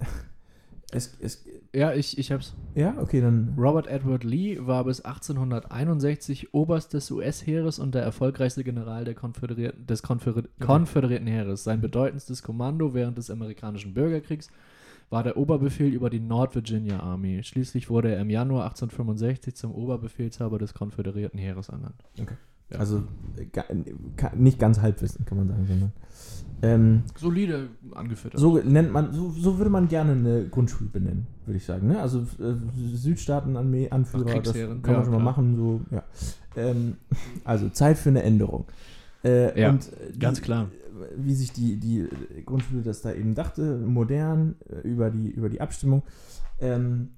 es, 0.92 1.14
es, 1.20 1.44
Ja, 1.74 1.92
ich, 1.92 2.16
ich 2.16 2.32
hab's. 2.32 2.56
ja, 2.74 2.96
okay, 2.98 3.20
dann. 3.20 3.54
Robert 3.58 3.86
Edward 3.86 4.24
Lee 4.24 4.58
war 4.60 4.84
bis 4.84 5.02
1861 5.02 6.54
Oberst 6.54 6.94
des 6.94 7.10
US-Heeres 7.10 7.78
und 7.78 7.94
der 7.94 8.02
erfolgreichste 8.02 8.64
General 8.64 9.04
der 9.04 9.14
Konföderierten, 9.14 9.86
des 9.86 10.02
Konföder 10.02 10.48
Konföderierten 10.58 11.26
Heeres. 11.26 11.64
Sein 11.64 11.82
bedeutendstes 11.82 12.42
Kommando 12.42 12.94
während 12.94 13.18
des 13.18 13.30
amerikanischen 13.30 13.92
Bürgerkriegs 13.92 14.48
war 15.10 15.22
der 15.22 15.36
Oberbefehl 15.36 15.92
über 15.92 16.10
die 16.10 16.20
Nord 16.20 16.54
Virginia 16.54 17.00
Army. 17.00 17.42
Schließlich 17.42 17.88
wurde 17.88 18.14
er 18.14 18.20
im 18.20 18.30
Januar 18.30 18.64
1865 18.64 19.54
zum 19.54 19.72
Oberbefehlshaber 19.72 20.58
des 20.58 20.74
Konföderierten 20.74 21.38
Heeres 21.38 21.68
ernannt. 21.68 22.04
Ja. 22.16 22.26
Also 22.78 23.02
äh, 23.38 23.46
nicht 24.36 24.58
ganz 24.58 24.80
Halbwissen, 24.80 25.24
kann 25.24 25.38
man 25.38 25.48
sagen, 25.48 25.66
sondern. 25.66 25.92
Ähm, 26.60 27.02
Solide 27.16 27.68
angefüttert. 27.94 28.40
so 28.40 28.58
nennt 28.58 28.92
man, 28.92 29.12
so, 29.12 29.30
so 29.30 29.58
würde 29.58 29.70
man 29.70 29.88
gerne 29.88 30.12
eine 30.12 30.48
Grundschule 30.48 30.90
benennen, 30.90 31.26
würde 31.46 31.56
ich 31.56 31.64
sagen. 31.64 31.86
Ne? 31.86 32.00
Also 32.00 32.26
äh, 32.40 32.54
Südstaaten-Anführer, 32.94 34.34
Ach, 34.36 34.42
das 34.42 34.54
kann 34.54 34.80
man 34.82 34.92
ja, 34.92 35.04
schon 35.04 35.12
mal 35.12 35.20
machen. 35.20 35.56
So, 35.56 35.80
ja. 35.90 36.02
ähm, 36.56 36.96
also 37.44 37.68
Zeit 37.68 37.96
für 37.96 38.08
eine 38.08 38.24
Änderung. 38.24 38.66
Äh, 39.24 39.60
Ja, 39.60 39.70
und 39.70 39.88
äh, 39.92 40.16
ganz 40.18 40.42
klar. 40.42 40.68
Wie 41.16 41.34
sich 41.34 41.52
die, 41.52 41.76
die 41.78 42.08
Grundschule 42.44 42.82
das 42.82 43.02
da 43.02 43.12
eben 43.12 43.34
dachte, 43.34 43.78
modern, 43.78 44.56
äh, 44.68 44.86
über 44.86 45.10
die, 45.10 45.30
über 45.30 45.48
die 45.48 45.60
Abstimmung. 45.60 46.02
Ähm, 46.60 47.10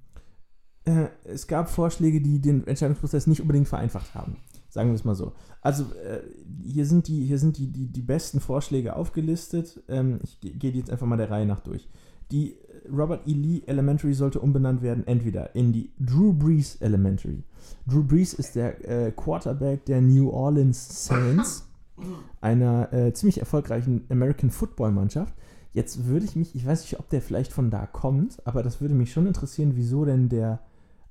äh, 0.85 1.07
es 1.24 1.47
gab 1.47 1.69
Vorschläge, 1.69 2.20
die 2.20 2.40
den 2.40 2.66
Entscheidungsprozess 2.66 3.27
nicht 3.27 3.40
unbedingt 3.40 3.69
vereinfacht 3.69 4.15
haben. 4.15 4.36
Sagen 4.69 4.90
wir 4.90 4.94
es 4.94 5.05
mal 5.05 5.16
so. 5.16 5.32
Also 5.62 5.85
äh, 6.05 6.20
hier 6.62 6.86
sind 6.86 7.09
die, 7.09 7.24
hier 7.24 7.39
sind 7.39 7.59
die, 7.59 7.66
die, 7.73 7.89
die 7.89 8.02
besten 8.02 8.39
Vorschläge 8.39 8.94
aufgelistet. 8.94 9.82
Ähm, 9.89 10.20
ich 10.23 10.40
ge- 10.40 10.52
gehe 10.52 10.70
jetzt 10.70 10.90
einfach 10.90 11.07
mal 11.07 11.16
der 11.16 11.31
Reihe 11.31 11.44
nach 11.44 11.61
durch. 11.61 11.89
Die 12.31 12.52
äh, 12.52 12.89
Robert 12.89 13.27
E. 13.27 13.32
Lee 13.32 13.62
Elementary 13.66 14.15
sollte 14.15 14.39
umbenannt 14.40 14.81
werden, 14.81 15.07
entweder 15.07 15.55
in 15.57 15.73
die 15.73 15.93
Drew 15.98 16.32
Brees 16.32 16.77
Elementary. 16.77 17.43
Drew 17.86 18.05
Brees 18.05 18.32
ist 18.32 18.55
der 18.55 18.89
äh, 18.89 19.11
Quarterback 19.11 19.85
der 19.86 20.01
New 20.01 20.31
Orleans 20.31 21.05
Saints, 21.05 21.69
einer 22.40 22.93
äh, 22.93 23.12
ziemlich 23.12 23.39
erfolgreichen 23.39 24.05
American 24.10 24.51
Football 24.51 24.93
Mannschaft. 24.93 25.35
Jetzt 25.72 26.06
würde 26.06 26.24
ich 26.24 26.35
mich, 26.35 26.55
ich 26.55 26.66
weiß 26.66 26.82
nicht, 26.82 26.98
ob 26.98 27.09
der 27.10 27.22
vielleicht 27.22 27.52
von 27.52 27.70
da 27.70 27.86
kommt, 27.86 28.44
aber 28.47 28.62
das 28.62 28.81
würde 28.81 28.94
mich 28.94 29.12
schon 29.12 29.27
interessieren, 29.27 29.72
wieso 29.74 30.05
denn 30.05 30.28
der 30.28 30.60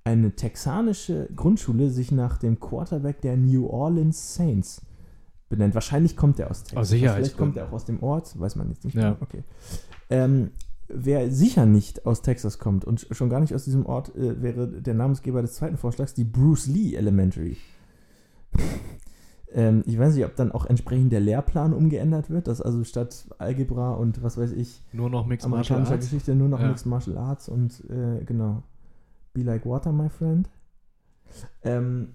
eine 0.04 0.36
texanische 0.36 1.30
Grundschule 1.36 1.90
sich 1.90 2.12
nach 2.12 2.38
dem 2.38 2.60
Quarterback 2.60 3.22
der 3.22 3.38
New 3.38 3.68
Orleans 3.68 4.36
Saints 4.36 4.82
benennt. 5.50 5.74
Wahrscheinlich 5.76 6.16
kommt 6.16 6.40
der 6.40 6.50
aus 6.50 6.64
Texas. 6.64 6.78
Aus. 6.78 6.90
Vielleicht 6.90 7.38
kommt 7.38 7.58
er 7.58 7.68
auch 7.68 7.72
aus 7.74 7.86
dem 7.86 8.02
Ort, 8.02 8.40
weiß 8.40 8.56
man 8.56 8.70
jetzt 8.70 8.86
nicht. 8.86 8.96
Ja. 8.96 9.14
genau. 9.14 9.18
Okay. 9.22 9.44
Ähm, 10.10 10.52
wer 10.88 11.32
sicher 11.32 11.66
nicht 11.66 12.06
aus 12.06 12.22
Texas 12.22 12.60
kommt 12.60 12.86
und 12.86 13.08
schon 13.12 13.30
gar 13.30 13.40
nicht 13.40 13.54
aus 13.54 13.64
diesem 13.64 13.86
Ort, 13.86 14.16
äh, 14.16 14.42
wäre 14.42 14.68
der 14.68 14.94
Namensgeber 14.94 15.42
des 15.42 15.56
zweiten 15.56 15.78
Vorschlags 15.78 16.14
die 16.14 16.24
Bruce 16.24 16.68
Lee 16.68 16.96
Elementary. 16.96 17.58
Ähm, 19.54 19.84
ich 19.86 19.98
weiß 19.98 20.16
nicht, 20.16 20.26
ob 20.26 20.36
dann 20.36 20.52
auch 20.52 20.66
entsprechend 20.66 21.12
der 21.12 21.20
Lehrplan 21.20 21.74
umgeändert 21.74 22.30
wird, 22.30 22.48
dass 22.48 22.62
also 22.62 22.84
statt 22.84 23.26
Algebra 23.40 23.94
und 23.94 24.22
was 24.24 24.38
weiß 24.38 24.52
ich, 24.52 24.84
Nur 24.94 25.10
noch 25.10 25.26
Mixed 25.26 25.50
Martial 25.50 25.80
Arts. 25.80 25.92
Geschichte 26.06 26.36
nur 26.36 26.50
noch 26.50 26.60
Ja. 26.62 26.68
Mixed 26.68 26.86
Martial 26.86 27.18
Arts 27.18 27.50
und 27.50 27.84
äh, 27.90 28.24
genau. 28.26 28.64
Be 29.34 29.42
like 29.44 29.66
water, 29.66 29.92
my 29.92 30.10
friend. 30.10 30.50
Ähm, 31.64 32.10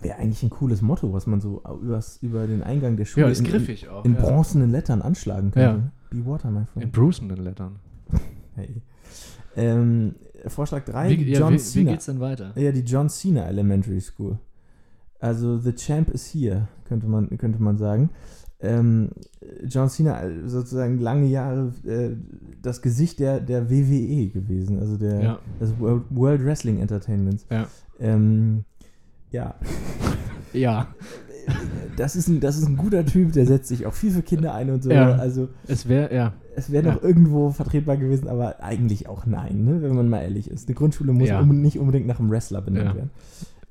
Wäre 0.00 0.16
eigentlich 0.18 0.42
ein 0.42 0.50
cooles 0.50 0.80
Motto, 0.82 1.12
was 1.12 1.26
man 1.26 1.40
so 1.40 1.62
übers, 1.82 2.18
über 2.22 2.46
den 2.46 2.62
Eingang 2.62 2.96
der 2.96 3.04
Schule 3.04 3.30
Ja, 3.30 3.38
in, 3.38 3.44
griffig 3.44 3.88
auch. 3.88 4.04
in 4.04 4.14
ja. 4.14 4.20
bronzenen 4.20 4.70
Lettern 4.70 5.02
anschlagen 5.02 5.50
könnte. 5.52 5.92
Be 6.10 6.24
water, 6.26 6.50
my 6.50 6.60
In 6.60 6.66
friend. 6.66 6.92
bruisenden 6.92 7.42
Lettern. 7.44 7.78
Hey. 8.54 8.82
Ähm, 9.56 10.14
Vorschlag 10.46 10.84
3, 10.84 11.08
Wie, 11.10 11.16
die 11.24 11.30
ja, 11.32 11.40
John 11.40 11.52
wie, 11.54 11.56
wie 11.56 11.60
Cena. 11.60 11.90
geht's 11.92 12.04
denn 12.06 12.20
weiter? 12.20 12.52
Ja, 12.58 12.70
die 12.72 12.80
John 12.80 13.08
Cena 13.08 13.46
Elementary 13.46 14.00
School. 14.00 14.38
Also 15.22 15.58
The 15.58 15.72
Champ 15.74 16.08
is 16.10 16.34
here, 16.34 16.68
könnte 16.84 17.06
man, 17.06 17.28
könnte 17.38 17.62
man 17.62 17.78
sagen. 17.78 18.10
Ähm, 18.60 19.10
John 19.66 19.88
Cena 19.88 20.22
äh, 20.22 20.48
sozusagen 20.48 20.98
lange 20.98 21.26
Jahre 21.26 21.72
äh, 21.84 22.10
das 22.60 22.80
Gesicht 22.82 23.18
der, 23.18 23.40
der 23.40 23.70
WWE 23.70 24.28
gewesen, 24.28 24.78
also 24.78 24.96
der 24.96 25.20
Ja. 25.22 25.38
des 25.60 25.78
World, 25.80 26.02
World 26.10 26.44
Wrestling 26.44 26.78
Entertainments. 26.80 27.44
Ja. 27.50 27.66
Ähm, 27.98 28.64
ja, 29.30 29.54
Ja, 30.52 30.88
das 31.96 32.14
ist, 32.14 32.28
ein, 32.28 32.38
das 32.40 32.56
ist 32.56 32.66
ein 32.66 32.76
guter 32.76 33.04
Typ, 33.04 33.32
der 33.32 33.46
setzt 33.46 33.68
sich 33.68 33.86
auch 33.86 33.94
viel 33.94 34.10
für 34.12 34.22
Kinder 34.22 34.54
ein 34.54 34.70
und 34.70 34.82
so. 34.84 34.90
Ja. 34.90 35.12
Also 35.16 35.48
es 35.66 35.88
wäre, 35.88 36.14
ja. 36.14 36.32
es 36.54 36.70
wäre 36.70 36.86
Ja. 36.86 36.94
noch 36.94 37.02
irgendwo 37.02 37.50
vertretbar 37.50 37.96
gewesen, 37.96 38.28
aber 38.28 38.62
eigentlich 38.62 39.08
auch 39.08 39.26
nein, 39.26 39.64
ne? 39.64 39.82
wenn 39.82 39.94
man 39.94 40.08
mal 40.08 40.20
ehrlich 40.22 40.48
ist. 40.50 40.68
Eine 40.68 40.74
Grundschule 40.76 41.12
muss 41.12 41.28
Ja. 41.28 41.40
um, 41.40 41.60
nicht 41.62 41.78
unbedingt 41.78 42.06
nach 42.06 42.20
einem 42.20 42.30
Wrestler 42.30 42.60
benannt 42.60 42.94
werden. 42.96 43.10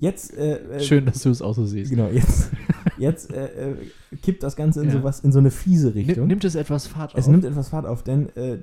Jetzt 0.01 0.35
äh, 0.35 0.57
äh, 0.57 0.79
Schön, 0.81 1.05
dass 1.05 1.21
du 1.23 1.29
es 1.29 1.41
auch 1.41 1.53
so 1.53 1.65
siehst. 1.65 1.91
Genau, 1.91 2.07
jetzt, 2.07 2.49
jetzt 2.97 3.31
äh, 3.31 3.71
äh, 3.71 3.75
kippt 4.21 4.43
das 4.43 4.55
Ganze 4.55 4.81
in, 4.81 4.87
Ja. 4.87 4.93
sowas, 4.93 5.19
in 5.21 5.31
so 5.31 5.39
eine 5.39 5.51
fiese 5.51 5.93
Richtung. 5.95 6.27
nimmt 6.27 6.43
es 6.43 6.55
etwas 6.55 6.87
Fahrt 6.87 7.13
es 7.15 7.25
auf? 7.25 7.31
nimmt 7.31 7.45
etwas 7.45 7.69
Fahrt 7.69 7.85
auf, 7.85 8.03
denn 8.03 8.29
äh, 8.35 8.57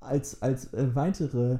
als, 0.00 0.42
als 0.42 0.72
äh, 0.74 0.94
weitere 0.94 1.58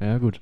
Ja, 0.00 0.18
gut. 0.18 0.40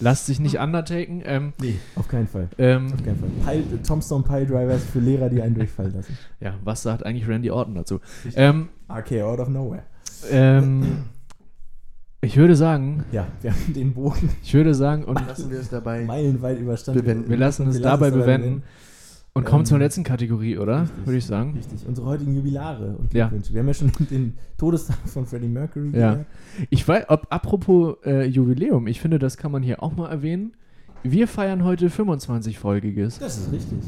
Lasst 0.00 0.26
sich 0.26 0.38
nicht 0.38 0.58
undertaken. 0.60 1.22
Ähm, 1.24 1.52
Nee, 1.60 1.74
auf 1.96 2.06
keinen 2.06 2.28
Fall. 2.28 2.48
ähm, 2.56 2.92
Auf 2.94 3.02
keinen 3.04 3.16
Fall. 3.18 3.30
Pile, 3.64 3.82
Tombstone 3.82 4.22
Pile 4.22 4.46
Drivers 4.46 4.84
für 4.84 5.00
Lehrer, 5.00 5.28
die 5.28 5.42
einen 5.42 5.56
durchfallen 5.56 5.92
lassen. 5.94 6.16
ja, 6.40 6.54
was 6.62 6.82
sagt 6.82 7.04
eigentlich 7.04 7.26
Randy 7.28 7.50
Orton 7.50 7.74
dazu? 7.74 8.00
Ähm, 8.36 8.68
RK 8.88 9.22
out 9.22 9.40
of 9.40 9.48
nowhere. 9.48 9.82
ähm, 10.30 11.04
ich 12.20 12.36
würde 12.36 12.54
sagen, 12.56 13.04
Ja, 13.12 13.26
wir 13.42 13.52
haben 13.52 13.72
den 13.74 13.92
Bogen 13.94 14.30
ich 14.42 14.54
würde 14.54 14.74
sagen, 14.74 15.04
und 15.04 15.24
Lassen 15.26 15.50
wir 15.50 15.58
es 15.60 15.68
dabei. 15.68 16.04
meilenweit 16.04 16.58
überstanden. 16.60 17.00
Bewenden. 17.02 17.28
wir 17.30 17.36
lassen 17.36 17.66
es 17.68 17.74
Wir 17.76 17.82
dabei 17.82 18.10
dabei 18.10 18.18
bewenden 18.20 18.62
und 19.34 19.44
kommen 19.44 19.60
Ähm, 19.60 19.66
zur 19.66 19.78
letzten 19.78 20.02
Kategorie, 20.04 20.58
oder? 20.58 20.82
richtig. 20.82 21.06
Würde 21.06 21.18
ich 21.18 21.26
sagen. 21.26 21.52
Richtig. 21.54 21.86
Unsere 21.86 22.06
heutigen 22.08 22.34
Jubilare 22.34 22.96
und 22.96 23.14
Ja. 23.14 23.28
Glückwünsche. 23.28 23.52
Wir 23.54 23.60
haben 23.60 23.68
ja 23.68 23.74
schon 23.74 23.92
den 24.10 24.36
Todestag 24.56 24.96
von 25.06 25.26
Freddie 25.26 25.48
Mercury 25.48 25.90
Ja. 25.96 26.10
gesagt. 26.14 26.26
Ich 26.70 26.86
weiß, 26.88 27.04
ob, 27.08 27.26
apropos 27.30 27.96
äh, 28.04 28.24
Jubiläum, 28.26 28.86
ich 28.88 29.00
finde, 29.00 29.18
das 29.18 29.36
kann 29.36 29.52
man 29.52 29.62
hier 29.62 29.82
auch 29.82 29.94
mal 29.96 30.08
erwähnen. 30.10 30.54
Wir 31.04 31.28
feiern 31.28 31.62
heute 31.62 31.88
25-folgiges. 31.90 33.18
Das 33.20 33.38
ist 33.38 33.52
richtig. 33.52 33.78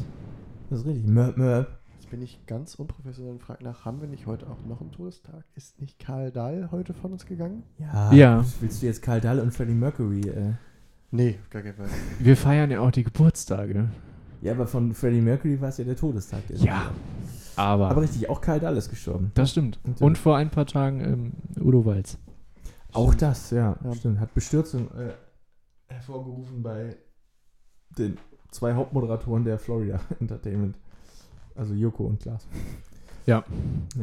Das 0.69 0.79
ist 0.79 0.85
richtig. 0.85 1.07
Mö, 1.09 1.33
mö. 1.35 1.65
Jetzt 1.99 2.09
bin 2.09 2.21
ich 2.21 2.39
ganz 2.47 2.75
unprofessionell 2.75 3.33
und 3.33 3.41
frage 3.41 3.63
nach, 3.65 3.83
haben 3.83 3.99
wir 3.99 4.07
nicht 4.07 4.27
heute 4.27 4.47
auch 4.47 4.65
noch 4.67 4.79
einen 4.79 4.91
Todestag? 4.91 5.43
Ist 5.55 5.81
nicht 5.81 5.99
Karl 5.99 6.31
Dahl 6.31 6.69
heute 6.71 6.93
von 6.93 7.11
uns 7.11 7.25
gegangen? 7.25 7.63
Ja. 7.77 8.13
Ja. 8.13 8.45
Willst 8.61 8.81
du 8.81 8.85
jetzt 8.85 9.01
Karl 9.01 9.19
Dahl 9.19 9.39
und 9.39 9.53
Freddie 9.53 9.73
Mercury? 9.73 10.21
Äh, 10.29 10.53
Nee, 11.13 11.37
gar 11.49 11.61
keinen 11.61 11.73
Fall. 11.75 11.87
Wir 12.19 12.37
feiern 12.37 12.71
ja 12.71 12.79
auch 12.79 12.91
die 12.91 13.03
Geburtstage. 13.03 13.89
Ja, 14.41 14.51
aber 14.53 14.67
von 14.67 14.93
Freddie 14.93 15.21
Mercury 15.21 15.59
war 15.61 15.69
es 15.69 15.77
ja 15.77 15.83
der 15.85 15.95
Todestag. 15.95 16.45
Der 16.47 16.57
Ja. 16.57 16.91
Aber, 17.55 17.89
Aber 17.89 18.01
richtig, 18.01 18.29
auch 18.29 18.39
Karl 18.41 18.59
Dahl 18.59 18.77
ist 18.77 18.89
gestorben. 18.89 19.31
das 19.35 19.51
stimmt. 19.51 19.79
Natürlich. 19.83 20.01
Und 20.01 20.17
vor 20.17 20.37
ein 20.37 20.49
paar 20.49 20.65
Tagen 20.65 21.01
ähm, 21.01 21.31
Udo 21.63 21.85
Walz. 21.85 22.17
Auch 22.93 23.13
das, 23.13 23.51
ja, 23.51 23.77
Ja. 23.83 23.93
stimmt. 23.95 24.19
Hat 24.19 24.33
Bestürzung 24.33 24.87
äh, 24.91 25.11
hervorgerufen 25.93 26.63
bei 26.63 26.95
den 27.97 28.17
zwei 28.51 28.73
Hauptmoderatoren 28.73 29.43
der 29.43 29.59
Florida 29.59 29.99
Entertainment. 30.19 30.75
Also 31.55 31.73
Joko 31.73 32.05
und 32.05 32.21
Klaas. 32.21 32.47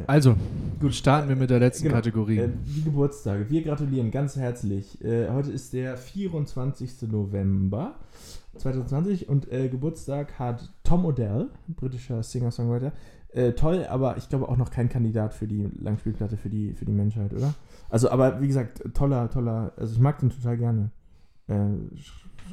Also, 0.06 0.36
gut, 0.80 0.94
starten 0.94 1.28
wir 1.28 1.36
mit 1.36 1.50
der 1.50 1.58
letzten 1.58 1.84
Genau. 1.84 1.96
Kategorie. 1.96 2.38
Äh, 2.38 2.48
die 2.66 2.82
Geburtstage. 2.84 3.50
Wir 3.50 3.62
gratulieren 3.62 4.10
ganz 4.10 4.36
herzlich. 4.36 5.02
Äh, 5.04 5.28
heute 5.30 5.50
ist 5.50 5.72
der 5.72 5.96
24. 5.96 7.02
November 7.10 7.94
2020 8.58 9.28
und 9.28 9.50
äh, 9.50 9.68
Geburtstag 9.68 10.38
hat 10.38 10.72
Tom 10.82 11.04
Odell, 11.04 11.50
britischer 11.68 12.22
Singer-Songwriter. 12.22 12.92
Äh, 13.30 13.52
toll, 13.52 13.86
aber 13.88 14.16
ich 14.16 14.28
glaube 14.28 14.48
auch 14.48 14.56
noch 14.56 14.70
kein 14.70 14.88
Kandidat 14.88 15.34
für 15.34 15.46
die 15.46 15.68
Langspielplatte 15.78 16.36
für 16.36 16.48
die, 16.48 16.74
für 16.74 16.84
die 16.84 16.92
Menschheit, 16.92 17.32
oder? 17.34 17.54
Also, 17.90 18.10
aber 18.10 18.40
wie 18.40 18.48
gesagt, 18.48 18.82
toller, 18.94 19.30
toller, 19.30 19.72
also 19.76 19.94
ich 19.94 20.00
mag 20.00 20.18
den 20.18 20.30
total 20.30 20.56
gerne. 20.56 20.90
Äh, 21.46 21.68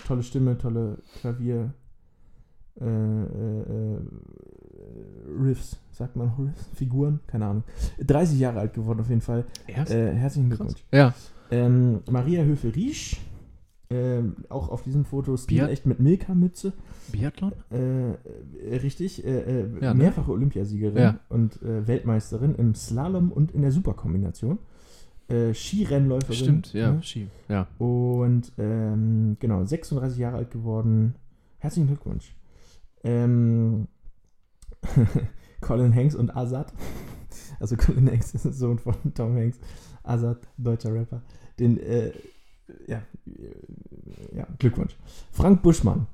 tolle 0.05 0.23
Stimme, 0.23 0.57
tolle 0.57 0.97
Klavier. 1.21 1.73
Äh, 2.79 2.85
äh, 2.85 3.61
äh, 3.61 3.99
Riffs, 5.41 5.77
sagt 5.91 6.17
man 6.17 6.33
Riffs? 6.37 6.67
Figuren? 6.75 7.21
Keine 7.25 7.45
Ahnung. 7.45 7.63
30 8.05 8.37
Jahre 8.37 8.59
alt 8.59 8.73
geworden 8.73 8.99
auf 8.99 9.09
jeden 9.09 9.21
Fall. 9.21 9.45
Erst? 9.67 9.93
Herzlichen. 9.93 10.49
Glückwunsch. 10.49 10.83
ja. 10.91 11.13
Ähm, 11.51 12.01
Maria 12.09 12.43
Höfe-Riesch, 12.43 13.21
ähm, 13.89 14.35
auch 14.49 14.69
auf 14.69 14.81
diesem 14.83 15.05
Foto 15.05 15.37
Stil 15.37 15.67
echt 15.69 15.85
mit 15.85 15.99
Milka-Mütze. 15.99 16.73
Biathlon? 17.11 17.53
Äh, 17.71 18.11
äh, 18.11 18.15
richtig, 18.81 19.23
äh, 19.25 19.61
äh, 19.61 19.67
Ja, 19.81 19.93
ne? 19.93 19.99
mehrfache 20.03 20.31
Olympiasiegerin 20.31 20.97
Ja. 20.97 21.19
und 21.29 21.61
äh, 21.61 21.87
Weltmeisterin 21.87 22.55
im 22.55 22.73
Slalom 22.75 23.31
und 23.31 23.51
in 23.51 23.61
der 23.61 23.71
Superkombination. 23.71 24.57
Äh, 25.27 25.53
Skirennläuferin. 25.53 26.35
Stimmt, 26.35 26.73
ja. 26.73 26.93
ne? 26.93 27.03
Ski. 27.03 27.27
Ja. 27.49 27.67
Und 27.77 28.51
ähm, 28.57 29.37
genau, 29.39 29.63
36 29.65 30.17
Jahre 30.19 30.37
alt 30.37 30.51
geworden. 30.51 31.15
Herzlichen 31.59 31.87
Glückwunsch. 31.87 32.35
Ähm, 33.03 33.87
Colin 35.61 35.93
Hanks 35.95 36.15
und 36.15 36.35
Azad. 36.35 36.73
Also 37.59 37.77
Colin 37.77 38.09
Hanks 38.09 38.33
ist 38.33 38.43
der 38.45 38.51
Sohn 38.53 38.79
von 38.79 38.95
Tom 39.13 39.35
Hanks. 39.35 39.59
Azad, 40.03 40.39
deutscher 40.57 40.93
Rapper. 40.93 41.21
Den, 41.59 41.77
ja, 42.87 43.01
ja, 44.35 44.47
Glückwunsch. 44.59 44.95
Frank 45.31 45.61
Buschmann. 45.61 46.07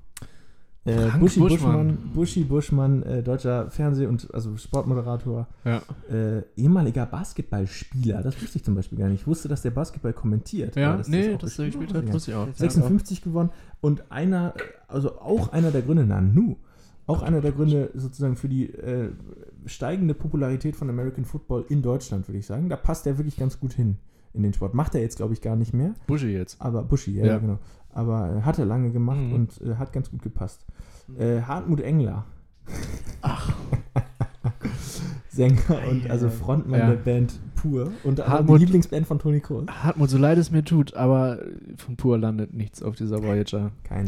Äh, 0.84 1.10
Frank 1.10 1.19
Buschi 1.19 1.40
Buschmann. 1.40 1.60
Buschmann, 1.60 1.98
Buschi 2.15 2.44
Buschmann, 2.44 3.03
äh, 3.03 3.22
deutscher 3.22 3.69
Fernseh- 3.69 4.07
und 4.07 4.34
also 4.34 4.57
Sportmoderator, 4.57 5.48
Ja. 5.64 5.84
äh, 6.11 6.41
ehemaliger 6.57 7.06
Basketballspieler. 7.06 8.23
Das 8.23 8.41
wusste 8.41 8.57
ich 8.57 8.64
zum 8.64 8.73
Beispiel 8.73 8.98
gar 8.98 9.07
nicht. 9.07 9.22
Ich 9.22 9.28
wusste, 9.28 9.48
dass 9.48 9.61
der 9.61 9.69
Basketball 9.69 10.14
kommentiert. 10.14 10.76
Ja, 10.76 10.98
dass 10.98 11.07
nee, 11.07 11.36
auch 11.36 11.38
das 11.38 11.60
er 11.60 11.65
gespielt 11.68 11.94
hat, 11.94 12.11
wusste 12.11 12.32
ich 12.32 12.38
auch. 12.38 12.48
56 12.56 13.22
gewonnen 13.22 13.52
und 13.80 14.11
einer, 14.11 14.56
also 14.88 15.19
auch 15.19 15.49
einer 15.53 15.69
der 15.69 15.84
Gründe, 15.84 16.03
Nanu, 16.06 16.56
auch 17.06 17.22
einer 17.22 17.41
der 17.41 17.52
Gründe 17.52 17.91
sozusagen 17.94 18.36
für 18.36 18.49
die 18.49 18.73
äh, 18.73 19.11
steigende 19.68 20.15
Popularität 20.15 20.76
von 20.76 20.90
American 20.90 21.26
Football 21.26 21.65
in 21.69 21.84
Deutschland, 21.84 22.28
würde 22.28 22.40
ich 22.40 22.48
sagen. 22.48 22.69
Da 22.69 22.76
passt 22.76 23.06
er 23.06 23.19
wirklich 23.19 23.38
ganz 23.38 23.60
gut 23.60 23.73
hin 23.73 23.98
in 24.34 24.44
den 24.44 24.53
Sport. 24.53 24.74
Macht 24.74 24.95
er 24.95 25.02
jetzt, 25.02 25.18
glaube 25.18 25.34
ich, 25.34 25.41
gar 25.41 25.56
nicht 25.56 25.74
mehr, 25.74 25.94
Buschi 26.08 26.28
jetzt. 26.30 26.62
aber 26.62 26.84
Buschi, 26.84 27.12
ja, 27.14 27.26
Ja. 27.26 27.38
genau. 27.38 27.60
Aber 27.94 28.38
äh, 28.38 28.41
hat 28.44 28.58
er 28.60 28.66
lange 28.66 28.91
gemacht 28.91 29.20
Mhm. 29.20 29.34
und 29.34 29.62
äh, 29.62 29.76
hat 29.76 29.91
ganz 29.94 30.10
gut 30.12 30.22
gepasst. 30.22 30.66
Äh, 31.18 31.41
Hartmut 31.41 31.82
Engler. 31.82 32.26
Ach. 33.22 33.52
Sänger 35.30 35.60
und 35.90 36.10
also 36.10 36.30
Frontmann 36.30 36.80
Ja. 36.80 36.88
der 36.90 36.95
Band 36.98 37.40
pur. 37.61 37.91
Und 38.03 38.19
Hartmut- 38.19 38.57
die 38.57 38.65
Lieblingsband 38.65 39.05
von 39.07 39.19
Toni 39.19 39.39
Kroos. 39.39 39.65
Hartmut, 39.67 40.09
so 40.09 40.17
leid 40.17 40.38
es 40.38 40.49
mir 40.51 40.63
tut, 40.63 40.93
aber 40.95 41.39
von 41.77 41.95
pur 41.95 42.17
landet 42.17 42.53
nichts 42.53 42.81
auf 42.81 42.95
dieser 42.95 43.21
Voyager. 43.21 43.71
Kein. 43.83 44.07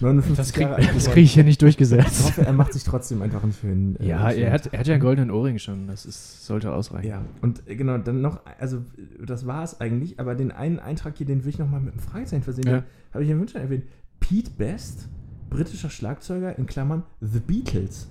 59 0.00 0.36
Das 0.36 0.52
krieg, 0.52 0.62
Jahre 0.62 0.74
alt 0.76 0.84
das 0.88 0.94
geworden. 0.94 1.12
krieg 1.14 1.24
ich 1.24 1.34
hier 1.34 1.44
nicht 1.44 1.52
Ich 1.54 1.58
durchgesetzt. 1.58 2.24
hoffe, 2.24 2.46
er 2.46 2.52
macht 2.52 2.72
sich 2.72 2.84
trotzdem 2.84 3.22
einfach 3.22 3.42
einen 3.42 3.52
schönen. 3.52 3.96
äh, 4.00 4.06
Ja, 4.08 4.30
er 4.30 4.52
hat, 4.52 4.72
er 4.72 4.78
hat 4.80 4.86
ja 4.86 4.94
einen 4.94 5.02
goldenen 5.02 5.30
Ohrring 5.30 5.58
schon. 5.58 5.86
Das 5.86 6.06
ist, 6.06 6.46
sollte 6.46 6.72
ausreichen. 6.72 7.08
Ja, 7.08 7.22
und 7.42 7.62
äh, 7.68 7.76
genau, 7.76 7.98
dann 7.98 8.20
noch, 8.20 8.40
also 8.58 8.78
das 9.24 9.46
war 9.46 9.64
es 9.64 9.80
eigentlich, 9.80 10.20
aber 10.20 10.34
den 10.34 10.50
einen 10.52 10.78
Eintrag 10.78 11.16
hier, 11.16 11.26
den 11.26 11.42
will 11.44 11.50
ich 11.50 11.58
nochmal 11.58 11.80
mit 11.80 11.92
einem 11.94 12.00
Fragezeichen 12.02 12.42
versehen. 12.42 12.66
Ja. 12.68 12.82
Habe 13.12 13.24
ich 13.24 13.30
ja 13.30 13.38
Wünsche 13.38 13.58
erwähnt. 13.58 13.84
Pete 14.20 14.50
Best, 14.56 15.08
britischer 15.50 15.90
Schlagzeuger, 15.90 16.56
in 16.58 16.66
Klammern 16.66 17.02
The 17.20 17.40
Beatles. 17.40 18.08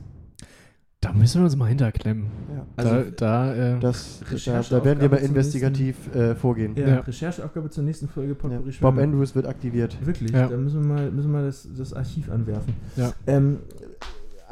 Da 1.04 1.12
müssen 1.12 1.42
wir 1.42 1.46
uns 1.46 1.56
mal 1.58 1.66
hinterklemmen. 1.68 2.28
Ja. 2.50 2.66
Da, 2.78 2.84
Also, 2.84 3.12
da 3.12 3.54
äh, 3.76 3.80
Das, 3.80 4.22
da, 4.46 4.62
da 4.62 4.86
werden 4.86 5.02
wir 5.02 5.10
mal 5.10 5.18
investigativ 5.18 6.14
äh, 6.16 6.34
vorgehen. 6.34 6.76
Ja, 6.78 6.88
Ja. 6.88 7.00
Rechercheaufgabe 7.02 7.70
zur 7.70 7.84
nächsten 7.84 8.08
Folge 8.08 8.30
Ja. 8.30 8.36
Potpourri 8.36 8.64
Bob 8.64 8.74
Schwimmen. 8.74 9.00
Andrews 9.00 9.36
wird 9.36 9.46
aktiviert. 9.46 9.98
Wirklich, 10.06 10.32
Ja. 10.32 10.48
da 10.48 10.56
müssen 10.58 10.82
wir 10.82 10.88
mal, 10.96 11.12
müssen 11.12 11.32
wir 11.32 11.40
mal 11.40 11.46
das, 11.46 11.68
das 11.78 11.94
Archiv 11.94 12.32
anwerfen. 12.32 12.74
Ja. 12.96 13.12
Ähm, 13.28 13.58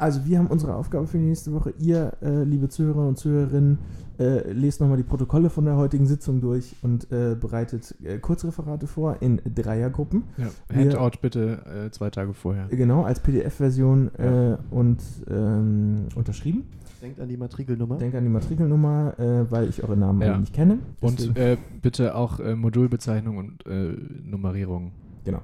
also 0.02 0.24
wir 0.26 0.38
haben 0.38 0.48
unsere 0.48 0.74
Aufgabe 0.74 1.06
für 1.06 1.18
die 1.18 1.24
nächste 1.24 1.52
Woche. 1.52 1.72
Ihr, 1.78 2.12
äh, 2.22 2.42
liebe 2.44 2.68
Zuhörer 2.68 3.06
und 3.08 3.18
Zuhörerinnen, 3.18 3.78
äh, 4.18 4.52
lest 4.52 4.80
nochmal 4.80 4.96
die 4.98 5.02
Protokolle 5.02 5.48
von 5.48 5.64
der 5.64 5.76
heutigen 5.76 6.06
Sitzung 6.06 6.40
durch 6.40 6.74
und 6.82 7.10
äh, 7.10 7.34
bereitet 7.40 7.94
äh, 8.04 8.18
Kurzreferate 8.18 8.86
vor 8.86 9.16
in 9.20 9.40
Dreiergruppen. 9.54 10.24
ja, 10.36 10.46
wir- 10.68 10.76
Handout 10.92 11.18
bitte 11.22 11.86
äh, 11.86 11.90
zwei 11.90 12.10
Tage 12.10 12.34
vorher. 12.34 12.66
Genau, 12.68 13.02
als 13.04 13.20
PDF-Version 13.20 14.10
Ja. 14.18 14.52
äh, 14.54 14.58
und 14.70 15.00
ähm, 15.30 16.06
unterschrieben. 16.14 16.64
Denkt 17.00 17.18
an 17.18 17.28
die 17.28 17.36
Matrikelnummer. 17.36 17.96
Denke 17.96 18.18
an 18.18 18.24
die 18.24 18.30
Matrikelnummer, 18.30 19.18
äh, 19.18 19.50
weil 19.50 19.68
ich 19.68 19.82
eure 19.82 19.96
Namen 19.96 20.20
Ja. 20.20 20.36
nicht 20.38 20.52
kenne. 20.54 20.78
Und 21.00 21.18
Deswegen- 21.18 21.36
äh, 21.36 21.56
bitte 21.80 22.14
auch 22.14 22.38
äh, 22.38 22.54
Modulbezeichnung 22.54 23.38
und 23.38 23.66
äh, 23.66 23.96
Nummerierung. 24.24 24.92
Genau. 25.24 25.40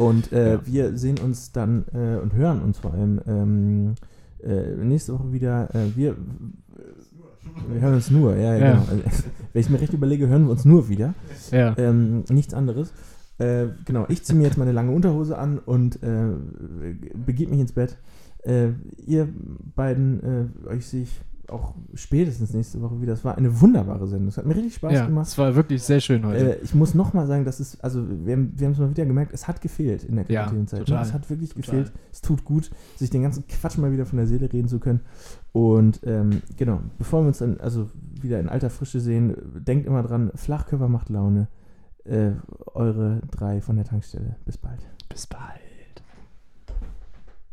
Und 0.00 0.32
äh, 0.32 0.54
Ja. 0.54 0.60
wir 0.66 0.96
sehen 0.96 1.18
uns 1.18 1.52
dann 1.52 1.84
äh, 1.92 2.16
und 2.22 2.32
hören 2.34 2.62
uns 2.62 2.78
vor 2.78 2.94
allem 2.94 3.20
ähm, 3.26 3.94
äh, 4.42 4.74
nächste 4.76 5.12
Woche 5.12 5.30
wieder. 5.32 5.68
Äh, 5.74 5.94
wir, 5.94 6.16
wir 7.70 7.80
hören 7.80 7.94
uns 7.94 8.10
nur, 8.10 8.36
ja, 8.36 8.54
ja. 8.54 8.58
Ja. 8.58 8.70
genau. 8.74 9.04
Also, 9.04 9.24
wenn 9.52 9.60
ich 9.60 9.70
mir 9.70 9.80
recht 9.80 9.92
überlege, 9.92 10.28
hören 10.28 10.44
wir 10.44 10.52
uns 10.52 10.64
nur 10.64 10.88
wieder. 10.88 11.14
Ja. 11.50 11.76
Ähm, 11.76 12.24
nichts 12.30 12.54
anderes. 12.54 12.92
Äh, 13.38 13.66
genau, 13.84 14.06
ich 14.08 14.22
ziehe 14.22 14.38
mir 14.38 14.44
jetzt 14.44 14.56
meine 14.58 14.72
lange 14.72 14.92
Unterhose 14.92 15.36
an 15.36 15.58
und 15.58 16.02
äh, 16.02 16.30
begebe 17.26 17.50
mich 17.50 17.60
ins 17.60 17.72
Bett. 17.72 17.96
Ihr 19.06 19.28
beiden, 19.76 20.50
euch 20.66 20.86
sehe 20.86 21.02
ich 21.02 21.20
auch 21.52 21.74
spätestens 21.94 22.52
nächste 22.54 22.80
Woche 22.80 23.00
wieder. 23.00 23.12
Es 23.12 23.24
war 23.24 23.36
eine 23.36 23.60
wunderbare 23.60 24.06
Sendung. 24.06 24.28
Es 24.28 24.36
hat 24.36 24.46
mir 24.46 24.54
richtig 24.56 24.74
Spaß 24.74 24.92
ja, 24.92 25.06
gemacht. 25.06 25.26
es 25.26 25.36
war 25.38 25.54
wirklich 25.56 25.82
sehr 25.82 26.00
schön 26.00 26.24
heute. 26.26 26.58
Äh, 26.58 26.62
ich 26.64 26.74
muss 26.74 26.94
nochmal 26.94 27.26
sagen, 27.26 27.44
das 27.44 27.60
ist, 27.60 27.82
also 27.84 28.04
wir, 28.24 28.32
haben- 28.34 28.52
wir 28.56 28.66
haben 28.66 28.72
es 28.72 28.78
mal 28.78 28.90
wieder 28.90 29.04
gemerkt, 29.06 29.32
es 29.32 29.46
hat 29.48 29.60
gefehlt 29.60 30.04
in 30.04 30.16
der 30.16 30.24
Ja, 30.28 30.42
Quarantänezeit. 30.42 30.80
total. 30.80 30.96
Ne? 31.02 31.06
Es 31.08 31.12
hat 31.12 31.28
wirklich 31.30 31.50
Total. 31.50 31.62
gefehlt. 31.80 31.92
Es 32.12 32.20
tut 32.20 32.44
gut, 32.44 32.70
sich 32.96 33.10
den 33.10 33.22
ganzen 33.22 33.46
Quatsch 33.46 33.78
mal 33.78 33.92
wieder 33.92 34.06
von 34.06 34.16
der 34.18 34.26
Seele 34.26 34.52
reden 34.52 34.68
zu 34.68 34.78
können. 34.80 35.00
Und 35.52 36.00
ähm, 36.04 36.42
genau, 36.56 36.80
bevor 36.98 37.22
wir 37.22 37.28
uns 37.28 37.38
dann 37.38 37.58
also 37.60 37.88
wieder 38.20 38.38
in 38.40 38.48
alter 38.48 38.70
Frische 38.70 39.00
sehen, 39.00 39.34
denkt 39.66 39.86
immer 39.86 40.02
dran, 40.02 40.30
Flachkörper 40.34 40.88
macht 40.88 41.08
Laune. 41.08 41.48
Äh, 42.04 42.30
eure 42.74 43.20
drei 43.30 43.60
von 43.60 43.76
der 43.76 43.84
Tankstelle. 43.84 44.36
Bis 44.46 44.56
bald. 44.56 44.80
Bis 45.10 45.26
bald. 45.26 45.60